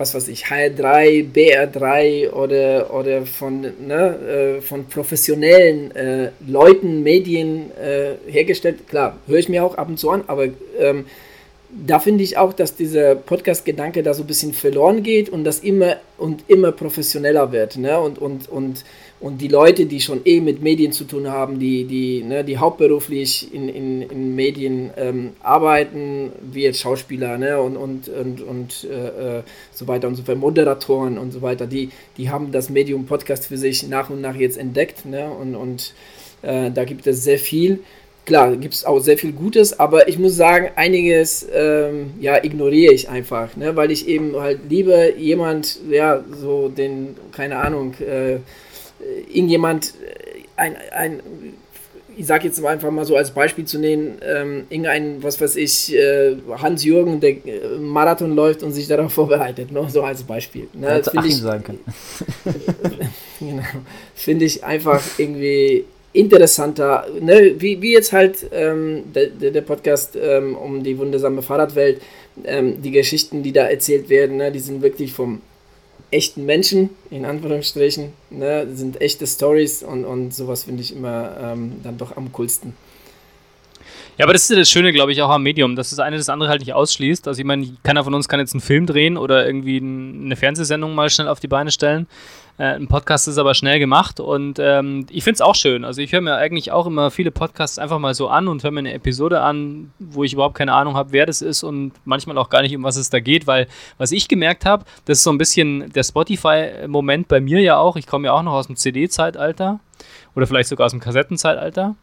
was 0.00 0.14
weiß 0.14 0.28
ich, 0.28 0.46
HR3, 0.46 1.26
BR3 1.30 2.30
oder, 2.30 2.92
oder 2.94 3.26
von, 3.26 3.60
ne, 3.60 4.56
äh, 4.58 4.60
von 4.62 4.86
professionellen 4.86 5.94
äh, 5.94 6.30
Leuten, 6.46 7.02
Medien 7.02 7.70
äh, 7.76 8.14
hergestellt. 8.26 8.88
Klar, 8.88 9.18
höre 9.26 9.38
ich 9.38 9.50
mir 9.50 9.62
auch 9.62 9.74
ab 9.74 9.88
und 9.88 9.98
zu 9.98 10.08
an, 10.08 10.24
aber 10.26 10.46
ähm, 10.78 11.04
da 11.70 11.98
finde 11.98 12.24
ich 12.24 12.38
auch, 12.38 12.54
dass 12.54 12.74
dieser 12.74 13.14
Podcast-Gedanke 13.14 14.02
da 14.02 14.14
so 14.14 14.22
ein 14.22 14.26
bisschen 14.26 14.54
verloren 14.54 15.02
geht 15.02 15.28
und 15.28 15.44
das 15.44 15.60
immer 15.60 15.96
und 16.16 16.44
immer 16.48 16.72
professioneller 16.72 17.52
wird. 17.52 17.76
Ne? 17.76 18.00
Und, 18.00 18.18
und, 18.18 18.48
und 18.48 18.84
und 19.20 19.42
die 19.42 19.48
Leute, 19.48 19.84
die 19.84 20.00
schon 20.00 20.22
eh 20.24 20.40
mit 20.40 20.62
Medien 20.62 20.92
zu 20.92 21.04
tun 21.04 21.28
haben, 21.28 21.58
die, 21.58 21.84
die, 21.84 22.22
ne, 22.22 22.42
die 22.42 22.56
hauptberuflich 22.56 23.52
in, 23.52 23.68
in, 23.68 24.02
in 24.02 24.34
Medien 24.34 24.90
ähm, 24.96 25.32
arbeiten, 25.42 26.32
wie 26.40 26.62
jetzt 26.62 26.80
Schauspieler 26.80 27.36
ne, 27.36 27.60
und, 27.60 27.76
und, 27.76 28.08
und, 28.08 28.40
und 28.40 28.88
äh, 28.90 29.38
äh, 29.38 29.42
so 29.72 29.86
weiter 29.86 30.08
und 30.08 30.14
so 30.14 30.22
fort, 30.22 30.38
Moderatoren 30.38 31.18
und 31.18 31.32
so 31.32 31.42
weiter, 31.42 31.66
die, 31.66 31.90
die 32.16 32.30
haben 32.30 32.50
das 32.50 32.70
Medium 32.70 33.04
Podcast 33.04 33.46
für 33.46 33.58
sich 33.58 33.86
nach 33.86 34.08
und 34.08 34.22
nach 34.22 34.36
jetzt 34.36 34.56
entdeckt 34.56 35.04
ne, 35.04 35.30
und, 35.30 35.54
und 35.54 35.92
äh, 36.40 36.70
da 36.70 36.84
gibt 36.84 37.06
es 37.06 37.22
sehr 37.22 37.38
viel. 37.38 37.80
klar, 38.24 38.56
gibt 38.56 38.72
es 38.72 38.86
auch 38.86 39.00
sehr 39.00 39.18
viel 39.18 39.32
Gutes, 39.32 39.78
aber 39.78 40.08
ich 40.08 40.18
muss 40.18 40.34
sagen, 40.36 40.70
einiges 40.76 41.46
ähm, 41.52 42.12
ja, 42.20 42.42
ignoriere 42.42 42.94
ich 42.94 43.08
einfach, 43.10 43.54
ne? 43.56 43.76
weil 43.76 43.90
ich 43.90 44.08
eben 44.08 44.34
halt 44.36 44.60
lieber 44.70 45.16
jemand, 45.16 45.78
ja, 45.90 46.24
so 46.40 46.68
den, 46.68 47.16
keine 47.32 47.56
Ahnung, 47.56 47.94
äh, 48.00 48.38
irgendjemand, 49.28 49.94
äh, 50.04 50.42
ein, 50.56 50.76
ein 50.92 51.22
ich 52.16 52.26
sage 52.26 52.46
jetzt 52.46 52.62
einfach 52.62 52.90
mal 52.90 53.06
so 53.06 53.16
als 53.16 53.30
Beispiel 53.30 53.64
zu 53.64 53.78
nehmen, 53.78 54.18
ähm, 54.22 54.64
irgendein, 54.68 55.22
was 55.22 55.40
weiß 55.40 55.56
ich, 55.56 55.94
äh, 55.94 56.36
Hans-Jürgen, 56.50 57.18
der 57.20 57.30
äh, 57.30 57.78
Marathon 57.78 58.34
läuft 58.34 58.62
und 58.62 58.72
sich 58.72 58.86
darauf 58.88 59.12
vorbereitet, 59.20 59.72
ne? 59.72 59.88
so 59.88 60.02
als 60.02 60.22
Beispiel. 60.22 60.68
Ne? 60.74 60.90
Hätte 60.90 61.16
Achim 61.16 61.30
ich, 61.30 61.36
sagen 61.38 61.64
können. 61.64 61.80
genau, 63.38 63.62
Finde 64.14 64.44
ich 64.44 64.62
einfach 64.62 65.02
irgendwie 65.16 65.84
interessanter, 66.12 67.06
ne? 67.20 67.54
wie, 67.58 67.80
wie 67.80 67.92
jetzt 67.92 68.12
halt 68.12 68.46
ähm, 68.52 69.04
der, 69.14 69.28
der 69.28 69.60
Podcast 69.62 70.18
ähm, 70.20 70.56
um 70.56 70.82
die 70.82 70.98
wundersame 70.98 71.40
Fahrradwelt, 71.40 72.02
ähm, 72.44 72.82
die 72.82 72.90
Geschichten, 72.90 73.42
die 73.42 73.52
da 73.52 73.66
erzählt 73.66 74.08
werden, 74.08 74.36
ne? 74.36 74.52
die 74.52 74.58
sind 74.58 74.82
wirklich 74.82 75.12
vom 75.12 75.40
echten 76.10 76.44
Menschen, 76.44 76.90
in 77.10 77.24
Anführungsstrichen, 77.24 78.12
ne? 78.30 78.68
sind 78.74 79.00
echte 79.00 79.26
Stories 79.26 79.82
und, 79.82 80.04
und 80.04 80.34
sowas 80.34 80.64
finde 80.64 80.82
ich 80.82 80.94
immer 80.94 81.36
ähm, 81.40 81.80
dann 81.82 81.98
doch 81.98 82.16
am 82.16 82.32
coolsten. 82.32 82.74
Ja, 84.20 84.26
aber 84.26 84.34
das 84.34 84.42
ist 84.42 84.50
ja 84.50 84.56
das 84.56 84.68
Schöne, 84.68 84.92
glaube 84.92 85.12
ich, 85.12 85.22
auch 85.22 85.30
am 85.30 85.42
Medium, 85.42 85.76
dass 85.76 85.88
das 85.88 85.98
eine 85.98 86.18
das 86.18 86.28
andere 86.28 86.50
halt 86.50 86.60
nicht 86.60 86.74
ausschließt. 86.74 87.26
Also 87.26 87.40
ich 87.40 87.46
meine, 87.46 87.66
keiner 87.82 88.04
von 88.04 88.12
uns 88.12 88.28
kann 88.28 88.38
jetzt 88.38 88.52
einen 88.52 88.60
Film 88.60 88.84
drehen 88.84 89.16
oder 89.16 89.46
irgendwie 89.46 89.78
eine 89.78 90.36
Fernsehsendung 90.36 90.94
mal 90.94 91.08
schnell 91.08 91.26
auf 91.26 91.40
die 91.40 91.48
Beine 91.48 91.70
stellen. 91.70 92.06
Äh, 92.58 92.74
ein 92.74 92.86
Podcast 92.86 93.28
ist 93.28 93.38
aber 93.38 93.54
schnell 93.54 93.78
gemacht 93.78 94.20
und 94.20 94.58
ähm, 94.58 95.06
ich 95.08 95.24
finde 95.24 95.36
es 95.36 95.40
auch 95.40 95.54
schön. 95.54 95.86
Also 95.86 96.02
ich 96.02 96.12
höre 96.12 96.20
mir 96.20 96.34
eigentlich 96.36 96.70
auch 96.70 96.86
immer 96.86 97.10
viele 97.10 97.30
Podcasts 97.30 97.78
einfach 97.78 97.98
mal 97.98 98.12
so 98.12 98.28
an 98.28 98.48
und 98.48 98.62
höre 98.62 98.72
mir 98.72 98.80
eine 98.80 98.92
Episode 98.92 99.40
an, 99.40 99.90
wo 99.98 100.22
ich 100.22 100.34
überhaupt 100.34 100.54
keine 100.54 100.74
Ahnung 100.74 100.96
habe, 100.96 101.12
wer 101.12 101.24
das 101.24 101.40
ist 101.40 101.62
und 101.62 101.92
manchmal 102.04 102.36
auch 102.36 102.50
gar 102.50 102.60
nicht, 102.60 102.76
um 102.76 102.82
was 102.82 102.96
es 102.96 103.08
da 103.08 103.20
geht, 103.20 103.46
weil 103.46 103.68
was 103.96 104.12
ich 104.12 104.28
gemerkt 104.28 104.66
habe, 104.66 104.84
das 105.06 105.16
ist 105.16 105.24
so 105.24 105.30
ein 105.30 105.38
bisschen 105.38 105.90
der 105.94 106.02
Spotify-Moment 106.02 107.26
bei 107.26 107.40
mir 107.40 107.62
ja 107.62 107.78
auch. 107.78 107.96
Ich 107.96 108.06
komme 108.06 108.26
ja 108.26 108.34
auch 108.34 108.42
noch 108.42 108.52
aus 108.52 108.66
dem 108.66 108.76
CD-Zeitalter 108.76 109.80
oder 110.34 110.46
vielleicht 110.46 110.68
sogar 110.68 110.84
aus 110.84 110.92
dem 110.92 111.00
Kassettenzeitalter. 111.00 111.96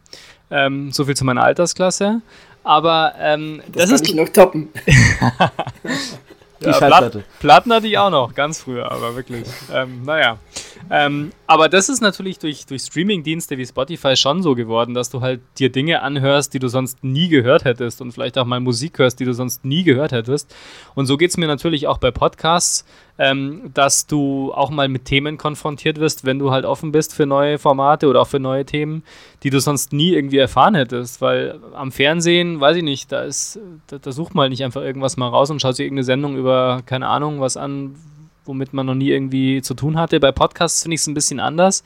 Ähm, 0.50 0.92
so 0.92 1.04
viel 1.04 1.16
zu 1.16 1.24
meiner 1.24 1.42
Altersklasse. 1.42 2.20
Aber 2.64 3.14
ähm, 3.18 3.62
das, 3.72 3.82
das 3.82 3.88
kann 3.88 3.94
ist 3.94 4.08
ich 4.08 4.14
noch 4.14 4.28
toppen. 4.28 4.68
Die 6.60 6.66
ja, 6.66 6.74
Schallplatte. 6.74 7.24
Platten 7.38 7.72
hatte 7.72 7.86
ich 7.86 7.96
auch 7.98 8.10
noch, 8.10 8.34
ganz 8.34 8.60
früher, 8.60 8.90
aber 8.90 9.14
wirklich. 9.14 9.46
Ähm, 9.72 10.02
naja. 10.04 10.38
Ähm, 10.90 11.30
aber 11.46 11.68
das 11.68 11.88
ist 11.88 12.00
natürlich 12.00 12.38
durch, 12.38 12.66
durch 12.66 12.82
Streaming-Dienste 12.82 13.58
wie 13.58 13.66
Spotify 13.66 14.16
schon 14.16 14.42
so 14.42 14.54
geworden, 14.54 14.94
dass 14.94 15.10
du 15.10 15.20
halt 15.20 15.40
dir 15.58 15.70
Dinge 15.70 16.02
anhörst, 16.02 16.54
die 16.54 16.58
du 16.58 16.68
sonst 16.68 17.04
nie 17.04 17.28
gehört 17.28 17.64
hättest 17.64 18.00
und 18.00 18.12
vielleicht 18.12 18.38
auch 18.38 18.44
mal 18.44 18.58
Musik 18.58 18.98
hörst, 18.98 19.20
die 19.20 19.24
du 19.24 19.34
sonst 19.34 19.64
nie 19.64 19.84
gehört 19.84 20.10
hättest. 20.10 20.54
Und 20.94 21.06
so 21.06 21.16
geht 21.16 21.30
es 21.30 21.36
mir 21.36 21.46
natürlich 21.46 21.86
auch 21.86 21.98
bei 21.98 22.10
Podcasts, 22.10 22.84
ähm, 23.18 23.70
dass 23.74 24.06
du 24.06 24.52
auch 24.52 24.70
mal 24.70 24.88
mit 24.88 25.04
Themen 25.04 25.38
konfrontiert 25.38 25.98
wirst, 25.98 26.24
wenn 26.24 26.38
du 26.38 26.52
halt 26.52 26.64
offen 26.64 26.92
bist 26.92 27.14
für 27.14 27.26
neue 27.26 27.58
Formate 27.58 28.06
oder 28.06 28.22
auch 28.22 28.28
für 28.28 28.38
neue 28.38 28.64
Themen, 28.64 29.02
die 29.42 29.50
du 29.50 29.60
sonst 29.60 29.92
nie 29.92 30.14
irgendwie 30.14 30.38
erfahren 30.38 30.76
hättest. 30.76 31.20
Weil 31.20 31.58
am 31.74 31.90
Fernsehen, 31.90 32.60
weiß 32.60 32.76
ich 32.76 32.84
nicht, 32.84 33.10
da 33.10 33.22
ist, 33.22 33.58
da, 33.88 33.98
da 33.98 34.12
sucht 34.12 34.34
man 34.34 34.42
halt 34.42 34.50
nicht 34.50 34.64
einfach 34.64 34.82
irgendwas 34.82 35.16
mal 35.16 35.28
raus 35.28 35.50
und 35.50 35.60
schaut 35.60 35.76
sich 35.76 35.84
irgendeine 35.84 36.04
Sendung 36.04 36.36
über, 36.36 36.82
keine 36.86 37.08
Ahnung, 37.08 37.40
was 37.40 37.56
an, 37.56 37.96
womit 38.44 38.72
man 38.72 38.86
noch 38.86 38.94
nie 38.94 39.10
irgendwie 39.10 39.62
zu 39.62 39.74
tun 39.74 39.98
hatte. 39.98 40.20
Bei 40.20 40.30
Podcasts 40.30 40.82
finde 40.82 40.94
ich 40.94 41.00
es 41.00 41.06
ein 41.08 41.14
bisschen 41.14 41.40
anders, 41.40 41.82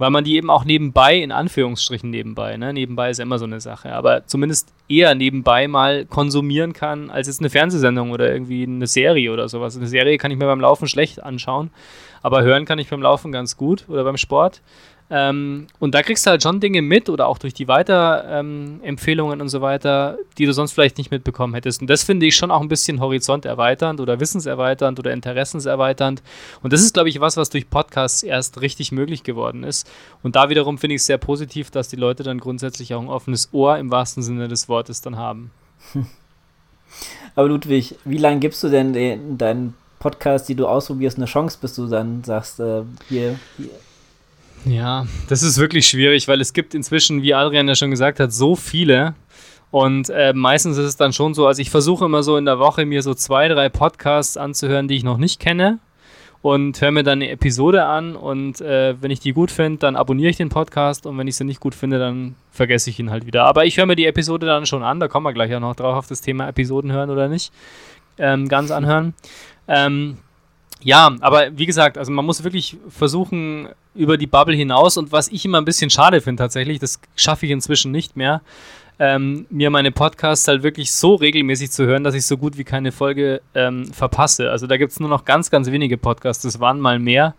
weil 0.00 0.08
man 0.08 0.24
die 0.24 0.36
eben 0.36 0.48
auch 0.48 0.64
nebenbei, 0.64 1.18
in 1.18 1.30
Anführungsstrichen 1.30 2.08
nebenbei, 2.08 2.56
ne? 2.56 2.72
nebenbei 2.72 3.10
ist 3.10 3.18
ja 3.18 3.24
immer 3.24 3.38
so 3.38 3.44
eine 3.44 3.60
Sache, 3.60 3.92
aber 3.92 4.26
zumindest 4.26 4.72
eher 4.88 5.14
nebenbei 5.14 5.68
mal 5.68 6.06
konsumieren 6.06 6.72
kann, 6.72 7.10
als 7.10 7.26
jetzt 7.26 7.40
eine 7.40 7.50
Fernsehsendung 7.50 8.10
oder 8.10 8.32
irgendwie 8.32 8.62
eine 8.62 8.86
Serie 8.86 9.30
oder 9.30 9.46
sowas. 9.50 9.76
Eine 9.76 9.88
Serie 9.88 10.16
kann 10.16 10.30
ich 10.30 10.38
mir 10.38 10.46
beim 10.46 10.62
Laufen 10.62 10.88
schlecht 10.88 11.22
anschauen, 11.22 11.70
aber 12.22 12.42
hören 12.42 12.64
kann 12.64 12.78
ich 12.78 12.88
beim 12.88 13.02
Laufen 13.02 13.30
ganz 13.30 13.58
gut 13.58 13.84
oder 13.90 14.02
beim 14.02 14.16
Sport. 14.16 14.62
Ähm, 15.12 15.66
und 15.80 15.94
da 15.96 16.02
kriegst 16.02 16.24
du 16.24 16.30
halt 16.30 16.42
schon 16.44 16.60
Dinge 16.60 16.82
mit 16.82 17.08
oder 17.08 17.26
auch 17.26 17.38
durch 17.38 17.52
die 17.52 17.66
Weiterempfehlungen 17.66 19.40
ähm, 19.40 19.42
und 19.42 19.48
so 19.48 19.60
weiter, 19.60 20.18
die 20.38 20.46
du 20.46 20.52
sonst 20.52 20.72
vielleicht 20.72 20.98
nicht 20.98 21.10
mitbekommen 21.10 21.54
hättest. 21.54 21.80
Und 21.80 21.90
das 21.90 22.04
finde 22.04 22.26
ich 22.26 22.36
schon 22.36 22.52
auch 22.52 22.60
ein 22.60 22.68
bisschen 22.68 23.00
horizonterweiternd 23.00 24.00
oder 24.00 24.20
wissenserweiternd 24.20 25.00
oder 25.00 25.12
interessenserweiternd. 25.12 26.22
Und 26.62 26.72
das 26.72 26.82
ist, 26.82 26.94
glaube 26.94 27.08
ich, 27.08 27.20
was, 27.20 27.36
was 27.36 27.50
durch 27.50 27.68
Podcasts 27.68 28.22
erst 28.22 28.60
richtig 28.60 28.92
möglich 28.92 29.24
geworden 29.24 29.64
ist. 29.64 29.90
Und 30.22 30.36
da 30.36 30.48
wiederum 30.48 30.78
finde 30.78 30.94
ich 30.94 31.00
es 31.00 31.06
sehr 31.06 31.18
positiv, 31.18 31.72
dass 31.72 31.88
die 31.88 31.96
Leute 31.96 32.22
dann 32.22 32.38
grundsätzlich 32.38 32.94
auch 32.94 33.02
ein 33.02 33.08
offenes 33.08 33.48
Ohr 33.52 33.78
im 33.78 33.90
wahrsten 33.90 34.22
Sinne 34.22 34.46
des 34.46 34.68
Wortes 34.68 35.00
dann 35.00 35.16
haben. 35.16 35.50
Aber 37.34 37.48
Ludwig, 37.48 37.96
wie 38.04 38.18
lange 38.18 38.38
gibst 38.38 38.62
du 38.62 38.68
denn 38.68 39.38
deinen 39.38 39.74
Podcast, 39.98 40.48
die 40.48 40.54
du 40.54 40.66
ausprobierst, 40.66 41.16
eine 41.16 41.26
Chance, 41.26 41.58
bis 41.60 41.74
du 41.74 41.88
dann 41.88 42.22
sagst, 42.22 42.60
äh, 42.60 42.82
hier, 43.08 43.38
hier 43.56 43.70
ja, 44.64 45.06
das 45.28 45.42
ist 45.42 45.58
wirklich 45.58 45.86
schwierig, 45.86 46.28
weil 46.28 46.40
es 46.40 46.52
gibt 46.52 46.74
inzwischen, 46.74 47.22
wie 47.22 47.34
Adrian 47.34 47.68
ja 47.68 47.74
schon 47.74 47.90
gesagt 47.90 48.20
hat, 48.20 48.32
so 48.32 48.56
viele. 48.56 49.14
Und 49.70 50.10
äh, 50.10 50.32
meistens 50.32 50.76
ist 50.76 50.86
es 50.86 50.96
dann 50.96 51.12
schon 51.12 51.34
so, 51.34 51.46
also 51.46 51.62
ich 51.62 51.70
versuche 51.70 52.04
immer 52.04 52.22
so 52.22 52.36
in 52.36 52.44
der 52.44 52.58
Woche 52.58 52.84
mir 52.84 53.02
so 53.02 53.14
zwei, 53.14 53.48
drei 53.48 53.68
Podcasts 53.68 54.36
anzuhören, 54.36 54.88
die 54.88 54.96
ich 54.96 55.04
noch 55.04 55.18
nicht 55.18 55.40
kenne. 55.40 55.78
Und 56.42 56.80
höre 56.80 56.90
mir 56.90 57.02
dann 57.02 57.18
eine 57.18 57.30
Episode 57.30 57.84
an 57.84 58.16
und 58.16 58.62
äh, 58.62 58.94
wenn 59.02 59.10
ich 59.10 59.20
die 59.20 59.32
gut 59.34 59.50
finde, 59.50 59.80
dann 59.80 59.94
abonniere 59.94 60.30
ich 60.30 60.38
den 60.38 60.48
Podcast 60.48 61.04
und 61.04 61.18
wenn 61.18 61.28
ich 61.28 61.36
sie 61.36 61.44
nicht 61.44 61.60
gut 61.60 61.74
finde, 61.74 61.98
dann 61.98 62.34
vergesse 62.50 62.88
ich 62.88 62.98
ihn 62.98 63.10
halt 63.10 63.26
wieder. 63.26 63.44
Aber 63.44 63.66
ich 63.66 63.76
höre 63.76 63.84
mir 63.84 63.94
die 63.94 64.06
Episode 64.06 64.46
dann 64.46 64.64
schon 64.64 64.82
an, 64.82 65.00
da 65.00 65.08
kommen 65.08 65.26
wir 65.26 65.34
gleich 65.34 65.50
ja 65.50 65.60
noch 65.60 65.76
drauf 65.76 65.94
auf 65.94 66.06
das 66.06 66.22
Thema 66.22 66.48
Episoden 66.48 66.92
hören 66.92 67.10
oder 67.10 67.28
nicht. 67.28 67.52
Ähm, 68.16 68.48
ganz 68.48 68.70
anhören. 68.70 69.12
Ähm, 69.68 70.16
ja, 70.82 71.14
aber 71.20 71.56
wie 71.56 71.66
gesagt, 71.66 71.98
also 71.98 72.10
man 72.10 72.24
muss 72.24 72.42
wirklich 72.42 72.76
versuchen, 72.88 73.68
über 73.94 74.16
die 74.16 74.26
Bubble 74.26 74.56
hinaus 74.56 74.96
und 74.96 75.12
was 75.12 75.28
ich 75.28 75.44
immer 75.44 75.58
ein 75.58 75.64
bisschen 75.64 75.90
schade 75.90 76.20
finde 76.20 76.42
tatsächlich, 76.42 76.78
das 76.78 77.00
schaffe 77.16 77.46
ich 77.46 77.52
inzwischen 77.52 77.90
nicht 77.90 78.16
mehr, 78.16 78.40
ähm, 78.98 79.46
mir 79.50 79.70
meine 79.70 79.92
Podcasts 79.92 80.46
halt 80.46 80.62
wirklich 80.62 80.92
so 80.92 81.14
regelmäßig 81.14 81.70
zu 81.70 81.86
hören, 81.86 82.04
dass 82.04 82.14
ich 82.14 82.26
so 82.26 82.36
gut 82.36 82.58
wie 82.58 82.64
keine 82.64 82.92
Folge 82.92 83.40
ähm, 83.54 83.86
verpasse. 83.92 84.50
Also 84.50 84.66
da 84.66 84.76
gibt 84.76 84.92
es 84.92 85.00
nur 85.00 85.08
noch 85.08 85.24
ganz, 85.24 85.50
ganz 85.50 85.70
wenige 85.70 85.96
Podcasts, 85.96 86.42
das 86.42 86.60
waren 86.60 86.80
mal 86.80 86.98
mehr, 86.98 87.34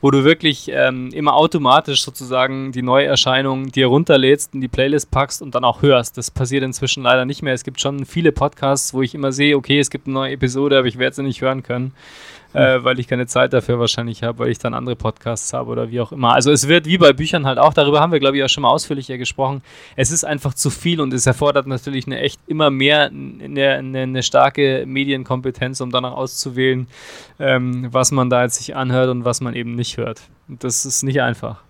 wo 0.00 0.10
du 0.10 0.24
wirklich 0.24 0.70
ähm, 0.72 1.10
immer 1.12 1.34
automatisch 1.34 2.02
sozusagen 2.02 2.72
die 2.72 2.82
Neuerscheinung 2.82 3.70
dir 3.70 3.86
runterlädst, 3.86 4.54
in 4.54 4.60
die 4.60 4.68
Playlist 4.68 5.10
packst 5.10 5.42
und 5.42 5.54
dann 5.54 5.64
auch 5.64 5.82
hörst. 5.82 6.18
Das 6.18 6.30
passiert 6.30 6.64
inzwischen 6.64 7.04
leider 7.04 7.24
nicht 7.24 7.42
mehr. 7.42 7.54
Es 7.54 7.62
gibt 7.62 7.80
schon 7.80 8.04
viele 8.04 8.32
Podcasts, 8.32 8.92
wo 8.94 9.02
ich 9.02 9.14
immer 9.14 9.32
sehe, 9.32 9.56
okay, 9.56 9.78
es 9.78 9.90
gibt 9.90 10.06
eine 10.06 10.14
neue 10.14 10.32
Episode, 10.32 10.78
aber 10.78 10.88
ich 10.88 10.98
werde 10.98 11.14
sie 11.14 11.22
nicht 11.22 11.42
hören 11.42 11.62
können 11.62 11.92
äh, 12.78 12.82
weil 12.84 12.98
ich 12.98 13.08
keine 13.08 13.26
Zeit 13.26 13.52
dafür 13.52 13.78
wahrscheinlich 13.78 14.22
habe, 14.22 14.40
weil 14.40 14.48
ich 14.48 14.58
dann 14.58 14.74
andere 14.74 14.96
Podcasts 14.96 15.52
habe 15.52 15.70
oder 15.70 15.90
wie 15.90 16.00
auch 16.00 16.12
immer. 16.12 16.34
Also 16.34 16.50
es 16.50 16.68
wird 16.68 16.86
wie 16.86 16.98
bei 16.98 17.12
Büchern 17.12 17.46
halt 17.46 17.58
auch, 17.58 17.74
darüber 17.74 18.00
haben 18.00 18.12
wir 18.12 18.20
glaube 18.20 18.36
ich 18.36 18.44
auch 18.44 18.48
schon 18.48 18.62
mal 18.62 18.70
ausführlicher 18.70 19.18
gesprochen, 19.18 19.62
es 19.96 20.10
ist 20.10 20.24
einfach 20.24 20.54
zu 20.54 20.70
viel 20.70 21.00
und 21.00 21.12
es 21.12 21.26
erfordert 21.26 21.66
natürlich 21.66 22.06
eine 22.06 22.20
echt 22.20 22.40
immer 22.46 22.70
mehr 22.70 23.06
eine, 23.06 23.70
eine, 23.70 24.00
eine 24.00 24.22
starke 24.22 24.84
Medienkompetenz, 24.86 25.80
um 25.80 25.90
danach 25.90 26.12
auszuwählen, 26.12 26.86
ähm, 27.38 27.88
was 27.90 28.12
man 28.12 28.30
da 28.30 28.42
jetzt 28.42 28.56
sich 28.56 28.76
anhört 28.76 29.08
und 29.08 29.24
was 29.24 29.40
man 29.40 29.54
eben 29.54 29.74
nicht 29.74 29.96
hört. 29.96 30.22
Und 30.48 30.64
das 30.64 30.84
ist 30.84 31.02
nicht 31.02 31.22
einfach. 31.22 31.62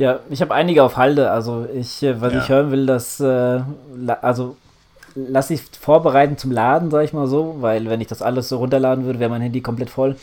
Ja, 0.00 0.20
ich 0.30 0.40
habe 0.40 0.54
einige 0.54 0.82
auf 0.82 0.96
Halde. 0.96 1.30
Also 1.30 1.66
ich, 1.74 2.02
äh, 2.02 2.18
was 2.22 2.32
ja. 2.32 2.38
ich 2.40 2.48
hören 2.48 2.70
will, 2.70 2.86
dass 2.86 3.20
äh, 3.20 3.60
also 4.22 4.56
lasse 5.14 5.54
ich 5.54 5.62
vorbereiten 5.62 6.36
zum 6.36 6.50
Laden, 6.50 6.90
sag 6.90 7.04
ich 7.04 7.12
mal 7.12 7.26
so, 7.26 7.56
weil 7.60 7.88
wenn 7.88 8.00
ich 8.00 8.06
das 8.06 8.22
alles 8.22 8.48
so 8.48 8.58
runterladen 8.58 9.04
würde, 9.04 9.20
wäre 9.20 9.30
mein 9.30 9.42
Handy 9.42 9.60
komplett 9.60 9.90
voll. 9.90 10.16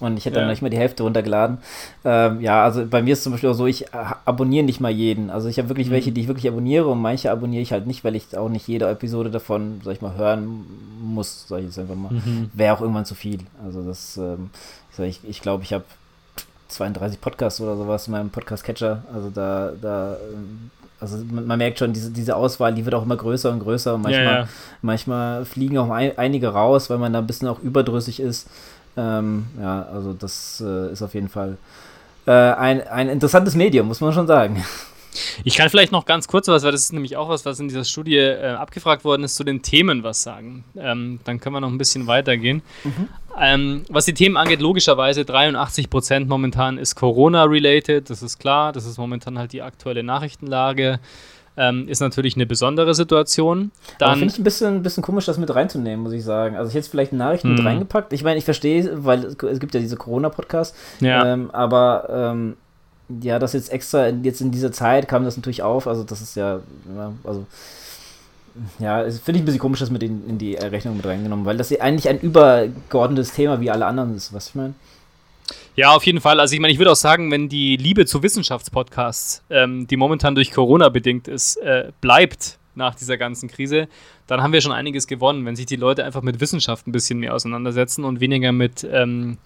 Und 0.00 0.16
ich 0.16 0.26
hätte 0.26 0.36
ja. 0.36 0.42
dann 0.42 0.50
nicht 0.50 0.62
mal 0.62 0.70
die 0.70 0.78
Hälfte 0.78 1.02
runtergeladen. 1.02 1.58
Ähm, 2.04 2.40
ja, 2.40 2.62
also 2.62 2.86
bei 2.86 3.02
mir 3.02 3.14
ist 3.14 3.24
zum 3.24 3.32
Beispiel 3.32 3.50
auch 3.50 3.54
so, 3.54 3.66
ich 3.66 3.92
abonniere 3.92 4.64
nicht 4.64 4.80
mal 4.80 4.92
jeden. 4.92 5.28
Also 5.30 5.48
ich 5.48 5.58
habe 5.58 5.68
wirklich 5.68 5.88
mhm. 5.88 5.92
welche, 5.92 6.12
die 6.12 6.20
ich 6.20 6.28
wirklich 6.28 6.48
abonniere 6.48 6.86
und 6.86 7.00
manche 7.00 7.30
abonniere 7.30 7.62
ich 7.62 7.72
halt 7.72 7.86
nicht, 7.86 8.04
weil 8.04 8.14
ich 8.14 8.36
auch 8.36 8.48
nicht 8.48 8.68
jede 8.68 8.88
Episode 8.88 9.30
davon, 9.30 9.80
sag 9.84 9.94
ich 9.94 10.00
mal, 10.00 10.16
hören 10.16 10.64
muss, 11.02 11.46
sag 11.48 11.58
ich 11.58 11.66
jetzt 11.66 11.78
einfach 11.78 11.96
mal. 11.96 12.12
Mhm. 12.12 12.50
Wäre 12.52 12.74
auch 12.74 12.80
irgendwann 12.80 13.06
zu 13.06 13.14
viel. 13.14 13.40
Also 13.64 13.82
das, 13.82 14.16
ähm, 14.16 14.50
ich 14.90 14.96
glaube, 14.96 15.10
ich, 15.28 15.40
glaub, 15.42 15.62
ich 15.62 15.72
habe 15.72 15.84
32 16.68 17.20
Podcasts 17.20 17.60
oder 17.60 17.76
sowas 17.76 18.06
in 18.06 18.12
meinem 18.12 18.30
Podcast-Catcher. 18.30 19.02
Also 19.12 19.30
da, 19.30 19.72
da 19.80 20.16
ähm, 20.32 20.70
also 21.00 21.18
man, 21.30 21.46
man, 21.46 21.58
merkt 21.58 21.78
schon, 21.78 21.92
diese, 21.92 22.10
diese 22.10 22.36
Auswahl, 22.36 22.74
die 22.74 22.84
wird 22.84 22.94
auch 22.94 23.04
immer 23.04 23.16
größer 23.16 23.50
und 23.50 23.60
größer. 23.60 23.94
Und 23.94 24.02
manchmal, 24.02 24.24
ja, 24.24 24.40
ja. 24.40 24.48
manchmal 24.82 25.44
fliegen 25.44 25.78
auch 25.78 25.90
ein, 25.90 26.16
einige 26.16 26.48
raus, 26.48 26.90
weil 26.90 26.98
man 26.98 27.12
da 27.12 27.20
ein 27.20 27.26
bisschen 27.26 27.48
auch 27.48 27.60
überdrüssig 27.60 28.20
ist. 28.20 28.48
Ähm, 28.96 29.46
ja, 29.60 29.86
also 29.92 30.12
das 30.12 30.62
äh, 30.64 30.92
ist 30.92 31.02
auf 31.02 31.14
jeden 31.14 31.28
Fall 31.28 31.56
äh, 32.26 32.32
ein, 32.32 32.86
ein 32.88 33.08
interessantes 33.08 33.54
Medium, 33.54 33.86
muss 33.86 34.00
man 34.00 34.12
schon 34.12 34.26
sagen. 34.26 34.64
Ich 35.44 35.56
kann 35.56 35.68
vielleicht 35.70 35.92
noch 35.92 36.04
ganz 36.04 36.28
kurz 36.28 36.48
was, 36.48 36.62
weil 36.64 36.72
das 36.72 36.82
ist 36.82 36.92
nämlich 36.92 37.16
auch 37.16 37.28
was, 37.28 37.44
was 37.44 37.60
in 37.60 37.68
dieser 37.68 37.84
Studie 37.84 38.16
äh, 38.16 38.50
abgefragt 38.50 39.04
worden 39.04 39.24
ist, 39.24 39.36
zu 39.36 39.44
den 39.44 39.62
Themen 39.62 40.02
was 40.02 40.22
sagen. 40.22 40.64
Ähm, 40.76 41.20
dann 41.24 41.40
können 41.40 41.54
wir 41.54 41.60
noch 41.60 41.70
ein 41.70 41.78
bisschen 41.78 42.06
weitergehen. 42.06 42.62
Mhm. 42.84 43.08
Ähm, 43.40 43.84
was 43.88 44.04
die 44.04 44.14
Themen 44.14 44.36
angeht, 44.36 44.60
logischerweise 44.60 45.24
83 45.24 45.90
Prozent 45.90 46.28
momentan 46.28 46.78
ist 46.78 46.94
Corona-related, 46.94 48.10
das 48.10 48.22
ist 48.22 48.38
klar. 48.38 48.72
Das 48.72 48.84
ist 48.84 48.98
momentan 48.98 49.38
halt 49.38 49.52
die 49.52 49.62
aktuelle 49.62 50.02
Nachrichtenlage. 50.02 51.00
Ähm, 51.56 51.88
ist 51.88 51.98
natürlich 51.98 52.36
eine 52.36 52.46
besondere 52.46 52.94
Situation. 52.94 53.72
Dann 53.98 54.18
finde 54.18 54.32
ich 54.32 54.38
ein 54.38 54.44
bisschen, 54.44 54.74
ein 54.76 54.82
bisschen 54.82 55.02
komisch, 55.02 55.26
das 55.26 55.38
mit 55.38 55.52
reinzunehmen, 55.52 56.04
muss 56.04 56.12
ich 56.12 56.22
sagen. 56.22 56.56
Also 56.56 56.68
ich 56.68 56.76
hätte 56.76 56.88
vielleicht 56.88 57.12
Nachrichten 57.12 57.50
mit 57.50 57.58
hm. 57.58 57.66
reingepackt. 57.66 58.12
Ich 58.12 58.22
meine, 58.22 58.38
ich 58.38 58.44
verstehe, 58.44 59.04
weil 59.04 59.24
es 59.24 59.58
gibt 59.58 59.74
ja 59.74 59.80
diese 59.80 59.96
Corona-Podcasts. 59.96 60.78
Ja. 61.00 61.32
Ähm, 61.32 61.50
aber 61.50 62.08
ähm, 62.10 62.56
ja, 63.20 63.38
das 63.38 63.52
jetzt 63.52 63.72
extra 63.72 64.06
in, 64.08 64.24
jetzt 64.24 64.40
in 64.40 64.50
dieser 64.50 64.72
Zeit 64.72 65.08
kam 65.08 65.24
das 65.24 65.36
natürlich 65.36 65.62
auf. 65.62 65.86
Also 65.86 66.04
das 66.04 66.20
ist 66.20 66.36
ja, 66.36 66.60
ja 66.96 67.12
also 67.24 67.46
ja, 68.78 69.02
finde 69.04 69.38
ich 69.38 69.42
ein 69.42 69.44
bisschen 69.44 69.60
komisch, 69.60 69.80
das 69.80 69.90
mit 69.90 70.02
in, 70.02 70.28
in 70.28 70.38
die 70.38 70.54
Rechnung 70.54 70.96
mit 70.96 71.06
reingenommen, 71.06 71.44
weil 71.44 71.56
das 71.56 71.72
eigentlich 71.80 72.08
ein 72.08 72.20
übergeordnetes 72.20 73.32
Thema 73.32 73.60
wie 73.60 73.70
alle 73.70 73.86
anderen 73.86 74.16
ist, 74.16 74.32
was 74.32 74.48
ich 74.48 74.54
meine. 74.54 74.74
Ja, 75.76 75.94
auf 75.94 76.04
jeden 76.04 76.20
Fall. 76.20 76.40
Also 76.40 76.54
ich 76.54 76.60
meine, 76.60 76.72
ich 76.72 76.78
würde 76.78 76.90
auch 76.90 76.96
sagen, 76.96 77.30
wenn 77.30 77.48
die 77.48 77.76
Liebe 77.76 78.04
zu 78.04 78.22
Wissenschaftspodcasts, 78.22 79.44
ähm, 79.48 79.86
die 79.86 79.96
momentan 79.96 80.34
durch 80.34 80.50
Corona 80.50 80.88
bedingt 80.88 81.28
ist, 81.28 81.56
äh, 81.58 81.92
bleibt 82.00 82.58
nach 82.74 82.94
dieser 82.94 83.16
ganzen 83.16 83.48
Krise, 83.48 83.88
dann 84.26 84.42
haben 84.42 84.52
wir 84.52 84.60
schon 84.60 84.72
einiges 84.72 85.06
gewonnen, 85.06 85.46
wenn 85.46 85.56
sich 85.56 85.66
die 85.66 85.76
Leute 85.76 86.04
einfach 86.04 86.22
mit 86.22 86.40
Wissenschaft 86.40 86.86
ein 86.86 86.92
bisschen 86.92 87.18
mehr 87.18 87.34
auseinandersetzen 87.34 88.04
und 88.04 88.20
weniger 88.20 88.52
mit 88.52 88.86
ähm, 88.90 89.38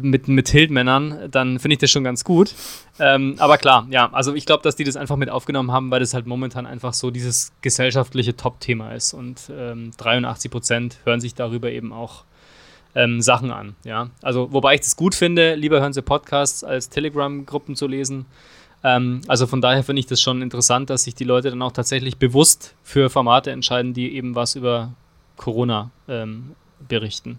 mit, 0.00 0.28
mit 0.28 0.48
Hildmännern, 0.48 1.30
dann 1.30 1.58
finde 1.58 1.74
ich 1.74 1.78
das 1.78 1.90
schon 1.90 2.04
ganz 2.04 2.24
gut. 2.24 2.54
Ähm, 2.98 3.36
aber 3.38 3.58
klar, 3.58 3.86
ja, 3.90 4.10
also 4.12 4.34
ich 4.34 4.46
glaube, 4.46 4.62
dass 4.62 4.76
die 4.76 4.84
das 4.84 4.96
einfach 4.96 5.16
mit 5.16 5.30
aufgenommen 5.30 5.72
haben, 5.72 5.90
weil 5.90 6.00
das 6.00 6.14
halt 6.14 6.26
momentan 6.26 6.66
einfach 6.66 6.94
so 6.94 7.10
dieses 7.10 7.52
gesellschaftliche 7.60 8.36
Top-Thema 8.36 8.92
ist. 8.92 9.12
Und 9.12 9.50
ähm, 9.50 9.90
83 9.96 10.50
Prozent 10.50 10.98
hören 11.04 11.20
sich 11.20 11.34
darüber 11.34 11.70
eben 11.70 11.92
auch 11.92 12.24
ähm, 12.94 13.20
Sachen 13.20 13.50
an. 13.50 13.74
Ja, 13.84 14.10
also 14.22 14.52
wobei 14.52 14.74
ich 14.74 14.80
das 14.80 14.96
gut 14.96 15.14
finde, 15.14 15.54
lieber 15.54 15.80
hören 15.80 15.92
sie 15.92 16.02
Podcasts 16.02 16.64
als 16.64 16.88
Telegram-Gruppen 16.88 17.76
zu 17.76 17.86
lesen. 17.86 18.26
Ähm, 18.84 19.20
also 19.28 19.46
von 19.46 19.60
daher 19.60 19.84
finde 19.84 20.00
ich 20.00 20.06
das 20.06 20.20
schon 20.20 20.42
interessant, 20.42 20.90
dass 20.90 21.04
sich 21.04 21.14
die 21.14 21.24
Leute 21.24 21.50
dann 21.50 21.62
auch 21.62 21.72
tatsächlich 21.72 22.16
bewusst 22.16 22.74
für 22.82 23.10
Formate 23.10 23.50
entscheiden, 23.50 23.94
die 23.94 24.14
eben 24.14 24.34
was 24.34 24.56
über 24.56 24.92
Corona 25.36 25.90
ähm, 26.08 26.52
berichten. 26.88 27.38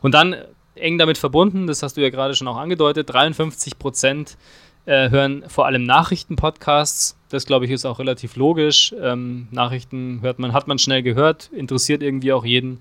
Und 0.00 0.12
dann 0.12 0.36
eng 0.74 0.98
damit 0.98 1.18
verbunden, 1.18 1.66
das 1.66 1.82
hast 1.82 1.96
du 1.96 2.00
ja 2.00 2.10
gerade 2.10 2.34
schon 2.34 2.48
auch 2.48 2.56
angedeutet, 2.56 3.12
53 3.12 3.78
Prozent 3.78 4.36
äh, 4.84 5.10
hören 5.10 5.44
vor 5.48 5.66
allem 5.66 5.84
Nachrichtenpodcasts. 5.84 7.16
Das 7.28 7.46
glaube 7.46 7.66
ich 7.66 7.70
ist 7.70 7.84
auch 7.84 7.98
relativ 7.98 8.36
logisch. 8.36 8.94
Ähm, 9.00 9.48
Nachrichten 9.50 10.20
hört 10.22 10.38
man, 10.38 10.52
hat 10.52 10.68
man 10.68 10.78
schnell 10.78 11.02
gehört, 11.02 11.50
interessiert 11.52 12.02
irgendwie 12.02 12.32
auch 12.32 12.44
jeden. 12.44 12.80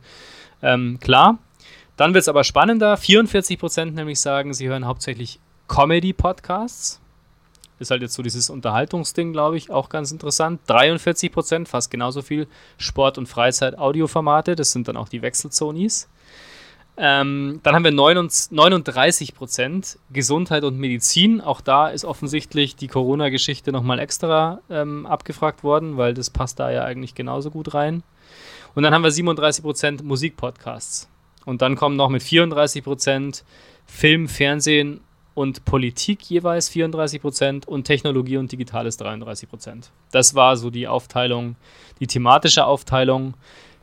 Ähm, 0.61 0.99
klar. 0.99 1.37
Dann 1.97 2.13
wird 2.13 2.23
es 2.23 2.29
aber 2.29 2.43
spannender. 2.43 2.97
44 2.97 3.59
Prozent 3.59 3.95
nämlich 3.95 4.19
sagen, 4.19 4.53
sie 4.53 4.67
hören 4.67 4.85
hauptsächlich 4.85 5.39
Comedy-Podcasts. 5.67 6.99
Ist 7.77 7.91
halt 7.91 8.01
jetzt 8.01 8.13
so 8.13 8.23
dieses 8.23 8.49
Unterhaltungsding, 8.49 9.33
glaube 9.33 9.57
ich, 9.57 9.71
auch 9.71 9.89
ganz 9.89 10.11
interessant. 10.11 10.61
43 10.67 11.31
Prozent, 11.31 11.69
fast 11.69 11.89
genauso 11.89 12.21
viel 12.21 12.47
Sport- 12.77 13.17
und 13.17 13.27
Freizeit-Audioformate. 13.27 14.55
Das 14.55 14.71
sind 14.71 14.87
dann 14.87 14.97
auch 14.97 15.09
die 15.09 15.21
Wechselzonis. 15.21 16.07
Ähm, 17.03 17.61
dann 17.63 17.73
haben 17.73 17.83
wir 17.83 17.91
39 17.91 19.33
Prozent 19.33 19.97
Gesundheit 20.13 20.63
und 20.63 20.77
Medizin. 20.77 21.41
Auch 21.41 21.59
da 21.59 21.87
ist 21.87 22.05
offensichtlich 22.05 22.75
die 22.75 22.87
Corona-Geschichte 22.87 23.71
nochmal 23.71 23.97
extra 23.97 24.59
ähm, 24.69 25.07
abgefragt 25.07 25.63
worden, 25.63 25.97
weil 25.97 26.13
das 26.13 26.29
passt 26.29 26.59
da 26.59 26.69
ja 26.69 26.83
eigentlich 26.83 27.15
genauso 27.15 27.49
gut 27.49 27.73
rein. 27.73 28.03
Und 28.75 28.83
dann 28.83 28.93
haben 28.93 29.03
wir 29.03 29.09
37 29.09 29.63
Prozent 29.63 30.03
Musikpodcasts. 30.03 31.09
Und 31.43 31.63
dann 31.63 31.75
kommen 31.75 31.95
noch 31.95 32.09
mit 32.09 32.21
34 32.21 32.83
Prozent 32.83 33.45
Film, 33.87 34.27
Fernsehen 34.27 35.01
und 35.33 35.65
Politik 35.65 36.21
jeweils 36.29 36.69
34 36.69 37.19
Prozent 37.19 37.67
und 37.67 37.85
Technologie 37.85 38.37
und 38.37 38.51
Digitales 38.51 38.97
33 38.97 39.49
Prozent. 39.49 39.89
Das 40.11 40.35
war 40.35 40.55
so 40.55 40.69
die 40.69 40.87
Aufteilung, 40.87 41.55
die 41.99 42.05
thematische 42.05 42.63
Aufteilung. 42.63 43.33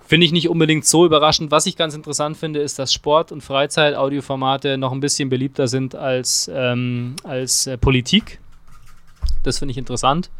Finde 0.09 0.25
ich 0.25 0.33
nicht 0.33 0.49
unbedingt 0.49 0.87
so 0.87 1.05
überraschend. 1.05 1.51
Was 1.51 1.67
ich 1.67 1.77
ganz 1.77 1.95
interessant 1.95 2.39
finde, 2.39 2.61
ist, 2.61 2.79
dass 2.79 2.95
Sport- 2.95 3.31
und 3.31 3.43
Freizeit-Audioformate 3.43 4.79
noch 4.79 4.93
ein 4.93 5.01
bisschen 5.01 5.29
beliebter 5.29 5.69
sind 5.69 5.95
als, 5.95 6.51
ähm, 6.51 7.15
als 7.25 7.67
äh, 7.67 7.77
Politik. 7.77 8.39
Das 9.43 9.59
finde 9.59 9.73
ich 9.73 9.77
interessant. 9.77 10.31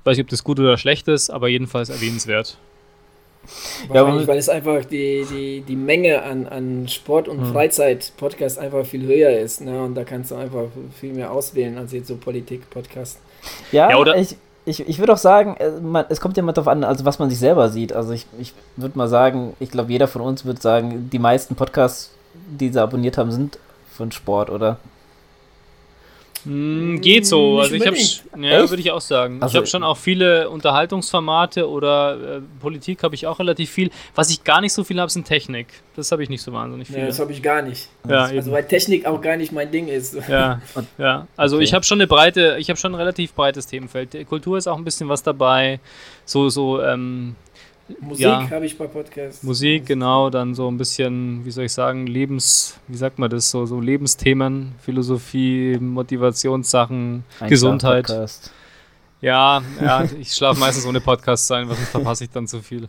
Ich 0.00 0.06
weiß 0.06 0.16
nicht, 0.16 0.24
ob 0.24 0.30
das 0.30 0.42
gut 0.42 0.58
oder 0.60 0.78
schlecht 0.78 1.08
ist, 1.08 1.28
aber 1.28 1.48
jedenfalls 1.48 1.90
erwähnenswert. 1.90 2.56
Wahrscheinlich, 3.88 4.26
weil 4.26 4.38
es 4.38 4.48
einfach 4.48 4.82
die, 4.86 5.26
die, 5.30 5.60
die 5.60 5.76
Menge 5.76 6.22
an, 6.22 6.46
an 6.46 6.88
Sport- 6.88 7.28
und 7.28 7.40
hm. 7.40 7.52
Freizeit-Podcasts 7.52 8.56
einfach 8.56 8.86
viel 8.86 9.04
höher 9.04 9.38
ist. 9.38 9.60
Ne? 9.60 9.78
Und 9.82 9.94
da 9.94 10.04
kannst 10.04 10.30
du 10.30 10.36
einfach 10.36 10.68
viel 10.98 11.12
mehr 11.12 11.32
auswählen 11.32 11.76
als 11.76 11.92
jetzt 11.92 12.08
so 12.08 12.16
Politik-Podcasts. 12.16 13.20
Ja, 13.72 13.90
ja, 13.90 13.98
oder? 13.98 14.16
Ich, 14.16 14.36
ich, 14.66 14.86
ich 14.86 14.98
würde 14.98 15.12
auch 15.12 15.18
sagen, 15.18 15.56
äh, 15.58 15.70
man, 15.80 16.04
es 16.08 16.20
kommt 16.20 16.36
ja 16.36 16.42
immer 16.42 16.52
darauf 16.52 16.68
an, 16.68 16.84
also 16.84 17.04
was 17.04 17.18
man 17.18 17.30
sich 17.30 17.38
selber 17.38 17.70
sieht. 17.70 17.92
Also 17.92 18.12
ich, 18.12 18.26
ich 18.38 18.52
würde 18.76 18.98
mal 18.98 19.08
sagen, 19.08 19.54
ich 19.60 19.70
glaube, 19.70 19.92
jeder 19.92 20.08
von 20.08 20.20
uns 20.20 20.44
würde 20.44 20.60
sagen, 20.60 21.08
die 21.10 21.18
meisten 21.20 21.54
Podcasts, 21.54 22.10
die 22.34 22.70
sie 22.70 22.82
abonniert 22.82 23.16
haben, 23.16 23.30
sind 23.30 23.58
von 23.90 24.12
Sport, 24.12 24.50
oder? 24.50 24.76
Mm, 26.46 27.00
geht 27.00 27.26
so. 27.26 27.58
also 27.58 27.74
ich 27.74 27.86
habe, 27.86 27.96
ja, 27.96 28.70
würde 28.70 28.80
ich 28.80 28.92
auch 28.92 29.00
sagen. 29.00 29.42
Also 29.42 29.52
ich 29.52 29.56
habe 29.56 29.66
schon 29.66 29.82
auch 29.82 29.96
viele 29.96 30.48
Unterhaltungsformate 30.48 31.68
oder 31.68 32.36
äh, 32.36 32.40
Politik 32.60 33.02
habe 33.02 33.14
ich 33.16 33.26
auch 33.26 33.38
relativ 33.40 33.70
viel. 33.70 33.90
Was 34.14 34.30
ich 34.30 34.44
gar 34.44 34.60
nicht 34.60 34.72
so 34.72 34.84
viel 34.84 35.00
habe, 35.00 35.10
sind 35.10 35.26
Technik. 35.26 35.66
Das 35.96 36.12
habe 36.12 36.22
ich 36.22 36.28
nicht 36.28 36.42
so 36.42 36.52
wahnsinnig 36.52 36.86
viel. 36.86 36.98
Ja, 36.98 37.06
das 37.06 37.18
habe 37.18 37.32
ich 37.32 37.42
gar 37.42 37.62
nicht. 37.62 37.88
Ja, 38.08 38.24
also 38.24 38.36
eben. 38.36 38.52
weil 38.52 38.64
Technik 38.64 39.06
auch 39.06 39.20
gar 39.20 39.36
nicht 39.36 39.50
mein 39.50 39.70
Ding 39.70 39.88
ist. 39.88 40.16
Ja, 40.28 40.60
ja. 40.98 41.26
Also 41.36 41.56
okay. 41.56 41.64
ich 41.64 41.74
habe 41.74 41.84
schon 41.84 41.98
eine 41.98 42.06
breite, 42.06 42.56
ich 42.60 42.70
habe 42.70 42.78
schon 42.78 42.92
ein 42.92 42.96
relativ 42.96 43.32
breites 43.32 43.66
Themenfeld. 43.66 44.16
Kultur 44.28 44.56
ist 44.56 44.68
auch 44.68 44.78
ein 44.78 44.84
bisschen 44.84 45.08
was 45.08 45.22
dabei. 45.22 45.80
So 46.24 46.48
so 46.48 46.80
ähm, 46.80 47.34
Musik 48.00 48.24
ja, 48.24 48.50
habe 48.50 48.66
ich 48.66 48.76
bei 48.76 48.86
Podcasts. 48.86 49.42
Musik, 49.42 49.86
genau, 49.86 50.28
dann 50.28 50.54
so 50.54 50.68
ein 50.68 50.76
bisschen, 50.76 51.44
wie 51.44 51.50
soll 51.50 51.64
ich 51.64 51.72
sagen, 51.72 52.06
Lebens, 52.06 52.78
wie 52.88 52.96
sagt 52.96 53.18
man 53.18 53.30
das, 53.30 53.50
so, 53.50 53.64
so 53.64 53.80
Lebensthemen, 53.80 54.74
Philosophie, 54.80 55.78
Motivationssachen, 55.78 57.24
ein 57.38 57.48
Gesundheit. 57.48 58.06
Podcast. 58.06 58.50
Ja, 59.20 59.62
ja, 59.80 60.04
ich 60.20 60.32
schlafe 60.32 60.60
meistens 60.60 60.84
ohne 60.84 61.00
Podcast 61.00 61.46
sein, 61.46 61.68
was 61.68 61.78
verpasse 61.88 62.24
ich 62.24 62.30
dann 62.30 62.46
zu 62.46 62.60
viel. 62.60 62.88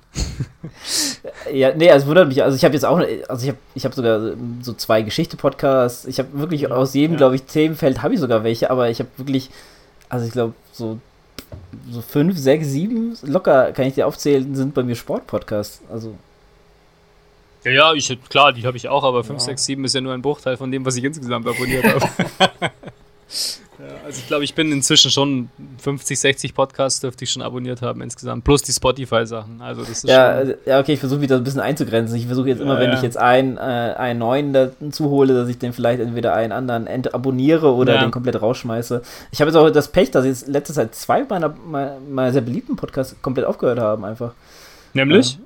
ja, 1.54 1.74
nee, 1.76 1.90
also 1.90 2.08
wundert 2.08 2.28
mich, 2.28 2.44
also 2.44 2.56
ich 2.56 2.66
habe 2.66 2.74
jetzt 2.74 2.84
auch, 2.84 2.98
also 3.30 3.44
ich 3.44 3.50
habe 3.50 3.58
ich 3.76 3.86
hab 3.86 3.94
sogar 3.94 4.34
so 4.62 4.74
zwei 4.74 5.04
Geschichte-Podcasts, 5.04 6.06
ich 6.06 6.20
habe 6.20 6.30
wirklich 6.34 6.72
aus 6.72 6.94
jedem, 6.96 7.14
ja. 7.14 7.18
glaube 7.18 7.36
ich, 7.36 7.44
Themenfeld 7.44 8.02
habe 8.02 8.16
ich 8.16 8.20
sogar 8.20 8.44
welche, 8.44 8.72
aber 8.72 8.90
ich 8.90 9.00
habe 9.00 9.10
wirklich, 9.18 9.52
also 10.10 10.26
ich 10.26 10.32
glaube, 10.32 10.54
so 10.72 11.00
so 11.90 12.02
fünf, 12.02 12.38
sechs, 12.38 12.68
sieben, 12.68 13.18
locker 13.24 13.72
kann 13.72 13.86
ich 13.86 13.96
dir 13.96 14.08
aufzählen, 14.08 14.56
sind 14.56 14.74
bei 14.74 14.84
mir 14.84 14.96
Sportpodcasts. 14.96 15.82
Also. 15.90 16.16
Ja, 17.64 17.72
ja, 17.72 17.94
ich, 17.94 18.18
klar, 18.30 18.54
die 18.54 18.66
habe 18.66 18.78
ich 18.78 18.88
auch, 18.88 19.04
aber 19.04 19.24
5, 19.24 19.40
6, 19.42 19.66
7 19.66 19.86
ist 19.86 19.96
ja 19.96 20.02
nur 20.02 20.14
ein 20.14 20.22
Bruchteil 20.22 20.58
von 20.58 20.72
dem, 20.72 20.86
was 20.86 20.96
ich 20.96 21.04
insgesamt 21.04 21.48
abonniert 21.48 21.84
habe. 21.84 22.08
ja, 23.80 23.86
also 24.06 24.20
ich 24.20 24.28
glaube, 24.28 24.44
ich 24.44 24.56
bin 24.56 24.72
inzwischen 24.72 25.12
schon 25.12 25.50
50, 25.80 26.18
60 26.20 26.54
Podcasts 26.56 27.00
dürfte 27.00 27.26
ich 27.26 27.32
schon 27.32 27.44
abonniert 27.44 27.84
haben 27.84 28.02
insgesamt, 28.02 28.44
plus 28.44 28.64
die 28.64 28.72
Spotify-Sachen. 28.72 29.62
Also 29.62 29.82
das 29.82 29.90
ist 30.04 30.10
ja, 30.10 30.46
schon 30.46 30.56
ja, 30.66 30.80
okay, 30.80 30.94
ich 30.94 31.00
versuche 31.00 31.22
wieder 31.22 31.36
ein 31.36 31.44
bisschen 31.44 31.62
einzugrenzen. 31.62 32.18
Ich 32.18 32.26
versuche 32.26 32.48
jetzt 32.48 32.60
immer, 32.60 32.76
ja, 32.76 32.80
wenn 32.80 32.90
ja. 32.90 32.96
ich 32.96 33.04
jetzt 33.04 33.18
einen, 33.18 33.58
äh, 33.58 33.60
einen 33.60 34.20
neuen 34.20 34.54
dazu 34.54 35.10
hole, 35.12 35.36
dass 35.36 35.48
ich 35.48 35.60
den 35.60 35.74
vielleicht 35.74 36.00
entweder 36.00 36.34
einen 36.34 36.52
anderen 36.52 36.88
abonniere 37.14 37.74
oder 37.74 38.00
den 38.00 38.10
komplett 38.10 38.42
rausschmeiße. 38.42 39.04
Ich 39.32 39.42
habe 39.42 39.52
jetzt 39.52 39.58
auch 39.58 39.70
das 39.70 39.90
Pech, 39.90 40.10
dass 40.10 40.26
jetzt 40.26 40.48
letzte 40.48 40.74
Zeit 40.74 40.96
zwei 40.96 41.24
meiner, 41.24 41.50
meiner, 41.50 42.32
sehr 42.32 42.42
beliebten 42.42 42.78
Podcasts 42.78 43.16
komplett 43.22 43.46
aufgehört 43.46 43.80
haben, 43.80 44.06
einfach. 44.06 44.34
Nämlich? 44.94 45.38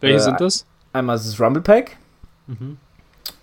Welche 0.00 0.16
äh, 0.16 0.20
sind 0.20 0.40
das? 0.40 0.64
Einmal 0.92 1.16
ist 1.16 1.26
es 1.26 1.40
Rumble 1.40 1.62
Pack. 1.62 1.96
Mhm. 2.46 2.76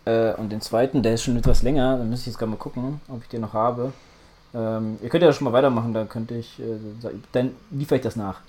Äh, 0.05 0.33
und 0.33 0.51
den 0.51 0.61
zweiten, 0.61 1.03
der 1.03 1.13
ist 1.15 1.23
schon 1.23 1.37
etwas 1.37 1.61
länger. 1.61 1.97
Da 1.97 2.03
müsste 2.03 2.23
ich 2.23 2.27
jetzt 2.27 2.39
gerade 2.39 2.51
mal 2.51 2.57
gucken, 2.57 3.01
ob 3.07 3.21
ich 3.21 3.29
den 3.29 3.41
noch 3.41 3.53
habe. 3.53 3.93
Ähm, 4.53 4.97
ihr 5.03 5.09
könnt 5.09 5.23
ja 5.23 5.31
schon 5.31 5.45
mal 5.45 5.53
weitermachen, 5.53 5.93
dann 5.93 6.09
könnte 6.09 6.35
ich, 6.35 6.59
äh, 6.59 7.09
dann 7.31 7.51
liefere 7.69 7.97
ich 7.97 8.01
das 8.01 8.15
nach. 8.15 8.39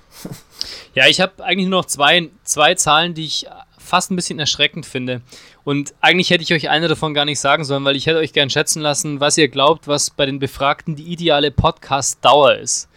ja, 0.95 1.07
ich 1.09 1.21
habe 1.21 1.45
eigentlich 1.45 1.69
nur 1.69 1.81
noch 1.81 1.87
zwei, 1.87 2.31
zwei 2.43 2.75
Zahlen, 2.75 3.13
die 3.13 3.27
ich 3.27 3.47
fast 3.77 4.11
ein 4.11 4.17
bisschen 4.17 4.39
erschreckend 4.39 4.87
finde. 4.87 5.21
Und 5.63 5.95
eigentlich 6.01 6.31
hätte 6.31 6.43
ich 6.43 6.55
euch 6.55 6.71
eine 6.71 6.89
davon 6.89 7.13
gar 7.13 7.27
nicht 7.27 7.41
sagen 7.41 7.65
sollen, 7.65 7.85
weil 7.85 7.97
ich 7.97 8.07
hätte 8.07 8.19
euch 8.19 8.33
gern 8.33 8.49
schätzen 8.49 8.81
lassen, 8.81 9.21
was 9.21 9.37
ihr 9.37 9.49
glaubt, 9.49 9.89
was 9.89 10.11
bei 10.11 10.25
den 10.25 10.39
Befragten 10.39 10.97
die 10.97 11.05
ideale 11.05 11.51
Podcast-Dauer 11.51 12.55
ist. 12.55 12.89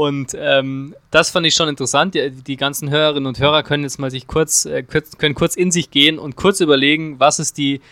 Und 0.00 0.34
ähm, 0.34 0.94
das 1.10 1.28
fand 1.28 1.46
ich 1.46 1.54
schon 1.54 1.68
interessant. 1.68 2.14
Die, 2.14 2.30
die, 2.30 2.56
ganzen 2.56 2.88
Hörerinnen 2.88 3.26
und 3.26 3.38
Hörer 3.38 3.62
können 3.62 3.82
jetzt 3.82 3.98
mal 3.98 4.10
sich 4.10 4.26
kurz, 4.26 4.64
äh, 4.64 4.82
kurz, 4.82 5.18
können 5.18 5.34
kurz 5.34 5.56
in 5.56 5.70
sich 5.70 5.90
gehen 5.90 6.18
und 6.18 6.36
kurz 6.36 6.60
überlegen, 6.60 7.20
was 7.20 7.38
ist 7.38 7.58
die 7.58 7.82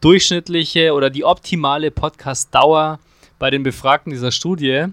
durchschnittliche 0.00 0.94
oder 0.94 1.10
die 1.10 1.22
optimale 1.22 1.90
Podcast-Dauer 1.90 2.98
bei 3.38 3.50
den 3.50 3.62
Befragten 3.62 4.10
dieser 4.10 4.32
Studie. 4.32 4.86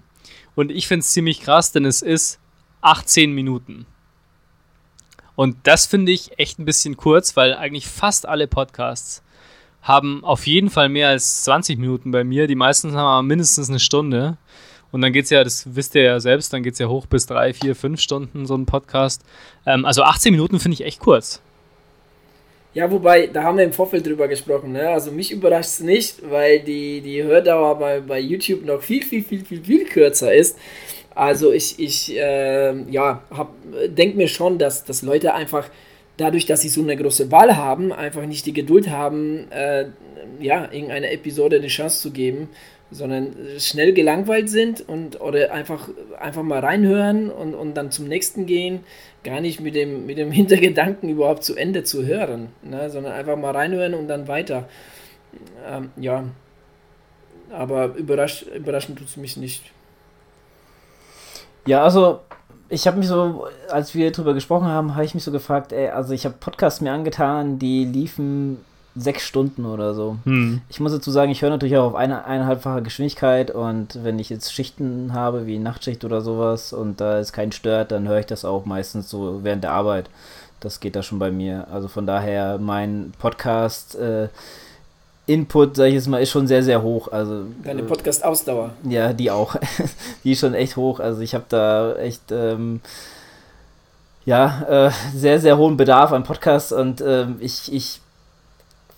Und 0.56 0.70
ich 0.70 0.90
finde 0.90 1.06
es 1.06 1.12
ziemlich 1.12 1.40
krass, 1.40 1.72
denn 1.72 1.86
es 1.86 2.02
ist 2.02 2.38
18 2.82 3.32
Minuten. 3.32 3.86
Und 5.38 5.56
das 5.64 5.86
finde 5.86 6.12
ich 6.12 6.38
echt 6.38 6.60
ein 6.60 6.66
bisschen 6.66 6.98
kurz, 6.98 7.38
weil 7.38 7.54
eigentlich 7.54 7.88
fast 7.88 8.26
alle 8.26 8.46
Podcasts 8.46 9.24
haben 9.84 10.22
auf 10.26 10.46
jeden 10.46 10.70
Fall 10.70 10.90
mehr 10.90 11.08
als 11.08 11.46
20 11.46 11.80
Minuten 11.80 12.12
bei 12.12 12.26
mir. 12.26 12.46
Die 12.46 12.56
meisten 12.56 12.90
haben 12.90 12.98
aber 12.98 13.24
mindestens 13.24 13.70
eine 13.70 13.80
Stunde. 13.80 14.38
Und 14.98 15.02
dann 15.02 15.14
geht 15.14 15.26
es 15.26 15.30
ja, 15.30 15.44
das 15.44 15.76
wisst 15.76 15.94
ihr 15.94 16.02
ja 16.02 16.20
selbst, 16.20 16.52
dann 16.54 16.64
geht 16.64 16.74
es 16.74 16.80
ja 16.80 16.88
hoch 16.88 17.06
bis 17.06 17.28
drei, 17.28 17.54
vier, 17.54 17.76
fünf 17.76 18.02
Stunden, 18.02 18.48
so 18.48 18.56
ein 18.56 18.66
Podcast. 18.66 19.22
Ähm, 19.68 19.86
also 19.86 20.02
18 20.02 20.32
Minuten 20.32 20.60
finde 20.60 20.74
ich 20.74 20.84
echt 20.84 21.00
kurz. 21.00 21.40
Ja, 22.74 22.90
wobei, 22.90 23.28
da 23.28 23.44
haben 23.44 23.60
wir 23.60 23.64
im 23.64 23.74
Vorfeld 23.74 24.08
drüber 24.08 24.28
gesprochen. 24.28 24.72
Ne? 24.72 24.90
Also 24.90 25.12
mich 25.12 25.32
überrascht 25.32 25.70
es 25.70 25.80
nicht, 25.82 26.28
weil 26.28 26.62
die, 26.62 27.02
die 27.02 27.22
Hördauer 27.22 27.78
bei, 27.78 28.00
bei 28.00 28.20
YouTube 28.20 28.66
noch 28.66 28.82
viel, 28.82 29.04
viel, 29.04 29.24
viel, 29.24 29.46
viel, 29.46 29.64
viel 29.64 29.86
kürzer 29.86 30.34
ist. 30.34 30.58
Also 31.14 31.52
ich, 31.52 31.78
ich 31.78 32.18
äh, 32.18 32.76
ja, 32.90 33.22
denke 33.90 34.18
mir 34.18 34.28
schon, 34.28 34.58
dass, 34.58 34.84
dass 34.84 35.04
Leute 35.04 35.36
einfach 35.36 35.70
dadurch, 36.18 36.48
dass 36.48 36.62
sie 36.62 36.70
so 36.70 36.82
eine 36.82 36.98
große 36.98 37.32
Wahl 37.32 37.56
haben, 37.56 37.94
einfach 37.94 38.26
nicht 38.26 38.48
die 38.48 38.54
Geduld 38.54 38.90
haben, 38.90 39.46
äh, 39.52 39.90
ja, 40.40 40.64
irgendeine 40.72 41.12
Episode 41.12 41.58
eine 41.58 41.68
Chance 41.68 42.02
zu 42.02 42.10
geben 42.10 42.50
sondern 42.92 43.36
schnell 43.60 43.94
gelangweilt 43.94 44.50
sind 44.50 44.88
und 44.88 45.20
oder 45.20 45.52
einfach, 45.52 45.90
einfach 46.20 46.44
mal 46.44 46.60
reinhören 46.60 47.30
und, 47.30 47.54
und 47.54 47.74
dann 47.76 47.92
zum 47.92 48.08
nächsten 48.08 48.46
gehen, 48.46 48.84
gar 49.24 49.42
nicht 49.42 49.60
mit 49.60 49.76
dem, 49.76 50.06
mit 50.06 50.18
dem 50.18 50.32
Hintergedanken 50.32 51.10
überhaupt 51.10 51.44
zu 51.44 51.56
Ende 51.56 51.84
zu 51.84 52.06
hören, 52.06 52.50
ne, 52.64 52.90
sondern 52.90 53.14
einfach 53.14 53.36
mal 53.36 53.52
reinhören 53.52 53.94
und 53.94 54.08
dann 54.08 54.28
weiter. 54.28 54.68
Ähm, 55.68 55.92
ja, 55.98 56.26
aber 57.52 57.96
überrasch, 57.96 58.44
überraschend 58.44 59.00
tut 59.00 59.08
es 59.08 59.18
mich 59.18 59.38
nicht. 59.38 59.64
Ja, 61.66 61.84
also 61.84 62.22
ich 62.70 62.88
habe 62.88 62.98
mich 62.98 63.08
so, 63.08 63.48
als 63.70 63.96
wir 63.96 64.12
drüber 64.12 64.34
gesprochen 64.34 64.68
haben, 64.68 64.96
habe 64.96 65.06
ich 65.06 65.14
mich 65.14 65.24
so 65.24 65.32
gefragt, 65.32 65.72
ey, 65.72 65.90
also 65.90 66.14
ich 66.14 66.26
habe 66.26 66.36
Podcasts 66.40 66.82
mir 66.82 66.92
angetan, 66.92 67.60
die 67.60 67.86
liefen 67.86 68.64
sechs 68.98 69.24
Stunden 69.24 69.66
oder 69.66 69.94
so. 69.94 70.18
Hm. 70.24 70.62
Ich 70.70 70.80
muss 70.80 70.92
dazu 70.92 71.12
sagen, 71.12 71.32
ich 71.32 71.42
höre 71.42 71.50
natürlich 71.50 71.78
auch 71.78 71.88
auf 71.88 71.96
eine 71.96 72.26
eineinhalbfache 72.26 72.82
Geschwindigkeit 72.82 73.52
und 73.52 74.04
wenn 74.04 74.20
ich 74.20 74.30
jetzt 74.30 74.54
Schichten 74.54 75.14
habe, 75.14 75.46
wie 75.46 75.60
Nachtschicht 75.60 76.04
oder 76.04 76.22
sowas 76.22 76.74
und 76.74 77.00
da 77.00 77.20
es 77.20 77.34
keinen 77.34 77.52
stört, 77.52 77.92
dann 77.92 78.08
höre 78.08 78.20
ich 78.20 78.26
das 78.26 78.46
auch 78.46 78.66
meistens 78.66 79.10
so 79.10 79.44
während 79.44 79.64
der 79.64 79.72
Arbeit. 79.72 80.10
Das 80.60 80.80
geht 80.80 80.96
da 80.96 81.04
schon 81.04 81.20
bei 81.20 81.32
mir. 81.32 81.68
Also 81.72 81.88
von 81.88 82.08
daher, 82.08 82.58
mein 82.58 83.14
Podcast 83.20 83.96
äh, 83.96 84.30
Input, 85.28 85.76
sag 85.76 85.88
ich 85.88 85.94
jetzt 85.94 86.08
mal, 86.08 86.22
ist 86.22 86.32
schon 86.32 86.48
sehr, 86.48 86.64
sehr 86.64 86.82
hoch. 86.82 87.10
Also, 87.12 87.44
Deine 87.64 87.82
äh, 87.82 87.86
Podcast-Ausdauer. 87.86 88.72
Ja, 88.84 89.14
die 89.14 89.30
auch. 89.30 89.56
die 90.24 90.32
ist 90.32 90.40
schon 90.40 90.54
echt 90.54 90.78
hoch. 90.78 91.00
Also 91.00 91.22
ich 91.22 91.36
habe 91.36 91.46
da 91.50 91.96
echt 91.98 92.32
ähm, 92.32 92.80
ja, 94.26 94.88
äh, 94.88 94.92
sehr, 95.16 95.40
sehr 95.40 95.58
hohen 95.58 95.78
Bedarf 95.78 96.12
an 96.12 96.24
Podcasts 96.24 96.72
und 96.72 97.02
ähm, 97.02 97.38
ich, 97.40 97.72
ich 97.72 98.02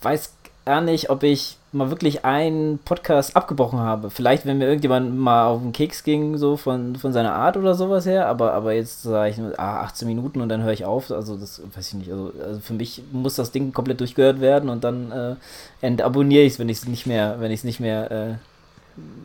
weiß 0.02 0.34
gar 0.66 0.82
nicht, 0.82 1.10
ob 1.10 1.24
ich 1.24 1.58
mal 1.72 1.89
wirklich 1.89 2.26
einen 2.26 2.80
Podcast 2.80 3.36
abgebrochen 3.36 3.80
habe. 3.80 4.10
Vielleicht, 4.10 4.45
wenn 4.45 4.58
mir 4.58 4.66
irgendjemand 4.66 5.18
mal 5.18 5.47
auf 5.47 5.62
den 5.62 5.72
Keks 5.72 6.04
ging, 6.04 6.38
so 6.38 6.58
von, 6.58 6.95
von 6.95 7.14
seiner 7.14 7.34
Art 7.34 7.58
oder 7.58 7.76
sowas 7.76 8.06
her, 8.06 8.28
aber, 8.28 8.54
aber 8.54 8.74
jetzt 8.74 9.04
sage 9.04 9.30
ich, 9.30 9.60
ah, 9.60 9.82
18 9.82 10.08
Minuten 10.08 10.41
und 10.41 10.50
dann 10.50 10.64
höre 10.64 10.74
ich 10.74 10.86
auf. 10.86 11.12
Also, 11.12 11.38
das 11.38 11.62
weiß 11.76 11.89
ich 11.89 11.93
nicht. 11.95 12.12
Also, 12.12 12.32
also 12.43 12.60
für 12.60 12.74
mich 12.74 13.04
muss 13.12 13.36
das 13.36 13.52
Ding 13.52 13.72
komplett 13.72 14.00
durchgehört 14.00 14.41
werden 14.41 14.70
und 14.70 14.84
dann 14.84 15.12
äh, 15.12 15.36
entabonniere 15.82 16.43
ich 16.43 16.54
es, 16.54 16.60
wenn 16.60 16.70
ich 16.70 16.80
es 16.80 16.88
nicht 16.88 17.06
mehr, 17.06 17.38
wenn 17.39 17.52
ich 17.52 17.60
es 17.60 17.64
nicht 17.64 17.80
mehr 17.80 18.12
äh, 18.12 18.34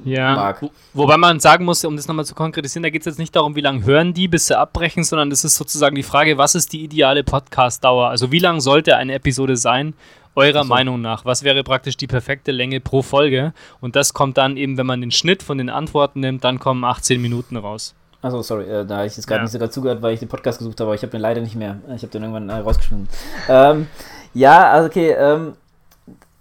ja, 0.04 0.34
mag. 0.34 0.60
Wo, 0.60 0.70
wobei 0.92 1.16
man 1.16 1.40
sagen 1.40 1.64
muss, 1.64 1.84
um 1.84 1.96
das 1.96 2.06
nochmal 2.06 2.26
zu 2.26 2.34
konkretisieren, 2.34 2.82
da 2.82 2.90
geht 2.90 3.02
es 3.02 3.06
jetzt 3.06 3.18
nicht 3.18 3.34
darum, 3.34 3.56
wie 3.56 3.62
lange 3.62 3.84
hören 3.84 4.12
die, 4.12 4.28
bis 4.28 4.48
sie 4.48 4.58
abbrechen, 4.58 5.02
sondern 5.02 5.30
das 5.30 5.44
ist 5.44 5.56
sozusagen 5.56 5.96
die 5.96 6.02
Frage, 6.02 6.36
was 6.36 6.54
ist 6.54 6.72
die 6.72 6.84
ideale 6.84 7.24
Podcast-Dauer? 7.24 8.08
Also 8.08 8.30
wie 8.30 8.38
lang 8.38 8.60
sollte 8.60 8.96
eine 8.96 9.14
Episode 9.14 9.56
sein? 9.56 9.94
Eurer 10.36 10.58
also. 10.58 10.68
Meinung 10.68 11.00
nach? 11.00 11.24
Was 11.24 11.42
wäre 11.42 11.62
praktisch 11.64 11.96
die 11.96 12.06
perfekte 12.06 12.52
Länge 12.52 12.80
pro 12.80 13.02
Folge? 13.02 13.52
Und 13.80 13.96
das 13.96 14.14
kommt 14.14 14.38
dann 14.38 14.56
eben, 14.56 14.76
wenn 14.76 14.86
man 14.86 15.00
den 15.00 15.10
Schnitt 15.10 15.42
von 15.42 15.58
den 15.58 15.70
Antworten 15.70 16.20
nimmt, 16.20 16.44
dann 16.44 16.58
kommen 16.58 16.84
18 16.84 17.20
Minuten 17.20 17.56
raus. 17.56 17.94
Achso, 18.22 18.40
sorry, 18.42 18.64
äh, 18.64 18.86
da 18.86 18.98
habe 18.98 19.06
ich 19.06 19.16
jetzt 19.16 19.26
gerade 19.26 19.40
ja. 19.40 19.42
nicht 19.42 19.52
sogar 19.52 19.70
zugehört, 19.70 20.00
weil 20.00 20.14
ich 20.14 20.20
den 20.20 20.28
Podcast 20.28 20.58
gesucht 20.58 20.80
habe, 20.80 20.88
aber 20.88 20.94
ich 20.94 21.02
habe 21.02 21.10
den 21.10 21.20
leider 21.20 21.42
nicht 21.42 21.56
mehr. 21.56 21.76
Ich 21.94 22.02
habe 22.02 22.08
den 22.08 22.22
irgendwann 22.22 22.48
äh, 22.48 22.54
rausgeschmissen. 22.54 23.08
Ähm, 23.48 23.86
ja, 24.32 24.70
also 24.70 24.88
okay, 24.88 25.10
ähm, 25.10 25.52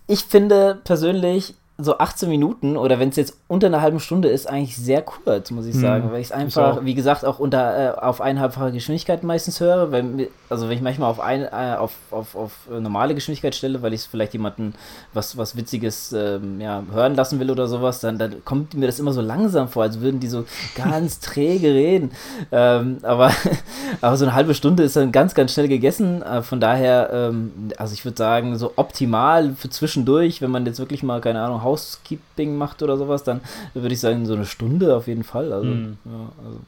ich 0.08 0.24
finde 0.24 0.80
persönlich, 0.84 1.56
so 1.78 1.98
18 1.98 2.30
Minuten 2.30 2.78
oder 2.78 3.00
wenn 3.00 3.10
es 3.10 3.16
jetzt 3.16 3.38
unter 3.54 3.68
einer 3.68 3.82
halben 3.82 4.00
Stunde 4.00 4.30
ist, 4.30 4.50
eigentlich 4.50 4.76
sehr 4.76 5.04
kurz, 5.04 5.52
muss 5.52 5.68
ich 5.68 5.76
hm, 5.76 5.82
sagen, 5.82 6.12
weil 6.12 6.22
ich 6.22 6.28
es 6.28 6.32
einfach, 6.32 6.84
wie 6.84 6.96
gesagt, 6.96 7.24
auch 7.24 7.38
unter 7.38 7.98
äh, 7.98 8.00
auf 8.00 8.20
eineinhalbfache 8.20 8.72
Geschwindigkeit 8.72 9.22
meistens 9.22 9.60
höre, 9.60 9.92
weil, 9.92 10.30
also 10.50 10.68
wenn 10.68 10.76
ich 10.76 10.82
manchmal 10.82 11.12
auf, 11.12 11.20
ein, 11.20 11.44
äh, 11.44 11.76
auf, 11.78 11.92
auf, 12.10 12.36
auf 12.36 12.52
normale 12.68 13.14
Geschwindigkeit 13.14 13.54
stelle, 13.54 13.84
weil 13.84 13.94
ich 13.94 14.02
vielleicht 14.02 14.34
jemanden 14.34 14.74
was, 15.14 15.38
was 15.38 15.56
Witziges 15.56 16.14
ähm, 16.14 16.60
ja, 16.60 16.82
hören 16.92 17.14
lassen 17.14 17.40
will 17.40 17.52
oder 17.52 17.68
sowas, 17.68 18.00
dann, 18.00 18.18
dann 18.18 18.44
kommt 18.44 18.74
mir 18.74 18.88
das 18.88 19.00
immer 19.00 19.14
so 19.14 19.22
langsam 19.22 19.68
vor, 19.68 19.84
als 19.84 20.02
würden 20.02 20.20
die 20.20 20.28
so 20.28 20.46
ganz 20.76 21.20
träge 21.20 21.68
reden. 21.68 22.10
Ähm, 22.52 22.98
aber, 23.04 23.32
aber 24.02 24.18
so 24.18 24.26
eine 24.26 24.34
halbe 24.34 24.56
Stunde 24.56 24.82
ist 24.82 24.96
dann 24.96 25.12
ganz, 25.12 25.36
ganz 25.36 25.54
schnell 25.54 25.68
gegessen. 25.68 26.24
Äh, 26.24 26.42
von 26.42 26.60
daher, 26.60 27.12
ähm, 27.14 27.52
also 27.78 27.94
ich 27.94 28.04
würde 28.04 28.18
sagen, 28.18 28.58
so 28.58 28.74
optimal 28.78 29.54
für 29.56 29.70
zwischendurch, 29.70 30.42
wenn 30.42 30.50
man 30.50 30.66
jetzt 30.66 30.80
wirklich 30.80 31.04
mal, 31.04 31.22
keine 31.22 31.40
Ahnung, 31.40 31.64
Housekeeping 31.64 32.58
macht 32.58 32.82
oder 32.82 32.98
sowas, 32.98 33.24
dann 33.24 33.42
würde 33.74 33.94
ich 33.94 34.00
sagen, 34.00 34.26
so 34.26 34.34
eine 34.34 34.46
Stunde 34.46 34.96
auf 34.96 35.08
jeden 35.08 35.24
Fall. 35.24 35.54
Also, 35.54 35.70
mhm. 35.70 35.98
ja, 36.06 36.32
also. 36.46 36.60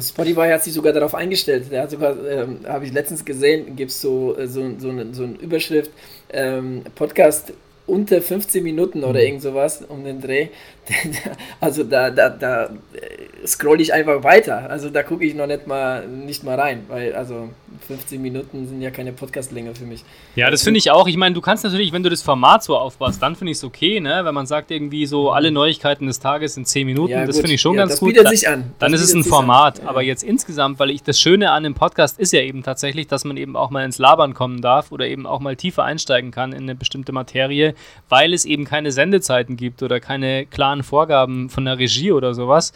Spotify 0.00 0.50
hat 0.50 0.62
sich 0.62 0.74
sogar 0.74 0.92
darauf 0.92 1.14
eingestellt. 1.14 1.72
Der 1.72 1.82
hat 1.82 1.90
sogar, 1.90 2.16
ähm, 2.24 2.60
habe 2.66 2.84
ich 2.84 2.92
letztens 2.92 3.24
gesehen, 3.24 3.74
gibt 3.74 3.90
es 3.90 4.00
so, 4.00 4.36
äh, 4.36 4.46
so, 4.46 4.62
so, 4.78 4.90
eine, 4.90 5.12
so 5.12 5.24
eine 5.24 5.34
Überschrift, 5.34 5.90
ähm, 6.30 6.82
Podcast 6.94 7.52
unter 7.86 8.20
15 8.20 8.62
Minuten 8.62 9.02
oder 9.02 9.20
mhm. 9.20 9.26
irgend 9.26 9.42
sowas 9.42 9.82
um 9.88 10.04
den 10.04 10.20
Dreh. 10.20 10.48
Also 11.60 11.84
da, 11.84 12.10
da, 12.10 12.30
da 12.30 12.64
äh, 12.64 13.46
scroll 13.46 13.80
ich 13.80 13.92
einfach 13.92 14.22
weiter. 14.22 14.70
Also 14.70 14.90
da 14.90 15.02
gucke 15.02 15.24
ich 15.24 15.34
noch 15.34 15.46
nicht 15.46 15.66
mal 15.66 16.06
nicht 16.06 16.44
mal 16.44 16.58
rein, 16.58 16.84
weil 16.88 17.14
also 17.14 17.48
15 17.86 18.20
Minuten 18.20 18.66
sind 18.66 18.80
ja 18.80 18.90
keine 18.90 19.12
Podcastlänge 19.12 19.74
für 19.74 19.84
mich. 19.84 20.04
Ja, 20.34 20.50
das 20.50 20.62
finde 20.62 20.78
ich 20.78 20.90
auch. 20.90 21.06
Ich 21.06 21.16
meine, 21.16 21.34
du 21.34 21.40
kannst 21.40 21.64
natürlich, 21.64 21.92
wenn 21.92 22.02
du 22.02 22.10
das 22.10 22.22
Format 22.22 22.62
so 22.64 22.76
aufbaust, 22.76 23.22
dann 23.22 23.36
finde 23.36 23.52
ich 23.52 23.58
es 23.58 23.64
okay, 23.64 24.00
ne? 24.00 24.20
Wenn 24.24 24.34
man 24.34 24.46
sagt 24.46 24.70
irgendwie 24.70 25.06
so 25.06 25.30
alle 25.30 25.50
Neuigkeiten 25.50 26.06
des 26.06 26.20
Tages 26.20 26.56
in 26.56 26.64
10 26.64 26.86
Minuten, 26.86 27.12
ja, 27.12 27.26
das 27.26 27.36
finde 27.36 27.54
ich 27.54 27.60
schon 27.60 27.74
ja, 27.74 27.82
ganz 27.82 27.92
das 27.92 28.00
gut. 28.00 28.14
Bietet 28.14 28.28
sich 28.28 28.48
an. 28.48 28.72
Dann 28.78 28.92
ist 28.92 29.00
es 29.00 29.14
ein 29.14 29.24
Format. 29.24 29.80
Aber 29.86 30.02
jetzt 30.02 30.22
insgesamt, 30.22 30.78
weil 30.78 30.90
ich 30.90 31.02
das 31.02 31.20
Schöne 31.20 31.50
an 31.50 31.62
dem 31.62 31.74
Podcast 31.74 32.18
ist 32.18 32.32
ja 32.32 32.40
eben 32.40 32.62
tatsächlich, 32.62 33.06
dass 33.06 33.24
man 33.24 33.36
eben 33.36 33.56
auch 33.56 33.70
mal 33.70 33.84
ins 33.84 33.98
Labern 33.98 34.34
kommen 34.34 34.60
darf 34.60 34.92
oder 34.92 35.06
eben 35.06 35.26
auch 35.26 35.40
mal 35.40 35.56
tiefer 35.56 35.84
einsteigen 35.84 36.30
kann 36.30 36.52
in 36.52 36.64
eine 36.64 36.74
bestimmte 36.74 37.12
Materie, 37.12 37.74
weil 38.08 38.32
es 38.32 38.44
eben 38.44 38.64
keine 38.64 38.92
Sendezeiten 38.92 39.56
gibt 39.56 39.82
oder 39.82 40.00
keine 40.00 40.46
klaren 40.46 40.77
Vorgaben 40.82 41.50
von 41.50 41.64
der 41.64 41.78
Regie 41.78 42.12
oder 42.12 42.34
sowas. 42.34 42.72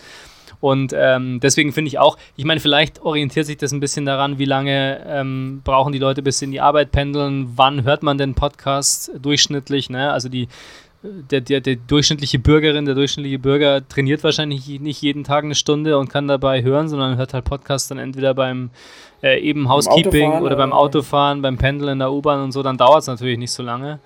Und 0.62 0.94
ähm, 0.96 1.40
deswegen 1.40 1.72
finde 1.72 1.88
ich 1.88 1.98
auch, 1.98 2.16
ich 2.36 2.44
meine, 2.44 2.60
vielleicht 2.60 3.02
orientiert 3.02 3.46
sich 3.46 3.56
das 3.56 3.72
ein 3.72 3.80
bisschen 3.80 4.06
daran, 4.06 4.38
wie 4.38 4.44
lange 4.44 5.04
ähm, 5.08 5.60
brauchen 5.64 5.92
die 5.92 5.98
Leute 5.98 6.22
bis 6.22 6.40
in 6.40 6.52
die 6.52 6.60
Arbeit 6.60 6.92
pendeln, 6.92 7.52
wann 7.56 7.82
hört 7.82 8.04
man 8.04 8.16
den 8.16 8.34
Podcast 8.34 9.10
durchschnittlich, 9.20 9.90
ne? 9.90 10.12
Also 10.12 10.28
die, 10.28 10.46
der, 11.02 11.40
der, 11.40 11.60
der 11.60 11.74
durchschnittliche 11.74 12.38
Bürgerin, 12.38 12.84
der 12.84 12.94
durchschnittliche 12.94 13.40
Bürger 13.40 13.86
trainiert 13.88 14.22
wahrscheinlich 14.22 14.80
nicht 14.80 15.02
jeden 15.02 15.24
Tag 15.24 15.42
eine 15.42 15.56
Stunde 15.56 15.98
und 15.98 16.08
kann 16.08 16.28
dabei 16.28 16.62
hören, 16.62 16.88
sondern 16.88 17.16
hört 17.16 17.34
halt 17.34 17.44
Podcast 17.44 17.90
dann 17.90 17.98
entweder 17.98 18.32
beim 18.32 18.70
äh, 19.20 19.40
eben 19.40 19.68
Housekeeping 19.68 20.30
oder, 20.30 20.42
oder 20.42 20.56
beim 20.56 20.72
Autofahren, 20.72 21.42
beim 21.42 21.58
Pendeln 21.58 21.94
in 21.94 21.98
der 21.98 22.12
U-Bahn 22.12 22.40
und 22.40 22.52
so, 22.52 22.62
dann 22.62 22.76
dauert 22.76 23.02
es 23.02 23.08
natürlich 23.08 23.38
nicht 23.38 23.52
so 23.52 23.64
lange. 23.64 23.98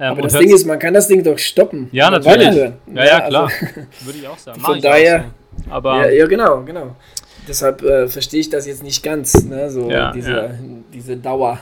Ähm, 0.00 0.12
Aber 0.12 0.22
das 0.22 0.34
Ding 0.34 0.50
ist, 0.50 0.64
man 0.64 0.78
kann 0.78 0.94
das 0.94 1.08
Ding 1.08 1.22
doch 1.22 1.38
stoppen. 1.38 1.88
Ja, 1.90 2.10
natürlich. 2.10 2.54
Ja, 2.94 3.04
ja, 3.04 3.20
klar. 3.22 3.44
Also, 3.44 3.66
Würde 4.04 4.18
ich 4.18 4.28
auch 4.28 4.38
sagen. 4.38 4.60
Von 4.60 4.80
daher, 4.80 5.24
aber 5.68 6.06
ja, 6.06 6.10
ja, 6.10 6.26
genau, 6.26 6.62
genau. 6.62 6.96
Deshalb 7.48 7.82
äh, 7.82 8.06
verstehe 8.08 8.40
ich 8.40 8.50
das 8.50 8.66
jetzt 8.66 8.82
nicht 8.82 9.02
ganz, 9.02 9.44
ne? 9.44 9.70
so 9.70 9.90
ja, 9.90 10.12
diese, 10.12 10.32
ja. 10.32 10.50
diese 10.92 11.16
Dauer. 11.16 11.58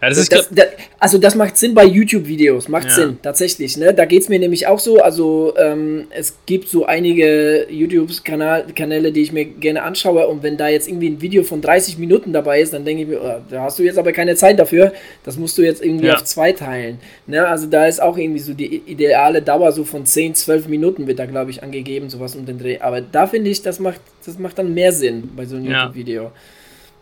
Ja, 0.00 0.08
das 0.08 0.28
das, 0.28 0.48
das, 0.50 0.66
also 1.00 1.18
das 1.18 1.34
macht 1.34 1.56
Sinn 1.56 1.74
bei 1.74 1.84
YouTube-Videos, 1.84 2.68
macht 2.68 2.84
ja. 2.84 2.90
Sinn, 2.90 3.18
tatsächlich. 3.20 3.76
Ne? 3.76 3.92
Da 3.92 4.04
geht 4.04 4.22
es 4.22 4.28
mir 4.28 4.38
nämlich 4.38 4.66
auch 4.66 4.78
so, 4.78 5.00
also 5.00 5.54
ähm, 5.56 6.06
es 6.10 6.36
gibt 6.46 6.68
so 6.68 6.86
einige 6.86 7.66
YouTube-Kanäle, 7.68 9.10
die 9.12 9.22
ich 9.22 9.32
mir 9.32 9.44
gerne 9.44 9.82
anschaue 9.82 10.28
und 10.28 10.42
wenn 10.42 10.56
da 10.56 10.68
jetzt 10.68 10.88
irgendwie 10.88 11.08
ein 11.08 11.20
Video 11.20 11.42
von 11.42 11.60
30 11.60 11.98
Minuten 11.98 12.32
dabei 12.32 12.60
ist, 12.60 12.72
dann 12.72 12.84
denke 12.84 13.02
ich 13.02 13.08
mir, 13.08 13.20
oh, 13.20 13.40
da 13.50 13.62
hast 13.62 13.78
du 13.78 13.82
jetzt 13.82 13.98
aber 13.98 14.12
keine 14.12 14.36
Zeit 14.36 14.58
dafür, 14.58 14.92
das 15.24 15.36
musst 15.36 15.58
du 15.58 15.62
jetzt 15.62 15.84
irgendwie 15.84 16.06
ja. 16.06 16.14
auf 16.14 16.24
zwei 16.24 16.52
teilen. 16.52 16.98
Ne? 17.26 17.46
Also 17.46 17.66
da 17.66 17.86
ist 17.86 18.00
auch 18.00 18.16
irgendwie 18.16 18.40
so 18.40 18.54
die 18.54 18.82
ideale 18.86 19.42
Dauer 19.42 19.72
so 19.72 19.82
von 19.84 20.06
10, 20.06 20.34
12 20.36 20.68
Minuten 20.68 21.08
wird 21.08 21.18
da, 21.18 21.26
glaube 21.26 21.50
ich, 21.50 21.62
angegeben, 21.62 22.08
sowas 22.08 22.36
um 22.36 22.46
den 22.46 22.58
Dreh. 22.58 22.78
Aber 22.78 23.00
da 23.00 23.26
finde 23.26 23.50
ich, 23.50 23.62
das 23.62 23.80
macht, 23.80 24.00
das 24.24 24.38
macht 24.38 24.58
dann 24.58 24.74
mehr 24.74 24.92
Sinn 24.92 25.30
bei 25.34 25.44
so 25.44 25.56
einem 25.56 25.66
YouTube-Video. 25.66 26.30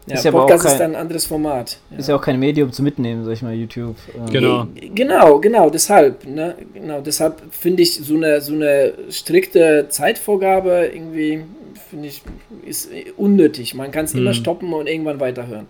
Ja, 0.06 0.14
ist 0.14 0.24
ja 0.24 0.30
Podcast 0.30 0.64
kein, 0.64 0.72
ist 0.72 0.78
dann 0.80 0.90
ein 0.92 1.00
anderes 1.00 1.26
Format. 1.26 1.78
Ja. 1.90 1.98
Ist 1.98 2.08
ja 2.08 2.16
auch 2.16 2.22
kein 2.22 2.38
Medium 2.38 2.72
zu 2.72 2.82
mitnehmen, 2.82 3.24
sag 3.24 3.32
ich 3.32 3.42
mal, 3.42 3.54
YouTube. 3.54 3.96
Ähm. 4.14 4.32
Genau. 4.32 4.66
Genau, 4.94 5.38
genau, 5.40 5.70
deshalb. 5.70 6.24
Ne? 6.26 6.54
Genau, 6.74 7.00
deshalb 7.00 7.42
finde 7.50 7.82
ich 7.82 7.94
so 7.94 8.14
eine, 8.14 8.40
so 8.40 8.52
eine 8.52 8.92
strikte 9.10 9.86
Zeitvorgabe 9.88 10.90
irgendwie 10.92 11.42
finde 11.88 12.08
ich, 12.08 12.22
ist 12.64 12.90
unnötig. 13.16 13.74
Man 13.74 13.90
kann 13.90 14.04
es 14.04 14.14
mhm. 14.14 14.20
immer 14.20 14.34
stoppen 14.34 14.72
und 14.72 14.86
irgendwann 14.86 15.20
weiterhören. 15.20 15.66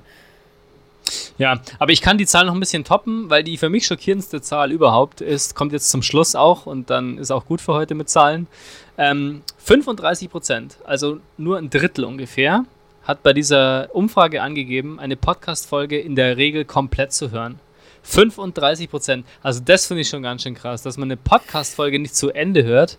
Ja, 1.39 1.61
aber 1.79 1.93
ich 1.93 2.01
kann 2.01 2.19
die 2.19 2.27
Zahl 2.27 2.47
noch 2.47 2.55
ein 2.55 2.61
bisschen 2.61 2.83
toppen, 2.83 3.31
weil 3.31 3.45
die 3.45 3.59
für 3.59 3.69
mich 3.69 3.87
schockierendste 3.87 4.41
Zahl 4.41 4.73
überhaupt 4.73 5.21
ist, 5.21 5.55
kommt 5.55 5.73
jetzt 5.73 5.91
zum 5.91 6.03
Schluss 6.03 6.35
auch 6.35 6.67
und 6.67 6.91
dann 6.91 7.19
ist 7.19 7.31
auch 7.31 7.47
gut 7.47 7.61
für 7.61 7.75
heute 7.75 7.95
mit 7.95 8.09
Zahlen. 8.09 8.47
Ähm, 8.99 9.43
35 9.59 10.31
Prozent, 10.31 10.79
also 10.85 11.19
nur 11.37 11.59
ein 11.59 11.69
Drittel 11.71 12.05
ungefähr, 12.05 12.65
hat 13.07 13.23
bei 13.23 13.33
dieser 13.33 13.89
Umfrage 13.95 14.43
angegeben, 14.43 14.99
eine 14.99 15.17
Podcast-Folge 15.17 15.99
in 15.99 16.17
der 16.17 16.37
Regel 16.37 16.65
komplett 16.65 17.13
zu 17.13 17.31
hören. 17.31 17.61
35 18.03 18.91
Prozent. 18.91 19.27
Also 19.43 19.61
das 19.65 19.87
finde 19.87 20.03
ich 20.03 20.09
schon 20.09 20.23
ganz 20.23 20.43
schön 20.43 20.55
krass, 20.55 20.83
dass 20.83 20.97
man 20.97 21.09
eine 21.09 21.17
Podcast-Folge 21.17 21.99
nicht 21.99 22.15
zu 22.15 22.31
Ende 22.31 22.65
hört. 22.65 22.99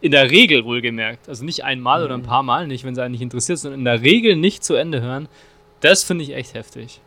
In 0.00 0.10
der 0.10 0.30
Regel 0.30 0.64
wohlgemerkt. 0.64 1.28
Also 1.28 1.44
nicht 1.44 1.64
einmal 1.64 2.00
mhm. 2.00 2.04
oder 2.04 2.14
ein 2.14 2.20
mhm. 2.20 2.26
paar 2.26 2.42
Mal 2.42 2.66
nicht, 2.66 2.84
wenn 2.84 2.92
es 2.92 2.98
einen 2.98 3.12
nicht 3.12 3.22
interessiert, 3.22 3.58
sondern 3.58 3.80
in 3.80 3.84
der 3.84 4.02
Regel 4.02 4.36
nicht 4.36 4.64
zu 4.64 4.74
Ende 4.74 5.00
hören. 5.00 5.28
Das 5.80 6.02
finde 6.02 6.24
ich 6.24 6.34
echt 6.34 6.54
heftig. 6.54 7.00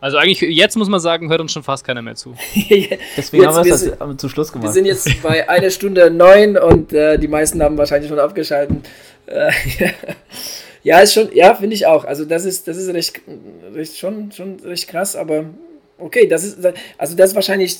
Also 0.00 0.18
eigentlich, 0.18 0.40
jetzt 0.40 0.76
muss 0.76 0.88
man 0.88 1.00
sagen, 1.00 1.30
hört 1.30 1.40
uns 1.40 1.52
schon 1.52 1.62
fast 1.62 1.84
keiner 1.84 2.02
mehr 2.02 2.14
zu. 2.14 2.34
Deswegen 3.16 3.42
jetzt, 3.42 3.54
haben 3.54 3.64
wir 3.64 3.74
es 3.74 3.90
das 3.98 4.16
zum 4.18 4.30
Schluss 4.30 4.52
gemacht. 4.52 4.68
Wir 4.68 4.72
sind 4.72 4.84
jetzt 4.84 5.22
bei 5.22 5.48
einer 5.48 5.70
Stunde 5.70 6.10
neun 6.10 6.58
und 6.58 6.92
äh, 6.92 7.18
die 7.18 7.28
meisten 7.28 7.62
haben 7.62 7.78
wahrscheinlich 7.78 8.10
schon 8.10 8.18
abgeschaltet. 8.18 8.86
Äh, 9.26 9.50
ja, 10.86 11.00
ist 11.00 11.14
schon, 11.14 11.34
ja, 11.34 11.52
finde 11.56 11.74
ich 11.74 11.84
auch. 11.84 12.04
Also 12.04 12.24
das 12.24 12.44
ist, 12.44 12.68
das 12.68 12.76
ist 12.76 12.94
recht, 12.94 13.20
recht 13.74 13.98
schon, 13.98 14.30
schon 14.30 14.60
recht 14.60 14.86
krass, 14.86 15.16
aber 15.16 15.46
okay, 15.98 16.28
das 16.28 16.44
ist, 16.44 16.64
also 16.96 17.16
das 17.16 17.30
ist 17.30 17.34
wahrscheinlich, 17.34 17.78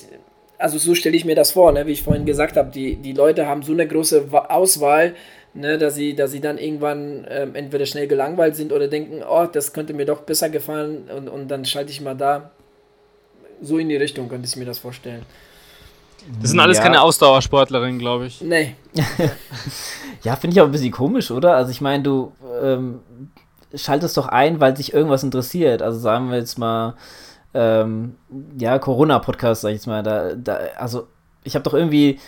also 0.59 0.77
so 0.77 0.93
stelle 0.97 1.15
ich 1.17 1.25
mir 1.25 1.37
das 1.37 1.53
vor, 1.53 1.71
ne, 1.71 1.87
wie 1.87 1.93
ich 1.93 2.03
vorhin 2.03 2.27
gesagt 2.27 2.57
habe, 2.57 2.73
die, 2.73 2.97
die 2.97 3.13
Leute 3.13 3.47
haben 3.47 3.63
so 3.63 3.71
eine 3.71 3.87
große 3.87 4.27
Auswahl, 4.49 5.15
ne, 5.55 5.79
dass, 5.79 5.95
sie, 5.95 6.17
dass 6.17 6.33
sie 6.33 6.41
dann 6.41 6.59
irgendwann 6.59 7.25
ähm, 7.31 7.55
entweder 7.55 7.87
schnell 7.87 8.09
gelangweilt 8.09 8.57
sind 8.57 8.73
oder 8.73 8.89
denken, 8.89 9.23
oh, 9.23 9.47
das 9.47 9.73
könnte 9.73 9.95
mir 9.95 10.05
doch 10.05 10.23
besser 10.23 10.51
gefallen 10.51 11.09
und, 11.09 11.29
und 11.29 11.47
dann 11.47 11.65
schalte 11.65 11.93
ich 11.93 12.01
mal 12.01 12.17
da. 12.17 12.51
So 13.63 13.79
in 13.79 13.89
die 13.89 13.97
Richtung 13.97 14.29
könnte 14.29 14.49
ich 14.49 14.57
mir 14.57 14.65
das 14.65 14.81
vorstellen. 14.81 15.23
Das 16.41 16.51
sind 16.51 16.61
alles 16.61 16.79
ja. 16.79 16.83
keine 16.83 17.03
Ausdauersportlerinnen, 17.03 17.99
glaube 17.99 18.27
ich. 18.27 18.41
Nee. 18.41 18.75
ja, 20.23 20.37
finde 20.37 20.55
ich 20.55 20.61
auch 20.61 20.67
ein 20.67 20.73
bisschen 20.73 20.91
komisch, 20.91 21.31
oder? 21.31 21.57
Also 21.57 21.71
ich 21.71 21.81
meine, 21.81 22.03
du 22.03 22.33
ähm, 22.63 23.01
schaltest 23.75 24.17
doch 24.17 24.29
ein, 24.29 24.61
weil 24.61 24.77
sich 24.77 24.93
irgendwas 24.93 25.23
interessiert. 25.23 25.83
Also 25.83 25.99
sagen 25.99 26.31
wir 26.31 26.39
jetzt 26.39 26.59
mal, 26.59 26.95
ähm, 27.55 28.17
ja, 28.59 28.79
Corona-Podcast, 28.79 29.63
sag 29.63 29.71
ich 29.71 29.77
jetzt 29.77 29.87
mal, 29.87 30.03
da, 30.03 30.35
da, 30.35 30.59
also 30.77 31.07
ich 31.47 31.55
habe 31.55 31.63
doch 31.63 31.75
irgendwie, 31.75 32.19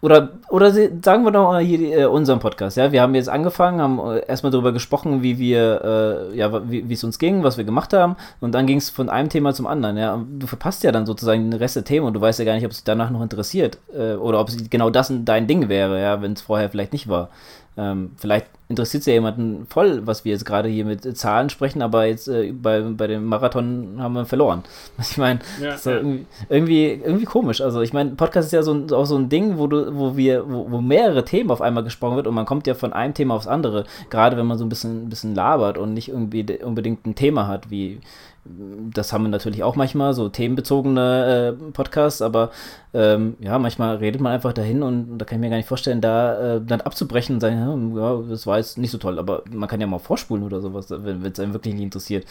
oder, 0.00 0.30
oder 0.48 0.70
sagen 0.72 1.24
wir 1.24 1.30
doch 1.30 1.50
mal 1.50 1.62
hier 1.62 1.98
äh, 1.98 2.04
unseren 2.04 2.38
Podcast, 2.38 2.76
ja, 2.76 2.92
wir 2.92 3.02
haben 3.02 3.14
jetzt 3.14 3.28
angefangen, 3.28 3.80
haben 3.80 3.98
äh, 3.98 4.26
erstmal 4.26 4.52
darüber 4.52 4.72
gesprochen, 4.72 5.22
wie 5.22 5.38
wir, 5.38 6.30
äh, 6.32 6.36
ja, 6.36 6.70
wie 6.70 6.92
es 6.92 7.02
uns 7.02 7.18
ging, 7.18 7.42
was 7.42 7.56
wir 7.56 7.64
gemacht 7.64 7.92
haben 7.92 8.16
und 8.40 8.52
dann 8.52 8.66
ging 8.66 8.78
es 8.78 8.90
von 8.90 9.08
einem 9.08 9.28
Thema 9.28 9.54
zum 9.54 9.66
anderen, 9.66 9.96
ja, 9.96 10.14
und 10.14 10.38
du 10.38 10.46
verpasst 10.46 10.84
ja 10.84 10.92
dann 10.92 11.06
sozusagen 11.06 11.50
den 11.50 11.58
Rest 11.58 11.76
der 11.76 11.84
Themen 11.84 12.06
und 12.06 12.14
du 12.14 12.20
weißt 12.20 12.38
ja 12.38 12.44
gar 12.44 12.54
nicht, 12.54 12.64
ob 12.64 12.70
es 12.70 12.78
dich 12.78 12.84
danach 12.84 13.10
noch 13.10 13.22
interessiert 13.22 13.78
äh, 13.94 14.14
oder 14.14 14.40
ob 14.40 14.48
es 14.48 14.70
genau 14.70 14.90
das 14.90 15.12
dein 15.24 15.46
Ding 15.46 15.68
wäre, 15.68 16.00
ja, 16.00 16.22
wenn 16.22 16.34
es 16.34 16.42
vorher 16.42 16.68
vielleicht 16.70 16.92
nicht 16.92 17.08
war. 17.08 17.30
Ähm, 17.76 18.10
vielleicht 18.16 18.46
interessiert 18.68 19.00
es 19.00 19.06
ja 19.06 19.14
jemanden 19.14 19.66
voll, 19.66 20.06
was 20.06 20.24
wir 20.24 20.32
jetzt 20.32 20.44
gerade 20.44 20.68
hier 20.68 20.84
mit 20.84 21.16
Zahlen 21.16 21.50
sprechen, 21.50 21.82
aber 21.82 22.06
jetzt 22.06 22.28
äh, 22.28 22.52
bei, 22.52 22.80
bei 22.80 23.06
dem 23.06 23.24
Marathon 23.24 23.96
haben 23.98 24.14
wir 24.14 24.26
verloren. 24.26 24.62
Was 24.96 25.12
ich 25.12 25.18
meine, 25.18 25.40
ja, 25.60 25.70
ja. 25.70 25.78
irgendwie, 25.84 26.26
irgendwie, 26.48 26.86
irgendwie, 27.04 27.24
komisch. 27.24 27.60
Also 27.60 27.80
ich 27.80 27.92
meine, 27.92 28.10
Podcast 28.10 28.46
ist 28.46 28.52
ja 28.52 28.62
so, 28.62 28.86
auch 28.92 29.06
so 29.06 29.16
ein 29.16 29.28
Ding, 29.28 29.58
wo 29.58 29.66
du, 29.66 29.96
wo 29.96 30.16
wir, 30.16 30.48
wo, 30.50 30.70
wo, 30.70 30.80
mehrere 30.80 31.24
Themen 31.24 31.50
auf 31.50 31.60
einmal 31.60 31.82
gesprochen 31.82 32.16
wird 32.16 32.26
und 32.26 32.34
man 32.34 32.46
kommt 32.46 32.66
ja 32.66 32.74
von 32.74 32.92
einem 32.92 33.14
Thema 33.14 33.34
aufs 33.34 33.48
andere, 33.48 33.84
gerade 34.08 34.36
wenn 34.36 34.46
man 34.46 34.58
so 34.58 34.64
ein 34.64 34.68
bisschen, 34.68 35.06
ein 35.06 35.08
bisschen 35.08 35.34
labert 35.34 35.76
und 35.76 35.94
nicht 35.94 36.08
irgendwie 36.08 36.62
unbedingt 36.62 37.06
ein 37.06 37.16
Thema 37.16 37.48
hat, 37.48 37.70
wie 37.70 38.00
das 38.44 39.12
haben 39.12 39.24
wir 39.24 39.28
natürlich 39.28 39.62
auch 39.62 39.76
manchmal, 39.76 40.14
so 40.14 40.28
themenbezogene 40.28 41.56
äh, 41.58 41.72
Podcasts, 41.72 42.22
aber 42.22 42.50
ähm, 42.94 43.36
ja, 43.40 43.58
manchmal 43.58 43.96
redet 43.96 44.20
man 44.20 44.32
einfach 44.32 44.52
dahin 44.52 44.82
und 44.82 45.18
da 45.18 45.24
kann 45.24 45.36
ich 45.36 45.40
mir 45.40 45.50
gar 45.50 45.56
nicht 45.56 45.68
vorstellen, 45.68 46.00
da 46.00 46.56
äh, 46.56 46.60
dann 46.64 46.80
abzubrechen 46.80 47.36
und 47.36 47.40
sagen, 47.40 47.96
ja, 47.96 48.22
das 48.28 48.46
war 48.46 48.58
jetzt 48.58 48.78
nicht 48.78 48.90
so 48.90 48.98
toll, 48.98 49.18
aber 49.18 49.42
man 49.50 49.68
kann 49.68 49.80
ja 49.80 49.86
mal 49.86 49.98
vorspulen 49.98 50.42
oder 50.42 50.60
sowas, 50.60 50.86
wenn 50.88 51.24
es 51.24 51.38
einem 51.38 51.52
wirklich 51.52 51.74
nicht 51.74 51.84
interessiert. 51.84 52.26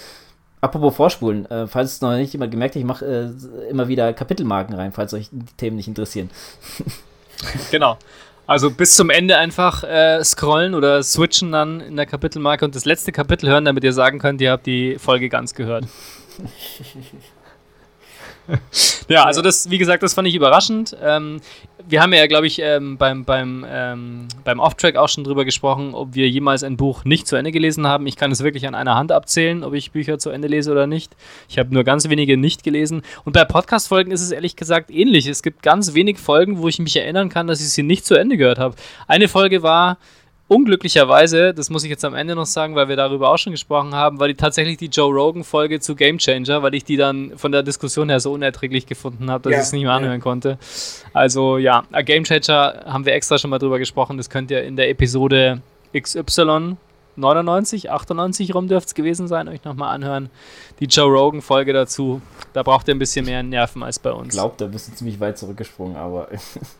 Apropos 0.62 0.96
Vorspulen, 0.96 1.50
äh, 1.50 1.68
falls 1.68 1.94
es 1.94 2.02
noch 2.02 2.14
nicht 2.14 2.34
jemand 2.34 2.52
gemerkt 2.52 2.76
hat, 2.76 2.80
ich 2.80 2.86
mache 2.86 3.06
äh, 3.06 3.70
immer 3.70 3.88
wieder 3.88 4.12
Kapitelmarken 4.12 4.76
rein, 4.76 4.92
falls 4.92 5.14
euch 5.14 5.30
die 5.32 5.54
Themen 5.56 5.78
nicht 5.78 5.88
interessieren. 5.88 6.30
genau. 7.72 7.98
Also 8.50 8.72
bis 8.72 8.96
zum 8.96 9.12
Ende 9.12 9.38
einfach 9.38 9.84
äh, 9.84 10.24
scrollen 10.24 10.74
oder 10.74 11.04
switchen 11.04 11.52
dann 11.52 11.82
in 11.82 11.96
der 11.96 12.08
Kapitelmarke 12.08 12.66
und 12.66 12.74
das 12.74 12.84
letzte 12.84 13.12
Kapitel 13.12 13.48
hören, 13.48 13.64
damit 13.64 13.84
ihr 13.84 13.94
sagen 13.94 14.18
könnt, 14.18 14.42
ihr 14.42 14.50
habt 14.50 14.66
die 14.66 14.98
Folge 14.98 15.30
ganz 15.30 15.54
gehört. 15.54 15.86
ja, 19.08 19.26
also 19.26 19.42
das, 19.42 19.70
wie 19.70 19.78
gesagt, 19.78 20.04
das 20.04 20.14
fand 20.14 20.28
ich 20.28 20.36
überraschend. 20.36 20.96
Ähm, 21.02 21.42
wir 21.88 22.02
haben 22.02 22.14
ja, 22.14 22.28
glaube 22.28 22.48
ich, 22.48 22.60
ähm, 22.60 22.98
beim, 22.98 23.26
beim, 23.26 23.66
ähm, 23.68 24.28
beim 24.44 24.60
Off-Track 24.60 24.96
auch 24.96 25.10
schon 25.10 25.24
drüber 25.24 25.46
gesprochen, 25.46 25.94
ob 25.96 26.14
wir 26.14 26.30
jemals 26.30 26.64
ein 26.64 26.78
Buch 26.78 27.04
nicht 27.06 27.28
zu 27.28 27.36
Ende 27.36 27.52
gelesen 27.52 27.88
haben. 27.88 28.06
Ich 28.06 28.16
kann 28.16 28.32
es 28.32 28.44
wirklich 28.44 28.68
an 28.68 28.76
einer 28.76 28.96
Hand 28.96 29.12
abzählen, 29.12 29.64
ob 29.64 29.74
ich 29.74 29.92
Bücher 29.92 30.20
zu 30.20 30.30
Ende 30.30 30.48
lese 30.48 30.72
oder 30.72 30.88
nicht. 30.88 31.16
Ich 31.48 31.58
habe 31.58 31.74
nur 31.74 31.84
ganz 31.84 32.08
wenige 32.10 32.38
nicht 32.38 32.64
gelesen. 32.64 33.02
Und 33.26 33.34
bei 33.34 33.46
Podcast-Folgen 33.46 34.12
ist 34.12 34.22
es 34.22 34.32
ehrlich 34.32 34.56
gesagt 34.56 34.92
ähnlich. 34.92 35.26
Es 35.26 35.42
gibt 35.42 35.64
ganz 35.64 35.94
wenig 35.94 36.18
Folgen, 36.20 36.60
wo 36.60 36.68
ich 36.68 36.80
mich 36.80 36.96
erinnern 36.96 37.30
kann, 37.30 37.48
dass 37.48 37.62
ich 37.62 37.70
sie 37.70 37.84
nicht 37.84 38.06
zu 38.06 38.16
Ende 38.16 38.38
gehört 38.38 38.60
habe. 38.60 38.76
Eine 39.08 39.28
Folge 39.28 39.64
war 39.64 39.98
unglücklicherweise, 40.50 41.54
das 41.54 41.70
muss 41.70 41.84
ich 41.84 41.90
jetzt 41.90 42.04
am 42.04 42.16
Ende 42.16 42.36
noch 42.36 42.48
sagen, 42.48 42.76
weil 42.76 42.90
wir 42.90 42.98
darüber 42.98 43.30
auch 43.30 43.38
schon 43.38 43.52
gesprochen 43.52 43.96
haben, 43.96 44.20
war 44.20 44.28
die 44.28 44.34
tatsächlich 44.34 44.78
die 44.78 44.88
Joe 44.88 45.14
Rogan-Folge 45.14 45.80
zu 45.80 45.96
Game 45.96 46.18
Changer, 46.18 46.62
weil 46.64 46.76
ich 46.76 46.84
die 46.84 46.98
dann 46.98 47.38
von 47.38 47.52
der 47.52 47.64
Diskussion 47.64 48.10
her 48.10 48.20
so 48.20 48.34
unerträglich 48.34 48.88
gefunden 48.88 49.32
habe, 49.32 49.44
dass 49.44 49.52
ja, 49.52 49.60
ich 49.60 49.64
es 49.64 49.72
nicht 49.72 49.84
mehr 49.84 49.94
anhören 49.94 50.18
ja. 50.18 50.24
konnte. 50.24 50.58
Also 51.14 51.58
ja, 51.58 51.84
Game 52.04 52.24
Changer 52.24 52.84
haben 52.86 53.06
wir 53.06 53.14
extra 53.14 53.38
schon 53.38 53.52
mal 53.52 53.60
drüber 53.60 53.80
gesprochen. 53.80 54.18
Das 54.18 54.30
könnt 54.30 54.52
ihr 54.52 54.64
in 54.64 54.76
der 54.76 54.90
Episode 54.90 55.62
XY 55.96 56.78
99, 57.16 57.92
98 57.92 58.56
rum 58.56 58.68
dürfte 58.68 58.88
es 58.88 58.96
gewesen 58.96 59.28
sein, 59.28 59.48
euch 59.48 59.64
nochmal 59.64 59.94
anhören. 59.94 60.30
Die 60.80 60.86
Joe 60.86 61.12
Rogan-Folge 61.12 61.74
dazu. 61.74 62.22
Da 62.54 62.64
braucht 62.64 62.88
ihr 62.88 62.96
ein 62.96 63.00
bisschen 63.00 63.26
mehr 63.26 63.44
Nerven 63.44 63.84
als 63.84 64.00
bei 64.00 64.12
uns. 64.12 64.30
Ich 64.30 64.40
glaube, 64.40 64.56
da 64.58 64.66
bist 64.66 64.88
du 64.88 64.94
ziemlich 64.94 65.20
weit 65.20 65.38
zurückgesprungen, 65.38 65.96
aber 65.96 66.30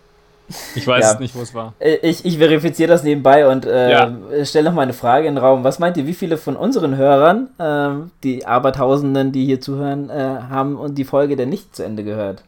Ich 0.76 0.88
weiß 0.88 1.14
ja. 1.14 1.20
nicht, 1.20 1.36
wo 1.36 1.42
es 1.42 1.54
war. 1.54 1.74
Äh, 1.80 1.98
ich, 2.02 2.26
ich 2.26 2.38
verifiziere 2.38 2.90
das 2.90 3.04
nebenbei 3.04 3.48
und 3.48 3.66
äh, 3.66 3.92
ja. 3.92 4.46
stelle 4.46 4.70
noch 4.70 4.76
mal 4.76 4.82
eine 4.82 4.94
Frage 4.94 5.28
in 5.28 5.36
den 5.36 5.44
Raum. 5.44 5.64
Was 5.64 5.80
meint 5.80 5.98
ihr, 5.98 6.08
wie 6.08 6.14
viele 6.14 6.38
von 6.38 6.56
unseren 6.56 6.98
Hörern, 6.98 7.50
äh, 7.60 8.10
die 8.24 8.46
Abertausenden, 8.46 9.32
die 9.32 9.46
hier 9.46 9.62
zuhören, 9.62 10.10
äh, 10.10 10.14
haben 10.14 10.96
die 10.96 11.04
Folge 11.04 11.36
denn 11.36 11.50
nicht 11.50 11.76
zu 11.76 11.84
Ende 11.84 12.04
gehört? 12.04 12.44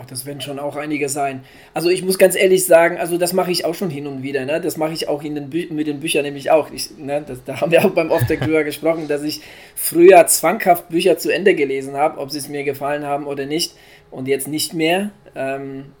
Ach, 0.00 0.06
das 0.06 0.24
werden 0.24 0.40
schon 0.40 0.58
auch 0.58 0.76
einige 0.76 1.10
sein. 1.10 1.44
Also 1.74 1.90
ich 1.90 2.02
muss 2.02 2.16
ganz 2.16 2.34
ehrlich 2.34 2.64
sagen, 2.64 2.96
also 2.96 3.18
das 3.18 3.34
mache 3.34 3.52
ich 3.52 3.66
auch 3.66 3.74
schon 3.74 3.90
hin 3.90 4.06
und 4.06 4.22
wieder. 4.22 4.46
Ne? 4.46 4.58
Das 4.60 4.78
mache 4.78 4.92
ich 4.92 5.06
auch 5.06 5.22
in 5.22 5.34
den 5.34 5.50
mit 5.70 5.86
den 5.86 6.00
Büchern 6.00 6.22
nämlich 6.22 6.50
auch. 6.50 6.70
Ich, 6.70 6.96
ne? 6.96 7.22
das, 7.26 7.44
da 7.44 7.60
haben 7.60 7.70
wir 7.72 7.84
auch 7.84 7.90
beim 7.90 8.10
Off-Deck 8.10 8.40
drüber 8.40 8.64
gesprochen, 8.64 9.06
dass 9.06 9.22
ich 9.22 9.42
früher 9.74 10.26
zwanghaft 10.26 10.88
Bücher 10.88 11.18
zu 11.18 11.30
Ende 11.30 11.54
gelesen 11.54 11.94
habe, 11.94 12.18
ob 12.18 12.30
sie 12.30 12.38
es 12.38 12.48
mir 12.48 12.64
gefallen 12.64 13.04
haben 13.04 13.26
oder 13.26 13.44
nicht. 13.44 13.74
Und 14.10 14.28
jetzt 14.28 14.48
nicht 14.48 14.72
mehr. 14.72 15.10
Ähm, 15.34 15.92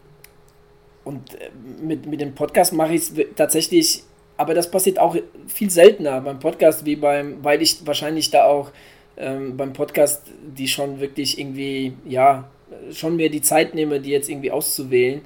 und 1.04 1.34
äh, 1.34 1.50
mit, 1.80 2.06
mit 2.06 2.20
dem 2.20 2.34
Podcast 2.34 2.72
mache 2.72 2.94
ich 2.94 3.02
es 3.02 3.14
tatsächlich, 3.36 4.02
aber 4.36 4.54
das 4.54 4.70
passiert 4.70 4.98
auch 4.98 5.16
viel 5.46 5.70
seltener 5.70 6.20
beim 6.20 6.38
Podcast, 6.38 6.84
wie 6.84 6.96
beim, 6.96 7.42
weil 7.42 7.62
ich 7.62 7.86
wahrscheinlich 7.86 8.30
da 8.30 8.44
auch 8.44 8.70
ähm, 9.16 9.56
beim 9.56 9.72
Podcast 9.72 10.22
die 10.42 10.68
schon 10.68 11.00
wirklich 11.00 11.38
irgendwie, 11.38 11.94
ja, 12.06 12.48
schon 12.92 13.16
mir 13.16 13.30
die 13.30 13.42
Zeit 13.42 13.74
nehme, 13.74 14.00
die 14.00 14.10
jetzt 14.10 14.28
irgendwie 14.28 14.50
auszuwählen. 14.50 15.22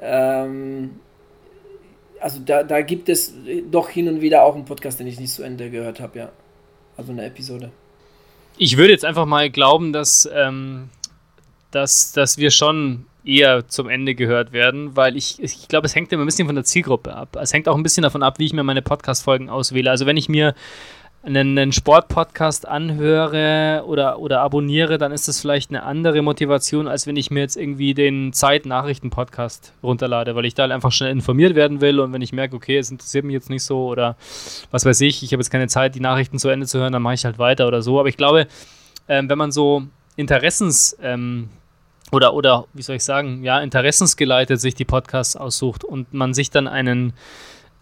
Ähm, 0.00 1.00
also 2.20 2.40
da, 2.44 2.62
da 2.62 2.80
gibt 2.80 3.08
es 3.08 3.34
doch 3.70 3.88
hin 3.88 4.08
und 4.08 4.20
wieder 4.20 4.42
auch 4.42 4.54
einen 4.54 4.64
Podcast, 4.64 4.98
den 4.98 5.06
ich 5.06 5.20
nicht 5.20 5.32
zu 5.32 5.42
Ende 5.42 5.70
gehört 5.70 6.00
habe, 6.00 6.18
ja. 6.18 6.32
Also 6.96 7.12
eine 7.12 7.24
Episode. 7.26 7.70
Ich 8.56 8.76
würde 8.76 8.92
jetzt 8.92 9.04
einfach 9.04 9.26
mal 9.26 9.50
glauben, 9.50 9.92
dass, 9.92 10.28
ähm, 10.34 10.88
dass, 11.70 12.12
dass 12.12 12.38
wir 12.38 12.50
schon 12.50 13.06
eher 13.28 13.68
zum 13.68 13.88
Ende 13.88 14.14
gehört 14.14 14.52
werden, 14.52 14.96
weil 14.96 15.16
ich, 15.16 15.40
ich 15.42 15.68
glaube, 15.68 15.86
es 15.86 15.94
hängt 15.94 16.12
immer 16.12 16.24
ein 16.24 16.26
bisschen 16.26 16.46
von 16.46 16.54
der 16.54 16.64
Zielgruppe 16.64 17.14
ab. 17.14 17.36
Es 17.40 17.52
hängt 17.52 17.68
auch 17.68 17.76
ein 17.76 17.82
bisschen 17.82 18.02
davon 18.02 18.22
ab, 18.22 18.38
wie 18.38 18.46
ich 18.46 18.54
mir 18.54 18.62
meine 18.62 18.82
Podcast-Folgen 18.82 19.50
auswähle. 19.50 19.90
Also 19.90 20.06
wenn 20.06 20.16
ich 20.16 20.28
mir 20.28 20.54
einen, 21.22 21.58
einen 21.58 21.72
Sport-Podcast 21.72 22.66
anhöre 22.66 23.84
oder, 23.86 24.18
oder 24.18 24.40
abonniere, 24.40 24.96
dann 24.96 25.12
ist 25.12 25.28
das 25.28 25.40
vielleicht 25.40 25.70
eine 25.70 25.82
andere 25.82 26.22
Motivation, 26.22 26.88
als 26.88 27.06
wenn 27.06 27.16
ich 27.16 27.30
mir 27.30 27.40
jetzt 27.40 27.56
irgendwie 27.56 27.92
den 27.92 28.32
Zeit-Nachrichten-Podcast 28.32 29.74
runterlade, 29.82 30.34
weil 30.34 30.46
ich 30.46 30.54
da 30.54 30.62
halt 30.62 30.72
einfach 30.72 30.92
schnell 30.92 31.10
informiert 31.10 31.54
werden 31.54 31.82
will 31.82 32.00
und 32.00 32.14
wenn 32.14 32.22
ich 32.22 32.32
merke, 32.32 32.56
okay, 32.56 32.78
es 32.78 32.90
interessiert 32.90 33.26
mich 33.26 33.34
jetzt 33.34 33.50
nicht 33.50 33.64
so 33.64 33.88
oder 33.88 34.16
was 34.70 34.86
weiß 34.86 35.00
ich, 35.02 35.22
ich 35.22 35.32
habe 35.32 35.42
jetzt 35.42 35.50
keine 35.50 35.68
Zeit, 35.68 35.94
die 35.94 36.00
Nachrichten 36.00 36.38
zu 36.38 36.48
Ende 36.48 36.66
zu 36.66 36.78
hören, 36.78 36.94
dann 36.94 37.02
mache 37.02 37.14
ich 37.14 37.24
halt 37.26 37.38
weiter 37.38 37.66
oder 37.66 37.82
so. 37.82 38.00
Aber 38.00 38.08
ich 38.08 38.16
glaube, 38.16 38.46
ähm, 39.08 39.28
wenn 39.28 39.38
man 39.38 39.52
so 39.52 39.82
Interessens- 40.16 40.96
ähm, 41.02 41.50
oder, 42.12 42.34
oder 42.34 42.64
wie 42.72 42.82
soll 42.82 42.96
ich 42.96 43.04
sagen, 43.04 43.44
ja, 43.44 43.60
interessensgeleitet 43.60 44.60
sich 44.60 44.74
die 44.74 44.84
Podcasts 44.84 45.36
aussucht 45.36 45.84
und 45.84 46.12
man 46.14 46.34
sich 46.34 46.50
dann 46.50 46.66
einen 46.66 47.12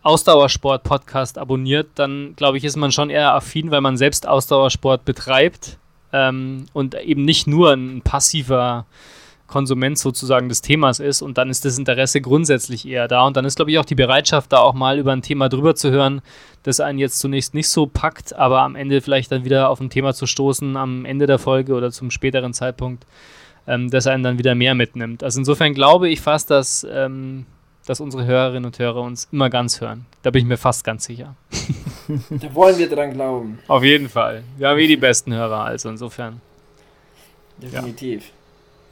Ausdauersport-Podcast 0.03 1.37
abonniert, 1.37 1.89
dann 1.97 2.35
glaube 2.37 2.59
ich, 2.59 2.65
ist 2.65 2.77
man 2.77 2.93
schon 2.93 3.11
eher 3.11 3.35
affin, 3.35 3.71
weil 3.71 3.81
man 3.81 3.97
selbst 3.97 4.27
Ausdauersport 4.29 5.05
betreibt 5.05 5.79
ähm, 6.13 6.67
und 6.73 6.95
eben 6.95 7.25
nicht 7.25 7.47
nur 7.47 7.73
ein 7.73 8.03
passiver 8.03 8.87
Konsument 9.47 9.99
sozusagen 9.99 10.49
des 10.49 10.61
Themas 10.61 10.99
ist 10.99 11.23
und 11.23 11.39
dann 11.39 11.51
ist 11.51 11.65
das 11.65 11.79
Interesse 11.79 12.21
grundsätzlich 12.21 12.87
eher 12.87 13.09
da. 13.09 13.27
Und 13.27 13.37
dann 13.37 13.45
ist, 13.45 13.57
glaube 13.57 13.71
ich, 13.71 13.79
auch 13.79 13.85
die 13.85 13.95
Bereitschaft 13.95 14.53
da 14.53 14.59
auch 14.59 14.75
mal 14.75 14.99
über 14.99 15.13
ein 15.13 15.23
Thema 15.23 15.49
drüber 15.49 15.75
zu 15.75 15.91
hören, 15.91 16.21
das 16.63 16.81
einen 16.81 16.99
jetzt 16.99 17.21
zunächst 17.21 17.55
nicht 17.55 17.69
so 17.69 17.87
packt, 17.87 18.35
aber 18.35 18.63
am 18.63 18.75
Ende 18.75 19.01
vielleicht 19.01 19.31
dann 19.31 19.45
wieder 19.45 19.71
auf 19.71 19.81
ein 19.81 19.91
Thema 19.91 20.15
zu 20.15 20.27
stoßen, 20.27 20.77
am 20.77 21.05
Ende 21.05 21.27
der 21.27 21.39
Folge 21.39 21.75
oder 21.75 21.93
zum 21.93 22.11
späteren 22.11 22.55
Zeitpunkt, 22.55 23.07
ähm, 23.67 23.91
das 23.91 24.07
einen 24.07 24.23
dann 24.23 24.39
wieder 24.39 24.55
mehr 24.55 24.75
mitnimmt. 24.75 25.23
Also 25.23 25.41
insofern 25.41 25.75
glaube 25.75 26.09
ich 26.09 26.21
fast, 26.21 26.51
dass, 26.51 26.87
ähm, 26.91 27.47
dass 27.87 28.01
unsere 28.01 28.25
Hörerinnen 28.25 28.65
und 28.65 28.79
Hörer 28.79 29.03
uns 29.03 29.29
immer 29.33 29.51
ganz 29.51 29.81
hören. 29.81 30.07
Da 30.23 30.31
bin 30.31 30.43
ich 30.43 30.49
mir 30.49 30.57
fast 30.57 30.85
ganz 30.85 31.05
sicher. 31.05 31.35
da 32.31 32.55
wollen 32.55 32.79
wir 32.79 32.89
dran 32.89 33.13
glauben. 33.13 33.59
Auf 33.69 33.83
jeden 33.83 34.09
Fall. 34.09 34.43
Wir 34.57 34.69
haben 34.69 34.79
eh 34.79 34.87
die 34.87 34.97
besten 34.97 35.35
Hörer, 35.35 35.65
also 35.65 35.89
insofern. 35.89 36.41
Definitiv. 37.59 38.27
Ja. 38.27 38.31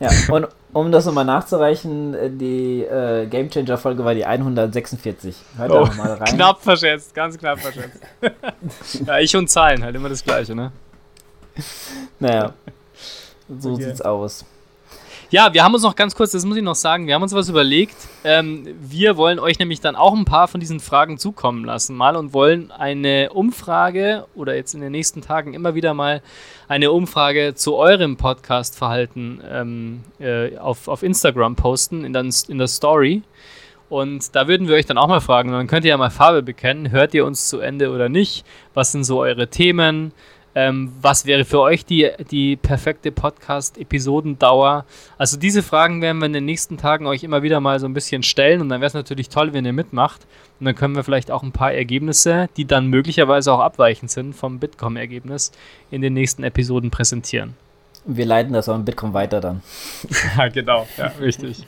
Ja, 0.00 0.10
und 0.34 0.48
um 0.72 0.90
das 0.90 1.06
nochmal 1.06 1.24
nachzureichen, 1.24 2.14
äh, 2.14 2.30
die 2.30 2.82
äh, 2.82 3.26
Game 3.26 3.48
Changer 3.48 3.78
Folge 3.78 4.04
war 4.04 4.14
die 4.14 4.24
146. 4.24 5.36
Hört 5.56 5.70
oh, 5.70 5.74
da 5.74 5.80
nochmal 5.80 6.12
rein. 6.14 6.34
Knapp 6.34 6.62
verschätzt, 6.62 7.14
ganz 7.14 7.38
knapp 7.38 7.60
verschätzt. 7.60 8.00
ja, 9.06 9.18
ich 9.20 9.34
und 9.36 9.48
Zahlen, 9.48 9.84
halt 9.84 9.94
immer 9.94 10.08
das 10.08 10.24
Gleiche, 10.24 10.54
ne? 10.54 10.72
Naja, 12.18 12.54
so 13.60 13.72
okay. 13.72 13.84
sieht's 13.84 14.02
aus. 14.02 14.44
Ja, 15.34 15.52
wir 15.52 15.64
haben 15.64 15.74
uns 15.74 15.82
noch 15.82 15.96
ganz 15.96 16.14
kurz, 16.14 16.30
das 16.30 16.44
muss 16.44 16.56
ich 16.56 16.62
noch 16.62 16.76
sagen, 16.76 17.08
wir 17.08 17.14
haben 17.16 17.22
uns 17.24 17.34
was 17.34 17.48
überlegt. 17.48 17.96
Ähm, 18.22 18.68
wir 18.80 19.16
wollen 19.16 19.40
euch 19.40 19.58
nämlich 19.58 19.80
dann 19.80 19.96
auch 19.96 20.14
ein 20.14 20.24
paar 20.24 20.46
von 20.46 20.60
diesen 20.60 20.78
Fragen 20.78 21.18
zukommen 21.18 21.64
lassen 21.64 21.96
mal 21.96 22.14
und 22.14 22.32
wollen 22.32 22.70
eine 22.70 23.32
Umfrage 23.32 24.28
oder 24.36 24.54
jetzt 24.54 24.74
in 24.74 24.80
den 24.80 24.92
nächsten 24.92 25.22
Tagen 25.22 25.52
immer 25.52 25.74
wieder 25.74 25.92
mal 25.92 26.22
eine 26.68 26.92
Umfrage 26.92 27.54
zu 27.56 27.74
eurem 27.74 28.16
Podcast-Verhalten 28.16 29.40
ähm, 29.50 30.02
äh, 30.20 30.56
auf, 30.56 30.86
auf 30.86 31.02
Instagram 31.02 31.56
posten, 31.56 32.04
in 32.04 32.12
der, 32.12 32.24
in 32.46 32.58
der 32.58 32.68
Story. 32.68 33.24
Und 33.88 34.36
da 34.36 34.46
würden 34.46 34.68
wir 34.68 34.76
euch 34.76 34.86
dann 34.86 34.98
auch 34.98 35.08
mal 35.08 35.20
fragen, 35.20 35.50
dann 35.50 35.66
könnt 35.66 35.84
ihr 35.84 35.90
ja 35.90 35.96
mal 35.96 36.10
Farbe 36.10 36.44
bekennen. 36.44 36.92
Hört 36.92 37.12
ihr 37.12 37.26
uns 37.26 37.48
zu 37.48 37.58
Ende 37.58 37.90
oder 37.90 38.08
nicht? 38.08 38.46
Was 38.72 38.92
sind 38.92 39.02
so 39.02 39.18
eure 39.18 39.48
Themen? 39.48 40.12
Ähm, 40.54 40.92
was 41.00 41.26
wäre 41.26 41.44
für 41.44 41.60
euch 41.60 41.84
die, 41.84 42.10
die 42.30 42.56
perfekte 42.56 43.10
Podcast-Episodendauer? 43.10 44.84
Also 45.18 45.36
diese 45.36 45.62
Fragen 45.62 46.00
werden 46.00 46.18
wir 46.18 46.26
in 46.26 46.32
den 46.32 46.44
nächsten 46.44 46.78
Tagen 46.78 47.06
euch 47.06 47.24
immer 47.24 47.42
wieder 47.42 47.60
mal 47.60 47.80
so 47.80 47.86
ein 47.86 47.94
bisschen 47.94 48.22
stellen 48.22 48.60
und 48.60 48.68
dann 48.68 48.80
wäre 48.80 48.86
es 48.86 48.94
natürlich 48.94 49.28
toll, 49.28 49.52
wenn 49.52 49.64
ihr 49.64 49.72
mitmacht. 49.72 50.26
Und 50.60 50.66
dann 50.66 50.76
können 50.76 50.94
wir 50.94 51.02
vielleicht 51.02 51.30
auch 51.30 51.42
ein 51.42 51.52
paar 51.52 51.72
Ergebnisse, 51.72 52.48
die 52.56 52.64
dann 52.64 52.86
möglicherweise 52.86 53.52
auch 53.52 53.58
abweichend 53.58 54.10
sind 54.10 54.34
vom 54.34 54.60
Bitkom-Ergebnis, 54.60 55.50
in 55.90 56.02
den 56.02 56.14
nächsten 56.14 56.44
Episoden 56.44 56.90
präsentieren. 56.90 57.54
Wir 58.06 58.26
leiten 58.26 58.52
das 58.52 58.68
auch 58.68 58.76
im 58.76 58.84
Bitkom 58.84 59.12
weiter 59.12 59.40
dann. 59.40 59.62
ja, 60.38 60.48
genau, 60.48 60.86
ja, 60.96 61.06
richtig. 61.20 61.66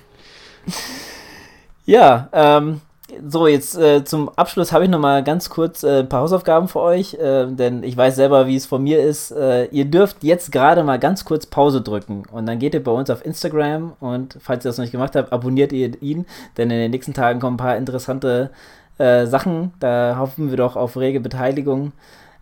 ja, 1.87 2.29
ähm, 2.33 2.81
so, 3.27 3.47
jetzt 3.47 3.77
äh, 3.79 4.05
zum 4.05 4.29
Abschluss 4.31 4.73
habe 4.73 4.85
ich 4.85 4.91
noch 4.91 4.99
mal 4.99 5.23
ganz 5.23 5.49
kurz 5.49 5.85
äh, 5.85 6.01
ein 6.01 6.09
paar 6.09 6.23
Hausaufgaben 6.23 6.67
für 6.67 6.81
euch, 6.81 7.15
äh, 7.15 7.47
denn 7.47 7.83
ich 7.85 7.97
weiß 7.97 8.17
selber, 8.17 8.47
wie 8.47 8.57
es 8.57 8.67
von 8.67 8.83
mir 8.83 9.01
ist. 9.01 9.31
Äh, 9.31 9.67
ihr 9.67 9.85
dürft 9.85 10.25
jetzt 10.25 10.51
gerade 10.51 10.83
mal 10.83 10.99
ganz 10.99 11.25
kurz 11.25 11.47
Pause 11.47 11.83
drücken 11.83 12.25
und 12.33 12.47
dann 12.47 12.59
geht 12.59 12.75
ihr 12.75 12.83
bei 12.83 12.91
uns 12.91 13.09
auf 13.09 13.25
Instagram 13.25 13.93
und 14.01 14.37
falls 14.41 14.65
ihr 14.65 14.71
das 14.71 14.79
noch 14.79 14.85
nicht 14.85 14.93
gemacht 14.93 15.15
habt, 15.15 15.33
abonniert 15.33 15.73
ihr 15.73 16.03
ihn, 16.03 16.27
denn 16.57 16.71
in 16.71 16.79
den 16.79 16.91
nächsten 16.91 17.15
Tagen 17.15 17.39
kommen 17.39 17.55
ein 17.55 17.59
paar 17.59 17.77
interessante 17.77 18.51
äh, 18.99 19.27
Sachen. 19.27 19.73
Da 19.79 20.17
hoffen 20.19 20.51
wir 20.51 20.57
doch 20.57 20.75
auf 20.75 20.97
rege 20.97 21.21
Beteiligung. 21.21 21.93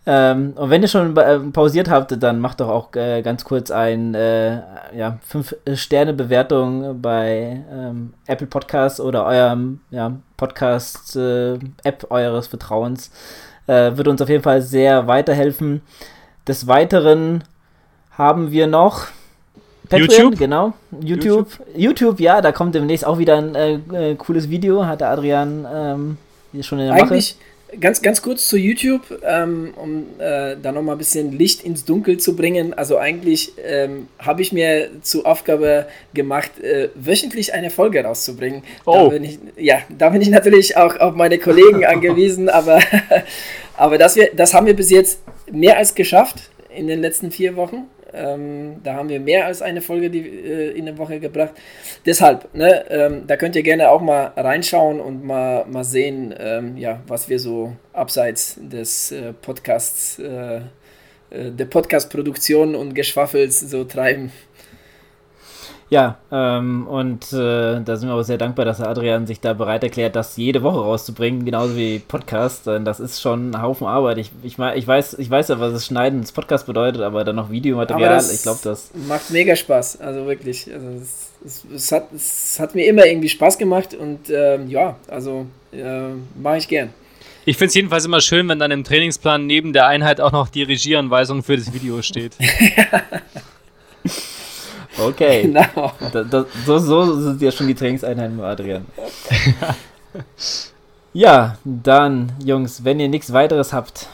Ähm, 0.07 0.53
und 0.57 0.69
wenn 0.69 0.83
ihr 0.83 0.89
schon 0.89 1.17
äh, 1.17 1.39
pausiert 1.39 1.89
habt, 1.89 2.23
dann 2.23 2.39
macht 2.39 2.61
doch 2.61 2.69
auch 2.69 2.95
äh, 2.95 3.23
ganz 3.23 3.43
kurz 3.45 3.71
ein 3.71 4.15
äh, 4.15 4.57
ja, 4.95 5.19
5-Sterne-Bewertung 5.33 7.01
bei 7.01 7.63
ähm, 7.73 8.13
Apple 8.27 8.47
Podcasts 8.47 9.01
oder 9.01 9.25
eurem 9.25 9.81
ja, 9.91 10.13
Podcast-App 10.37 12.07
eures 12.11 12.47
Vertrauens. 12.49 13.11
Äh, 13.67 13.97
wird 13.97 14.09
uns 14.09 14.21
auf 14.21 14.29
jeden 14.29 14.43
Fall 14.43 14.61
sehr 14.61 15.07
weiterhelfen. 15.07 15.81
Des 16.47 16.67
Weiteren 16.67 17.45
haben 18.11 18.51
wir 18.51 18.67
noch 18.67 19.07
Patreon, 19.89 20.11
YouTube? 20.11 20.39
genau. 20.39 20.73
YouTube. 21.01 21.25
YouTube. 21.25 21.61
YouTube, 21.75 22.21
ja, 22.21 22.43
da 22.43 22.53
kommt 22.53 22.75
demnächst 22.75 23.07
auch 23.07 23.17
wieder 23.19 23.37
ein 23.37 23.55
äh, 23.55 23.75
äh, 23.93 24.15
cooles 24.17 24.51
Video, 24.51 24.85
hat 24.85 25.01
der 25.01 25.11
Adrian 25.11 25.67
ähm, 25.73 26.63
schon 26.63 26.79
in 26.79 26.87
der 26.87 26.95
Eigentlich, 26.95 27.37
Mache 27.39 27.54
ganz, 27.81 28.03
ganz 28.03 28.23
kurz 28.23 28.49
zu 28.49 28.57
YouTube, 28.57 29.03
ähm, 29.25 29.75
um 29.77 30.07
äh, 30.19 30.57
da 30.61 30.73
nochmal 30.73 30.95
ein 30.95 30.99
bisschen 30.99 31.33
Licht 31.33 31.65
ins 31.65 31.85
Dunkel 31.85 32.19
zu 32.19 32.37
bringen. 32.37 32.75
Also 32.75 32.99
eigentlich 32.99 33.53
ähm, 33.65 34.09
habe 34.19 34.43
ich 34.43 34.53
mir 34.53 34.91
zur 35.03 35.27
Aufgabe 35.27 35.87
gemacht, 36.13 36.61
äh, 36.61 36.89
wöchentlich 36.95 37.55
eine 37.55 37.71
Folge 37.71 38.05
rauszubringen. 38.05 38.63
Oh. 38.85 38.95
Da 38.95 39.09
bin 39.09 39.25
ich, 39.25 39.39
ja, 39.57 39.79
da 39.97 40.11
bin 40.11 40.21
ich 40.21 40.29
natürlich 40.29 40.77
auch 40.77 40.97
auf 40.99 41.15
meine 41.15 41.39
Kollegen 41.39 41.85
angewiesen, 41.85 42.49
aber, 42.49 42.81
aber 43.77 43.99
das, 43.99 44.17
wir, 44.17 44.31
das 44.35 44.55
haben 44.55 44.67
wir 44.67 44.75
bis 44.75 44.91
jetzt 44.91 45.21
mehr 45.51 45.77
als 45.77 45.95
geschafft 45.95 46.51
in 46.75 46.87
den 46.87 47.01
letzten 47.01 47.31
vier 47.31 47.57
Wochen. 47.57 47.89
Ähm, 48.15 48.81
da 48.83 48.95
haben 48.95 49.09
wir 49.09 49.21
mehr 49.21 49.47
als 49.47 49.63
eine 49.63 49.81
Folge 49.81 50.11
die, 50.11 50.21
äh, 50.21 50.71
in 50.71 50.87
der 50.87 50.99
Woche 50.99 51.21
gebracht. 51.21 51.53
Deshalb, 52.07 52.55
ne, 52.55 52.85
ähm, 52.91 53.27
da 53.27 53.37
könnt 53.37 53.57
ihr 53.57 53.63
gerne 53.63 53.91
auch 53.91 54.01
mal 54.01 54.33
reinschauen 54.37 55.01
und 55.01 55.25
mal, 55.25 55.65
mal 55.67 55.85
sehen, 55.85 56.35
ähm, 56.39 56.77
ja, 56.77 57.01
was 57.07 57.29
wir 57.29 57.39
so 57.39 57.73
abseits 57.93 58.59
des 58.61 59.13
äh, 59.13 59.33
Podcasts, 59.33 60.19
äh, 60.19 60.57
äh 60.57 61.51
der 61.51 61.67
Podcast-Produktion 61.67 62.75
und 62.75 62.95
Geschwaffels 62.95 63.61
so 63.61 63.85
treiben. 63.85 64.33
Ja, 65.95 66.19
ähm, 66.33 66.89
und 66.89 67.33
äh, 67.33 67.81
da 67.81 67.97
sind 67.97 68.09
wir 68.09 68.15
aber 68.15 68.25
sehr 68.25 68.37
dankbar, 68.37 68.65
dass 68.65 68.81
Adrian 68.81 69.29
sich 69.29 69.39
da 69.39 69.53
bereit 69.53 69.85
erklärt, 69.85 70.17
das 70.17 70.37
jede 70.37 70.65
Woche 70.65 70.81
rauszubringen, 70.81 71.45
genauso 71.45 71.77
wie 71.77 72.01
Podcast. 72.01 72.67
Denn 72.67 72.85
das 72.85 72.99
ist 72.99 73.21
schon 73.21 73.53
ein 73.53 73.63
Haufen 73.63 73.87
Arbeit. 73.87 74.19
Ich, 74.19 74.33
ich, 74.43 74.59
ich, 74.59 74.87
weiß, 74.89 75.15
ich 75.21 75.31
weiß 75.31 75.47
ja, 75.47 75.61
was 75.61 75.73
das 75.73 75.87
Schneiden 75.87 76.23
des 76.23 76.33
Podcasts 76.33 76.67
bedeutet, 76.67 77.01
aber 77.01 77.23
dann 77.23 77.37
noch 77.37 77.53
Videomaterial, 77.53 78.25
ich 78.35 78.43
glaube, 78.43 78.59
das. 78.65 78.91
Macht 79.07 79.31
mega 79.31 79.55
Spaß, 79.55 80.01
also 80.01 80.27
wirklich. 80.27 80.69
Also 80.75 80.89
es, 81.01 81.31
es, 81.45 81.65
es, 81.73 81.93
hat, 81.93 82.13
es 82.13 82.59
hat 82.59 82.75
mir 82.75 82.89
immer 82.89 83.07
irgendwie 83.07 83.29
Spaß 83.29 83.57
gemacht 83.57 83.95
und 83.95 84.31
ähm, 84.31 84.69
ja, 84.69 84.97
also 85.07 85.47
äh, 85.73 86.09
mache 86.43 86.57
ich 86.57 86.67
gern. 86.67 86.93
Ich 87.45 87.57
finde 87.57 87.69
es 87.69 87.75
jedenfalls 87.77 88.05
immer 88.05 88.21
schön, 88.21 88.49
wenn 88.49 88.59
dann 88.59 88.73
im 88.73 88.83
Trainingsplan 88.83 89.47
neben 89.47 89.73
der 89.73 89.87
Einheit 89.87 90.21
auch 90.21 90.33
noch 90.33 90.49
die 90.49 90.65
Regieanweisung 90.65 91.45
für 91.45 91.57
das 91.57 91.73
Video 91.73 92.03
steht. 92.03 92.33
Okay. 94.99 95.43
Genau. 95.55 95.93
Da, 96.13 96.25
da, 96.25 96.47
so, 96.67 96.79
so 96.79 97.21
sind 97.21 97.43
ja 97.43 97.51
schon 97.51 97.67
die 97.67 97.75
Trainingseinheiten 97.75 98.37
mit 98.37 98.45
Adrian. 98.45 98.87
ja, 101.13 101.59
dann, 101.65 102.33
Jungs, 102.45 102.85
wenn 102.85 103.01
ihr 103.01 103.09
nichts 103.09 103.33
weiteres 103.33 103.73
habt. 103.73 104.09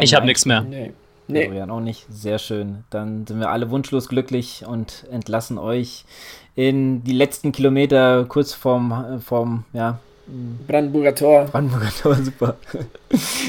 Ich 0.00 0.14
habe 0.14 0.26
nichts 0.26 0.46
mehr. 0.46 0.62
Nee. 0.62 0.92
Nee. 1.26 1.46
Adrian 1.46 1.70
auch 1.70 1.80
nicht. 1.80 2.06
Sehr 2.10 2.38
schön. 2.38 2.84
Dann 2.90 3.26
sind 3.26 3.40
wir 3.40 3.50
alle 3.50 3.70
wunschlos 3.70 4.08
glücklich 4.08 4.64
und 4.66 5.06
entlassen 5.10 5.58
euch 5.58 6.04
in 6.56 7.04
die 7.04 7.12
letzten 7.12 7.52
Kilometer 7.52 8.24
kurz 8.24 8.52
vorm, 8.52 9.20
vorm 9.24 9.64
ja, 9.72 10.00
Brandenburger 10.66 11.14
Tor. 11.14 11.44
Brandenburger 11.46 11.90
Tor, 12.02 12.14
super. 12.22 12.56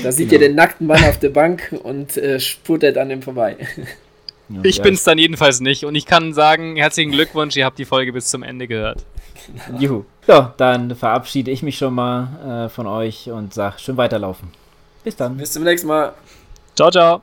Da 0.03 0.11
seht 0.11 0.29
genau. 0.29 0.41
ihr 0.41 0.47
den 0.47 0.55
nackten 0.55 0.87
Mann 0.87 1.03
auf 1.03 1.19
der 1.19 1.29
Bank 1.29 1.75
und 1.83 2.17
äh, 2.17 2.39
spurtet 2.39 2.97
an 2.97 3.11
ihm 3.11 3.21
vorbei. 3.21 3.57
Ich 4.63 4.77
ja. 4.77 4.83
bin's 4.83 5.03
dann 5.03 5.17
jedenfalls 5.17 5.59
nicht. 5.59 5.85
Und 5.85 5.95
ich 5.95 6.05
kann 6.05 6.33
sagen, 6.33 6.75
herzlichen 6.75 7.11
Glückwunsch, 7.11 7.55
ihr 7.55 7.65
habt 7.65 7.79
die 7.79 7.85
Folge 7.85 8.13
bis 8.13 8.29
zum 8.29 8.43
Ende 8.43 8.67
gehört. 8.67 9.05
Juhu. 9.77 10.05
Ja, 10.27 10.53
dann 10.57 10.95
verabschiede 10.95 11.51
ich 11.51 11.63
mich 11.63 11.77
schon 11.77 11.93
mal 11.93 12.65
äh, 12.65 12.69
von 12.69 12.87
euch 12.87 13.29
und 13.29 13.53
sage, 13.53 13.79
schön 13.79 13.97
weiterlaufen. 13.97 14.49
Bis 15.03 15.15
dann. 15.15 15.37
Bis 15.37 15.51
zum 15.51 15.63
nächsten 15.63 15.87
Mal. 15.87 16.13
Ciao, 16.75 16.91
ciao. 16.91 17.21